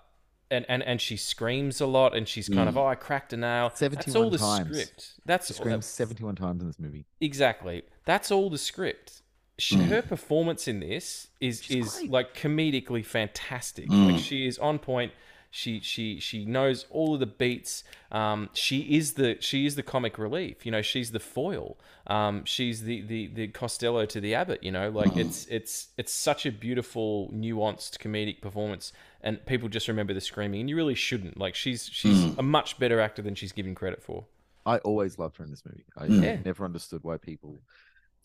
and 0.50 0.66
and 0.70 0.82
and 0.84 1.02
she 1.02 1.18
screams 1.18 1.82
a 1.82 1.88
lot 1.88 2.16
and 2.16 2.28
she's 2.28 2.48
kind 2.48 2.70
of 2.70 2.76
mm. 2.76 2.80
oh 2.80 2.88
I 2.88 2.96
cracked 2.96 3.34
a 3.34 3.38
nail. 3.38 3.68
That's 3.70 3.80
71 3.80 4.24
all 4.24 4.30
the 4.30 4.38
times. 4.38 4.68
script. 4.68 5.14
That's 5.26 5.48
She 5.48 5.54
screams 5.54 5.86
71 5.86 6.36
times 6.36 6.62
in 6.62 6.68
this 6.68 6.80
movie. 6.80 7.06
Exactly. 7.20 7.84
That's 8.06 8.32
all 8.32 8.50
the 8.50 8.58
script. 8.58 9.22
She, 9.58 9.78
mm. 9.78 9.88
Her 9.88 10.02
performance 10.02 10.68
in 10.68 10.82
this 10.82 11.28
is 11.40 11.70
is 11.70 12.04
like 12.04 12.36
comedically 12.36 13.06
fantastic. 13.06 13.90
Like 13.90 14.16
mm. 14.16 14.20
she 14.20 14.48
is 14.48 14.58
on 14.60 14.80
point. 14.80 15.12
She 15.58 15.80
she 15.80 16.20
she 16.20 16.44
knows 16.44 16.86
all 16.90 17.14
of 17.14 17.22
the 17.22 17.26
beats. 17.26 17.86
Um, 18.12 18.50
she 18.52 18.80
is 18.98 19.14
the 19.14 19.38
she 19.40 19.66
is 19.66 19.76
the 19.76 19.84
comic 19.84 20.18
relief. 20.18 20.66
You 20.66 20.72
know, 20.74 20.82
she's 20.82 21.12
the 21.12 21.20
foil. 21.22 21.78
Um, 22.08 22.44
she's 22.44 22.84
the 22.84 23.00
the 23.04 23.28
the 23.28 23.48
Costello 23.48 24.06
to 24.06 24.20
the 24.20 24.36
Abbott. 24.36 24.62
You 24.64 24.74
know, 24.74 24.90
like 24.90 25.16
it's 25.16 25.46
it's 25.50 25.88
it's 25.98 26.12
such 26.12 26.46
a 26.46 26.52
beautiful, 26.52 27.30
nuanced 27.34 28.00
comedic 28.00 28.42
performance, 28.42 28.92
and 29.22 29.46
people 29.46 29.70
just 29.70 29.88
remember 29.88 30.14
the 30.14 30.20
screaming, 30.20 30.60
and 30.60 30.70
you 30.70 30.76
really 30.76 30.94
shouldn't. 30.94 31.38
Like 31.38 31.56
she's 31.56 31.88
she's 31.90 32.22
a 32.38 32.44
much 32.44 32.78
better 32.78 33.00
actor 33.00 33.22
than 33.22 33.34
she's 33.34 33.54
given 33.54 33.76
credit 33.76 34.04
for. 34.04 34.26
I 34.66 34.80
always 34.80 35.18
loved 35.18 35.38
her 35.38 35.46
in 35.46 35.52
this 35.52 35.64
movie. 35.66 35.86
I 35.96 36.08
Yeah. 36.08 36.38
never 36.44 36.66
understood 36.66 37.02
why 37.06 37.16
people 37.16 37.62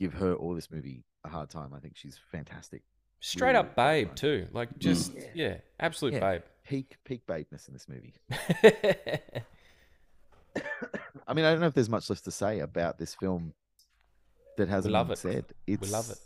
give 0.01 0.15
her 0.15 0.33
or 0.35 0.57
this 0.57 0.69
movie 0.73 1.05
a 1.25 1.29
hard 1.29 1.49
time. 1.49 1.73
I 1.75 1.79
think 1.79 1.97
she's 1.97 2.19
fantastic. 2.33 2.83
Straight 3.21 3.55
up 3.57 3.77
babe 3.77 4.09
fun. 4.09 4.17
too. 4.17 4.47
Like 4.53 4.79
just 4.79 5.15
mm. 5.15 5.29
yeah, 5.35 5.57
absolute 5.79 6.15
Yeah. 6.15 6.21
babe. 6.21 6.43
Peak 6.65 6.97
peak 7.05 7.27
babeness 7.27 7.69
in 7.69 7.75
this 7.75 7.87
movie. 7.89 8.15
I 11.27 11.35
mean, 11.35 11.45
I 11.45 11.51
don't 11.53 11.61
know 11.61 11.67
if 11.67 11.75
there's 11.75 11.91
much 11.91 12.09
less 12.11 12.21
to 12.23 12.31
say 12.31 12.61
about 12.61 12.99
this 12.99 13.15
film 13.15 13.53
that 14.57 14.69
hasn't 14.69 14.93
love 14.93 15.09
been 15.09 15.13
it. 15.15 15.19
said. 15.19 15.45
It's, 15.67 15.93
love 15.93 16.11
it. 16.11 16.19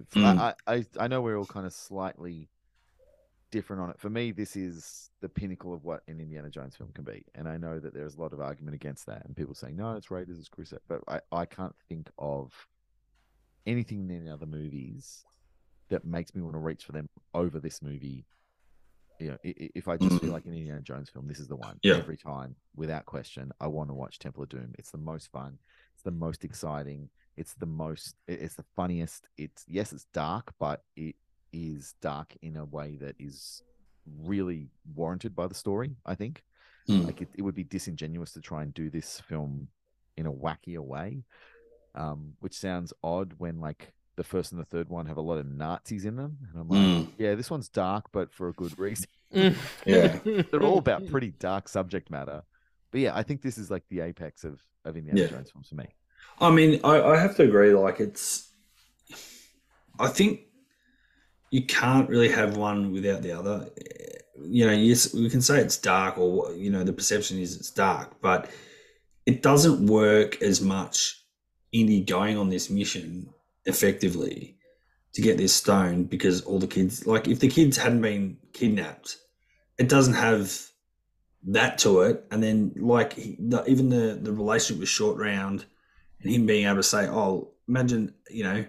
it's- 0.00 0.16
I, 0.16 0.18
mm. 0.18 0.38
I, 0.66 0.74
I 0.74 0.86
I 1.04 1.08
know 1.08 1.20
we're 1.22 1.38
all 1.38 1.46
kind 1.46 1.66
of 1.66 1.72
slightly 1.72 2.48
different 3.50 3.82
on 3.82 3.90
it. 3.90 3.98
For 4.00 4.10
me, 4.10 4.32
this 4.32 4.56
is 4.56 5.10
the 5.20 5.28
pinnacle 5.28 5.72
of 5.72 5.84
what 5.84 6.02
an 6.08 6.20
Indiana 6.20 6.50
Jones 6.50 6.74
film 6.76 6.90
can 6.94 7.04
be, 7.04 7.24
and 7.34 7.48
I 7.48 7.56
know 7.56 7.78
that 7.78 7.94
there's 7.94 8.16
a 8.16 8.20
lot 8.20 8.32
of 8.32 8.40
argument 8.40 8.74
against 8.74 9.06
that, 9.06 9.24
and 9.24 9.36
people 9.36 9.54
saying 9.54 9.76
no, 9.76 9.94
it's 9.96 10.10
Raiders, 10.10 10.38
it's 10.38 10.48
Crusade, 10.48 10.80
but 10.88 11.00
I, 11.08 11.20
I 11.32 11.46
can't 11.46 11.74
think 11.88 12.10
of 12.18 12.52
anything 13.66 14.00
in 14.10 14.10
any 14.22 14.28
other 14.28 14.46
movies 14.46 15.24
that 15.90 16.04
makes 16.04 16.34
me 16.34 16.42
want 16.42 16.54
to 16.54 16.60
reach 16.60 16.84
for 16.84 16.92
them 16.92 17.08
over 17.34 17.60
this 17.60 17.82
movie. 17.82 18.24
You 19.20 19.30
know, 19.30 19.38
if 19.44 19.86
I 19.86 19.96
just 19.96 20.20
feel 20.20 20.32
like 20.32 20.44
an 20.44 20.54
Indiana 20.54 20.80
Jones 20.80 21.08
film, 21.08 21.28
this 21.28 21.38
is 21.38 21.46
the 21.46 21.56
one. 21.56 21.78
Yeah. 21.82 21.96
Every 21.96 22.16
time, 22.16 22.56
without 22.74 23.06
question, 23.06 23.52
I 23.60 23.68
want 23.68 23.88
to 23.90 23.94
watch 23.94 24.18
Temple 24.18 24.42
of 24.42 24.48
Doom. 24.48 24.74
It's 24.76 24.90
the 24.90 24.98
most 24.98 25.30
fun. 25.30 25.58
It's 25.94 26.02
the 26.02 26.10
most 26.10 26.44
exciting. 26.44 27.08
It's 27.36 27.54
the 27.54 27.66
most. 27.66 28.16
It's 28.26 28.56
the 28.56 28.64
funniest. 28.74 29.28
It's 29.38 29.64
yes, 29.68 29.92
it's 29.92 30.06
dark, 30.12 30.52
but 30.58 30.82
it 30.96 31.14
is 31.52 31.94
dark 32.02 32.34
in 32.42 32.56
a 32.56 32.64
way 32.64 32.96
that 33.00 33.14
is 33.20 33.62
really 34.22 34.68
warranted 34.94 35.36
by 35.36 35.46
the 35.46 35.54
story. 35.54 35.94
I 36.04 36.16
think. 36.16 36.42
Mm. 36.88 37.06
Like 37.06 37.22
it, 37.22 37.28
it 37.34 37.42
would 37.42 37.54
be 37.54 37.64
disingenuous 37.64 38.32
to 38.32 38.40
try 38.40 38.62
and 38.62 38.74
do 38.74 38.90
this 38.90 39.20
film 39.20 39.68
in 40.16 40.26
a 40.26 40.32
wackier 40.32 40.80
way, 40.80 41.22
um, 41.94 42.34
which 42.40 42.54
sounds 42.58 42.92
odd 43.02 43.34
when 43.38 43.60
like 43.60 43.92
the 44.16 44.24
first 44.24 44.52
and 44.52 44.60
the 44.60 44.64
third 44.64 44.88
one 44.88 45.06
have 45.06 45.16
a 45.16 45.20
lot 45.22 45.38
of 45.38 45.46
Nazis 45.46 46.04
in 46.04 46.16
them, 46.16 46.38
and 46.52 46.60
I'm 46.60 46.68
like, 46.68 46.80
Mm. 46.80 47.08
yeah, 47.18 47.34
this 47.34 47.50
one's 47.50 47.68
dark, 47.68 48.06
but 48.12 48.32
for 48.32 48.48
a 48.48 48.52
good 48.52 48.78
reason. 48.78 49.06
yeah. 49.32 50.18
They're 50.24 50.62
all 50.62 50.78
about 50.78 51.06
pretty 51.08 51.32
dark 51.38 51.68
subject 51.68 52.10
matter, 52.10 52.42
but 52.92 53.00
yeah, 53.00 53.16
I 53.16 53.22
think 53.24 53.42
this 53.42 53.58
is 53.58 53.70
like 53.70 53.82
the 53.88 54.00
apex 54.00 54.44
of 54.44 54.60
of 54.84 54.96
Indiana 54.96 55.20
Yeah. 55.22 55.26
Jones 55.28 55.50
films 55.50 55.68
for 55.68 55.74
me. 55.76 55.86
I 56.40 56.50
mean, 56.50 56.80
I, 56.84 57.00
I 57.02 57.16
have 57.18 57.34
to 57.36 57.42
agree. 57.42 57.72
Like, 57.74 58.00
it's. 58.00 58.50
I 59.98 60.08
think 60.08 60.40
you 61.50 61.64
can't 61.66 62.08
really 62.08 62.28
have 62.28 62.56
one 62.56 62.92
without 62.92 63.22
the 63.22 63.32
other. 63.32 63.68
You 64.40 64.66
know, 64.66 64.72
yes, 64.72 65.14
we 65.14 65.30
can 65.30 65.40
say 65.40 65.58
it's 65.60 65.78
dark, 65.78 66.18
or 66.18 66.52
you 66.52 66.70
know, 66.70 66.84
the 66.84 66.92
perception 66.92 67.38
is 67.38 67.56
it's 67.56 67.70
dark, 67.70 68.20
but 68.20 68.50
it 69.26 69.42
doesn't 69.42 69.86
work 69.86 70.40
as 70.42 70.60
much. 70.60 71.20
Indy 71.72 72.02
going 72.02 72.36
on 72.38 72.50
this 72.50 72.70
mission 72.70 73.28
effectively 73.66 74.56
to 75.14 75.22
get 75.22 75.36
this 75.38 75.54
stone 75.54 76.04
because 76.04 76.42
all 76.42 76.58
the 76.58 76.66
kids, 76.66 77.06
like, 77.06 77.28
if 77.28 77.40
the 77.40 77.48
kids 77.48 77.76
hadn't 77.76 78.00
been 78.02 78.36
kidnapped, 78.52 79.16
it 79.78 79.88
doesn't 79.88 80.14
have 80.14 80.60
that 81.48 81.78
to 81.78 82.00
it. 82.02 82.24
And 82.30 82.42
then, 82.42 82.72
like, 82.76 83.12
he, 83.14 83.36
the, 83.38 83.64
even 83.66 83.88
the 83.88 84.18
the 84.20 84.32
relationship 84.32 84.80
with 84.80 84.88
Short 84.88 85.16
Round 85.18 85.64
and 86.20 86.32
him 86.32 86.46
being 86.46 86.66
able 86.66 86.76
to 86.76 86.82
say, 86.82 87.06
"Oh, 87.06 87.52
imagine 87.68 88.14
you 88.30 88.44
know, 88.44 88.64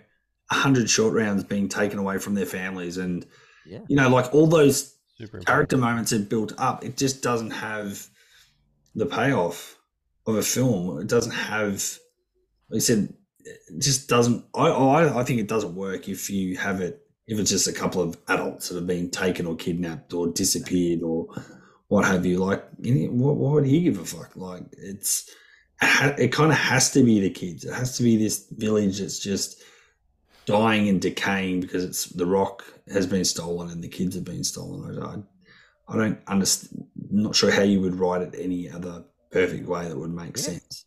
a 0.52 0.56
hundred 0.56 0.90
short 0.90 1.14
rounds 1.14 1.44
being 1.44 1.70
taken 1.70 2.00
away 2.00 2.18
from 2.20 2.36
their 2.36 2.46
families," 2.46 2.98
and 2.98 3.26
Yeah. 3.66 3.80
you 3.88 3.96
know, 3.96 4.10
like 4.10 4.34
all 4.34 4.48
those 4.48 4.94
Super 5.18 5.40
character 5.40 5.78
moments 5.78 6.12
are 6.14 6.20
built 6.20 6.54
up. 6.58 6.84
It 6.84 6.98
just 6.98 7.24
doesn't 7.24 7.52
have 7.52 8.08
the 8.94 9.06
payoff 9.06 9.78
of 10.28 10.36
a 10.36 10.44
film. 10.44 11.00
It 11.00 11.08
doesn't 11.08 11.32
have, 11.32 11.98
like 12.70 12.78
I 12.78 12.80
said, 12.80 13.00
it 13.10 13.16
just 13.78 14.08
doesn't. 14.10 14.46
I 14.54 14.68
I, 14.68 15.20
I 15.22 15.24
think 15.24 15.40
it 15.40 15.48
doesn't 15.48 15.76
work 15.76 16.08
if 16.10 16.30
you 16.30 16.58
have 16.58 16.82
it. 16.82 17.02
If 17.28 17.40
it's 17.40 17.50
just 17.50 17.68
a 17.68 17.74
couple 17.74 18.02
of 18.02 18.18
adults 18.28 18.70
that 18.70 18.76
have 18.76 18.86
been 18.88 19.10
taken 19.10 19.48
or 19.48 19.56
kidnapped 19.56 20.14
or 20.14 20.28
disappeared 20.28 21.02
or 21.02 21.28
what 21.88 22.06
have 22.06 22.24
you, 22.26 22.38
like, 22.38 22.64
you 22.82 22.94
know, 22.94 23.12
what, 23.14 23.36
what 23.38 23.52
would 23.54 23.66
he 23.66 23.82
give 23.82 24.00
a 24.00 24.06
fuck? 24.06 24.36
Like, 24.36 24.64
it's 24.74 25.30
it, 25.82 26.32
kind 26.32 26.52
of 26.52 26.58
has 26.58 26.92
to 26.92 27.04
be 27.04 27.20
the 27.20 27.32
kids. 27.32 27.66
It 27.66 27.74
has 27.74 27.98
to 27.98 28.04
be 28.04 28.16
this 28.16 28.48
village 28.52 29.00
that's 29.00 29.20
just 29.20 29.64
dying 30.46 30.88
and 30.88 31.02
decaying 31.02 31.62
because 31.62 31.84
it's 31.84 32.06
the 32.06 32.26
rock 32.28 32.64
has 32.94 33.08
been 33.08 33.26
stolen 33.26 33.70
and 33.72 33.84
the 33.84 33.88
kids 33.88 34.14
have 34.16 34.24
been 34.26 34.44
stolen. 34.44 35.02
I, 35.02 35.94
I 35.94 35.98
don't 35.98 36.20
understand. 36.28 36.86
Not 37.10 37.36
sure 37.36 37.52
how 37.52 37.64
you 37.64 37.82
would 37.82 37.96
write 37.96 38.22
it 38.22 38.36
any 38.38 38.70
other 38.70 39.04
perfect 39.32 39.68
way 39.68 39.88
that 39.88 39.98
would 39.98 40.14
make 40.14 40.38
Yeah. 40.38 40.44
sense. 40.44 40.86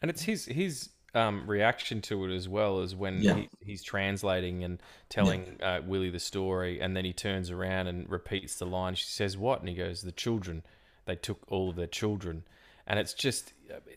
And 0.00 0.10
it's 0.10 0.22
his 0.22 0.44
his 0.44 0.90
um, 1.16 1.46
reaction 1.48 2.00
to 2.02 2.24
it 2.26 2.34
as 2.34 2.48
well 2.48 2.80
as 2.80 2.94
when 2.94 3.22
Yeah. 3.22 3.34
he, 3.34 3.48
he's 3.64 3.82
translating 3.82 4.62
and 4.62 4.80
telling 5.08 5.58
uh, 5.62 5.80
Willie 5.84 6.10
the 6.10 6.20
story, 6.20 6.80
and 6.80 6.96
then 6.96 7.04
he 7.04 7.12
turns 7.12 7.50
around 7.50 7.86
and 7.88 8.08
repeats 8.08 8.56
the 8.56 8.66
line. 8.66 8.94
She 8.94 9.06
says, 9.06 9.36
"What?" 9.36 9.60
And 9.60 9.68
he 9.68 9.74
goes, 9.74 10.02
"The 10.02 10.12
children. 10.12 10.62
They 11.06 11.16
took 11.16 11.40
all 11.48 11.70
of 11.70 11.76
their 11.76 11.86
children." 11.86 12.44
And 12.86 12.98
it's 13.00 13.14
just 13.14 13.52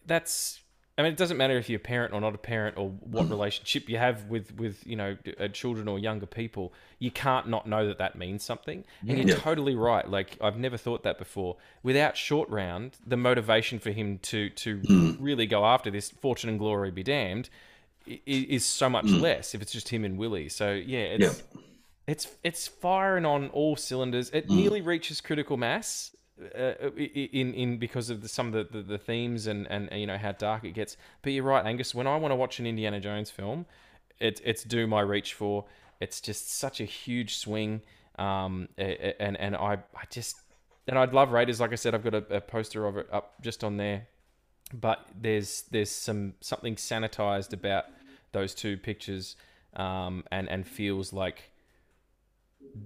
that's. 0.05 0.61
I 0.99 1.01
mean, 1.01 1.13
it 1.13 1.17
doesn't 1.17 1.37
matter 1.37 1.57
if 1.57 1.69
you're 1.69 1.77
a 1.79 1.79
parent 1.79 2.13
or 2.13 2.19
not 2.19 2.35
a 2.35 2.37
parent, 2.37 2.77
or 2.77 2.89
what 2.89 3.29
relationship 3.29 3.87
you 3.87 3.97
have 3.97 4.25
with 4.25 4.53
with 4.57 4.85
you 4.85 4.97
know 4.97 5.15
uh, 5.39 5.47
children 5.47 5.87
or 5.87 5.97
younger 5.97 6.25
people. 6.25 6.73
You 6.99 7.09
can't 7.09 7.47
not 7.47 7.65
know 7.67 7.87
that 7.87 7.97
that 7.99 8.17
means 8.17 8.43
something. 8.43 8.83
And 9.07 9.17
you're 9.17 9.29
Yeah. 9.29 9.35
totally 9.41 9.75
right. 9.75 10.07
Like 10.07 10.37
I've 10.41 10.57
never 10.57 10.75
thought 10.75 11.03
that 11.03 11.17
before. 11.17 11.55
Without 11.83 12.17
short 12.17 12.49
round, 12.49 12.97
the 13.07 13.15
motivation 13.15 13.79
for 13.79 13.91
him 13.91 14.19
to 14.23 14.49
to 14.49 15.15
really 15.19 15.47
go 15.47 15.65
after 15.65 15.89
this 15.89 16.11
fortune 16.11 16.49
and 16.49 16.59
glory 16.59 16.91
be 16.91 17.03
damned 17.03 17.49
is 18.25 18.65
so 18.65 18.89
much 18.89 19.05
less 19.05 19.55
if 19.55 19.61
it's 19.61 19.71
just 19.71 19.89
him 19.89 20.03
and 20.03 20.17
Willie. 20.17 20.49
So 20.49 20.73
yeah, 20.73 20.99
it's 20.99 21.43
it's 22.07 22.27
it's 22.43 22.67
firing 22.67 23.25
on 23.25 23.47
all 23.49 23.77
cylinders. 23.77 24.31
It 24.31 24.49
nearly 24.49 24.81
reaches 24.81 25.21
critical 25.21 25.55
mass. 25.55 26.13
Uh, 26.55 26.73
i- 26.97 27.29
in 27.33 27.53
in 27.53 27.77
because 27.77 28.09
of 28.09 28.21
the, 28.21 28.27
some 28.29 28.47
of 28.47 28.53
the, 28.53 28.77
the, 28.77 28.83
the 28.83 28.97
themes 28.97 29.45
and, 29.47 29.67
and 29.67 29.89
you 29.91 30.07
know 30.07 30.17
how 30.17 30.31
dark 30.31 30.63
it 30.63 30.71
gets, 30.71 30.95
but 31.21 31.33
you're 31.33 31.43
right, 31.43 31.65
Angus. 31.65 31.93
When 31.93 32.07
I 32.07 32.15
want 32.17 32.31
to 32.31 32.35
watch 32.35 32.59
an 32.59 32.65
Indiana 32.65 32.99
Jones 32.99 33.29
film, 33.29 33.65
it's 34.19 34.41
it's 34.45 34.63
Doom 34.63 34.93
I 34.93 35.01
reach 35.01 35.33
for, 35.33 35.65
It's 35.99 36.21
just 36.21 36.53
such 36.57 36.79
a 36.79 36.85
huge 36.85 37.35
swing. 37.37 37.81
Um, 38.17 38.69
and 38.77 39.37
and 39.37 39.55
I 39.55 39.73
I 39.95 40.03
just 40.09 40.37
and 40.87 40.97
I'd 40.97 41.13
love 41.13 41.31
Raiders. 41.31 41.59
Like 41.59 41.71
I 41.71 41.75
said, 41.75 41.93
I've 41.93 42.03
got 42.03 42.13
a, 42.15 42.35
a 42.37 42.41
poster 42.41 42.85
of 42.87 42.97
it 42.97 43.07
up 43.11 43.41
just 43.41 43.63
on 43.63 43.77
there. 43.77 44.07
But 44.73 45.07
there's 45.19 45.63
there's 45.71 45.91
some 45.91 46.33
something 46.41 46.75
sanitized 46.75 47.53
about 47.53 47.85
those 48.31 48.53
two 48.53 48.77
pictures, 48.77 49.35
um, 49.75 50.23
and 50.31 50.47
and 50.49 50.67
feels 50.67 51.11
like 51.11 51.51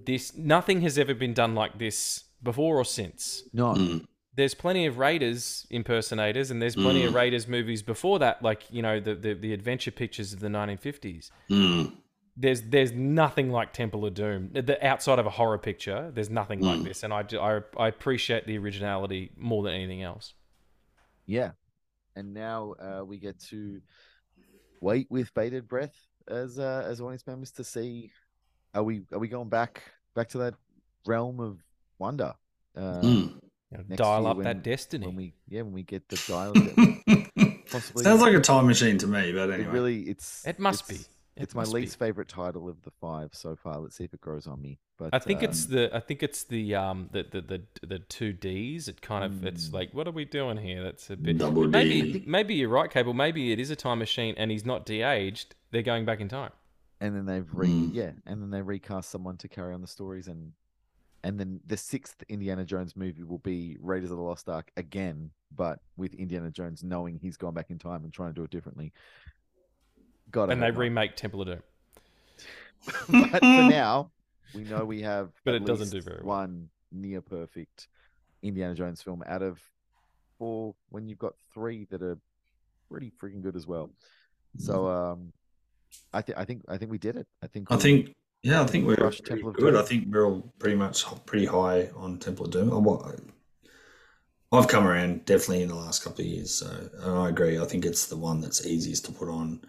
this. 0.04 0.36
Nothing 0.36 0.80
has 0.82 0.98
ever 0.98 1.14
been 1.14 1.34
done 1.34 1.54
like 1.54 1.78
this 1.78 2.24
before 2.44 2.76
or 2.78 2.84
since 2.84 3.42
No, 3.52 3.74
Mm. 3.74 4.06
there's 4.34 4.54
plenty 4.54 4.86
of 4.86 4.98
Raiders 4.98 5.66
impersonators, 5.70 6.50
and 6.50 6.60
there's 6.62 6.76
plenty 6.76 7.02
Mm. 7.02 7.08
of 7.08 7.14
Raiders 7.14 7.48
movies 7.48 7.82
before 7.82 8.18
that, 8.20 8.42
like 8.42 8.62
you 8.70 8.82
know 8.82 9.00
the, 9.00 9.14
the 9.14 9.34
the 9.34 9.52
adventure 9.52 9.90
pictures 9.90 10.32
of 10.32 10.40
the 10.40 10.48
1950s. 10.48 11.30
Mm. 11.50 11.96
There's 12.36 12.62
there's 12.62 12.92
nothing 12.92 13.50
like 13.50 13.72
Temple 13.72 14.04
of 14.04 14.14
Doom. 14.14 14.50
The 14.52 14.84
outside 14.84 15.18
of 15.20 15.26
a 15.26 15.30
horror 15.30 15.58
picture, 15.58 16.10
there's 16.12 16.30
nothing 16.30 16.60
like 16.60 16.80
Mm. 16.80 16.84
this, 16.84 17.02
and 17.04 17.12
I, 17.12 17.24
I 17.40 17.60
I 17.78 17.88
appreciate 17.88 18.46
the 18.46 18.58
originality 18.58 19.30
more 19.36 19.62
than 19.62 19.72
anything 19.74 20.02
else. 20.02 20.34
yeah. 21.26 21.52
And 22.16 22.32
now 22.34 22.74
uh, 22.78 23.04
we 23.04 23.18
get 23.18 23.40
to 23.50 23.80
wait 24.80 25.06
with 25.10 25.32
bated 25.34 25.66
breath 25.68 25.96
as 26.28 26.58
uh, 26.58 26.84
as 26.86 27.00
audience 27.00 27.26
members 27.26 27.50
to 27.52 27.64
see 27.64 28.10
are 28.74 28.82
we 28.82 29.02
are 29.12 29.18
we 29.18 29.28
going 29.28 29.48
back 29.48 29.82
back 30.14 30.28
to 30.30 30.38
that 30.38 30.54
realm 31.06 31.40
of 31.40 31.58
wonder 32.06 32.30
uh, 32.76 33.00
Mm. 33.02 33.40
You 33.70 33.78
know, 33.88 33.96
dial 33.96 34.26
up 34.28 34.36
when- 34.36 34.44
that 34.44 34.62
destiny. 34.62 35.06
when 35.06 35.16
we 35.16 35.34
yeah 35.54 35.62
when 35.66 35.72
we 35.80 35.82
get 35.82 36.02
the 36.08 36.16
dial 36.32 36.52
that 36.52 37.62
possibly 37.70 38.04
Sounds 38.04 38.20
like 38.22 38.34
a 38.34 38.40
time 38.40 38.66
machine 38.66 38.98
to 38.98 39.06
me, 39.16 39.32
but 39.32 39.50
it 39.50 39.54
anyway. 39.54 39.70
really 39.76 39.98
it's 40.12 40.46
It 40.46 40.58
must 40.58 40.82
it's- 40.90 41.06
be. 41.06 41.10
It 41.36 41.42
It's 41.44 41.54
my 41.56 41.62
must 41.62 41.74
be. 41.74 41.80
least 41.80 41.98
favorite 41.98 42.28
title 42.28 42.68
of 42.68 42.76
the 42.82 42.92
five 43.00 43.30
so 43.34 43.56
far. 43.56 43.74
Let's 43.80 43.96
see 43.96 44.04
if 44.04 44.14
it 44.14 44.20
grows 44.20 44.46
on 44.46 44.58
me. 44.62 44.78
But 45.00 45.08
I 45.12 45.18
think 45.18 45.40
um, 45.40 45.46
it's 45.46 45.66
the 45.66 45.90
I 45.92 45.98
think 45.98 46.22
it's 46.22 46.44
the 46.44 46.76
um 46.76 47.08
the 47.10 47.22
the 47.34 47.40
the, 47.52 47.60
the 47.92 47.98
two 48.16 48.32
D's. 48.32 48.86
It 48.86 49.00
kind 49.02 49.24
of 49.24 49.44
it's 49.44 49.72
like 49.72 49.88
what 49.96 50.06
are 50.06 50.12
we 50.20 50.24
doing 50.24 50.56
here? 50.58 50.80
That's 50.84 51.10
a 51.10 51.16
bit 51.16 51.38
Double 51.38 51.66
maybe 51.66 51.98
D. 52.20 52.24
maybe 52.36 52.54
you're 52.54 52.68
right, 52.80 52.88
Cable. 52.96 53.14
Maybe 53.14 53.50
it 53.54 53.58
is 53.58 53.70
a 53.70 53.76
time 53.86 53.98
machine 53.98 54.34
and 54.40 54.52
he's 54.52 54.64
not 54.72 54.86
de-aged. 54.86 55.56
They're 55.72 55.82
going 55.92 56.04
back 56.04 56.20
in 56.20 56.28
time. 56.28 56.52
and 57.00 57.10
then 57.16 57.26
they've 57.26 57.50
re 57.52 57.66
Mm. 57.68 57.90
yeah, 58.00 58.12
and 58.28 58.36
then 58.40 58.50
they 58.54 58.62
recast 58.62 59.10
someone 59.10 59.36
to 59.38 59.48
carry 59.48 59.74
on 59.74 59.80
the 59.80 59.88
stories 59.98 60.28
and 60.28 60.52
and 61.24 61.40
then 61.40 61.58
the 61.66 61.76
sixth 61.76 62.22
Indiana 62.28 62.64
Jones 62.64 62.94
movie 62.94 63.24
will 63.24 63.38
be 63.38 63.76
Raiders 63.80 64.10
of 64.10 64.18
the 64.18 64.22
Lost 64.22 64.48
Ark 64.48 64.70
again, 64.76 65.30
but 65.56 65.80
with 65.96 66.14
Indiana 66.14 66.50
Jones 66.50 66.84
knowing 66.84 67.18
he's 67.18 67.36
gone 67.38 67.54
back 67.54 67.70
in 67.70 67.78
time 67.78 68.04
and 68.04 68.12
trying 68.12 68.28
to 68.28 68.34
do 68.34 68.44
it 68.44 68.50
differently. 68.50 68.92
God, 70.30 70.50
I 70.50 70.52
and 70.52 70.62
they 70.62 70.66
hope 70.66 70.74
not. 70.74 70.80
remake 70.80 71.16
Temple 71.16 71.40
of 71.40 71.46
Doom. 71.48 71.62
but 73.32 73.40
for 73.40 73.40
now, 73.70 74.10
we 74.54 74.64
know 74.64 74.84
we 74.84 75.00
have 75.02 75.30
But 75.44 75.54
at 75.54 75.62
it 75.62 75.64
doesn't 75.66 75.90
do 75.90 76.02
very 76.02 76.18
well. 76.22 76.36
one 76.38 76.68
near 76.92 77.20
perfect 77.22 77.88
Indiana 78.42 78.74
Jones 78.74 79.00
film 79.00 79.22
out 79.26 79.42
of 79.42 79.58
four 80.38 80.74
when 80.90 81.08
you've 81.08 81.18
got 81.18 81.32
three 81.54 81.86
that 81.90 82.02
are 82.02 82.18
pretty 82.90 83.10
freaking 83.20 83.42
good 83.42 83.56
as 83.56 83.66
well. 83.66 83.90
So 84.58 84.86
um 84.88 85.32
I 86.12 86.20
think 86.20 86.38
I 86.38 86.44
think 86.44 86.62
I 86.68 86.76
think 86.76 86.90
we 86.90 86.98
did 86.98 87.16
it. 87.16 87.26
I 87.42 87.46
think 87.46 87.68
I 87.70 87.76
think, 87.76 88.14
yeah, 88.44 88.62
I 88.62 88.66
think 88.66 88.86
we're 88.86 88.96
pretty 88.96 89.42
good. 89.54 89.74
I 89.74 89.82
think 89.82 90.06
we're 90.08 90.26
all 90.26 90.52
pretty 90.58 90.76
much 90.76 91.04
pretty 91.24 91.46
high 91.46 91.88
on 91.96 92.18
Temple 92.18 92.44
of 92.44 92.52
Doom. 92.52 93.32
I've 94.52 94.68
come 94.68 94.86
around 94.86 95.24
definitely 95.24 95.62
in 95.62 95.70
the 95.70 95.74
last 95.74 96.04
couple 96.04 96.20
of 96.20 96.26
years, 96.26 96.54
so 96.54 96.66
and 97.00 97.18
I 97.18 97.30
agree. 97.30 97.58
I 97.58 97.64
think 97.64 97.84
it's 97.84 98.06
the 98.06 98.16
one 98.16 98.40
that's 98.40 98.66
easiest 98.66 99.06
to 99.06 99.12
put 99.12 99.28
on 99.28 99.62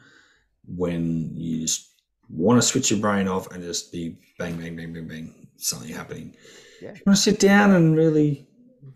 when 0.68 1.32
you 1.34 1.62
just 1.62 1.90
want 2.30 2.62
to 2.62 2.68
switch 2.68 2.92
your 2.92 3.00
brain 3.00 3.28
off 3.30 3.50
and 3.52 3.64
just 3.64 3.92
be 3.94 4.18
bang, 4.38 4.58
bang, 4.58 4.76
bang, 4.76 4.94
bang, 4.94 5.08
bang, 5.08 5.48
something 5.56 5.90
happening. 5.90 6.36
Yeah. 6.82 6.94
You 6.94 7.02
want 7.06 7.16
to 7.16 7.24
sit 7.24 7.40
down 7.40 7.72
and 7.72 7.96
really 7.96 8.46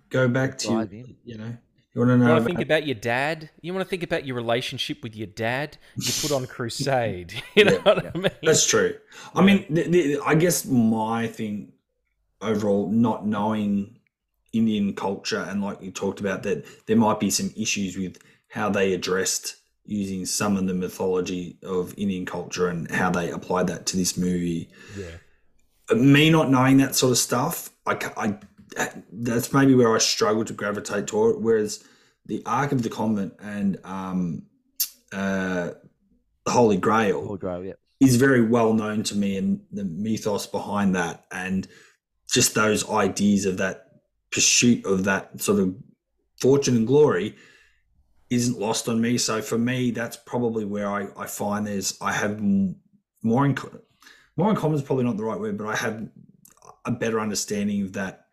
go 0.10 0.28
back 0.28 0.58
to, 0.60 0.88
you 1.24 1.38
know, 1.38 1.56
you 1.94 2.02
want 2.02 2.10
to 2.12 2.18
know? 2.18 2.26
You 2.26 2.32
want 2.34 2.44
to 2.44 2.46
think 2.54 2.62
about- 2.62 2.86
your 2.86 2.96
dad. 2.96 3.50
You 3.62 3.74
want 3.74 3.86
to 3.86 3.90
think 3.90 4.04
about 4.04 4.26
your 4.26 4.36
relationship 4.36 5.02
with 5.04 5.16
your 5.16 5.28
dad. 5.28 5.78
You 5.96 6.12
put 6.22 6.32
on 6.32 6.46
Crusade. 6.56 7.34
You 7.56 7.66
know 7.66 7.72
Yeah, 7.74 7.80
what 7.84 8.16
I 8.16 8.18
mean? 8.20 8.32
That's 8.44 8.66
true. 8.66 8.96
I 9.36 9.42
mean, 9.42 9.66
the, 9.70 9.84
the, 9.84 10.20
I 10.26 10.36
guess 10.36 10.66
my 10.66 11.28
thing 11.28 11.74
overall, 12.42 12.90
not 12.90 13.26
knowing 13.26 14.00
Indian 14.54 14.94
culture, 14.96 15.42
and 15.42 15.62
like 15.64 15.82
you 15.82 15.92
talked 15.92 16.20
about, 16.20 16.44
that 16.44 16.66
there 16.88 16.96
might 16.98 17.20
be 17.20 17.30
some 17.30 17.52
issues 17.58 17.98
with 17.98 18.18
how 18.50 18.70
they 18.70 18.94
addressed 18.94 19.56
using 19.86 20.26
some 20.26 20.56
of 20.58 20.68
the 20.68 20.74
mythology 20.74 21.58
of 21.64 21.94
Indian 21.98 22.26
culture 22.26 22.68
and 22.68 22.90
how 22.92 23.10
they 23.10 23.30
applied 23.32 23.68
that 23.68 23.86
to 23.88 23.98
this 23.98 24.16
movie. 24.18 24.70
yeah. 24.98 25.96
Me 25.96 26.30
not 26.30 26.52
knowing 26.52 26.78
that 26.78 26.94
sort 26.96 27.12
of 27.12 27.18
stuff, 27.18 27.72
I, 27.88 27.96
ca- 27.96 28.14
I 28.78 28.92
that's 29.12 29.54
maybe 29.54 29.76
where 29.76 29.94
I 29.94 30.00
struggle 30.00 30.46
to 30.46 30.54
gravitate 30.54 31.08
toward. 31.08 31.44
Whereas 31.44 31.84
the 32.26 32.44
Ark 32.46 32.72
of 32.72 32.84
the 32.84 32.90
Covenant 32.90 33.34
and 33.40 33.80
um, 33.84 34.44
uh, 35.12 35.72
the 36.46 36.52
Holy 36.52 36.78
Grail 36.78 37.26
Holy 37.26 37.40
Grail, 37.40 37.64
yeah. 37.64 37.74
is 38.00 38.16
very 38.16 38.42
well 38.42 38.74
known 38.74 39.04
to 39.04 39.16
me 39.16 39.38
and 39.38 39.62
the 39.72 39.84
mythos 39.84 40.48
behind 40.48 40.96
that 40.96 41.26
and 41.32 41.68
just 42.32 42.54
those 42.56 42.88
ideas 42.90 43.46
of 43.46 43.58
that 43.58 43.86
pursuit 44.32 44.86
of 44.86 45.04
that 45.06 45.42
sort 45.42 45.60
of 45.60 45.76
fortune 46.40 46.76
and 46.76 46.88
glory 46.88 47.36
isn't 48.30 48.60
lost 48.60 48.88
on 48.88 49.02
me 49.02 49.18
so 49.18 49.42
for 49.42 49.58
me 49.58 49.90
that's 49.90 50.16
probably 50.18 50.64
where 50.64 50.88
i, 50.88 51.08
I 51.18 51.26
find 51.26 51.66
there's 51.66 51.98
i 52.00 52.14
have 52.14 52.40
more 53.24 53.46
in 53.46 53.58
more 54.38 54.52
in 54.52 54.56
common 54.56 54.78
is 54.78 54.84
probably 54.84 55.06
not 55.06 55.18
the 55.18 55.24
right 55.24 55.40
word 55.40 55.58
but 55.58 55.66
i 55.66 55.76
have 55.76 56.08
a 56.86 56.92
better 56.92 57.20
understanding 57.20 57.82
of 57.84 57.94
that. 57.94 58.26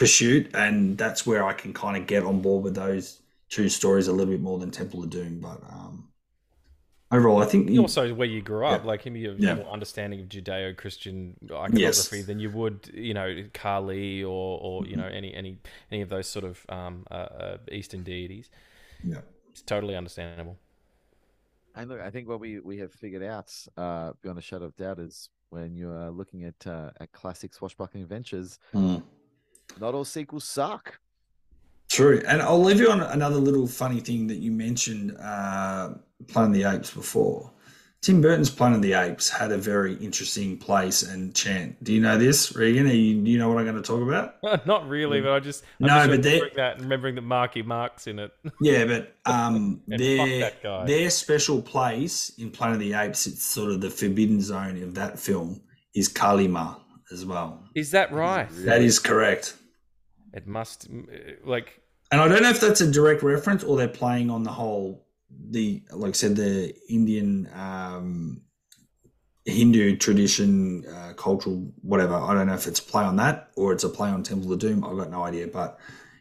Pursuit 0.00 0.44
and 0.54 0.96
that's 0.96 1.26
where 1.26 1.44
i 1.44 1.52
can 1.52 1.72
kind 1.74 1.94
of 1.98 2.06
get 2.06 2.22
on 2.24 2.40
board 2.40 2.64
with 2.64 2.74
those 2.74 3.20
two 3.50 3.68
stories 3.68 4.08
a 4.08 4.12
little 4.12 4.32
bit 4.34 4.40
more 4.40 4.58
than 4.58 4.70
temple 4.70 5.02
of 5.04 5.10
doom 5.10 5.38
but 5.40 5.60
um 5.70 6.08
overall 7.12 7.42
i 7.42 7.44
think 7.44 7.68
you- 7.68 7.82
also 7.82 8.14
where 8.14 8.26
you 8.36 8.40
grew 8.40 8.64
up, 8.66 8.80
Yeah. 8.82 8.86
like 8.92 9.04
you 9.04 9.28
have 9.30 9.38
Yeah. 9.38 9.54
more 9.56 9.70
understanding 9.76 10.18
of 10.22 10.26
Judeo-Christian 10.34 11.36
iconography 11.44 12.16
Yes. 12.18 12.26
than 12.28 12.38
you 12.44 12.50
would, 12.50 12.90
you 12.94 13.14
know, 13.18 13.28
Kali 13.52 14.22
or, 14.24 14.50
or 14.66 14.80
Mm-hmm. 14.82 14.90
you 14.90 14.96
know 15.00 15.06
any 15.20 15.30
any 15.34 15.52
any 15.92 16.00
of 16.02 16.08
those 16.14 16.26
sort 16.36 16.46
of 16.50 16.64
um, 16.70 16.94
uh, 17.10 17.14
uh, 17.44 17.56
Eastern 17.78 18.02
deities. 18.04 18.48
yeah 19.12 19.20
It's 19.50 19.62
totally 19.74 19.96
understandable. 20.02 20.56
And 21.76 21.84
look, 21.90 22.00
I 22.00 22.10
think 22.14 22.24
what 22.28 22.40
we, 22.40 22.58
we 22.70 22.76
have 22.78 22.92
figured 22.92 23.22
out, 23.22 23.48
uh, 23.76 24.12
beyond 24.22 24.38
a 24.38 24.42
shadow 24.42 24.66
of 24.70 24.74
doubt, 24.76 24.98
is 24.98 25.28
when 25.50 25.74
you 25.80 25.88
are 25.90 26.10
looking 26.20 26.40
at 26.50 26.60
uh, 26.66 26.90
at 27.02 27.08
classic 27.20 27.50
swashbuckling 27.58 28.02
adventures, 28.02 28.58
Mm. 28.74 29.02
Not 29.78 29.94
all 29.94 30.04
sequels 30.04 30.44
suck. 30.44 30.98
True, 31.90 32.22
and 32.26 32.40
I'll 32.40 32.62
leave 32.62 32.78
you 32.78 32.90
on 32.90 33.00
another 33.00 33.36
little 33.36 33.66
funny 33.66 34.00
thing 34.00 34.28
that 34.28 34.36
you 34.36 34.52
mentioned, 34.52 35.16
uh, 35.20 35.90
Planet 36.28 36.50
of 36.50 36.54
the 36.54 36.64
Apes 36.64 36.94
before. 36.94 37.50
Tim 38.02 38.22
Burton's 38.22 38.48
Planet 38.48 38.76
of 38.76 38.82
the 38.82 38.94
Apes 38.94 39.28
had 39.28 39.52
a 39.52 39.58
very 39.58 39.94
interesting 39.96 40.56
place 40.56 41.02
and 41.02 41.34
chant. 41.34 41.82
Do 41.84 41.92
you 41.92 42.00
know 42.00 42.16
this, 42.16 42.56
Regan? 42.56 42.86
Are 42.86 42.92
you, 42.92 43.20
do 43.20 43.30
you 43.30 43.38
know 43.38 43.50
what 43.50 43.58
I'm 43.58 43.64
going 43.64 43.76
to 43.76 43.82
talk 43.82 44.00
about? 44.00 44.66
Not 44.66 44.88
really, 44.88 45.20
but 45.20 45.32
I 45.32 45.40
just 45.40 45.64
I'm. 45.80 45.88
No, 45.88 46.06
just 46.06 46.08
but 46.08 46.16
remembering 46.18 46.52
that, 46.56 46.80
remembering 46.80 47.14
that 47.16 47.22
Marky 47.22 47.62
Mark's 47.62 48.06
in 48.06 48.18
it. 48.18 48.32
Yeah, 48.62 48.84
but 48.86 49.14
um, 49.26 49.82
their 49.86 50.52
their 50.86 51.10
special 51.10 51.60
place 51.60 52.32
in 52.38 52.50
Planet 52.50 52.76
of 52.76 52.80
the 52.80 52.94
Apes, 52.94 53.26
it's 53.26 53.44
sort 53.44 53.70
of 53.70 53.80
the 53.80 53.90
forbidden 53.90 54.40
zone 54.40 54.82
of 54.82 54.94
that 54.94 55.18
film, 55.18 55.60
is 55.94 56.08
Kalima 56.08 56.78
as 57.12 57.26
well. 57.26 57.62
Is 57.74 57.90
that 57.90 58.12
right? 58.12 58.48
That 58.50 58.80
is 58.80 58.98
correct. 58.98 59.56
It 60.32 60.46
must 60.46 60.88
like 61.44 61.80
And 62.10 62.20
I 62.20 62.28
don't 62.28 62.42
know 62.42 62.50
if 62.50 62.60
that's 62.60 62.80
a 62.80 62.90
direct 62.90 63.22
reference 63.22 63.64
or 63.64 63.76
they're 63.76 63.88
playing 63.88 64.30
on 64.30 64.42
the 64.42 64.50
whole, 64.50 65.06
the 65.50 65.82
like 65.90 66.10
I 66.10 66.12
said, 66.12 66.36
the 66.36 66.74
Indian 66.88 67.48
um, 67.54 68.42
Hindu 69.44 69.96
tradition, 69.96 70.84
uh, 70.86 71.12
cultural 71.14 71.72
whatever. 71.82 72.14
I 72.14 72.34
don't 72.34 72.46
know 72.46 72.54
if 72.54 72.66
it's 72.66 72.80
a 72.80 72.82
play 72.82 73.04
on 73.04 73.16
that 73.16 73.50
or 73.56 73.72
it's 73.72 73.84
a 73.84 73.88
play 73.88 74.08
on 74.08 74.22
Temple 74.22 74.52
of 74.52 74.58
Doom. 74.58 74.84
I've 74.84 74.96
got 74.96 75.10
no 75.10 75.24
idea, 75.24 75.48
but 75.48 75.78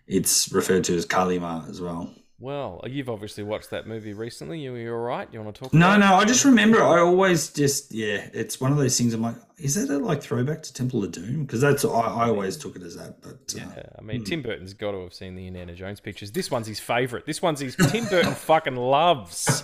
it's 0.07 0.52
referred 0.52 0.84
to 0.86 0.95
as 0.95 1.06
Kalima 1.06 1.69
as 1.69 1.81
well. 1.81 2.14
Well, 2.40 2.82
you've 2.88 3.10
obviously 3.10 3.44
watched 3.44 3.70
that 3.72 3.86
movie 3.88 4.14
recently. 4.14 4.60
You 4.60 4.76
you 4.76 4.91
all 4.94 4.99
right? 4.99 5.28
You 5.32 5.41
want 5.41 5.56
to 5.56 5.61
talk? 5.64 5.74
No, 5.74 5.88
about 5.88 5.99
no, 5.99 6.06
it? 6.18 6.22
I 6.22 6.26
just 6.26 6.45
remember. 6.45 6.82
I 6.82 6.99
always 6.99 7.49
just 7.49 7.91
yeah, 7.94 8.30
it's 8.34 8.61
one 8.61 8.72
of 8.72 8.78
those 8.78 8.98
things. 8.98 9.14
I'm 9.14 9.22
like, 9.22 9.36
is 9.57 9.76
that 9.76 9.94
a 9.94 9.98
like 9.98 10.22
throwback 10.22 10.64
to 10.64 10.74
Temple 10.74 11.03
of 11.03 11.11
Doom? 11.11 11.44
Because 11.45 11.61
that's 11.61 11.84
I, 11.84 11.90
I 11.90 12.28
always 12.30 12.56
took 12.57 12.76
it 12.76 12.82
as 12.84 12.95
that. 12.95 13.22
But 13.22 13.53
uh, 13.56 13.66
Yeah, 13.76 13.84
I 13.98 14.02
mean, 14.02 14.24
Tim 14.24 14.41
Burton's 14.41 14.74
got 14.74 14.91
to 14.91 15.03
have 15.03 15.14
seen 15.14 15.36
the 15.36 15.48
Indiana 15.48 15.74
Jones 15.74 15.99
pictures. 15.99 16.32
This 16.32 16.49
one's 16.49 16.68
his 16.68 16.80
favorite. 16.80 17.26
This 17.26 17.41
one's 17.41 17.60
his. 17.60 17.76
Tim 17.76 18.06
Burton 18.06 18.34
fucking 18.36 18.76
loves 18.78 19.64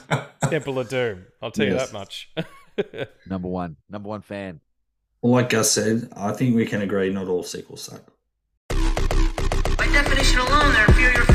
Temple 0.50 0.80
of 0.80 0.90
Doom. 0.90 1.26
I'll 1.42 1.52
tell 1.52 1.66
you 1.68 1.74
that 1.76 1.94
much. 1.94 2.30
Number 3.26 3.48
one, 3.48 3.78
number 3.90 4.10
one 4.10 4.22
fan. 4.22 4.60
well, 5.22 5.32
like 5.32 5.48
Gus 5.50 5.72
said, 5.72 6.10
I 6.16 6.34
think 6.34 6.58
we 6.58 6.66
can 6.66 6.82
agree 6.82 7.10
not 7.10 7.30
all 7.30 7.42
sequels 7.42 7.84
suck. 7.84 8.02
By 9.78 9.88
definition 9.94 10.40
alone, 10.42 10.74
they're 10.74 10.86
inferior 10.88 11.22
films. 11.22 11.35